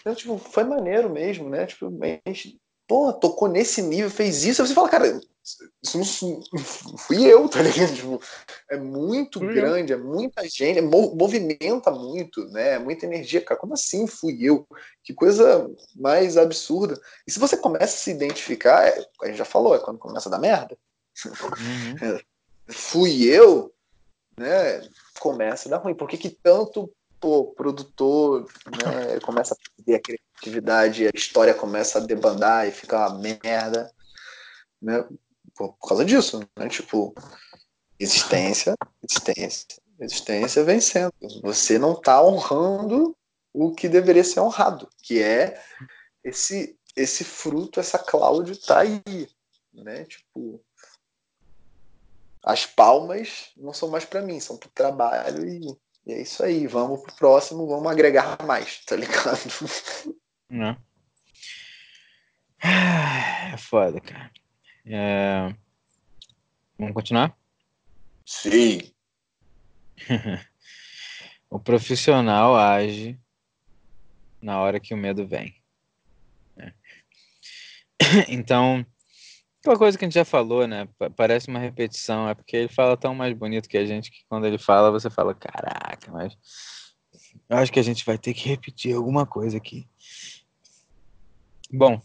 Então, 0.00 0.14
tipo, 0.14 0.38
foi 0.38 0.64
maneiro 0.64 1.10
mesmo, 1.10 1.48
né? 1.48 1.66
Tipo, 1.66 1.92
a 2.02 2.28
gente, 2.30 2.58
pô, 2.86 3.12
tocou 3.12 3.48
nesse 3.48 3.82
nível, 3.82 4.10
fez 4.10 4.44
isso. 4.44 4.62
Aí 4.62 4.68
você 4.68 4.74
fala, 4.74 4.88
cara, 4.88 5.20
isso 5.82 5.98
não 5.98 6.42
fui 6.98 7.24
eu, 7.24 7.48
tá 7.48 7.62
ligado? 7.62 7.94
Tipo, 7.94 8.22
é 8.70 8.76
muito 8.76 9.40
grande, 9.40 9.92
é 9.92 9.96
muita 9.96 10.42
gente, 10.48 10.78
é, 10.78 10.82
movimenta 10.82 11.90
muito, 11.90 12.44
né? 12.48 12.74
É 12.74 12.78
muita 12.78 13.06
energia, 13.06 13.44
cara. 13.44 13.60
Como 13.60 13.74
assim 13.74 14.06
fui 14.06 14.38
eu? 14.42 14.66
Que 15.02 15.14
coisa 15.14 15.70
mais 15.96 16.36
absurda. 16.36 17.00
E 17.26 17.32
se 17.32 17.38
você 17.38 17.56
começa 17.56 17.84
a 17.84 17.88
se 17.98 18.10
identificar, 18.10 18.86
é, 18.86 19.06
a 19.22 19.26
gente 19.26 19.38
já 19.38 19.44
falou, 19.44 19.74
é 19.74 19.78
quando 19.78 19.98
começa 19.98 20.28
a 20.28 20.32
dar 20.32 20.38
merda. 20.38 20.76
Uhum. 21.26 22.18
fui 22.68 23.24
eu, 23.24 23.72
né? 24.38 24.88
Começa 25.20 25.68
a 25.68 25.70
dar 25.70 25.78
ruim. 25.78 25.94
Por 25.94 26.08
que, 26.08 26.16
que 26.16 26.30
tanto 26.30 26.92
pô, 27.20 27.52
produtor 27.54 28.46
né, 28.66 29.20
começa 29.24 29.54
a 29.54 29.56
perder 29.76 29.96
a 29.96 30.02
criatividade, 30.02 31.06
a 31.06 31.10
história 31.14 31.54
começa 31.54 31.98
a 31.98 32.04
debandar 32.04 32.68
e 32.68 32.72
fica 32.72 33.08
uma 33.08 33.18
merda? 33.18 33.92
Né? 34.80 35.04
por, 35.58 35.72
por 35.74 35.88
causa 35.88 36.04
disso, 36.04 36.40
né? 36.56 36.68
Tipo, 36.68 37.12
existência, 37.98 38.74
existência, 39.02 39.66
existência 39.98 40.64
vencendo. 40.64 41.12
Você 41.42 41.78
não 41.78 41.92
está 41.92 42.24
honrando 42.24 43.16
o 43.52 43.74
que 43.74 43.88
deveria 43.88 44.22
ser 44.22 44.38
honrado, 44.40 44.88
que 45.02 45.20
é 45.20 45.60
esse 46.22 46.78
esse 46.96 47.22
fruto, 47.22 47.78
essa 47.78 47.96
Cláudio 47.96 48.56
tá 48.60 48.80
aí, 48.80 49.28
né? 49.72 50.04
Tipo, 50.04 50.60
as 52.42 52.66
palmas 52.66 53.50
não 53.56 53.72
são 53.72 53.88
mais 53.88 54.04
para 54.04 54.22
mim, 54.22 54.40
são 54.40 54.56
pro 54.56 54.68
trabalho 54.70 55.46
e, 55.46 55.66
e, 56.06 56.12
é 56.12 56.22
isso 56.22 56.42
aí. 56.42 56.66
Vamos 56.66 57.02
pro 57.02 57.14
próximo, 57.14 57.66
vamos 57.66 57.90
agregar 57.90 58.38
mais, 58.44 58.84
tá 58.84 58.96
ligado? 58.96 59.38
Não. 60.50 60.76
É 62.60 63.56
foda, 63.58 64.00
cara. 64.00 64.32
É... 64.86 65.54
Vamos 66.78 66.94
continuar? 66.94 67.36
Sim. 68.24 68.80
o 71.50 71.58
profissional 71.58 72.56
age 72.56 73.18
na 74.40 74.60
hora 74.60 74.80
que 74.80 74.94
o 74.94 74.96
medo 74.96 75.26
vem. 75.26 75.54
Né? 76.56 76.74
Então, 78.28 78.86
uma 79.66 79.76
coisa 79.76 79.98
que 79.98 80.04
a 80.04 80.08
gente 80.08 80.14
já 80.14 80.24
falou, 80.24 80.66
né? 80.66 80.88
Parece 81.16 81.48
uma 81.48 81.58
repetição, 81.58 82.28
é 82.28 82.34
porque 82.34 82.56
ele 82.56 82.68
fala 82.68 82.96
tão 82.96 83.14
mais 83.14 83.34
bonito 83.36 83.68
que 83.68 83.76
a 83.76 83.84
gente 83.84 84.10
que 84.10 84.24
quando 84.28 84.46
ele 84.46 84.58
fala 84.58 84.90
você 84.90 85.10
fala, 85.10 85.34
caraca, 85.34 86.12
mas 86.12 86.36
eu 87.48 87.56
acho 87.56 87.72
que 87.72 87.80
a 87.80 87.82
gente 87.82 88.04
vai 88.04 88.16
ter 88.16 88.34
que 88.34 88.48
repetir 88.48 88.94
alguma 88.94 89.26
coisa 89.26 89.56
aqui. 89.56 89.88
Bom, 91.70 92.00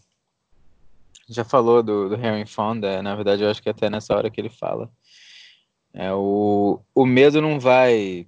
já 1.30 1.45
falou 1.45 1.84
do, 1.84 2.09
do 2.09 2.15
Harry 2.15 2.45
Fonda, 2.45 3.01
na 3.01 3.15
verdade 3.15 3.43
eu 3.43 3.49
acho 3.49 3.61
que 3.61 3.69
até 3.69 3.89
nessa 3.89 4.15
hora 4.15 4.30
que 4.30 4.41
ele 4.41 4.49
fala. 4.49 4.91
É, 5.93 6.11
o, 6.11 6.81
o 6.95 7.05
medo 7.05 7.39
não 7.39 7.59
vai 7.59 8.27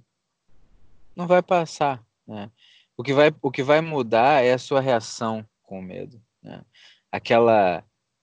não 1.16 1.26
vai 1.26 1.42
passar, 1.42 2.04
né? 2.26 2.50
O 2.96 3.02
que 3.02 3.12
vai, 3.12 3.34
o 3.42 3.50
que 3.50 3.62
vai 3.62 3.80
mudar 3.80 4.44
é 4.44 4.52
a 4.52 4.58
sua 4.58 4.80
reação 4.80 5.46
com 5.62 5.80
o 5.80 5.82
medo, 5.82 6.22
né? 6.42 6.62
Aquela 7.10 7.82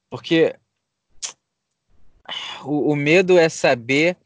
porque 0.10 0.56
o, 2.64 2.92
o 2.92 2.96
medo 2.96 3.38
é 3.38 3.50
saber 3.50 4.18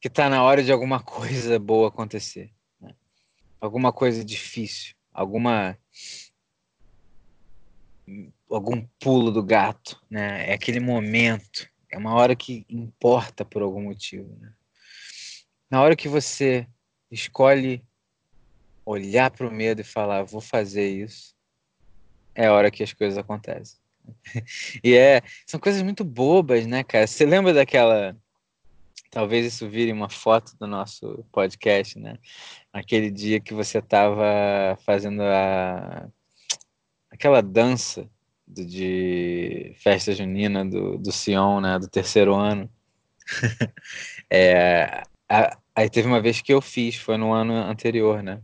que 0.00 0.08
está 0.08 0.28
na 0.28 0.42
hora 0.42 0.62
de 0.62 0.72
alguma 0.72 1.00
coisa 1.02 1.58
boa 1.58 1.88
acontecer, 1.88 2.50
né? 2.80 2.94
alguma 3.60 3.92
coisa 3.92 4.24
difícil, 4.24 4.94
alguma 5.12 5.78
algum 8.50 8.84
pulo 8.98 9.30
do 9.30 9.42
gato, 9.42 10.02
né? 10.10 10.50
É 10.50 10.54
aquele 10.54 10.80
momento, 10.80 11.68
é 11.88 11.96
uma 11.96 12.14
hora 12.14 12.34
que 12.34 12.66
importa 12.68 13.44
por 13.44 13.62
algum 13.62 13.82
motivo. 13.82 14.36
Né? 14.40 14.52
Na 15.70 15.80
hora 15.80 15.94
que 15.94 16.08
você 16.08 16.66
escolhe 17.10 17.84
olhar 18.84 19.30
para 19.30 19.46
o 19.46 19.52
medo 19.52 19.80
e 19.80 19.84
falar, 19.84 20.24
vou 20.24 20.40
fazer 20.40 20.88
isso, 20.88 21.34
é 22.34 22.46
a 22.46 22.52
hora 22.52 22.70
que 22.70 22.82
as 22.82 22.92
coisas 22.92 23.16
acontecem. 23.16 23.79
e 24.82 24.94
é, 24.94 25.22
são 25.46 25.58
coisas 25.60 25.82
muito 25.82 26.04
bobas, 26.04 26.66
né, 26.66 26.82
cara? 26.84 27.06
Você 27.06 27.24
lembra 27.24 27.52
daquela 27.52 28.16
talvez 29.10 29.44
isso 29.44 29.68
vire 29.68 29.92
uma 29.92 30.08
foto 30.08 30.56
do 30.58 30.66
nosso 30.66 31.24
podcast, 31.32 31.98
né? 31.98 32.16
Aquele 32.72 33.10
dia 33.10 33.40
que 33.40 33.52
você 33.52 33.78
estava 33.78 34.78
fazendo 34.86 35.22
a 35.22 36.08
aquela 37.10 37.42
dança 37.42 38.08
de 38.46 39.74
festa 39.76 40.12
junina 40.12 40.64
do, 40.64 40.96
do 40.96 41.12
Sion, 41.12 41.60
né, 41.60 41.78
do 41.78 41.88
terceiro 41.88 42.34
ano. 42.34 42.70
é, 44.30 45.02
a, 45.28 45.58
aí 45.74 45.90
teve 45.90 46.08
uma 46.08 46.20
vez 46.20 46.40
que 46.40 46.52
eu 46.52 46.60
fiz, 46.60 46.96
foi 46.96 47.16
no 47.16 47.32
ano 47.32 47.52
anterior, 47.52 48.22
né? 48.22 48.40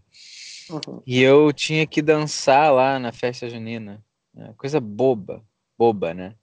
Uhum. 0.69 1.01
E 1.07 1.23
eu 1.23 1.53
tinha 1.53 1.87
que 1.87 2.03
dançar 2.03 2.73
lá 2.73 2.99
na 2.99 3.13
festa 3.13 3.49
junina. 3.49 4.05
Né? 4.35 4.53
Coisa 4.57 4.81
boba, 4.81 5.43
boba, 5.79 6.15
né? 6.15 6.35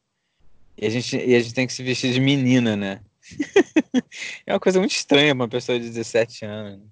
E 0.77 0.85
a, 0.85 0.89
gente, 0.89 1.15
e 1.15 1.35
a 1.35 1.39
gente 1.39 1.53
tem 1.53 1.67
que 1.67 1.73
se 1.73 1.83
vestir 1.83 2.13
de 2.13 2.19
menina, 2.19 2.75
né? 2.75 3.01
é 4.45 4.53
uma 4.53 4.59
coisa 4.59 4.79
muito 4.79 4.91
estranha 4.91 5.35
pra 5.35 5.43
uma 5.43 5.49
pessoa 5.49 5.79
de 5.79 5.87
17 5.87 6.45
anos. 6.45 6.79
Né? 6.79 6.87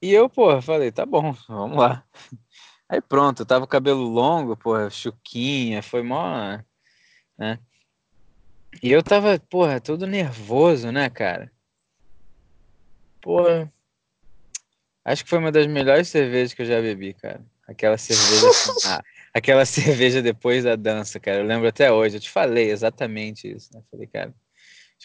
E 0.00 0.12
eu, 0.12 0.28
pô, 0.28 0.60
falei, 0.62 0.92
tá 0.92 1.04
bom, 1.04 1.32
vamos 1.48 1.76
lá. 1.76 2.04
Aí 2.88 3.00
pronto, 3.00 3.42
eu 3.42 3.46
tava 3.46 3.66
com 3.66 3.70
cabelo 3.70 4.02
longo, 4.02 4.56
porra, 4.56 4.88
chuquinha, 4.88 5.82
foi 5.82 6.02
mó, 6.02 6.58
né? 7.36 7.58
E 8.82 8.92
eu 8.92 9.02
tava, 9.02 9.38
porra, 9.38 9.80
todo 9.80 10.06
nervoso, 10.06 10.92
né, 10.92 11.10
cara? 11.10 11.50
Porra, 13.20 13.70
acho 15.04 15.24
que 15.24 15.30
foi 15.30 15.38
uma 15.38 15.50
das 15.50 15.66
melhores 15.66 16.08
cervejas 16.08 16.54
que 16.54 16.62
eu 16.62 16.66
já 16.66 16.80
bebi, 16.80 17.12
cara. 17.14 17.44
Aquela 17.66 17.98
cerveja, 17.98 18.46
aquela 19.38 19.64
cerveja 19.66 20.22
depois 20.22 20.64
da 20.64 20.76
dança, 20.76 21.18
cara. 21.18 21.38
Eu 21.38 21.46
lembro 21.46 21.68
até 21.68 21.90
hoje, 21.90 22.16
eu 22.16 22.20
te 22.20 22.30
falei 22.30 22.70
exatamente 22.70 23.50
isso, 23.50 23.70
né? 23.74 23.82
Falei, 23.90 24.06
cara, 24.06 24.34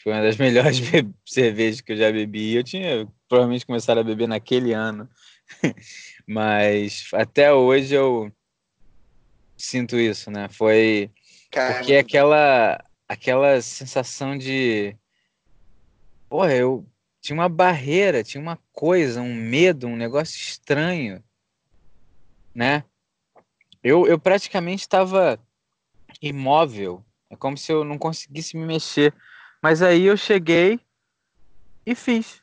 foi 0.02 0.12
uma 0.12 0.22
das 0.22 0.36
melhores 0.38 0.82
cervejas 1.26 1.82
que 1.82 1.94
eu 1.94 1.98
já 1.98 2.12
bebi. 2.12 2.56
Eu 2.56 2.64
tinha 2.64 3.08
provavelmente 3.28 3.66
começado 3.66 4.00
a 4.00 4.04
beber 4.04 4.28
naquele 4.28 4.74
ano. 4.74 5.10
Mas 6.28 7.08
até 7.14 7.54
hoje 7.54 7.94
eu 7.94 8.32
sinto 9.58 9.98
isso, 9.98 10.30
né? 10.30 10.50
Foi 10.50 11.12
Caramba. 11.52 11.80
porque 11.80 11.96
aquela 11.96 12.84
aquela 13.08 13.62
sensação 13.62 14.38
de 14.38 14.96
porra, 16.30 16.54
eu 16.54 16.86
tinha 17.22 17.36
uma 17.36 17.48
barreira, 17.48 18.24
tinha 18.24 18.42
uma 18.42 18.58
coisa, 18.72 19.22
um 19.22 19.34
medo, 19.34 19.88
um 19.88 19.96
negócio 19.96 20.36
estranho, 20.36 21.24
né? 22.54 22.84
Eu, 23.84 24.08
eu 24.08 24.18
praticamente 24.18 24.84
estava 24.84 25.40
imóvel, 26.22 27.04
é 27.30 27.36
como 27.36 27.58
se 27.58 27.72
eu 27.72 27.84
não 27.84 27.98
conseguisse 27.98 28.56
me 28.56 28.66
mexer. 28.66 29.14
Mas 29.62 29.82
aí 29.82 30.04
eu 30.04 30.16
cheguei 30.16 30.80
e 31.86 31.96
fiz, 31.96 32.42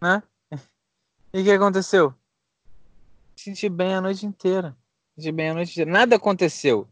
né? 0.00 0.22
E 1.32 1.40
o 1.40 1.44
que 1.44 1.50
aconteceu? 1.50 2.14
Senti 3.36 3.68
bem 3.68 3.94
a 3.94 4.00
noite 4.00 4.24
inteira. 4.24 4.76
Senti 5.14 5.30
bem 5.32 5.50
a 5.50 5.54
noite 5.54 5.72
inteira. 5.72 5.90
Nada 5.90 6.16
aconteceu. 6.16 6.88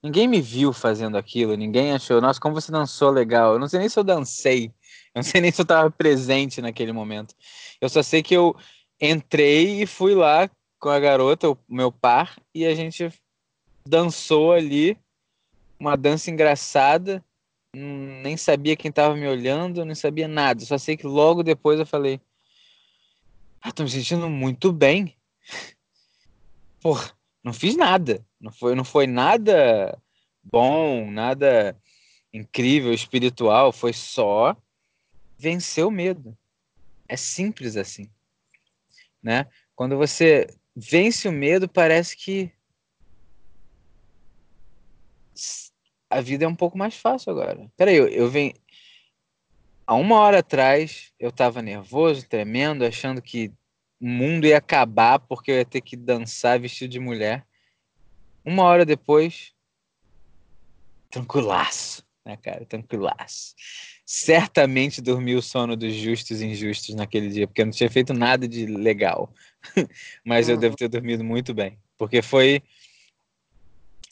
Ninguém 0.00 0.28
me 0.28 0.40
viu 0.40 0.72
fazendo 0.72 1.18
aquilo, 1.18 1.56
ninguém 1.56 1.92
achou, 1.92 2.20
nossa, 2.20 2.40
como 2.40 2.54
você 2.54 2.70
dançou 2.70 3.10
legal. 3.10 3.54
Eu 3.54 3.58
não 3.58 3.68
sei 3.68 3.80
nem 3.80 3.88
se 3.88 3.98
eu 3.98 4.04
dancei, 4.04 4.66
eu 4.66 5.16
não 5.16 5.22
sei 5.24 5.40
nem 5.40 5.50
se 5.50 5.60
eu 5.60 5.64
estava 5.64 5.90
presente 5.90 6.62
naquele 6.62 6.92
momento. 6.92 7.34
Eu 7.80 7.88
só 7.88 8.00
sei 8.00 8.22
que 8.22 8.34
eu 8.34 8.54
entrei 9.00 9.82
e 9.82 9.86
fui 9.86 10.14
lá 10.14 10.48
com 10.78 10.88
a 10.88 10.98
garota, 10.98 11.50
o 11.50 11.58
meu 11.68 11.90
par, 11.90 12.38
e 12.54 12.64
a 12.64 12.74
gente 12.74 13.12
dançou 13.86 14.52
ali 14.52 14.98
uma 15.78 15.96
dança 15.96 16.30
engraçada. 16.30 17.24
Nem 17.74 18.36
sabia 18.36 18.76
quem 18.76 18.88
estava 18.88 19.14
me 19.14 19.26
olhando, 19.26 19.84
não 19.84 19.94
sabia 19.94 20.26
nada. 20.26 20.64
Só 20.64 20.78
sei 20.78 20.96
que 20.96 21.06
logo 21.06 21.42
depois 21.42 21.78
eu 21.78 21.86
falei: 21.86 22.20
ah, 23.60 23.72
tô 23.72 23.82
me 23.82 23.90
sentindo 23.90 24.28
muito 24.28 24.72
bem. 24.72 25.16
Porra, 26.80 27.12
não 27.42 27.52
fiz 27.52 27.76
nada. 27.76 28.24
Não 28.40 28.52
foi, 28.52 28.74
não 28.74 28.84
foi 28.84 29.06
nada 29.06 30.00
bom, 30.42 31.10
nada 31.10 31.76
incrível, 32.32 32.92
espiritual. 32.92 33.72
Foi 33.72 33.92
só 33.92 34.56
vencer 35.36 35.84
o 35.84 35.90
medo. 35.90 36.36
É 37.08 37.16
simples 37.16 37.76
assim, 37.76 38.08
né? 39.22 39.46
Quando 39.74 39.96
você 39.96 40.48
vence 40.78 41.28
o 41.28 41.32
medo, 41.32 41.68
parece 41.68 42.16
que 42.16 42.52
a 46.08 46.20
vida 46.20 46.44
é 46.44 46.48
um 46.48 46.54
pouco 46.54 46.78
mais 46.78 46.96
fácil 46.96 47.32
agora. 47.32 47.70
Peraí, 47.76 47.96
eu, 47.96 48.08
eu 48.08 48.30
venho. 48.30 48.54
Há 49.86 49.94
uma 49.94 50.20
hora 50.20 50.38
atrás, 50.38 51.12
eu 51.18 51.32
tava 51.32 51.62
nervoso, 51.62 52.28
tremendo, 52.28 52.84
achando 52.84 53.20
que 53.20 53.52
o 54.00 54.06
mundo 54.06 54.46
ia 54.46 54.58
acabar 54.58 55.18
porque 55.18 55.50
eu 55.50 55.56
ia 55.56 55.64
ter 55.64 55.80
que 55.80 55.96
dançar 55.96 56.60
vestido 56.60 56.90
de 56.90 57.00
mulher. 57.00 57.46
Uma 58.44 58.64
hora 58.64 58.84
depois, 58.84 59.54
tranquilaço, 61.10 62.06
né, 62.24 62.36
cara? 62.36 62.64
Tranquilaço. 62.64 63.54
Certamente 64.10 65.02
dormi 65.02 65.34
o 65.34 65.42
sono 65.42 65.76
dos 65.76 65.92
justos 65.92 66.40
e 66.40 66.46
injustos 66.46 66.94
naquele 66.94 67.28
dia, 67.28 67.46
porque 67.46 67.60
eu 67.60 67.66
não 67.66 67.72
tinha 67.74 67.90
feito 67.90 68.14
nada 68.14 68.48
de 68.48 68.64
legal. 68.64 69.30
Mas 70.24 70.48
uhum. 70.48 70.54
eu 70.54 70.58
devo 70.58 70.76
ter 70.76 70.88
dormido 70.88 71.22
muito 71.22 71.52
bem, 71.52 71.78
porque 71.98 72.22
foi. 72.22 72.62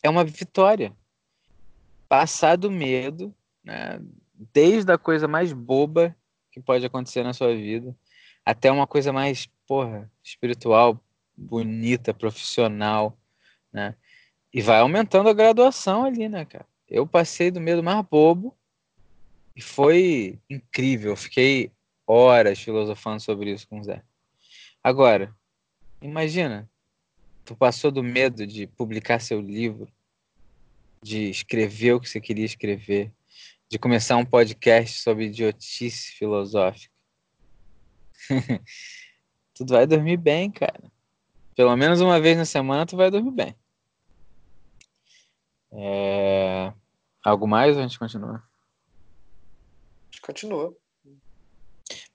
É 0.02 0.10
uma 0.10 0.23
vitória. 0.23 0.94
Passar 2.10 2.56
do 2.56 2.70
medo, 2.70 3.35
né? 3.64 3.98
desde 4.52 4.93
a 4.93 4.98
coisa 4.98 5.27
mais 5.27 5.55
boba 5.55 6.14
que 6.52 6.60
pode 6.60 6.85
acontecer 6.85 7.23
na 7.23 7.32
sua 7.32 7.56
vida, 7.56 7.97
até 8.44 8.70
uma 8.70 8.86
coisa 8.86 9.14
mais, 9.14 9.48
porra, 9.66 10.12
espiritual, 10.23 11.02
bonita, 11.35 12.12
profissional, 12.12 13.16
né? 13.73 13.94
E 14.52 14.60
vai 14.60 14.78
aumentando 14.78 15.31
a 15.31 15.35
graduação 15.35 16.05
ali, 16.05 16.28
né, 16.28 16.44
cara? 16.44 16.66
Eu 16.86 17.06
passei 17.06 17.51
do 17.51 17.62
medo 17.62 17.82
mais 17.82 18.05
bobo 18.05 18.55
e 19.57 19.62
foi 19.62 20.39
incrível. 20.51 21.16
Fiquei 21.16 21.73
horas 22.07 22.61
filosofando 22.61 23.20
sobre 23.20 23.51
isso 23.51 23.66
com 23.66 23.81
o 23.81 23.83
Zé. 23.83 24.05
Agora, 24.85 25.35
imagina, 26.01 26.70
tu 27.43 27.57
passou 27.57 27.91
do 27.91 28.03
medo 28.03 28.47
de 28.47 28.66
publicar 28.66 29.19
seu 29.19 29.41
livro, 29.41 29.91
de 31.03 31.31
escrever 31.31 31.95
o 31.95 32.01
que 32.01 32.09
você 32.09 32.20
queria 32.20 32.45
escrever, 32.45 33.11
de 33.69 33.78
começar 33.78 34.16
um 34.16 34.27
podcast 34.27 35.01
sobre 35.01 35.27
idiotice 35.27 36.12
filosófica. 36.12 36.95
tu 39.55 39.65
vai 39.66 39.87
dormir 39.87 40.19
bem, 40.19 40.51
cara. 40.51 40.93
Pelo 41.57 41.74
menos 41.74 42.03
uma 42.03 42.20
vez 42.20 42.37
na 42.37 42.45
semana 42.45 42.85
tu 42.85 42.97
vai 42.97 43.11
dormir 43.11 43.31
bem. 43.31 43.57
É... 45.73 46.73
Algo 47.24 47.49
mais 47.49 47.74
ou 47.74 47.83
a 47.83 47.87
gente 47.87 47.99
continua? 47.99 48.43
Continua. 50.27 50.77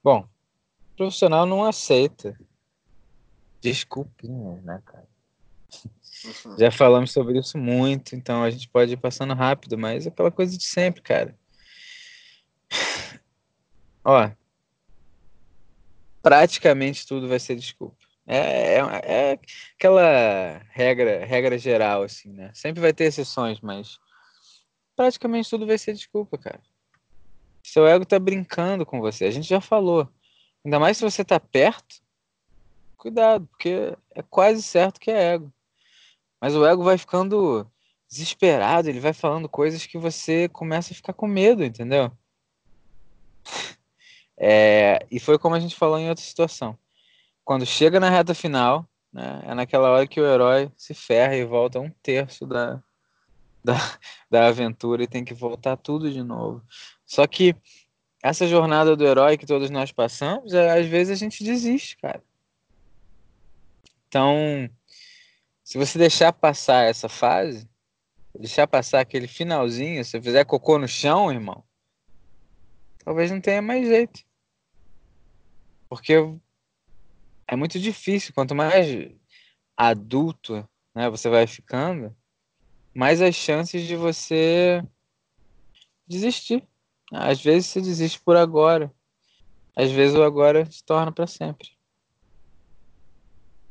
Bom, 0.04 0.20
o 0.20 0.96
profissional 0.98 1.46
não 1.46 1.64
aceita. 1.64 2.38
Desculpinhas, 3.62 4.62
né, 4.64 4.82
cara? 4.86 5.08
Uhum. 6.46 6.58
Já 6.58 6.70
falamos 6.70 7.14
sobre 7.14 7.40
isso 7.40 7.58
muito, 7.58 8.14
então 8.14 8.44
a 8.44 8.50
gente 8.50 8.68
pode 8.68 8.92
ir 8.92 8.98
passando 8.98 9.34
rápido, 9.34 9.78
mas 9.78 10.06
é 10.06 10.10
aquela 10.10 10.30
coisa 10.30 10.58
de 10.58 10.66
sempre, 10.66 11.02
cara. 11.02 11.40
Ó, 14.04 14.30
praticamente 16.22 17.08
tudo 17.08 17.30
vai 17.30 17.40
ser 17.40 17.56
desculpa. 17.56 17.96
É, 18.28 18.76
é, 18.76 18.80
é, 19.04 19.40
aquela 19.78 20.58
regra, 20.70 21.26
regra 21.26 21.58
geral, 21.58 22.04
assim, 22.04 22.34
né? 22.34 22.52
Sempre 22.54 22.82
vai 22.82 22.92
ter 22.92 23.06
exceções, 23.06 23.62
mas 23.62 24.00
praticamente 24.98 25.50
tudo 25.50 25.66
vai 25.66 25.78
ser 25.78 25.94
desculpa, 25.94 26.38
cara. 26.38 26.62
Seu 27.64 27.88
ego 27.88 28.06
tá 28.06 28.20
brincando 28.20 28.86
com 28.86 29.00
você. 29.00 29.26
A 29.26 29.32
gente 29.32 29.48
já 29.48 29.62
falou. 29.62 30.08
Ainda 30.64 30.80
mais 30.80 30.98
se 30.98 31.04
você 31.04 31.24
tá 31.26 31.40
perto, 31.40 32.02
cuidado, 32.96 33.48
porque 33.48 33.98
é 34.14 34.22
quase 34.22 34.62
certo 34.62 35.00
que 35.00 35.10
é 35.10 35.34
ego. 35.34 35.52
Mas 36.40 36.56
o 36.56 36.66
ego 36.66 36.84
vai 36.84 36.98
ficando 36.98 37.68
desesperado, 38.10 38.90
ele 38.90 39.00
vai 39.00 39.14
falando 39.14 39.48
coisas 39.48 39.86
que 39.86 39.98
você 39.98 40.50
começa 40.50 40.92
a 40.92 40.96
ficar 40.96 41.14
com 41.14 41.28
medo, 41.28 41.64
entendeu? 41.64 42.12
É, 44.44 45.06
e 45.12 45.20
foi 45.20 45.38
como 45.38 45.54
a 45.54 45.60
gente 45.60 45.76
falou 45.76 46.00
em 46.00 46.10
outra 46.10 46.24
situação. 46.24 46.76
Quando 47.46 47.64
chega 47.64 48.00
na 48.00 48.10
reta 48.10 48.34
final, 48.34 48.90
né, 49.14 49.44
é 49.46 49.54
naquela 49.54 49.92
hora 49.92 50.08
que 50.08 50.20
o 50.20 50.26
herói 50.26 50.72
se 50.76 50.96
ferra 50.96 51.36
e 51.36 51.46
volta 51.46 51.80
um 51.80 51.92
terço 52.02 52.48
da, 52.48 52.82
da, 53.64 53.76
da 54.32 54.48
aventura 54.48 55.04
e 55.04 55.08
tem 55.08 55.24
que 55.24 55.36
voltar 55.36 55.78
tudo 55.78 56.12
de 56.12 56.24
novo. 56.24 56.64
Só 57.12 57.28
que 57.28 57.54
essa 58.24 58.48
jornada 58.48 58.96
do 58.96 59.06
herói 59.06 59.38
que 59.38 59.46
todos 59.46 59.70
nós 59.70 59.92
passamos, 59.92 60.54
é, 60.54 60.80
às 60.80 60.86
vezes 60.86 61.12
a 61.12 61.20
gente 61.20 61.44
desiste, 61.44 61.98
cara. 61.98 62.24
Então, 64.08 64.70
se 65.62 65.78
você 65.78 66.00
deixar 66.00 66.32
passar 66.32 66.86
essa 66.86 67.10
fase, 67.10 67.70
deixar 68.34 68.66
passar 68.66 69.02
aquele 69.02 69.28
finalzinho, 69.28 70.06
se 70.06 70.22
fizer 70.22 70.46
cocô 70.46 70.80
no 70.80 70.88
chão, 70.88 71.30
irmão, 71.30 71.66
talvez 73.04 73.30
não 73.30 73.42
tenha 73.42 73.62
mais 73.62 73.86
jeito. 73.86 74.22
Porque 75.90 76.14
é 77.46 77.56
muito 77.58 77.78
difícil. 77.78 78.34
Quanto 78.34 78.56
mais 78.56 78.88
adulto 79.76 80.66
né, 80.96 81.10
você 81.10 81.28
vai 81.28 81.46
ficando, 81.46 82.16
mais 82.96 83.22
as 83.22 83.36
chances 83.36 83.86
de 83.86 83.98
você 83.98 84.82
desistir. 86.08 86.66
Às 87.12 87.42
vezes 87.42 87.68
você 87.68 87.82
desiste 87.82 88.20
por 88.22 88.38
agora. 88.38 88.94
Às 89.76 89.92
vezes 89.92 90.16
o 90.16 90.24
agora 90.24 90.66
se 90.66 90.84
torna 90.84 91.12
para 91.12 91.28
sempre. 91.28 91.70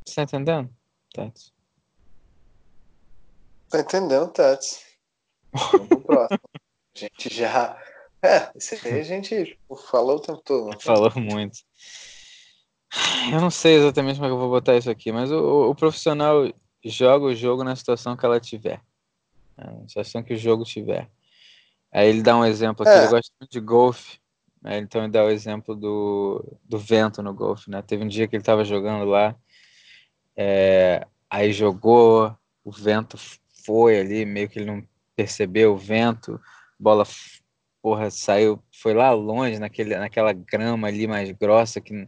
Você 0.07 0.17
tá 0.17 0.23
entendendo, 0.23 0.71
Tati? 1.15 1.53
Tá 3.69 3.81
entendendo, 3.81 4.29
Tati? 4.33 4.85
Vamos 5.53 5.89
pro 5.89 6.01
próximo. 6.01 6.41
A 6.95 6.99
gente 6.99 7.35
já. 7.35 7.81
É, 8.23 8.51
esse 8.55 8.87
aí 8.87 9.01
a 9.01 9.03
gente 9.03 9.59
falou 9.91 10.17
o 10.17 10.21
tempo 10.21 10.43
todo. 10.45 10.81
Falou 10.81 11.13
muito. 11.17 11.59
Eu 13.33 13.41
não 13.41 13.51
sei 13.51 13.77
exatamente 13.77 14.17
como 14.17 14.27
é 14.27 14.29
que 14.29 14.35
eu 14.35 14.39
vou 14.39 14.51
botar 14.51 14.77
isso 14.77 14.91
aqui, 14.91 15.13
mas 15.13 15.31
o, 15.31 15.71
o 15.71 15.75
profissional 15.75 16.53
joga 16.85 17.27
o 17.27 17.35
jogo 17.35 17.63
na 17.63 17.77
situação 17.77 18.17
que 18.17 18.27
ela 18.27 18.41
tiver. 18.41 18.83
Na 19.57 19.87
situação 19.87 20.23
que 20.23 20.35
o 20.35 20.39
jogo 20.39 20.65
tiver. 20.65 21.09
Aí 21.93 22.09
ele 22.09 22.23
dá 22.23 22.37
um 22.37 22.45
exemplo 22.45 22.83
aqui, 22.83 22.97
é. 22.97 23.03
ele 23.03 23.11
gosta 23.11 23.33
muito 23.41 23.51
de 23.51 23.61
golfe. 23.61 24.19
Né? 24.63 24.79
Então 24.79 25.03
ele 25.03 25.13
dá 25.13 25.25
o 25.25 25.31
exemplo 25.31 25.75
do, 25.75 26.59
do 26.65 26.79
vento 26.79 27.23
no 27.23 27.35
golfe, 27.35 27.71
né? 27.71 27.83
Teve 27.83 28.05
um 28.05 28.09
dia 28.09 28.29
que 28.29 28.37
ele 28.37 28.43
estava 28.43 28.65
jogando 28.65 29.05
lá, 29.05 29.35
é, 30.37 31.07
aí 31.29 31.53
jogou, 31.53 32.37
o 32.65 32.71
vento 32.71 33.19
foi 33.65 33.99
ali, 33.99 34.25
meio 34.25 34.49
que 34.49 34.59
ele 34.59 34.71
não 34.71 34.87
percebeu 35.17 35.73
o 35.73 35.79
vento, 35.79 36.41
bola 36.79 37.05
porra, 37.83 38.11
saiu, 38.11 38.63
foi 38.73 38.95
lá 38.95 39.11
longe, 39.13 39.59
naquele, 39.59 39.97
naquela 39.97 40.33
grama 40.33 40.89
ali 40.89 41.07
mais 41.07 41.31
grossa, 41.33 41.81
que 41.81 42.07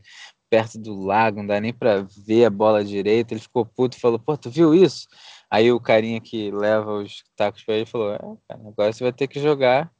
perto 0.50 0.78
do 0.78 0.94
lago, 1.00 1.38
não 1.38 1.46
dá 1.46 1.58
nem 1.58 1.72
para 1.72 2.06
ver 2.26 2.44
a 2.44 2.50
bola 2.50 2.84
direito. 2.84 3.32
Ele 3.32 3.40
ficou 3.40 3.64
puto 3.64 3.96
e 3.96 4.00
falou: 4.00 4.18
Pô, 4.18 4.36
tu 4.36 4.50
viu 4.50 4.74
isso? 4.74 5.08
Aí 5.52 5.70
o 5.70 5.80
carinha 5.80 6.20
que 6.20 6.50
leva 6.50 6.92
os 6.94 7.22
tacos 7.36 7.62
para 7.62 7.74
ele 7.74 7.86
falou: 7.86 8.14
é, 8.14 8.18
cara, 8.48 8.68
agora 8.68 8.92
você 8.92 9.04
vai 9.04 9.12
ter 9.12 9.28
que 9.28 9.40
jogar 9.40 9.92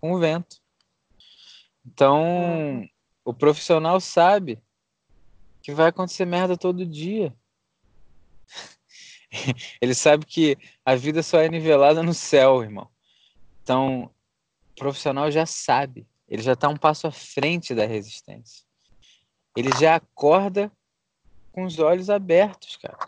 com 0.00 0.12
o 0.12 0.18
vento. 0.18 0.56
Então, 1.84 2.84
o 3.24 3.32
profissional 3.32 4.00
sabe 4.00 4.60
que 5.62 5.72
vai 5.72 5.88
acontecer 5.88 6.24
merda 6.24 6.56
todo 6.56 6.84
dia. 6.84 7.32
ele 9.80 9.94
sabe 9.94 10.26
que 10.26 10.58
a 10.84 10.96
vida 10.96 11.22
só 11.22 11.38
é 11.38 11.48
nivelada 11.48 12.02
no 12.02 12.14
céu, 12.14 12.62
irmão. 12.62 12.90
Então, 13.62 14.10
o 14.72 14.74
profissional 14.74 15.30
já 15.30 15.46
sabe, 15.46 16.06
ele 16.28 16.42
já 16.42 16.54
está 16.54 16.68
um 16.68 16.76
passo 16.76 17.06
à 17.06 17.12
frente 17.12 17.74
da 17.74 17.86
resistência 17.86 18.66
ele 19.56 19.70
já 19.80 19.96
acorda 19.96 20.70
com 21.50 21.64
os 21.64 21.78
olhos 21.78 22.10
abertos, 22.10 22.76
cara. 22.76 22.98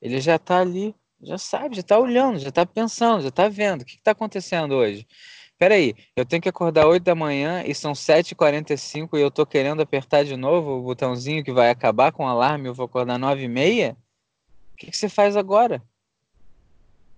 Ele 0.00 0.18
já 0.18 0.38
tá 0.38 0.58
ali, 0.58 0.96
já 1.22 1.38
sabe, 1.38 1.76
já 1.76 1.82
tá 1.82 1.98
olhando, 1.98 2.38
já 2.38 2.50
tá 2.50 2.64
pensando, 2.64 3.22
já 3.22 3.30
tá 3.30 3.48
vendo. 3.48 3.82
O 3.82 3.84
que, 3.84 3.96
que 3.96 4.02
tá 4.02 4.12
acontecendo 4.12 4.74
hoje? 4.74 5.06
Peraí, 5.58 5.94
eu 6.16 6.24
tenho 6.24 6.40
que 6.40 6.48
acordar 6.48 6.86
8 6.86 7.02
da 7.02 7.14
manhã 7.14 7.62
e 7.66 7.74
são 7.74 7.92
7h45 7.92 9.18
e 9.18 9.20
eu 9.20 9.30
tô 9.30 9.44
querendo 9.44 9.82
apertar 9.82 10.24
de 10.24 10.34
novo 10.34 10.78
o 10.78 10.82
botãozinho 10.82 11.44
que 11.44 11.52
vai 11.52 11.68
acabar 11.68 12.12
com 12.12 12.24
o 12.24 12.28
alarme, 12.28 12.68
eu 12.68 12.74
vou 12.74 12.86
acordar 12.86 13.18
9 13.18 13.42
e 13.42 13.48
meia? 13.48 13.96
O 14.72 14.76
que, 14.78 14.90
que 14.90 14.96
você 14.96 15.08
faz 15.08 15.36
agora? 15.36 15.82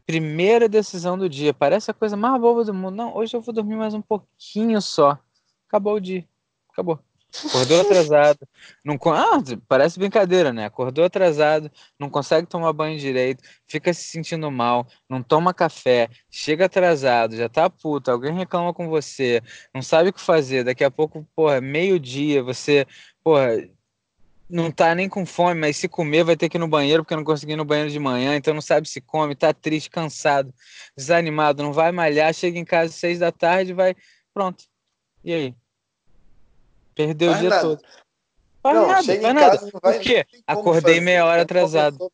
Primeira 0.04 0.68
decisão 0.68 1.16
do 1.16 1.28
dia. 1.28 1.54
Parece 1.54 1.92
a 1.92 1.94
coisa 1.94 2.16
mais 2.16 2.40
boba 2.40 2.64
do 2.64 2.74
mundo. 2.74 2.96
Não, 2.96 3.16
hoje 3.16 3.36
eu 3.36 3.40
vou 3.40 3.54
dormir 3.54 3.76
mais 3.76 3.94
um 3.94 4.02
pouquinho 4.02 4.82
só. 4.82 5.16
Acabou 5.68 5.94
o 5.94 6.00
dia. 6.00 6.26
Acabou. 6.68 6.98
Acordou 7.46 7.80
atrasado. 7.80 8.46
Não, 8.84 8.98
ah, 9.06 9.42
parece 9.66 9.98
brincadeira, 9.98 10.52
né? 10.52 10.66
Acordou 10.66 11.04
atrasado, 11.04 11.70
não 11.98 12.10
consegue 12.10 12.46
tomar 12.46 12.72
banho 12.72 12.98
direito, 12.98 13.42
fica 13.66 13.92
se 13.94 14.04
sentindo 14.04 14.50
mal, 14.50 14.86
não 15.08 15.22
toma 15.22 15.54
café, 15.54 16.10
chega 16.30 16.66
atrasado, 16.66 17.34
já 17.36 17.48
tá 17.48 17.70
puto, 17.70 18.10
alguém 18.10 18.34
reclama 18.34 18.74
com 18.74 18.88
você, 18.88 19.42
não 19.74 19.82
sabe 19.82 20.10
o 20.10 20.12
que 20.12 20.20
fazer. 20.20 20.64
Daqui 20.64 20.84
a 20.84 20.90
pouco, 20.90 21.26
porra, 21.34 21.60
meio-dia, 21.60 22.42
você 22.42 22.86
porra, 23.24 23.56
não 24.48 24.70
tá 24.70 24.94
nem 24.94 25.08
com 25.08 25.24
fome, 25.24 25.58
mas 25.58 25.78
se 25.78 25.88
comer 25.88 26.24
vai 26.24 26.36
ter 26.36 26.48
que 26.48 26.58
ir 26.58 26.60
no 26.60 26.68
banheiro 26.68 27.02
porque 27.02 27.16
não 27.16 27.24
conseguiu 27.24 27.54
ir 27.54 27.56
no 27.56 27.64
banheiro 27.64 27.90
de 27.90 27.98
manhã, 27.98 28.36
então 28.36 28.52
não 28.52 28.60
sabe 28.60 28.88
se 28.88 29.00
come, 29.00 29.34
tá 29.34 29.54
triste, 29.54 29.88
cansado, 29.88 30.52
desanimado, 30.96 31.62
não 31.62 31.72
vai 31.72 31.90
malhar, 31.92 32.34
chega 32.34 32.58
em 32.58 32.64
casa 32.64 32.90
às 32.90 32.96
seis 32.96 33.18
da 33.18 33.32
tarde, 33.32 33.72
vai, 33.72 33.94
pronto. 34.34 34.64
E 35.24 35.32
aí? 35.32 35.61
Perdeu 36.94 37.30
faz 37.30 37.38
o 37.38 37.40
dia 37.40 37.50
nada. 37.50 37.62
todo. 37.62 37.82
Faz 38.62 38.76
não, 38.76 38.86
nada, 38.86 39.02
faz 39.02 39.22
nada. 39.22 39.58
Casa, 39.58 39.70
Por 39.70 39.98
quê? 40.00 40.26
Acordei 40.46 40.94
fazer, 40.94 41.00
meia 41.00 41.26
hora 41.26 41.42
atrasado. 41.42 42.12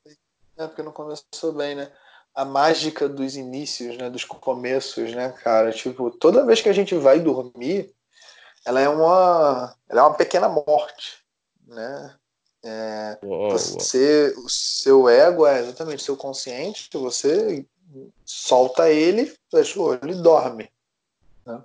É, 0.56 0.66
porque 0.66 0.82
não 0.82 0.92
começou 0.92 1.52
bem, 1.52 1.74
né? 1.74 1.90
A 2.34 2.44
mágica 2.44 3.08
dos 3.08 3.36
inícios, 3.36 3.96
né? 3.96 4.08
Dos 4.08 4.24
começos, 4.24 5.14
né, 5.14 5.32
cara? 5.42 5.72
Tipo, 5.72 6.10
toda 6.10 6.46
vez 6.46 6.60
que 6.60 6.68
a 6.68 6.72
gente 6.72 6.94
vai 6.94 7.20
dormir, 7.20 7.92
ela 8.64 8.80
é 8.80 8.88
uma, 8.88 9.74
ela 9.88 10.00
é 10.00 10.04
uma 10.04 10.14
pequena 10.14 10.48
morte, 10.48 11.24
né? 11.66 12.14
É, 12.62 13.18
uou, 13.22 13.50
você, 13.50 14.34
uou. 14.36 14.46
o 14.46 14.48
seu 14.48 15.08
ego 15.08 15.46
é 15.46 15.60
exatamente 15.60 16.00
o 16.00 16.04
seu 16.04 16.16
consciente, 16.16 16.90
você 16.92 17.64
solta 18.24 18.90
ele, 18.90 19.34
fecha 19.50 19.78
o 19.78 19.84
olho 19.84 20.10
e 20.10 20.22
dorme. 20.22 20.70
Né? 21.46 21.62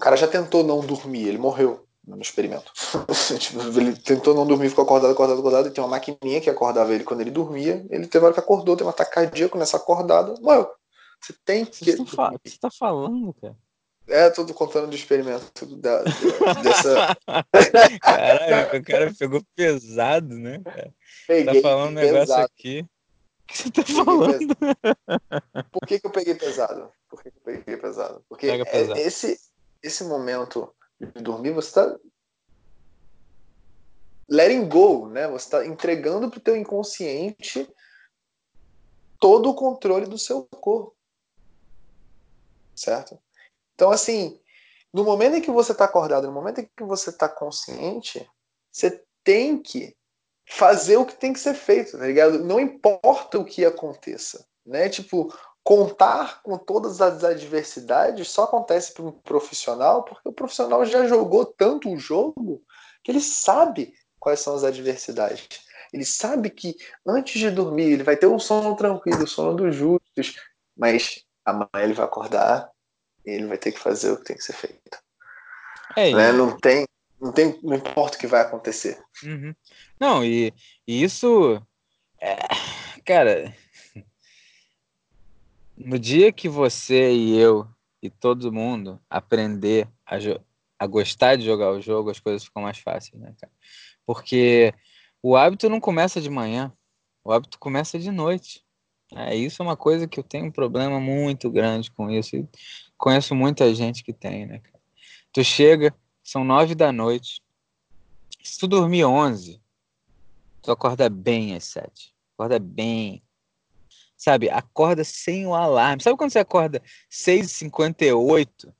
O 0.00 0.02
cara 0.02 0.16
já 0.16 0.26
tentou 0.26 0.64
não 0.64 0.80
dormir, 0.80 1.28
ele 1.28 1.36
morreu 1.36 1.86
no 2.06 2.22
experimento. 2.22 2.72
tipo, 3.38 3.60
ele 3.78 3.94
tentou 3.94 4.34
não 4.34 4.46
dormir, 4.46 4.70
ficou 4.70 4.84
acordado, 4.84 5.10
acordado, 5.10 5.40
acordado, 5.40 5.68
e 5.68 5.70
tem 5.70 5.84
uma 5.84 5.90
maquininha 5.90 6.40
que 6.40 6.48
acordava 6.48 6.94
ele 6.94 7.04
quando 7.04 7.20
ele 7.20 7.30
dormia. 7.30 7.84
Ele 7.90 8.06
teve 8.06 8.24
hora 8.24 8.32
que 8.32 8.40
acordou, 8.40 8.74
teve 8.74 8.86
um 8.86 8.90
ataque 8.90 9.12
cardíaco 9.12 9.58
nessa 9.58 9.76
acordada, 9.76 10.32
morreu. 10.40 10.70
Você 11.20 11.34
tem 11.44 11.66
que. 11.66 11.84
Você 11.84 12.16
tá, 12.16 12.32
você 12.42 12.58
tá 12.58 12.70
falando, 12.70 13.34
cara? 13.34 13.54
É, 14.08 14.30
tudo 14.30 14.54
contando 14.54 14.88
do 14.88 14.96
experimento 14.96 15.66
da, 15.76 16.02
dessa. 16.62 17.14
Caralho, 18.00 18.80
o 18.80 18.82
cara 18.82 19.14
pegou 19.18 19.42
pesado, 19.54 20.34
né? 20.34 20.62
Cara? 20.64 20.94
Peguei 21.26 21.60
tá 21.60 21.68
falando 21.68 21.90
um 21.90 21.92
negócio 21.92 22.20
pesado. 22.20 22.44
aqui. 22.46 22.80
O 22.80 23.52
que 23.52 23.58
você 23.58 23.70
tá 23.70 23.82
falando? 23.84 24.56
Por 25.70 25.86
que, 25.86 26.00
que 26.00 26.06
eu 26.06 26.10
peguei 26.10 26.34
pesado? 26.34 26.90
Por 27.06 27.22
que, 27.22 27.30
que 27.30 27.36
eu 27.36 27.42
peguei 27.42 27.76
pesado? 27.76 28.24
Porque 28.28 28.46
é, 28.46 28.62
esse, 28.96 29.38
esse 29.82 30.04
momento 30.04 30.74
de 30.98 31.22
dormir, 31.22 31.52
você 31.52 31.68
está 31.68 31.98
letting 34.28 34.68
go, 34.68 35.08
né? 35.08 35.26
Você 35.28 35.46
está 35.46 35.66
entregando 35.66 36.30
para 36.30 36.38
o 36.38 36.42
teu 36.42 36.56
inconsciente 36.56 37.68
todo 39.18 39.50
o 39.50 39.54
controle 39.54 40.06
do 40.06 40.16
seu 40.16 40.44
corpo, 40.44 40.96
certo? 42.74 43.18
Então, 43.74 43.90
assim, 43.90 44.40
no 44.92 45.04
momento 45.04 45.36
em 45.36 45.42
que 45.42 45.50
você 45.50 45.72
está 45.72 45.84
acordado, 45.84 46.26
no 46.26 46.32
momento 46.32 46.60
em 46.60 46.70
que 46.76 46.84
você 46.84 47.10
está 47.10 47.28
consciente, 47.28 48.28
você 48.70 49.04
tem 49.22 49.60
que 49.60 49.96
fazer 50.46 50.96
o 50.96 51.06
que 51.06 51.14
tem 51.14 51.32
que 51.32 51.40
ser 51.40 51.54
feito, 51.54 51.98
tá 51.98 52.06
ligado? 52.06 52.44
Não 52.44 52.58
importa 52.58 53.38
o 53.38 53.44
que 53.44 53.64
aconteça, 53.64 54.46
né? 54.64 54.88
Tipo, 54.88 55.32
contar 55.62 56.42
com 56.42 56.56
todas 56.56 57.00
as 57.00 57.22
adversidades 57.22 58.28
só 58.28 58.44
acontece 58.44 58.92
para 58.92 59.04
um 59.04 59.12
profissional 59.12 60.02
porque 60.02 60.28
o 60.28 60.32
profissional 60.32 60.84
já 60.84 61.06
jogou 61.06 61.44
tanto 61.44 61.90
o 61.90 61.98
jogo 61.98 62.62
que 63.02 63.10
ele 63.10 63.20
sabe 63.20 63.94
quais 64.18 64.40
são 64.40 64.54
as 64.54 64.64
adversidades. 64.64 65.48
Ele 65.92 66.04
sabe 66.04 66.50
que 66.50 66.76
antes 67.06 67.40
de 67.40 67.50
dormir 67.50 67.92
ele 67.92 68.02
vai 68.02 68.16
ter 68.16 68.26
um 68.26 68.38
sono 68.38 68.76
tranquilo, 68.76 69.24
o 69.24 69.26
sono 69.26 69.56
dos 69.56 69.74
justos, 69.74 70.36
mas 70.76 71.24
amanhã 71.44 71.68
ele 71.74 71.94
vai 71.94 72.06
acordar 72.06 72.70
e 73.26 73.30
ele 73.30 73.46
vai 73.46 73.58
ter 73.58 73.72
que 73.72 73.78
fazer 73.78 74.12
o 74.12 74.16
que 74.16 74.24
tem 74.24 74.36
que 74.36 74.44
ser 74.44 74.52
feito. 74.52 74.98
É, 75.96 76.12
né? 76.12 76.32
Não 76.32 76.56
tem, 76.56 76.86
não 77.20 77.32
tem, 77.32 77.58
não 77.62 77.74
importa 77.74 78.16
o 78.16 78.20
que 78.20 78.26
vai 78.26 78.42
acontecer. 78.42 79.02
Uhum. 79.24 79.54
Não, 79.98 80.24
e, 80.24 80.54
e 80.86 81.02
isso, 81.02 81.60
é, 82.20 82.36
cara, 83.04 83.52
no 85.84 85.98
dia 85.98 86.32
que 86.32 86.48
você 86.48 87.12
e 87.12 87.38
eu 87.38 87.66
e 88.02 88.10
todo 88.10 88.52
mundo 88.52 89.00
aprender 89.08 89.88
a, 90.06 90.16
a 90.78 90.86
gostar 90.86 91.36
de 91.36 91.44
jogar 91.44 91.72
o 91.72 91.80
jogo, 91.80 92.10
as 92.10 92.20
coisas 92.20 92.44
ficam 92.44 92.62
mais 92.62 92.78
fáceis, 92.78 93.20
né, 93.20 93.34
cara? 93.40 93.52
Porque 94.06 94.74
o 95.22 95.36
hábito 95.36 95.68
não 95.68 95.80
começa 95.80 96.20
de 96.20 96.30
manhã, 96.30 96.72
o 97.24 97.32
hábito 97.32 97.58
começa 97.58 97.98
de 97.98 98.10
noite. 98.10 98.64
É, 99.14 99.34
isso 99.34 99.60
é 99.60 99.64
uma 99.64 99.76
coisa 99.76 100.06
que 100.06 100.20
eu 100.20 100.24
tenho 100.24 100.46
um 100.46 100.50
problema 100.52 101.00
muito 101.00 101.50
grande 101.50 101.90
com 101.90 102.10
isso. 102.10 102.36
E 102.36 102.48
conheço 102.96 103.34
muita 103.34 103.74
gente 103.74 104.04
que 104.04 104.12
tem, 104.12 104.46
né, 104.46 104.60
cara? 104.60 104.80
Tu 105.32 105.44
chega, 105.44 105.94
são 106.22 106.44
nove 106.44 106.74
da 106.74 106.92
noite. 106.92 107.42
Se 108.42 108.58
tu 108.58 108.68
dormir 108.68 109.04
onze, 109.04 109.60
tu 110.62 110.70
acorda 110.70 111.08
bem 111.08 111.54
às 111.54 111.64
sete. 111.64 112.14
Acorda 112.34 112.58
bem 112.58 113.22
sabe? 114.20 114.50
Acorda 114.50 115.02
sem 115.02 115.46
o 115.46 115.54
alarme. 115.54 116.02
Sabe 116.02 116.18
quando 116.18 116.30
você 116.30 116.40
acorda 116.40 116.82
6h58, 117.10 118.70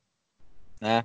né? 0.78 1.02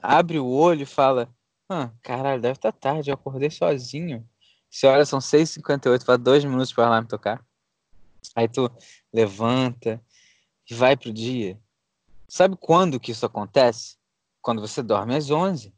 Abre 0.00 0.38
o 0.38 0.46
olho 0.46 0.82
e 0.82 0.86
fala, 0.86 1.28
ah, 1.68 1.90
caralho, 2.02 2.40
deve 2.40 2.56
estar 2.56 2.70
tá 2.70 2.78
tarde, 2.78 3.10
eu 3.10 3.14
acordei 3.14 3.50
sozinho. 3.50 4.24
Você 4.70 4.86
olha, 4.86 5.04
são 5.04 5.18
6h58, 5.18 6.04
faz 6.04 6.20
dois 6.20 6.44
minutos 6.44 6.72
para 6.72 6.84
o 6.84 6.86
alarme 6.86 7.08
tocar. 7.08 7.44
Aí 8.36 8.46
tu 8.46 8.70
levanta 9.12 10.00
e 10.70 10.74
vai 10.74 10.96
pro 10.96 11.12
dia. 11.12 11.60
Sabe 12.28 12.56
quando 12.56 13.00
que 13.00 13.10
isso 13.10 13.26
acontece? 13.26 13.96
Quando 14.40 14.60
você 14.60 14.84
dorme 14.84 15.16
às 15.16 15.32
11. 15.32 15.74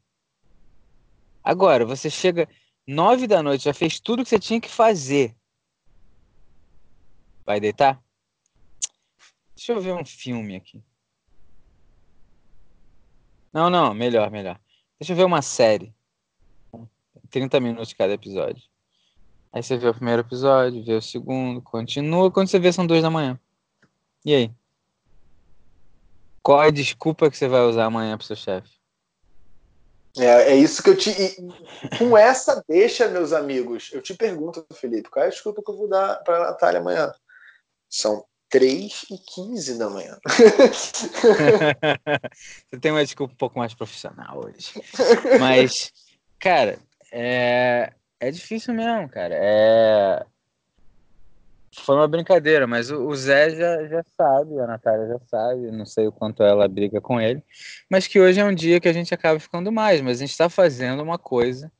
Agora, 1.43 1.83
você 1.83 2.11
chega 2.11 2.47
9 2.85 3.25
da 3.25 3.41
noite, 3.41 3.63
já 3.63 3.73
fez 3.73 3.99
tudo 3.99 4.21
que 4.21 4.29
você 4.29 4.37
tinha 4.37 4.61
que 4.61 4.69
fazer. 4.69 5.35
Vai 7.45 7.59
deitar? 7.59 8.01
Deixa 9.55 9.73
eu 9.73 9.81
ver 9.81 9.93
um 9.93 10.05
filme 10.05 10.55
aqui. 10.55 10.83
Não, 13.51 13.69
não, 13.69 13.93
melhor, 13.93 14.31
melhor. 14.31 14.59
Deixa 14.99 15.13
eu 15.13 15.17
ver 15.17 15.25
uma 15.25 15.41
série. 15.41 15.93
30 17.29 17.59
minutos 17.59 17.93
cada 17.93 18.13
episódio. 18.13 18.63
Aí 19.51 19.61
você 19.61 19.77
vê 19.77 19.87
o 19.87 19.93
primeiro 19.93 20.21
episódio, 20.21 20.83
vê 20.83 20.93
o 20.93 21.01
segundo, 21.01 21.61
continua. 21.61 22.31
Quando 22.31 22.47
você 22.47 22.57
vê, 22.57 22.73
são 22.73 22.87
duas 22.87 23.01
da 23.01 23.09
manhã. 23.09 23.39
E 24.25 24.33
aí? 24.33 24.51
Qual 26.41 26.61
é 26.61 26.67
a 26.67 26.71
desculpa 26.71 27.29
que 27.29 27.37
você 27.37 27.47
vai 27.47 27.61
usar 27.61 27.85
amanhã 27.85 28.17
pro 28.17 28.25
seu 28.25 28.35
chefe? 28.35 28.69
É, 30.17 30.51
é 30.51 30.55
isso 30.55 30.83
que 30.83 30.89
eu 30.89 30.97
te. 30.97 31.11
Com 31.97 32.17
essa 32.17 32.63
deixa, 32.67 33.07
meus 33.07 33.33
amigos, 33.33 33.89
eu 33.93 34.01
te 34.01 34.13
pergunto, 34.13 34.65
Felipe, 34.73 35.09
qual 35.09 35.23
é 35.23 35.27
a 35.27 35.31
desculpa 35.31 35.63
que 35.63 35.71
eu 35.71 35.77
vou 35.77 35.87
dar 35.87 36.15
pra 36.23 36.39
Natália 36.39 36.79
amanhã? 36.79 37.11
São 37.93 38.25
3 38.49 39.05
e 39.11 39.19
15 39.19 39.77
da 39.77 39.87
manhã. 39.87 40.17
Você 42.71 42.79
tem 42.81 42.91
uma 42.91 43.03
desculpa 43.03 43.35
um 43.35 43.37
pouco 43.37 43.59
mais 43.59 43.75
profissional 43.75 44.43
hoje. 44.43 44.73
Mas, 45.39 45.93
cara, 46.39 46.79
é, 47.11 47.93
é 48.19 48.31
difícil 48.31 48.73
mesmo, 48.73 49.07
cara. 49.09 49.35
É... 49.37 50.25
Foi 51.81 51.95
uma 51.95 52.07
brincadeira, 52.07 52.65
mas 52.65 52.89
o, 52.89 53.15
Zé 53.15 53.51
já, 53.51 53.87
já 53.87 54.03
sabe, 54.17 54.59
a 54.59 54.65
Natália 54.65 55.07
já 55.09 55.19
sabe, 55.27 55.69
não 55.71 55.85
sei 55.85 56.07
o 56.07 56.11
quanto 56.11 56.41
ela 56.41 56.67
briga 56.67 56.99
com 56.99 57.21
ele, 57.21 57.43
mas 57.89 58.07
que 58.07 58.19
hoje 58.19 58.39
é 58.39 58.45
um 58.45 58.55
dia 58.55 58.79
que 58.79 58.87
a 58.87 58.93
gente 58.93 59.13
acaba 59.13 59.39
ficando 59.39 59.71
mais, 59.71 60.01
mas 60.01 60.17
a 60.17 60.21
gente 60.21 60.31
está 60.31 60.49
fazendo 60.49 61.03
uma 61.03 61.19
coisa 61.19 61.71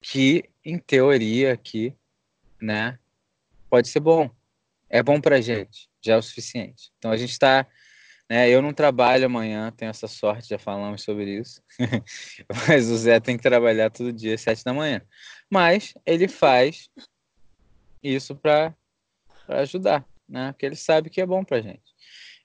que, 0.00 0.48
em 0.64 0.78
teoria, 0.78 1.52
aqui, 1.52 1.96
né, 2.60 2.98
pode 3.68 3.88
ser 3.88 4.00
bom 4.00 4.30
é 4.92 5.02
bom 5.02 5.18
para 5.18 5.40
gente, 5.40 5.88
já 6.04 6.14
é 6.14 6.16
o 6.18 6.22
suficiente. 6.22 6.92
Então 6.98 7.10
a 7.10 7.16
gente 7.16 7.30
está, 7.30 7.66
né, 8.30 8.50
eu 8.50 8.60
não 8.60 8.74
trabalho 8.74 9.24
amanhã, 9.24 9.72
tenho 9.74 9.88
essa 9.88 10.06
sorte, 10.06 10.50
já 10.50 10.58
falamos 10.58 11.02
sobre 11.02 11.38
isso, 11.38 11.62
mas 12.68 12.90
o 12.90 12.96
Zé 12.98 13.18
tem 13.18 13.38
que 13.38 13.42
trabalhar 13.42 13.90
todo 13.90 14.12
dia 14.12 14.34
às 14.34 14.42
sete 14.42 14.62
da 14.62 14.74
manhã. 14.74 15.00
Mas 15.50 15.94
ele 16.04 16.28
faz 16.28 16.90
isso 18.02 18.36
para 18.36 18.74
ajudar, 19.48 20.06
né, 20.28 20.52
porque 20.52 20.66
ele 20.66 20.76
sabe 20.76 21.08
que 21.08 21.22
é 21.22 21.26
bom 21.26 21.42
para 21.42 21.62
gente. 21.62 21.90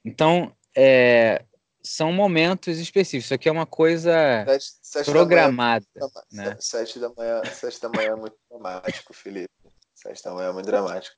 Então, 0.05 0.55
é, 0.73 1.43
são 1.83 2.13
momentos 2.13 2.77
específicos. 2.77 3.25
Isso 3.25 3.33
aqui 3.33 3.49
é 3.49 3.51
uma 3.51 3.65
coisa 3.65 4.45
sete, 4.45 4.65
sete 4.81 5.11
programada. 5.11 5.85
Da 5.93 6.07
manhã, 6.07 6.21
né? 6.31 6.57
Sete 6.61 6.99
da 6.99 7.09
manhã, 7.09 7.41
sete 7.45 7.81
da 7.81 7.89
manhã 7.89 8.11
é 8.11 8.15
muito 8.15 8.37
dramático, 8.49 9.13
Felipe. 9.13 9.49
Sete 9.93 10.23
da 10.23 10.33
manhã 10.33 10.49
é 10.49 10.53
muito 10.53 10.65
dramático. 10.65 11.15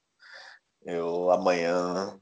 Eu 0.86 1.32
amanhã 1.32 2.18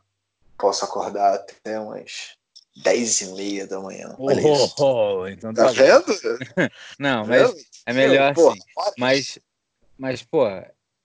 posso 0.58 0.84
acordar 0.84 1.36
até 1.36 1.80
umas 1.80 2.36
10 2.76 3.22
e 3.22 3.34
meia 3.34 3.68
da 3.68 3.80
manhã. 3.80 4.16
Olha 4.18 4.42
oh, 4.44 4.54
isso. 4.54 4.76
Oh, 4.80 5.28
então 5.28 5.54
tá, 5.54 5.66
tá 5.66 5.72
vendo? 5.72 6.06
Não, 7.00 7.24
tá 7.24 7.30
mas 7.30 7.52
vendo? 7.52 7.64
é 7.86 7.94
melhor 7.94 8.34
pô, 8.34 8.50
assim. 8.50 8.60
Mas, 8.98 9.40
mas, 9.98 10.24
pô, 10.24 10.46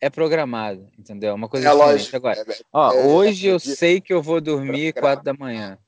é 0.01 0.11
programado, 0.11 0.89
entendeu? 0.99 1.31
É 1.31 1.35
uma 1.35 1.49
coisa 1.49 1.69
é 1.69 1.71
diferente. 1.71 1.93
Lógico, 1.93 2.17
Agora, 2.17 2.41
é, 2.41 2.57
ó, 2.73 2.93
é, 2.93 3.05
hoje 3.07 3.47
eu 3.47 3.61
sei 3.61 4.01
que 4.01 4.13
eu 4.13 4.23
vou 4.23 4.41
dormir 4.41 4.93
4 4.95 5.25
da 5.25 5.33
manhã. 5.33 5.79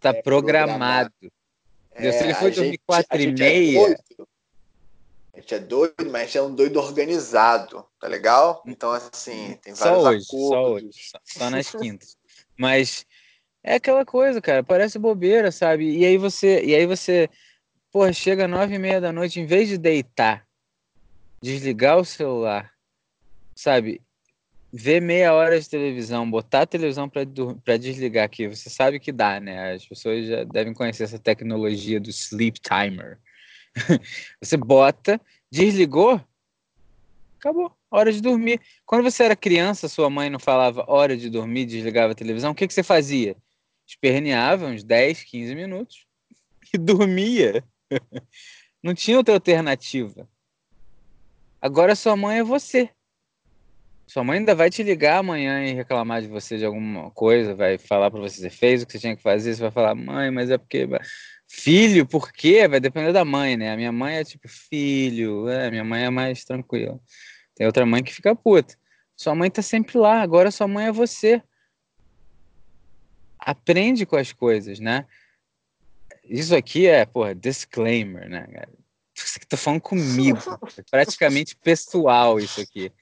Tá 0.00 0.10
é 0.10 0.22
programado. 0.22 1.10
programado. 1.20 2.14
Se 2.14 2.24
ele 2.24 2.34
for 2.34 2.50
dormir 2.52 2.78
4 2.86 3.20
e 3.20 3.32
meia, 3.32 3.98
gente 5.48 5.54
é 5.54 5.58
doido, 5.58 6.10
mas 6.10 6.36
é 6.36 6.42
um 6.42 6.54
doido 6.54 6.78
organizado, 6.78 7.84
tá 7.98 8.06
legal? 8.06 8.62
Então, 8.66 8.92
assim, 8.92 9.58
tem 9.62 9.72
vários 9.72 10.02
só 10.02 10.08
hoje, 10.10 10.26
acordos. 10.26 10.48
Só 10.48 10.72
hoje, 10.72 10.90
só, 10.92 11.20
só 11.24 11.50
nas 11.50 11.70
quintas. 11.70 12.16
mas 12.58 13.06
é 13.62 13.76
aquela 13.76 14.04
coisa, 14.04 14.40
cara, 14.42 14.62
parece 14.62 14.98
bobeira, 14.98 15.50
sabe? 15.50 15.90
E 15.90 16.04
aí 16.04 16.18
você, 16.18 16.62
e 16.62 16.74
aí 16.74 16.84
você, 16.84 17.30
porra, 17.90 18.12
chega 18.12 18.46
nove 18.46 18.74
e 18.74 18.78
meia 18.78 19.00
da 19.00 19.10
noite, 19.10 19.40
em 19.40 19.46
vez 19.46 19.68
de 19.68 19.78
deitar, 19.78 20.46
desligar 21.42 21.98
o 21.98 22.04
celular, 22.04 22.70
sabe? 23.56 24.02
Ver 24.70 25.00
meia 25.00 25.32
hora 25.32 25.58
de 25.58 25.66
televisão, 25.66 26.30
botar 26.30 26.62
a 26.62 26.66
televisão 26.66 27.08
para 27.08 27.76
desligar 27.78 28.26
aqui, 28.26 28.46
você 28.48 28.68
sabe 28.68 29.00
que 29.00 29.10
dá, 29.10 29.40
né? 29.40 29.72
As 29.72 29.86
pessoas 29.86 30.26
já 30.26 30.44
devem 30.44 30.74
conhecer 30.74 31.04
essa 31.04 31.18
tecnologia 31.18 31.98
do 31.98 32.10
sleep 32.10 32.60
timer. 32.60 33.18
você 34.42 34.56
bota, 34.56 35.20
desligou, 35.50 36.20
acabou, 37.38 37.72
hora 37.90 38.12
de 38.12 38.20
dormir. 38.20 38.60
Quando 38.84 39.02
você 39.02 39.24
era 39.24 39.36
criança, 39.36 39.88
sua 39.88 40.10
mãe 40.10 40.28
não 40.28 40.38
falava 40.38 40.84
hora 40.88 41.16
de 41.16 41.30
dormir, 41.30 41.66
desligava 41.66 42.12
a 42.12 42.16
televisão, 42.16 42.52
o 42.52 42.54
que, 42.54 42.66
que 42.66 42.74
você 42.74 42.82
fazia? 42.82 43.36
Esperneava 43.86 44.66
uns 44.66 44.82
10, 44.82 45.24
15 45.24 45.54
minutos 45.54 46.06
e 46.72 46.78
dormia. 46.78 47.64
Não 48.80 48.94
tinha 48.94 49.16
outra 49.16 49.34
alternativa. 49.34 50.28
Agora 51.60 51.96
sua 51.96 52.16
mãe 52.16 52.38
é 52.38 52.44
você. 52.44 52.90
Sua 54.06 54.24
mãe 54.24 54.38
ainda 54.38 54.54
vai 54.54 54.70
te 54.70 54.82
ligar 54.82 55.18
amanhã 55.18 55.66
e 55.66 55.74
reclamar 55.74 56.22
de 56.22 56.28
você 56.28 56.56
de 56.56 56.64
alguma 56.64 57.10
coisa, 57.10 57.54
vai 57.54 57.76
falar 57.76 58.10
para 58.10 58.20
você, 58.20 58.40
você 58.40 58.48
fez 58.48 58.82
o 58.82 58.86
que 58.86 58.92
você 58.92 58.98
tinha 58.98 59.16
que 59.16 59.22
fazer, 59.22 59.54
você 59.54 59.60
vai 59.60 59.70
falar, 59.70 59.94
mãe, 59.94 60.30
mas 60.30 60.50
é 60.50 60.56
porque. 60.56 60.88
Filho, 61.48 62.06
por 62.06 62.30
quê? 62.30 62.68
Vai 62.68 62.78
depender 62.78 63.12
da 63.12 63.24
mãe, 63.24 63.56
né? 63.56 63.72
A 63.72 63.76
minha 63.76 63.90
mãe 63.90 64.16
é 64.16 64.24
tipo, 64.24 64.46
filho, 64.46 65.48
é, 65.48 65.70
minha 65.70 65.82
mãe 65.82 66.04
é 66.04 66.10
mais 66.10 66.44
tranquila. 66.44 67.00
Tem 67.54 67.66
outra 67.66 67.86
mãe 67.86 68.02
que 68.02 68.14
fica 68.14 68.36
puta. 68.36 68.76
Sua 69.16 69.34
mãe 69.34 69.50
tá 69.50 69.62
sempre 69.62 69.96
lá, 69.96 70.20
agora 70.20 70.50
sua 70.50 70.68
mãe 70.68 70.86
é 70.86 70.92
você. 70.92 71.42
Aprende 73.38 74.04
com 74.04 74.16
as 74.16 74.30
coisas, 74.30 74.78
né? 74.78 75.06
Isso 76.22 76.54
aqui 76.54 76.86
é, 76.86 77.06
porra, 77.06 77.34
disclaimer, 77.34 78.28
né, 78.28 78.46
cara? 78.46 78.68
Você 79.14 79.40
que 79.40 79.46
tá 79.46 79.56
falando 79.56 79.80
comigo. 79.80 80.38
É 80.76 80.82
praticamente 80.88 81.56
pessoal 81.56 82.38
isso 82.38 82.60
aqui. 82.60 82.92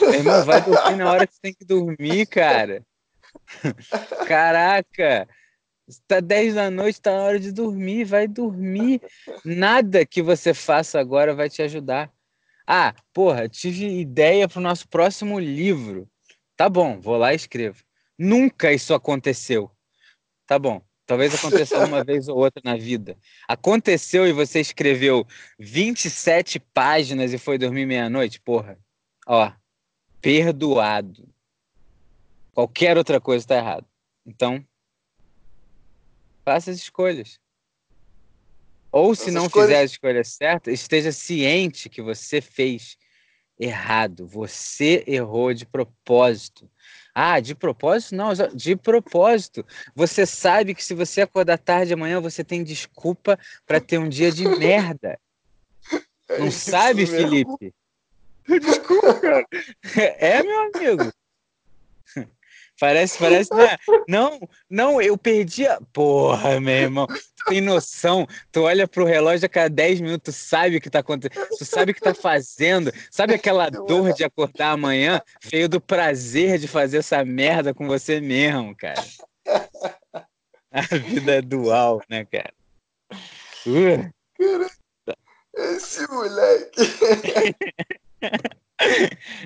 Meu 0.00 0.14
irmão, 0.14 0.44
vai 0.44 0.62
dormir 0.62 0.96
na 0.96 1.10
hora 1.10 1.26
que 1.26 1.34
você 1.34 1.40
tem 1.40 1.54
que 1.54 1.64
dormir, 1.64 2.26
cara. 2.26 2.84
Caraca! 4.26 5.28
Está 5.90 6.20
10 6.20 6.54
da 6.54 6.70
noite, 6.70 6.94
está 6.94 7.10
na 7.10 7.22
hora 7.24 7.40
de 7.40 7.50
dormir, 7.50 8.04
vai 8.04 8.28
dormir. 8.28 9.02
Nada 9.44 10.06
que 10.06 10.22
você 10.22 10.54
faça 10.54 11.00
agora 11.00 11.34
vai 11.34 11.50
te 11.50 11.62
ajudar. 11.62 12.12
Ah, 12.64 12.94
porra, 13.12 13.48
tive 13.48 13.98
ideia 13.98 14.46
para 14.46 14.60
o 14.60 14.62
nosso 14.62 14.88
próximo 14.88 15.40
livro. 15.40 16.08
Tá 16.56 16.68
bom, 16.68 17.00
vou 17.00 17.16
lá 17.16 17.32
e 17.32 17.36
escrevo. 17.36 17.82
Nunca 18.16 18.72
isso 18.72 18.94
aconteceu. 18.94 19.68
Tá 20.46 20.60
bom, 20.60 20.80
talvez 21.04 21.34
aconteça 21.34 21.84
uma 21.84 22.04
vez 22.04 22.28
ou 22.28 22.38
outra 22.38 22.62
na 22.64 22.76
vida. 22.76 23.18
Aconteceu 23.48 24.28
e 24.28 24.32
você 24.32 24.60
escreveu 24.60 25.26
27 25.58 26.60
páginas 26.72 27.32
e 27.32 27.38
foi 27.38 27.58
dormir 27.58 27.86
meia-noite? 27.86 28.40
Porra, 28.40 28.78
ó, 29.26 29.50
perdoado. 30.20 31.28
Qualquer 32.52 32.96
outra 32.96 33.20
coisa 33.20 33.42
está 33.42 33.56
errado. 33.56 33.86
Então, 34.24 34.64
faça 36.50 36.72
as 36.72 36.78
escolhas. 36.78 37.38
Ou 38.90 39.14
se 39.14 39.30
não 39.30 39.46
escolhas... 39.46 39.68
fizer 39.68 39.82
as 39.82 39.90
escolhas 39.92 40.28
certas, 40.28 40.74
esteja 40.74 41.12
ciente 41.12 41.88
que 41.88 42.02
você 42.02 42.40
fez 42.40 42.98
errado. 43.56 44.26
Você 44.26 45.04
errou 45.06 45.54
de 45.54 45.64
propósito. 45.64 46.68
Ah, 47.14 47.38
de 47.38 47.54
propósito? 47.54 48.16
Não, 48.16 48.32
de 48.52 48.74
propósito. 48.74 49.64
Você 49.94 50.26
sabe 50.26 50.74
que 50.74 50.82
se 50.82 50.92
você 50.92 51.20
acordar 51.20 51.56
tarde 51.56 51.92
amanhã, 51.92 52.20
você 52.20 52.42
tem 52.42 52.64
desculpa 52.64 53.38
para 53.64 53.80
ter 53.80 53.98
um 53.98 54.08
dia 54.08 54.32
de 54.32 54.42
merda. 54.58 55.20
É 56.28 56.38
não 56.38 56.50
sabe, 56.50 57.06
mesmo. 57.06 57.16
Felipe? 57.16 57.74
Desculpa, 58.60 59.14
cara. 59.20 59.46
É, 60.18 60.42
meu 60.42 60.70
amigo. 60.74 61.12
Parece, 62.80 63.18
parece. 63.18 63.54
Né? 63.54 63.76
Não, 64.08 64.40
não, 64.68 65.02
eu 65.02 65.18
perdi 65.18 65.66
a. 65.66 65.78
Porra, 65.92 66.58
meu 66.58 66.74
irmão. 66.74 67.06
Tu 67.06 67.44
tem 67.46 67.60
noção? 67.60 68.26
Tu 68.50 68.62
olha 68.62 68.88
pro 68.88 69.04
relógio 69.04 69.44
a 69.44 69.48
cada 69.50 69.68
10 69.68 70.00
minutos, 70.00 70.34
sabe 70.34 70.76
o 70.76 70.80
que 70.80 70.88
tá 70.88 71.00
acontecendo, 71.00 71.46
tu 71.58 71.64
sabe 71.66 71.92
o 71.92 71.94
que 71.94 72.00
tá 72.00 72.14
fazendo, 72.14 72.90
sabe 73.10 73.34
aquela 73.34 73.68
dor 73.68 74.14
de 74.14 74.24
acordar 74.24 74.70
amanhã? 74.70 75.20
Veio 75.44 75.68
do 75.68 75.78
prazer 75.80 76.58
de 76.58 76.66
fazer 76.66 76.98
essa 76.98 77.22
merda 77.22 77.74
com 77.74 77.86
você 77.86 78.18
mesmo, 78.18 78.74
cara. 78.74 79.04
A 80.72 80.82
vida 80.96 81.34
é 81.34 81.42
dual, 81.42 82.00
né, 82.08 82.24
cara? 82.24 82.54
Uh. 83.66 84.10
Cara, 84.38 84.70
esse 85.54 86.06
moleque. 86.10 86.80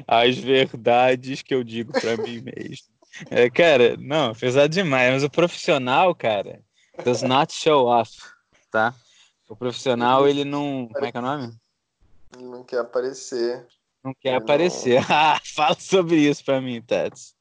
As 0.06 0.38
verdades 0.38 1.42
que 1.42 1.54
eu 1.54 1.64
digo 1.64 1.92
para 1.92 2.16
mim 2.16 2.40
mesmo. 2.40 2.93
É, 3.30 3.48
cara, 3.48 3.96
não, 3.96 4.30
apesar 4.32 4.66
demais, 4.68 5.12
mas 5.12 5.24
o 5.24 5.30
profissional, 5.30 6.14
cara, 6.14 6.60
does 7.04 7.22
not 7.22 7.52
show 7.52 7.86
off, 7.86 8.12
tá? 8.70 8.94
O 9.48 9.54
profissional, 9.54 10.26
ele 10.26 10.44
não. 10.44 10.88
Como 10.92 11.04
é 11.04 11.12
que 11.12 11.16
é 11.16 11.20
o 11.20 11.22
nome? 11.22 11.52
Não 12.38 12.64
quer 12.64 12.78
aparecer. 12.78 13.66
Não 14.02 14.12
quer 14.14 14.30
ele 14.30 14.36
aparecer. 14.38 15.00
Não... 15.00 15.06
Ah, 15.14 15.40
fala 15.54 15.76
sobre 15.78 16.16
isso 16.16 16.44
pra 16.44 16.60
mim, 16.60 16.82
Tats. 16.82 17.34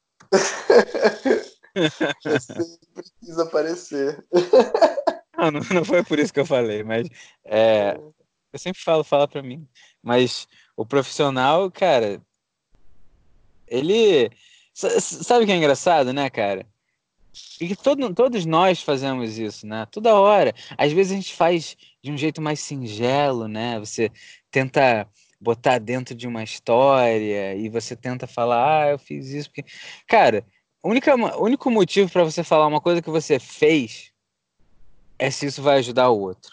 Você 2.22 2.78
precisa 2.94 3.42
aparecer. 3.42 4.24
Não, 5.36 5.50
não, 5.50 5.60
não, 5.72 5.84
foi 5.84 6.04
por 6.04 6.18
isso 6.18 6.32
que 6.32 6.38
eu 6.38 6.46
falei, 6.46 6.84
mas 6.84 7.08
é, 7.44 7.98
eu 8.52 8.58
sempre 8.58 8.80
falo, 8.80 9.02
fala 9.02 9.26
pra 9.26 9.42
mim. 9.42 9.68
Mas 10.00 10.46
o 10.76 10.86
profissional, 10.86 11.70
cara, 11.70 12.22
ele 13.66 14.30
Sabe 14.74 15.44
o 15.44 15.46
que 15.46 15.52
é 15.52 15.56
engraçado, 15.56 16.12
né, 16.12 16.28
cara? 16.28 16.66
E 17.60 17.68
que 17.68 17.76
todo, 17.76 18.12
todos 18.12 18.44
nós 18.44 18.82
fazemos 18.82 19.38
isso, 19.38 19.66
né? 19.66 19.86
Toda 19.90 20.14
hora. 20.14 20.52
Às 20.76 20.92
vezes 20.92 21.12
a 21.12 21.14
gente 21.16 21.34
faz 21.34 21.76
de 22.02 22.10
um 22.10 22.18
jeito 22.18 22.42
mais 22.42 22.60
singelo, 22.60 23.46
né? 23.48 23.78
Você 23.78 24.10
tenta 24.50 25.08
botar 25.40 25.78
dentro 25.78 26.14
de 26.14 26.26
uma 26.26 26.42
história 26.42 27.54
e 27.54 27.68
você 27.68 27.94
tenta 27.94 28.26
falar, 28.26 28.84
ah, 28.84 28.90
eu 28.90 28.98
fiz 28.98 29.28
isso 29.28 29.50
porque. 29.50 29.64
Cara, 30.06 30.44
o 30.82 30.90
único 30.90 31.70
motivo 31.70 32.10
para 32.10 32.24
você 32.24 32.42
falar 32.42 32.66
uma 32.66 32.80
coisa 32.80 33.00
que 33.00 33.10
você 33.10 33.38
fez 33.38 34.12
é 35.18 35.30
se 35.30 35.46
isso 35.46 35.62
vai 35.62 35.78
ajudar 35.78 36.10
o 36.10 36.20
outro. 36.20 36.52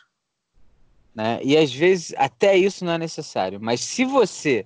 Né? 1.13 1.39
E 1.43 1.57
às 1.57 1.73
vezes 1.73 2.13
até 2.17 2.55
isso 2.55 2.85
não 2.85 2.93
é 2.93 2.97
necessário. 2.97 3.59
Mas 3.61 3.81
se 3.81 4.05
você, 4.05 4.65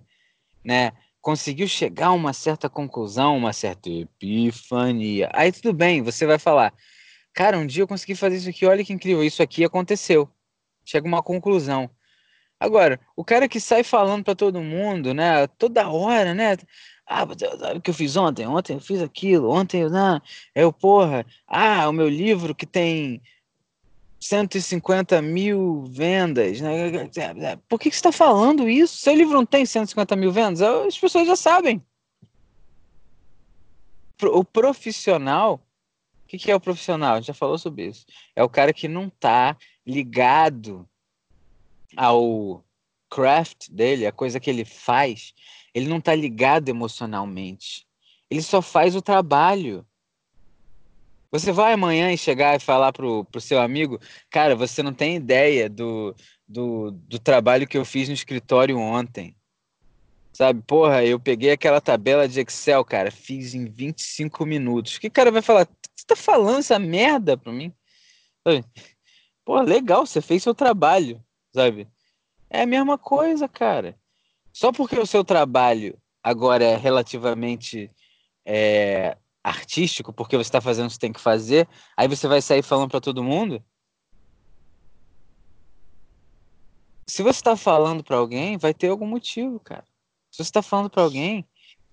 né? 0.64 0.92
Conseguiu 1.26 1.68
chegar 1.68 2.10
a 2.10 2.14
uma 2.14 2.34
certa 2.34 2.70
conclusão, 2.70 3.36
uma 3.36 3.52
certa 3.52 3.90
epifania. 3.90 5.28
Aí 5.34 5.52
tudo 5.52 5.74
bem, 5.74 6.04
você 6.04 6.24
vai 6.24 6.38
falar, 6.38 6.72
cara, 7.34 7.58
um 7.58 7.66
dia 7.66 7.82
eu 7.82 7.88
consegui 7.88 8.14
fazer 8.14 8.38
isso 8.38 8.50
aqui, 8.50 8.64
olha 8.64 8.86
que 8.86 8.94
incrível, 8.94 9.24
isso 9.24 9.42
aqui 9.42 9.66
aconteceu. 9.66 10.30
Chega 10.86 11.08
uma 11.08 11.24
conclusão. 11.24 11.90
Agora, 12.60 13.00
o 13.16 13.26
cara 13.26 13.50
que 13.50 13.60
sai 13.60 13.84
falando 13.84 14.24
para 14.24 14.36
todo 14.36 14.62
mundo, 14.62 15.16
né, 15.16 15.48
toda 15.58 15.90
hora, 15.90 16.36
né, 16.36 16.58
ah, 17.08 17.24
o 17.76 17.82
que 17.82 17.90
eu 17.90 17.94
fiz 17.96 18.16
ontem? 18.16 18.46
Ontem 18.46 18.74
eu 18.74 18.80
fiz 18.80 19.02
aquilo, 19.02 19.50
ontem 19.50 19.82
eu, 19.82 19.90
não, 19.90 20.22
eu, 20.54 20.72
porra, 20.72 21.26
ah, 21.48 21.90
o 21.90 21.92
meu 21.92 22.08
livro 22.08 22.54
que 22.54 22.68
tem 22.68 23.20
150 24.28 25.22
mil 25.22 25.86
vendas. 25.88 26.60
Né? 26.60 27.60
Por 27.70 27.80
que, 27.80 27.90
que 27.90 27.96
você 27.96 28.00
está 28.00 28.12
falando 28.12 28.68
isso? 28.68 28.98
Seu 28.98 29.14
livro 29.14 29.36
não 29.36 29.46
tem 29.46 29.66
150 29.66 30.16
mil 30.16 30.32
vendas? 30.32 30.62
As 30.62 30.98
pessoas 30.98 31.28
já 31.28 31.36
sabem. 31.36 31.82
O 34.24 34.44
profissional, 34.44 35.62
o 36.24 36.28
que, 36.28 36.40
que 36.40 36.52
é 36.52 36.56
o 36.56 36.60
profissional? 36.60 37.22
Já 37.22 37.34
falou 37.34 37.60
sobre 37.60 37.86
isso. 37.88 38.06
É 38.36 38.44
o 38.44 38.50
cara 38.50 38.74
que 38.74 38.88
não 38.88 39.08
está 39.08 39.56
ligado 39.86 40.90
ao 41.96 42.64
craft 43.10 43.70
dele, 43.70 44.08
a 44.08 44.12
coisa 44.12 44.40
que 44.40 44.50
ele 44.50 44.66
faz. 44.66 45.36
Ele 45.72 45.88
não 45.88 45.98
está 45.98 46.16
ligado 46.16 46.70
emocionalmente. 46.70 47.86
Ele 48.28 48.42
só 48.42 48.60
faz 48.60 48.96
o 48.96 49.02
trabalho. 49.04 49.86
Você 51.40 51.52
vai 51.52 51.74
amanhã 51.74 52.14
e 52.14 52.18
chegar 52.18 52.56
e 52.56 52.64
falar 52.64 52.94
pro, 52.94 53.26
pro 53.26 53.42
seu 53.42 53.60
amigo, 53.60 54.00
cara, 54.30 54.56
você 54.56 54.82
não 54.82 54.94
tem 54.94 55.18
ideia 55.18 55.70
do, 55.70 56.16
do, 56.48 56.92
do 56.92 57.20
trabalho 57.20 57.68
que 57.68 57.78
eu 57.78 57.84
fiz 57.84 58.08
no 58.08 58.14
escritório 58.14 58.80
ontem. 58.80 59.36
Sabe, 60.32 60.62
porra, 60.66 61.04
eu 61.04 61.20
peguei 61.20 61.52
aquela 61.52 61.82
tabela 61.82 62.26
de 62.26 62.40
Excel, 62.40 62.86
cara, 62.86 63.12
fiz 63.12 63.54
em 63.54 63.66
25 63.66 64.46
minutos. 64.46 64.98
Que 64.98 65.10
cara 65.10 65.30
vai 65.30 65.42
falar? 65.42 65.68
Você 65.94 66.06
tá 66.08 66.16
falando 66.16 66.60
essa 66.60 66.80
merda 66.80 67.36
pra 67.36 67.52
mim? 67.52 67.74
Pô, 69.44 69.60
legal, 69.60 70.06
você 70.06 70.22
fez 70.22 70.42
seu 70.42 70.56
trabalho, 70.56 71.22
sabe? 71.54 71.86
É 72.50 72.62
a 72.62 72.66
mesma 72.66 72.98
coisa, 72.98 73.48
cara. 73.50 73.98
Só 74.54 74.72
porque 74.72 74.98
o 74.98 75.06
seu 75.06 75.24
trabalho 75.26 75.98
agora 76.24 76.64
é 76.64 76.78
relativamente 76.78 77.92
é, 78.46 79.18
artístico, 79.46 80.12
porque 80.12 80.36
você 80.36 80.48
está 80.48 80.60
fazendo 80.60 80.86
o 80.86 80.88
que 80.88 80.96
você 80.96 81.00
tem 81.00 81.14
que 81.14 81.22
fazer, 81.22 81.68
aí 81.96 82.08
você 82.08 82.28
vai 82.28 82.42
sair 82.42 82.64
falando 82.64 82.90
para 82.90 83.00
todo 83.00 83.24
mundo? 83.24 83.64
Se 87.08 87.22
você 87.22 87.38
está 87.38 87.56
falando 87.56 88.04
para 88.04 88.18
alguém, 88.18 88.58
vai 88.58 88.74
ter 88.74 88.88
algum 88.88 89.06
motivo, 89.06 89.60
cara. 89.60 89.86
Se 90.32 90.38
você 90.38 90.50
está 90.50 90.64
falando 90.64 90.90
para 90.90 91.04
alguém, 91.04 91.48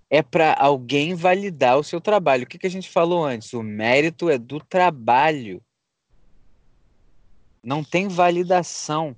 é 0.09 0.23
para 0.23 0.55
alguém 0.55 1.15
validar 1.15 1.79
o 1.79 1.85
seu 1.85 2.01
trabalho. 2.01 2.45
O 2.45 2.47
que, 2.47 2.59
que 2.59 2.67
a 2.67 2.71
gente 2.71 2.89
falou 2.89 3.23
antes? 3.23 3.53
O 3.53 3.63
mérito 3.63 4.31
é 4.31 4.39
do 4.39 4.59
trabalho. 4.59 5.63
Não 7.63 7.85
tem 7.85 8.09
validação. 8.09 9.15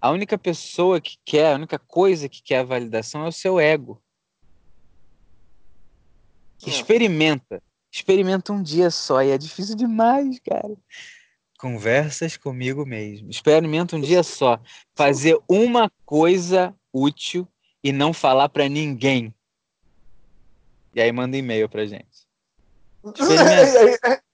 A 0.00 0.10
única 0.10 0.38
pessoa 0.38 1.02
que 1.02 1.18
quer, 1.22 1.52
a 1.52 1.56
única 1.56 1.78
coisa 1.78 2.30
que 2.30 2.42
quer 2.42 2.60
a 2.60 2.64
validação 2.64 3.26
é 3.26 3.28
o 3.28 3.32
seu 3.32 3.60
ego. 3.60 4.02
É. 6.66 6.70
Experimenta. 6.70 7.62
Experimenta 7.90 8.52
um 8.52 8.62
dia 8.62 8.90
só 8.90 9.22
e 9.22 9.30
é 9.30 9.38
difícil 9.38 9.76
demais, 9.76 10.38
cara. 10.40 10.74
Conversas 11.58 12.36
comigo 12.36 12.86
mesmo. 12.86 13.30
Experimenta 13.30 13.96
um 13.96 14.00
dia 14.00 14.22
só. 14.22 14.60
Fazer 14.94 15.38
uma 15.48 15.90
coisa 16.04 16.74
útil 16.92 17.48
e 17.82 17.92
não 17.92 18.12
falar 18.12 18.48
para 18.48 18.68
ninguém. 18.68 19.34
E 20.94 21.00
aí 21.00 21.10
manda 21.10 21.36
e-mail 21.36 21.68
pra 21.68 21.86
gente. 21.86 22.26
Experimenta. 23.04 24.22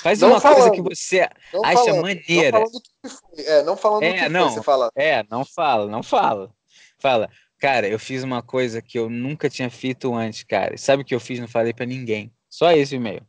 Faz 0.00 0.20
não 0.20 0.30
uma 0.30 0.40
falando, 0.40 0.70
coisa 0.70 0.74
que 0.74 0.82
você 0.82 1.20
acha 1.20 1.84
falando, 1.84 2.02
maneira. 2.02 2.58
Não 2.58 2.66
falando 2.66 2.82
que 2.82 3.08
foi. 3.08 3.44
É, 3.44 3.62
não 3.62 3.76
falando 3.76 4.02
é, 4.02 4.12
que 4.12 4.28
não, 4.28 4.46
foi, 4.46 4.54
você 4.54 4.62
fala. 4.62 4.90
É, 4.94 5.26
não 5.30 5.44
fala, 5.44 5.86
não 5.86 6.02
fala. 6.02 6.50
Fala, 6.98 7.30
cara, 7.58 7.88
eu 7.88 7.98
fiz 7.98 8.22
uma 8.22 8.42
coisa 8.42 8.80
que 8.80 8.98
eu 8.98 9.10
nunca 9.10 9.50
tinha 9.50 9.70
feito 9.70 10.14
antes, 10.14 10.42
cara. 10.44 10.76
Sabe 10.76 11.02
o 11.02 11.04
que 11.04 11.14
eu 11.14 11.20
fiz? 11.20 11.38
Não 11.40 11.48
falei 11.48 11.72
para 11.72 11.86
ninguém. 11.86 12.32
Só 12.48 12.70
esse 12.72 12.96
e-mail. 12.96 13.26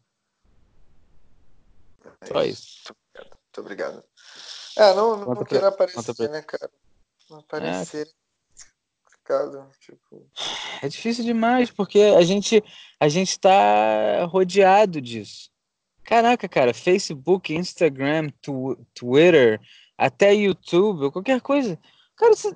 É 2.21 2.25
Só 2.27 2.43
isso. 2.43 2.93
Muito 3.15 3.59
obrigado. 3.59 4.03
É, 4.77 4.93
não, 4.93 5.17
não, 5.17 5.35
não 5.35 5.43
quero 5.43 5.67
aparecer, 5.67 6.29
né, 6.29 6.41
cara? 6.41 6.69
Não 7.29 7.39
aparecer. 7.39 8.07
É. 8.07 8.19
Tipo... 9.79 10.27
É 10.81 10.87
difícil 10.87 11.23
demais, 11.23 11.69
porque 11.69 11.99
a 11.99 12.21
gente 12.23 12.63
a 12.99 13.07
gente 13.07 13.29
está 13.29 14.25
rodeado 14.25 14.99
disso. 14.99 15.51
Caraca, 16.03 16.49
cara, 16.49 16.73
Facebook, 16.73 17.53
Instagram, 17.53 18.31
tu, 18.41 18.75
Twitter, 18.95 19.61
até 19.95 20.33
YouTube, 20.33 21.03
ou 21.03 21.11
qualquer 21.11 21.41
coisa. 21.41 21.77
Cara, 22.15 22.35
você, 22.35 22.55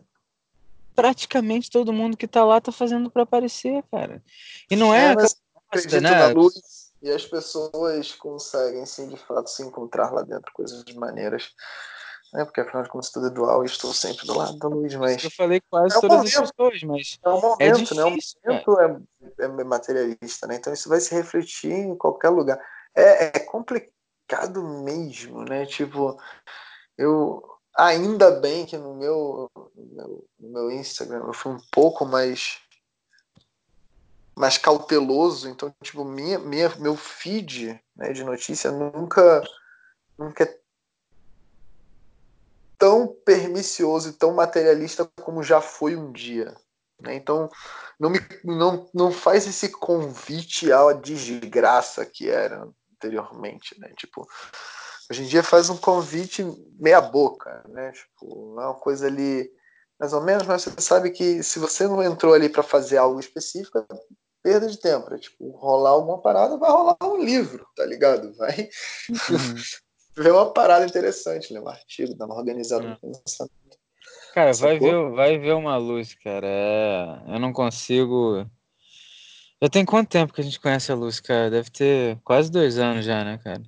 praticamente 0.95 1.69
todo 1.69 1.93
mundo 1.93 2.17
que 2.17 2.27
tá 2.27 2.43
lá 2.43 2.61
tá 2.61 2.71
fazendo 2.71 3.09
para 3.09 3.23
aparecer, 3.23 3.83
cara. 3.91 4.23
E 4.69 4.75
não 4.75 4.93
é. 4.93 5.11
é 5.11 5.15
mas 5.15 5.35
acredito 5.69 6.01
né? 6.01 6.11
na 6.11 6.27
luz 6.27 6.53
e 7.01 7.09
as 7.09 7.25
pessoas 7.25 8.13
conseguem, 8.13 8.85
sim, 8.85 9.09
de 9.09 9.17
fato, 9.17 9.49
se 9.49 9.61
encontrar 9.63 10.11
lá 10.11 10.21
dentro, 10.21 10.51
coisas 10.53 10.83
de 10.83 10.95
maneiras. 10.97 11.49
Né? 12.33 12.45
Porque 12.45 12.61
afinal 12.61 12.83
de 12.83 12.89
contas 12.89 13.11
tudo 13.11 13.27
é 13.27 13.29
dual 13.29 13.63
e 13.63 13.65
estou 13.65 13.93
sempre 13.93 14.25
do 14.25 14.37
lado 14.37 14.57
da 14.57 14.67
luz, 14.67 14.95
mas. 14.95 15.23
Eu 15.23 15.31
falei 15.31 15.61
quase 15.69 15.97
é 15.97 15.99
todas 15.99 16.17
momento, 16.17 16.41
as 16.41 16.51
pessoas, 16.51 16.83
mas. 16.83 17.19
É 17.23 17.29
um 17.29 17.41
momento, 17.41 17.61
é 17.61 17.71
difícil, 17.71 18.39
né? 18.45 18.63
O 18.65 18.71
momento 18.71 18.79
é, 19.39 19.43
é 19.43 19.63
materialista, 19.63 20.47
né? 20.47 20.55
Então 20.55 20.73
isso 20.73 20.89
vai 20.89 20.99
se 20.99 21.13
refletir 21.13 21.71
em 21.71 21.95
qualquer 21.95 22.29
lugar 22.29 22.59
é, 22.95 23.37
é 23.37 23.39
complicado 23.39 24.63
mesmo, 24.83 25.43
né? 25.43 25.65
Tipo, 25.65 26.17
eu 26.97 27.43
ainda 27.75 28.31
bem 28.31 28.65
que 28.65 28.77
no 28.77 28.95
meu, 28.95 29.51
no 29.75 29.95
meu, 29.95 30.27
no 30.39 30.49
meu 30.49 30.71
Instagram 30.71 31.23
eu 31.25 31.33
fui 31.33 31.51
um 31.51 31.61
pouco 31.71 32.05
mais 32.05 32.59
mais 34.35 34.57
cauteloso, 34.57 35.47
então 35.47 35.73
tipo 35.81 36.03
minha, 36.03 36.39
minha 36.39 36.69
meu 36.77 36.95
feed 36.95 37.79
né, 37.95 38.11
de 38.13 38.23
notícia 38.23 38.71
nunca 38.71 39.43
nunca 40.17 40.43
é 40.43 40.59
tão 42.77 43.07
pernicioso 43.07 44.09
e 44.09 44.13
tão 44.13 44.33
materialista 44.33 45.09
como 45.21 45.43
já 45.43 45.61
foi 45.61 45.95
um 45.95 46.11
dia. 46.11 46.55
Né? 46.99 47.15
Então 47.15 47.49
não 47.99 48.09
me 48.09 48.19
não, 48.43 48.89
não 48.93 49.11
faz 49.11 49.47
esse 49.47 49.69
convite 49.69 50.71
à 50.71 50.93
desgraça 50.93 52.05
que 52.05 52.29
era 52.29 52.67
anteriormente, 52.93 53.79
né? 53.79 53.91
Tipo, 53.97 54.27
hoje 55.13 55.23
em 55.23 55.27
dia 55.27 55.43
faz 55.43 55.69
um 55.69 55.77
convite 55.77 56.43
meia 56.79 56.99
boca, 56.99 57.63
né? 57.69 57.91
Tipo, 57.91 58.59
é 58.59 58.65
uma 58.65 58.73
coisa 58.73 59.05
ali 59.05 59.47
mais 59.99 60.11
ou 60.11 60.21
menos, 60.21 60.43
mas 60.47 60.63
você 60.63 60.81
sabe 60.81 61.11
que 61.11 61.43
se 61.43 61.59
você 61.59 61.87
não 61.87 62.01
entrou 62.01 62.33
ali 62.33 62.49
para 62.49 62.63
fazer 62.63 62.97
algo 62.97 63.19
específico, 63.19 63.77
é 63.77 63.85
perda 64.41 64.67
de 64.67 64.77
tempo. 64.77 65.13
É, 65.13 65.17
tipo, 65.19 65.51
rolar 65.51 65.91
alguma 65.91 66.19
parada, 66.19 66.57
vai 66.57 66.71
rolar 66.71 66.97
um 67.03 67.23
livro, 67.23 67.65
tá 67.75 67.85
ligado? 67.85 68.33
Vai 68.35 68.69
uhum. 69.09 69.55
ver 70.17 70.33
uma 70.33 70.51
parada 70.51 70.85
interessante, 70.85 71.53
ler 71.53 71.61
um 71.61 71.69
artigo, 71.69 72.15
dar 72.15 72.25
uma 72.25 72.35
organizada 72.35 72.83
uhum. 72.83 72.97
no 73.03 73.21
pensamento. 73.23 73.53
Cara, 74.33 74.51
vai 74.53 74.79
ver, 74.79 75.11
vai 75.11 75.37
ver 75.37 75.53
uma 75.53 75.77
luz, 75.77 76.15
cara. 76.15 76.47
É, 76.47 77.35
eu 77.35 77.39
não 77.39 77.53
consigo 77.53 78.45
já 79.61 79.69
tem 79.69 79.85
quanto 79.85 80.09
tempo 80.09 80.33
que 80.33 80.41
a 80.41 80.43
gente 80.43 80.59
conhece 80.59 80.91
a 80.91 80.95
Luz, 80.95 81.21
cara? 81.21 81.49
Deve 81.49 81.69
ter 81.69 82.19
quase 82.25 82.51
dois 82.51 82.77
anos 82.77 83.05
já, 83.05 83.23
né, 83.23 83.39
cara? 83.41 83.63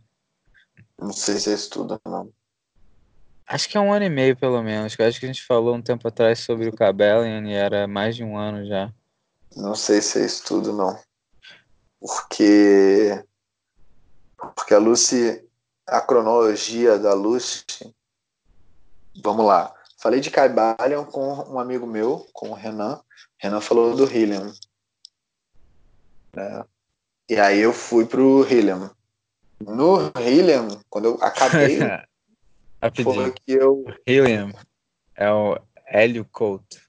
Não 0.99 1.11
sei 1.11 1.39
se 1.39 1.51
é 1.51 1.53
isso 1.53 1.69
tudo, 1.69 1.99
não. 2.05 2.31
Acho 3.47 3.69
que 3.69 3.77
é 3.77 3.79
um 3.79 3.93
ano 3.93 4.05
e 4.05 4.09
meio, 4.09 4.35
pelo 4.35 4.61
menos. 4.63 4.97
Acho 4.99 5.19
que 5.19 5.25
a 5.25 5.27
gente 5.27 5.45
falou 5.45 5.75
um 5.75 5.81
tempo 5.81 6.07
atrás 6.07 6.39
sobre 6.39 6.67
o 6.67 6.75
Cabellian 6.75 7.47
e 7.47 7.53
era 7.53 7.87
mais 7.87 8.15
de 8.15 8.23
um 8.23 8.37
ano 8.37 8.65
já. 8.65 8.91
Não 9.55 9.75
sei 9.75 10.01
se 10.01 10.19
é 10.19 10.25
isso 10.25 10.43
tudo, 10.45 10.73
não. 10.73 10.99
Porque. 11.99 13.23
Porque 14.37 14.73
a 14.73 14.79
Lucy. 14.79 15.43
A 15.85 16.01
cronologia 16.01 16.97
da 16.97 17.13
Lucy. 17.13 17.63
Vamos 19.23 19.45
lá. 19.45 19.73
Falei 19.99 20.19
de 20.19 20.31
Cabellian 20.31 21.05
com 21.05 21.33
um 21.51 21.59
amigo 21.59 21.85
meu, 21.85 22.27
com 22.33 22.49
o 22.49 22.53
Renan. 22.53 22.99
Renan 23.37 23.61
falou 23.61 23.95
do 23.95 24.05
Hillian. 24.05 24.51
Né? 26.35 26.65
E 27.29 27.37
aí 27.37 27.59
eu 27.59 27.71
fui 27.71 28.05
pro 28.05 28.45
Hilliam. 28.47 28.91
No 29.59 30.11
Hilliam, 30.19 30.67
quando 30.89 31.05
eu 31.05 31.15
acabei, 31.21 31.79
foi 33.03 33.31
que 33.31 33.53
eu... 33.53 33.85
Hilliam 34.05 34.53
é 35.15 35.31
o 35.31 35.57
Hélio 35.87 36.25
Couto. 36.25 36.79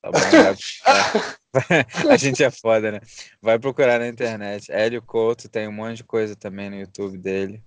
Tá 0.00 0.10
bom, 0.10 0.18
a 2.10 2.16
gente 2.16 2.42
é 2.42 2.50
foda, 2.50 2.92
né? 2.92 3.00
Vai 3.40 3.58
procurar 3.58 4.00
na 4.00 4.08
internet. 4.08 4.72
Hélio 4.72 5.02
Couto 5.02 5.48
tem 5.48 5.68
um 5.68 5.72
monte 5.72 5.98
de 5.98 6.04
coisa 6.04 6.34
também 6.34 6.70
no 6.70 6.76
YouTube 6.76 7.18
dele. 7.18 7.62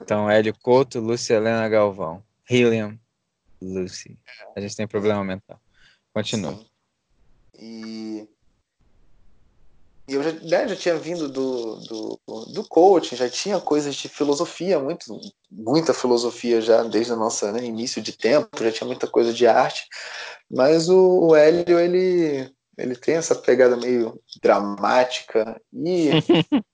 Então, 0.00 0.30
Hélio 0.30 0.54
Couto, 0.62 1.00
Lucy 1.00 1.32
Helena 1.32 1.68
Galvão. 1.68 2.22
Helium, 2.48 2.98
Lucy. 3.60 4.18
A 4.54 4.60
gente 4.60 4.76
tem 4.76 4.86
problema 4.86 5.24
mental. 5.24 5.60
Continua. 6.12 6.52
E 6.52 6.64
e 7.58 8.28
eu 10.06 10.22
já, 10.22 10.32
né, 10.32 10.68
já 10.68 10.76
tinha 10.76 10.96
vindo 10.96 11.28
do, 11.28 11.76
do, 11.76 12.20
do 12.52 12.64
coaching, 12.68 13.16
já 13.16 13.28
tinha 13.28 13.58
coisas 13.58 13.94
de 13.94 14.08
filosofia, 14.08 14.78
muito, 14.78 15.18
muita 15.50 15.94
filosofia 15.94 16.60
já 16.60 16.82
desde 16.82 17.12
o 17.12 17.16
nosso 17.16 17.50
né, 17.50 17.64
início 17.64 18.02
de 18.02 18.12
tempo, 18.12 18.48
já 18.60 18.70
tinha 18.70 18.86
muita 18.86 19.06
coisa 19.06 19.32
de 19.32 19.46
arte, 19.46 19.88
mas 20.50 20.90
o, 20.90 21.28
o 21.28 21.34
Hélio, 21.34 21.78
ele, 21.78 22.52
ele 22.76 22.96
tem 22.96 23.16
essa 23.16 23.34
pegada 23.34 23.76
meio 23.76 24.20
dramática 24.42 25.58
e, 25.72 26.10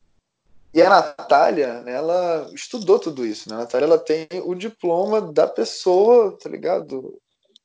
e 0.75 0.83
a 0.83 0.91
Natália, 0.91 1.85
ela 1.87 2.51
estudou 2.53 2.99
tudo 2.99 3.25
isso, 3.25 3.49
né? 3.49 3.55
a 3.55 3.59
Natália 3.61 3.87
ela 3.87 3.99
tem 3.99 4.27
o 4.45 4.57
diploma 4.57 5.21
da 5.21 5.47
pessoa, 5.47 6.37
tá 6.37 6.49
ligado? 6.49 7.21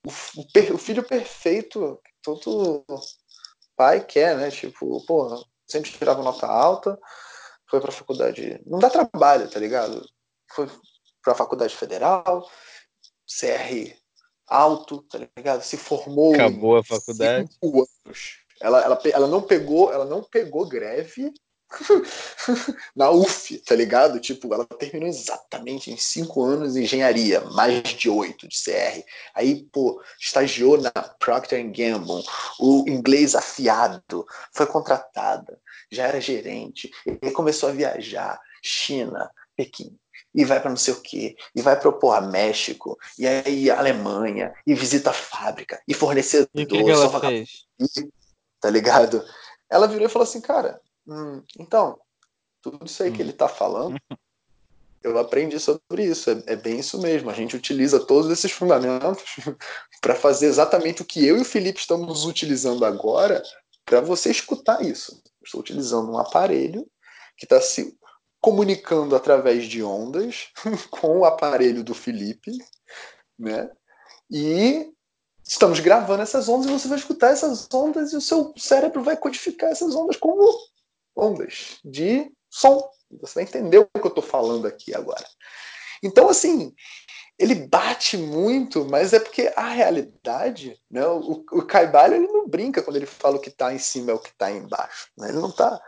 O, 0.05 0.11
o, 0.41 0.73
o 0.75 0.77
filho 0.77 1.01
perfeito, 1.01 1.99
todo 2.21 2.85
pai 3.75 4.03
quer, 4.03 4.37
né? 4.37 4.49
Tipo, 4.49 5.03
porra, 5.05 5.37
sempre 5.67 5.91
tirava 5.91 6.23
nota 6.23 6.47
alta, 6.47 6.99
foi 7.69 7.79
para 7.79 7.89
a 7.89 7.93
faculdade. 7.93 8.61
Não 8.65 8.79
dá 8.79 8.89
trabalho, 8.89 9.49
tá 9.49 9.59
ligado? 9.59 10.07
Foi 10.53 10.69
para 11.23 11.33
a 11.33 11.37
faculdade 11.37 11.75
federal, 11.75 12.47
CR 13.27 13.95
alto, 14.47 15.01
tá 15.03 15.19
ligado? 15.37 15.63
Se 15.63 15.77
formou. 15.77 16.33
Acabou 16.33 16.77
a 16.77 16.83
faculdade. 16.83 17.49
Anos. 17.63 18.37
Ela, 18.61 18.81
ela, 18.81 18.99
ela 19.11 19.27
não 19.27 19.41
pegou, 19.41 19.91
ela 19.91 20.05
não 20.05 20.23
pegou 20.23 20.67
greve 20.67 21.33
na 22.95 23.10
UF, 23.11 23.57
tá 23.60 23.76
ligado? 23.76 24.19
Tipo, 24.19 24.53
ela 24.53 24.65
terminou 24.65 25.07
exatamente 25.07 25.91
em 25.91 25.97
cinco 25.97 26.43
anos 26.43 26.76
em 26.76 26.84
engenharia, 26.84 27.41
mais 27.52 27.84
de 27.84 28.10
oito 28.10 28.47
de 28.47 28.56
CR. 28.56 29.03
Aí, 29.34 29.64
pô, 29.72 30.02
estagiou 30.19 30.80
na 30.80 30.91
Procter 30.91 31.64
Gamble, 31.65 32.23
o 32.60 32.85
inglês 32.88 33.35
afiado, 33.35 34.26
foi 34.53 34.65
contratada, 34.65 35.60
já 35.91 36.07
era 36.07 36.22
gerente, 36.22 36.91
e 37.06 37.31
começou 37.31 37.69
a 37.69 37.73
viajar, 37.73 38.39
China, 38.61 39.30
Pequim, 39.56 39.97
e 40.34 40.43
vai 40.43 40.60
para 40.60 40.69
não 40.69 40.77
sei 40.77 40.93
o 40.93 41.02
quê, 41.02 41.35
e 41.56 41.61
vai 41.61 41.80
propor 41.80 42.14
a 42.14 42.22
México, 42.22 42.97
e 43.18 43.26
aí 43.27 43.69
Alemanha, 43.69 44.53
e 44.65 44.73
visita 44.73 45.10
a 45.10 45.14
fábrica, 45.14 45.81
e 45.88 45.93
fornecedor. 45.93 46.49
E 46.53 46.64
o 46.64 46.68
que, 46.68 46.84
que 46.84 46.91
ela 46.91 47.19
fez? 47.19 47.65
Tá 48.60 48.69
ligado? 48.69 49.23
Ela 49.69 49.88
virou 49.88 50.07
e 50.07 50.10
falou 50.10 50.27
assim, 50.27 50.41
cara, 50.41 50.80
hum, 51.07 51.44
então, 51.60 51.99
tudo 52.61 52.86
isso 52.86 53.03
aí 53.03 53.11
que 53.11 53.22
ele 53.22 53.34
tá 53.34 53.48
falando, 53.48 53.98
eu 55.06 55.19
aprendi 55.19 55.60
sobre 55.60 56.03
isso. 56.03 56.32
É, 56.32 56.44
é, 56.48 56.56
bem 56.56 56.80
isso 56.80 56.99
mesmo. 56.99 57.30
A 57.30 57.34
gente 57.34 57.56
utiliza 57.56 58.03
todos 58.03 58.32
esses 58.32 58.52
fundamentos 58.52 59.23
para 60.02 60.15
fazer 60.15 60.48
exatamente 60.48 61.03
o 61.03 61.06
que 61.06 61.26
eu 61.26 61.38
e 61.38 61.41
o 61.41 61.45
Felipe 61.45 61.80
estamos 61.80 62.26
utilizando 62.26 62.84
agora 62.84 63.44
para 63.86 64.02
você 64.02 64.32
escutar 64.32 64.82
isso. 64.82 65.11
Eu 65.14 65.45
estou 65.45 65.61
utilizando 65.61 66.11
um 66.11 66.18
aparelho 66.18 66.88
que 67.38 67.45
está 67.45 67.61
se 67.61 67.95
comunicando 68.41 69.15
através 69.15 69.65
de 69.65 69.84
ondas 69.84 70.49
com 70.90 71.19
o 71.19 71.26
aparelho 71.26 71.84
do 71.84 71.94
Felipe, 71.94 72.52
né? 73.38 73.69
E 74.30 74.91
estamos 75.48 75.80
gravando 75.80 76.23
essas 76.23 76.49
ondas 76.49 76.68
e 76.68 76.72
você 76.72 76.88
vai 76.88 76.98
escutar 76.98 77.30
essas 77.30 77.72
ondas 77.72 78.11
e 78.11 78.18
o 78.18 78.22
seu 78.22 78.53
cérebro 78.57 79.03
vai 79.03 79.15
codificar 79.15 79.69
essas 79.69 79.94
ondas 79.95 80.18
como 80.18 80.41
ondas 81.15 81.79
de 81.83 82.31
som. 82.49 82.89
Você 83.21 83.35
vai 83.35 83.43
entender 83.43 83.77
o 83.77 83.85
que 83.85 84.05
eu 84.05 84.07
estou 84.07 84.23
falando 84.23 84.67
aqui 84.67 84.93
agora. 84.93 85.25
Então, 86.03 86.29
assim, 86.29 86.73
ele 87.37 87.55
bate 87.67 88.17
muito, 88.17 88.85
mas 88.85 89.13
é 89.13 89.19
porque 89.19 89.51
a 89.55 89.69
realidade, 89.69 90.79
né, 90.89 91.05
o, 91.05 91.43
o 91.51 91.65
Caibalho 91.65 92.15
ele 92.15 92.27
não 92.27 92.47
brinca 92.47 92.81
quando 92.81 92.95
ele 92.95 93.05
fala 93.05 93.35
o 93.37 93.41
que 93.41 93.49
está 93.49 93.73
em 93.73 93.79
cima 93.79 94.11
é 94.11 94.13
o 94.13 94.19
que 94.19 94.29
está 94.29 94.51
embaixo. 94.51 95.09
Né? 95.17 95.29
Ele 95.29 95.39
não 95.39 95.49
está 95.49 95.79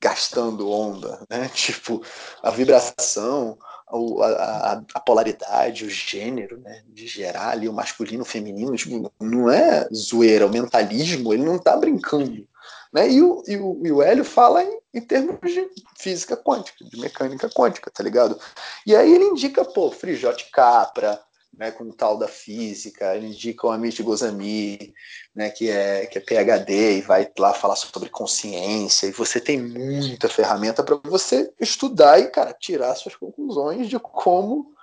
gastando 0.00 0.70
onda, 0.70 1.24
né? 1.30 1.48
Tipo, 1.54 2.02
a 2.42 2.50
vibração, 2.50 3.56
a, 3.88 4.26
a, 4.26 4.82
a, 4.94 5.00
polaridade, 5.00 5.84
o 5.84 5.90
gênero, 5.90 6.58
né? 6.60 6.82
De 6.88 7.06
gerar 7.06 7.50
ali 7.50 7.68
o 7.68 7.72
masculino, 7.72 8.22
o 8.22 8.26
feminino, 8.26 8.74
tipo, 8.76 9.12
não 9.20 9.50
é 9.50 9.86
zoeira, 9.94 10.46
o 10.46 10.50
mentalismo, 10.50 11.32
ele 11.32 11.44
não 11.44 11.56
está 11.56 11.76
brincando. 11.76 12.46
Né? 12.92 13.10
E, 13.10 13.22
o, 13.22 13.42
e, 13.46 13.56
o, 13.56 13.80
e 13.84 13.92
o 13.92 14.02
Hélio 14.02 14.24
fala 14.24 14.62
em, 14.62 14.80
em 14.94 15.00
termos 15.00 15.38
de 15.42 15.68
física 15.98 16.36
quântica, 16.36 16.84
de 16.84 16.98
mecânica 16.98 17.50
quântica, 17.50 17.90
tá 17.90 18.02
ligado? 18.02 18.38
E 18.86 18.94
aí 18.94 19.12
ele 19.12 19.24
indica, 19.24 19.64
pô, 19.64 19.90
Frijote 19.90 20.48
Capra, 20.52 21.20
né, 21.56 21.70
com 21.70 21.84
o 21.84 21.92
tal 21.92 22.18
da 22.18 22.28
física, 22.28 23.14
ele 23.14 23.28
indica 23.28 23.66
o 23.66 23.70
Amit 23.70 24.02
Gozami, 24.02 24.94
né, 25.34 25.50
que 25.50 25.70
é 25.70 26.06
que 26.06 26.18
é 26.18 26.20
PhD 26.20 26.98
e 26.98 27.00
vai 27.00 27.30
lá 27.38 27.52
falar 27.52 27.76
sobre 27.76 28.08
consciência, 28.08 29.06
e 29.06 29.12
você 29.12 29.40
tem 29.40 29.60
muita 29.60 30.28
ferramenta 30.28 30.82
para 30.82 30.96
você 31.04 31.52
estudar 31.60 32.18
e, 32.18 32.30
cara, 32.30 32.52
tirar 32.52 32.94
suas 32.94 33.16
conclusões 33.16 33.88
de 33.88 33.98
como 33.98 34.74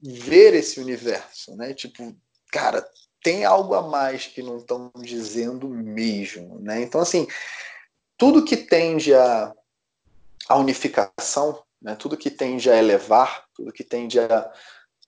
ver 0.00 0.54
esse 0.54 0.80
universo, 0.80 1.56
né? 1.56 1.74
Tipo, 1.74 2.14
cara, 2.52 2.88
tem 3.22 3.44
algo 3.44 3.74
a 3.74 3.82
mais 3.82 4.26
que 4.26 4.42
não 4.42 4.58
estão 4.58 4.92
dizendo 4.96 5.68
mesmo, 5.68 6.60
né? 6.60 6.80
Então, 6.80 7.00
assim, 7.00 7.26
tudo 8.16 8.44
que 8.44 8.56
tende 8.56 9.14
a, 9.14 9.52
a 10.48 10.56
unificação, 10.56 11.62
né? 11.80 11.94
tudo 11.94 12.16
que 12.16 12.30
tende 12.30 12.70
a 12.70 12.76
elevar, 12.76 13.44
tudo 13.54 13.72
que 13.72 13.84
tende 13.84 14.18
a 14.18 14.52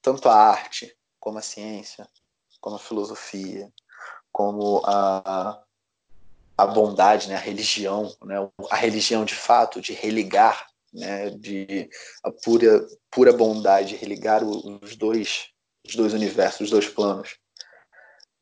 tanto 0.03 0.29
a 0.29 0.35
arte 0.35 0.97
como 1.19 1.39
a 1.39 1.43
ciência, 1.43 2.09
como 2.61 2.77
a 2.77 2.79
filosofia, 2.79 3.71
como 4.33 4.83
a, 4.85 5.63
a 6.57 6.67
bondade, 6.67 7.29
né? 7.29 7.37
a 7.37 7.41
religião, 7.41 8.15
né? 8.25 8.37
a 8.71 8.77
religião 8.77 9.25
de 9.25 9.35
fato, 9.35 9.81
de 9.81 9.93
religar, 9.93 10.67
né? 10.93 11.31
de 11.31 11.89
a 12.23 12.31
pura, 12.31 12.87
pura 13.11 13.33
bondade, 13.33 13.97
religar 13.97 14.43
os 14.45 14.97
dois, 14.97 15.49
os 15.87 15.95
dois 15.95 16.13
universos, 16.13 16.63
os 16.63 16.71
dois 16.71 16.89
planos 16.89 17.41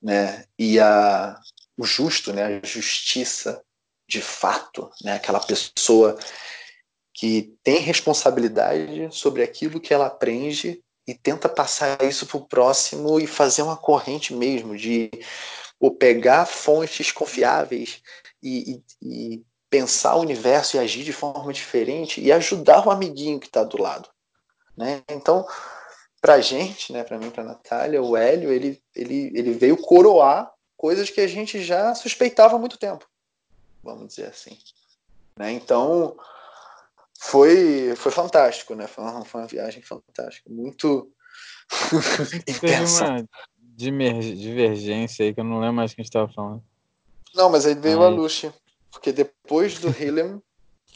né? 0.03 0.45
E 0.59 0.79
a, 0.79 1.39
o 1.77 1.85
justo, 1.85 2.33
né? 2.33 2.45
A 2.45 2.67
justiça 2.67 3.63
de 4.09 4.23
fato, 4.23 4.91
né? 5.03 5.15
Aquela 5.15 5.41
pessoa 5.41 6.19
que 7.13 7.55
tem 7.63 7.81
responsabilidade 7.81 9.09
sobre 9.11 9.43
aquilo 9.43 9.81
que 9.81 9.93
ela 9.93 10.07
aprende 10.07 10.83
e 11.09 11.15
tenta 11.15 11.49
passar 11.49 12.03
isso 12.03 12.27
para 12.27 12.37
o 12.37 12.45
próximo 12.45 13.19
e 13.19 13.27
fazer 13.27 13.63
uma 13.63 13.79
corrente 13.79 14.35
mesmo 14.35 14.77
de 14.77 15.11
ou 15.81 15.91
pegar 15.91 16.45
fontes 16.45 17.11
confiáveis 17.11 18.03
e, 18.43 18.83
e, 19.01 19.35
e 19.35 19.45
pensar 19.71 20.17
o 20.17 20.21
universo 20.21 20.77
e 20.77 20.81
agir 20.81 21.05
de 21.05 21.13
forma 21.13 21.51
diferente 21.51 22.21
e 22.21 22.31
ajudar 22.31 22.87
o 22.87 22.91
amiguinho 22.91 23.41
que 23.41 23.47
está 23.47 23.65
do 23.65 23.81
lado. 23.81 24.09
Né? 24.77 25.03
Então, 25.09 25.47
pra 26.21 26.43
gente, 26.43 26.93
né, 26.93 27.03
para 27.03 27.17
mim, 27.17 27.31
para 27.31 27.43
Natália, 27.43 28.03
o 28.03 28.15
Hélio, 28.15 28.53
ele, 28.53 28.83
ele, 28.95 29.33
ele 29.35 29.53
veio 29.53 29.79
coroar 29.79 30.53
coisas 30.77 31.09
que 31.09 31.23
a 31.23 31.27
gente 31.27 31.63
já 31.63 31.95
suspeitava 31.95 32.57
há 32.57 32.59
muito 32.59 32.77
tempo, 32.77 33.07
vamos 33.83 34.09
dizer 34.09 34.27
assim. 34.27 34.59
Né? 35.39 35.53
Então, 35.53 36.19
foi, 37.21 37.95
foi 37.97 38.13
fantástico, 38.13 38.75
né? 38.75 38.87
Foi 38.87 39.03
uma, 39.05 39.25
foi 39.25 39.41
uma 39.41 39.47
viagem 39.47 39.83
fantástica, 39.83 40.49
muito 40.49 41.13
intensa. 42.47 43.27
Teve 43.77 43.91
uma 43.91 44.23
divergência 44.33 45.25
aí 45.25 45.35
que 45.35 45.41
eu 45.41 45.45
não 45.45 45.59
lembro 45.59 45.75
mais 45.75 45.95
quem 45.95 46.03
estava 46.03 46.33
falando. 46.33 46.63
Não, 47.35 47.51
mas 47.51 47.67
aí 47.67 47.75
veio 47.75 48.03
a 48.03 48.09
Lucia, 48.09 48.55
porque 48.91 49.13
depois 49.13 49.79
do 49.79 49.89
Helium. 50.01 50.41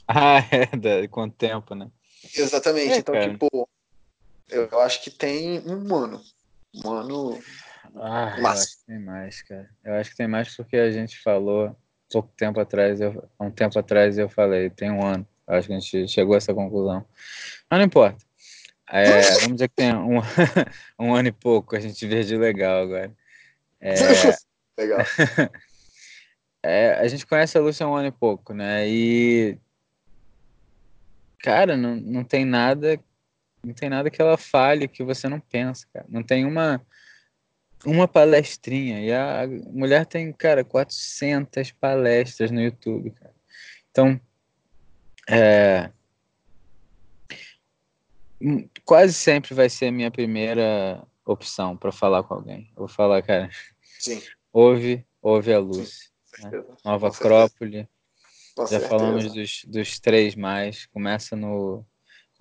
ah, 0.06 0.38
é, 0.38 1.06
com 1.08 1.24
o 1.24 1.30
tempo, 1.30 1.74
né? 1.74 1.90
Exatamente. 2.34 2.92
É, 2.92 2.96
então, 2.98 3.14
cara. 3.14 3.30
tipo, 3.30 3.68
eu 4.48 4.80
acho 4.80 5.02
que 5.02 5.10
tem 5.10 5.60
um 5.68 5.94
ano. 5.94 6.22
Um 6.84 6.90
ano. 6.90 7.42
Ah, 7.96 8.36
eu 8.38 8.46
acho 8.46 8.78
que 8.78 8.86
tem 8.86 8.98
mais, 9.00 9.42
cara. 9.42 9.68
Eu 9.84 9.94
acho 9.94 10.10
que 10.10 10.16
tem 10.16 10.28
mais 10.28 10.56
porque 10.56 10.76
a 10.76 10.90
gente 10.90 11.20
falou 11.20 11.76
pouco 12.10 12.30
tempo 12.36 12.60
atrás, 12.60 13.00
eu, 13.00 13.28
um 13.40 13.50
tempo 13.50 13.78
atrás 13.78 14.18
eu 14.18 14.28
falei, 14.28 14.70
tem 14.70 14.90
um 14.90 15.04
ano. 15.04 15.26
Acho 15.52 15.68
que 15.68 15.74
a 15.74 15.78
gente 15.78 16.08
chegou 16.08 16.34
a 16.34 16.38
essa 16.38 16.54
conclusão. 16.54 17.04
Mas 17.70 17.78
não 17.78 17.86
importa. 17.86 18.24
É, 18.90 19.22
vamos 19.40 19.54
dizer 19.54 19.68
que 19.68 19.76
tem 19.76 19.94
um, 19.94 20.20
um 20.98 21.14
ano 21.14 21.28
e 21.28 21.32
pouco, 21.32 21.74
a 21.76 21.80
gente 21.80 22.06
de 22.06 22.36
legal 22.36 22.82
agora. 22.82 23.12
É, 23.80 23.94
legal. 24.78 25.00
É, 26.64 26.92
a 26.92 27.08
gente 27.08 27.26
conhece 27.26 27.58
a 27.58 27.60
Lúcia 27.60 27.84
há 27.84 27.90
um 27.90 27.96
ano 27.96 28.06
e 28.06 28.12
pouco, 28.12 28.54
né? 28.54 28.88
E. 28.88 29.58
Cara, 31.40 31.76
não, 31.76 31.96
não 31.96 32.22
tem 32.22 32.44
nada 32.44 33.00
não 33.64 33.72
tem 33.72 33.88
nada 33.88 34.10
que 34.10 34.20
ela 34.20 34.36
fale 34.36 34.88
que 34.88 35.04
você 35.04 35.28
não 35.28 35.38
pensa, 35.38 35.86
cara. 35.92 36.06
Não 36.08 36.22
tem 36.22 36.44
uma 36.44 36.84
uma 37.84 38.06
palestrinha. 38.06 39.00
E 39.00 39.12
a 39.12 39.46
mulher 39.72 40.06
tem, 40.06 40.32
cara, 40.32 40.64
400 40.64 41.72
palestras 41.72 42.50
no 42.50 42.60
YouTube, 42.60 43.10
cara. 43.10 43.34
Então, 43.90 44.20
é, 45.34 45.90
hum, 48.38 48.68
quase 48.84 49.14
sempre 49.14 49.54
vai 49.54 49.70
ser 49.70 49.86
a 49.86 49.92
minha 49.92 50.10
primeira 50.10 51.02
opção 51.24 51.74
para 51.74 51.90
falar 51.90 52.22
com 52.22 52.34
alguém. 52.34 52.68
Eu 52.76 52.80
vou 52.80 52.88
falar, 52.88 53.22
cara, 53.22 53.48
Sim. 53.98 54.20
ouve, 54.52 55.06
ouve 55.22 55.52
a 55.54 55.58
luz. 55.58 56.12
Né? 56.42 56.50
Nova 56.84 57.08
Acrópole. 57.08 57.88
Já 58.58 58.66
certeza. 58.66 58.88
falamos 58.90 59.32
dos, 59.32 59.64
dos 59.64 59.98
três 59.98 60.34
mais. 60.34 60.84
Começa 60.86 61.34
no 61.34 61.86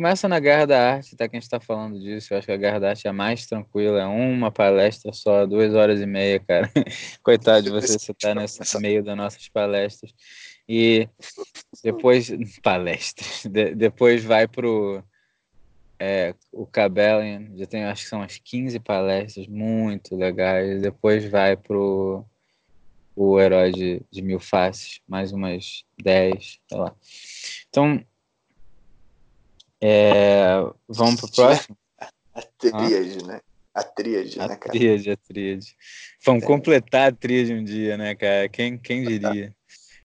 Começa 0.01 0.27
na 0.27 0.39
Guerra 0.39 0.65
da 0.65 0.93
Arte, 0.93 1.15
tá? 1.15 1.29
Que 1.29 1.35
a 1.35 1.39
gente 1.39 1.43
está 1.43 1.59
falando 1.59 1.99
disso. 1.99 2.33
Eu 2.33 2.39
acho 2.39 2.47
que 2.47 2.51
a 2.51 2.57
Guerra 2.57 2.79
da 2.79 2.89
Arte 2.89 3.07
é 3.07 3.11
mais 3.11 3.45
tranquila. 3.45 4.01
É 4.01 4.05
uma 4.07 4.49
palestra 4.49 5.13
só, 5.13 5.45
duas 5.45 5.75
horas 5.75 6.01
e 6.01 6.07
meia, 6.07 6.39
cara. 6.39 6.71
Coitado 7.21 7.61
de 7.61 7.69
você, 7.69 7.99
você 7.99 8.13
tá 8.13 8.33
nesse 8.33 8.79
meio 8.79 9.03
das 9.03 9.15
nossas 9.15 9.47
palestras. 9.49 10.11
E 10.73 11.09
depois. 11.83 12.29
Palestras. 12.63 13.45
De, 13.45 13.75
depois 13.75 14.23
vai 14.23 14.47
pro. 14.47 15.03
É, 15.99 16.33
o 16.51 16.65
Cabellian, 16.65 17.51
já 17.57 17.65
tem, 17.67 17.83
acho 17.83 18.03
que 18.03 18.09
são 18.09 18.19
umas 18.19 18.37
15 18.37 18.79
palestras 18.79 19.47
muito 19.47 20.15
legais. 20.15 20.81
Depois 20.81 21.29
vai 21.29 21.57
pro 21.57 22.25
o 23.13 23.39
Herói 23.39 23.71
de, 23.73 24.01
de 24.09 24.21
Mil 24.21 24.39
Faces, 24.39 25.01
mais 25.05 25.33
umas 25.33 25.83
10, 26.01 26.59
sei 26.67 26.77
lá. 26.77 26.95
Então, 27.67 28.03
é, 29.81 30.53
vamos 30.87 31.19
pro 31.19 31.31
próximo? 31.31 31.77
A 32.33 32.41
tríade, 32.57 33.17
ah? 33.23 33.27
né? 33.27 33.41
A 33.73 33.83
tríade, 33.83 34.39
a 34.39 34.47
né, 34.47 34.55
cara? 34.55 34.71
Tríade, 34.71 35.11
a 35.11 35.17
tríade. 35.17 35.75
Vamos 36.25 36.43
é. 36.43 36.45
completar 36.45 37.09
a 37.09 37.15
tríade 37.15 37.53
um 37.53 37.63
dia, 37.63 37.97
né, 37.97 38.15
cara? 38.15 38.47
Quem, 38.47 38.77
quem 38.77 39.03
diria? 39.03 39.53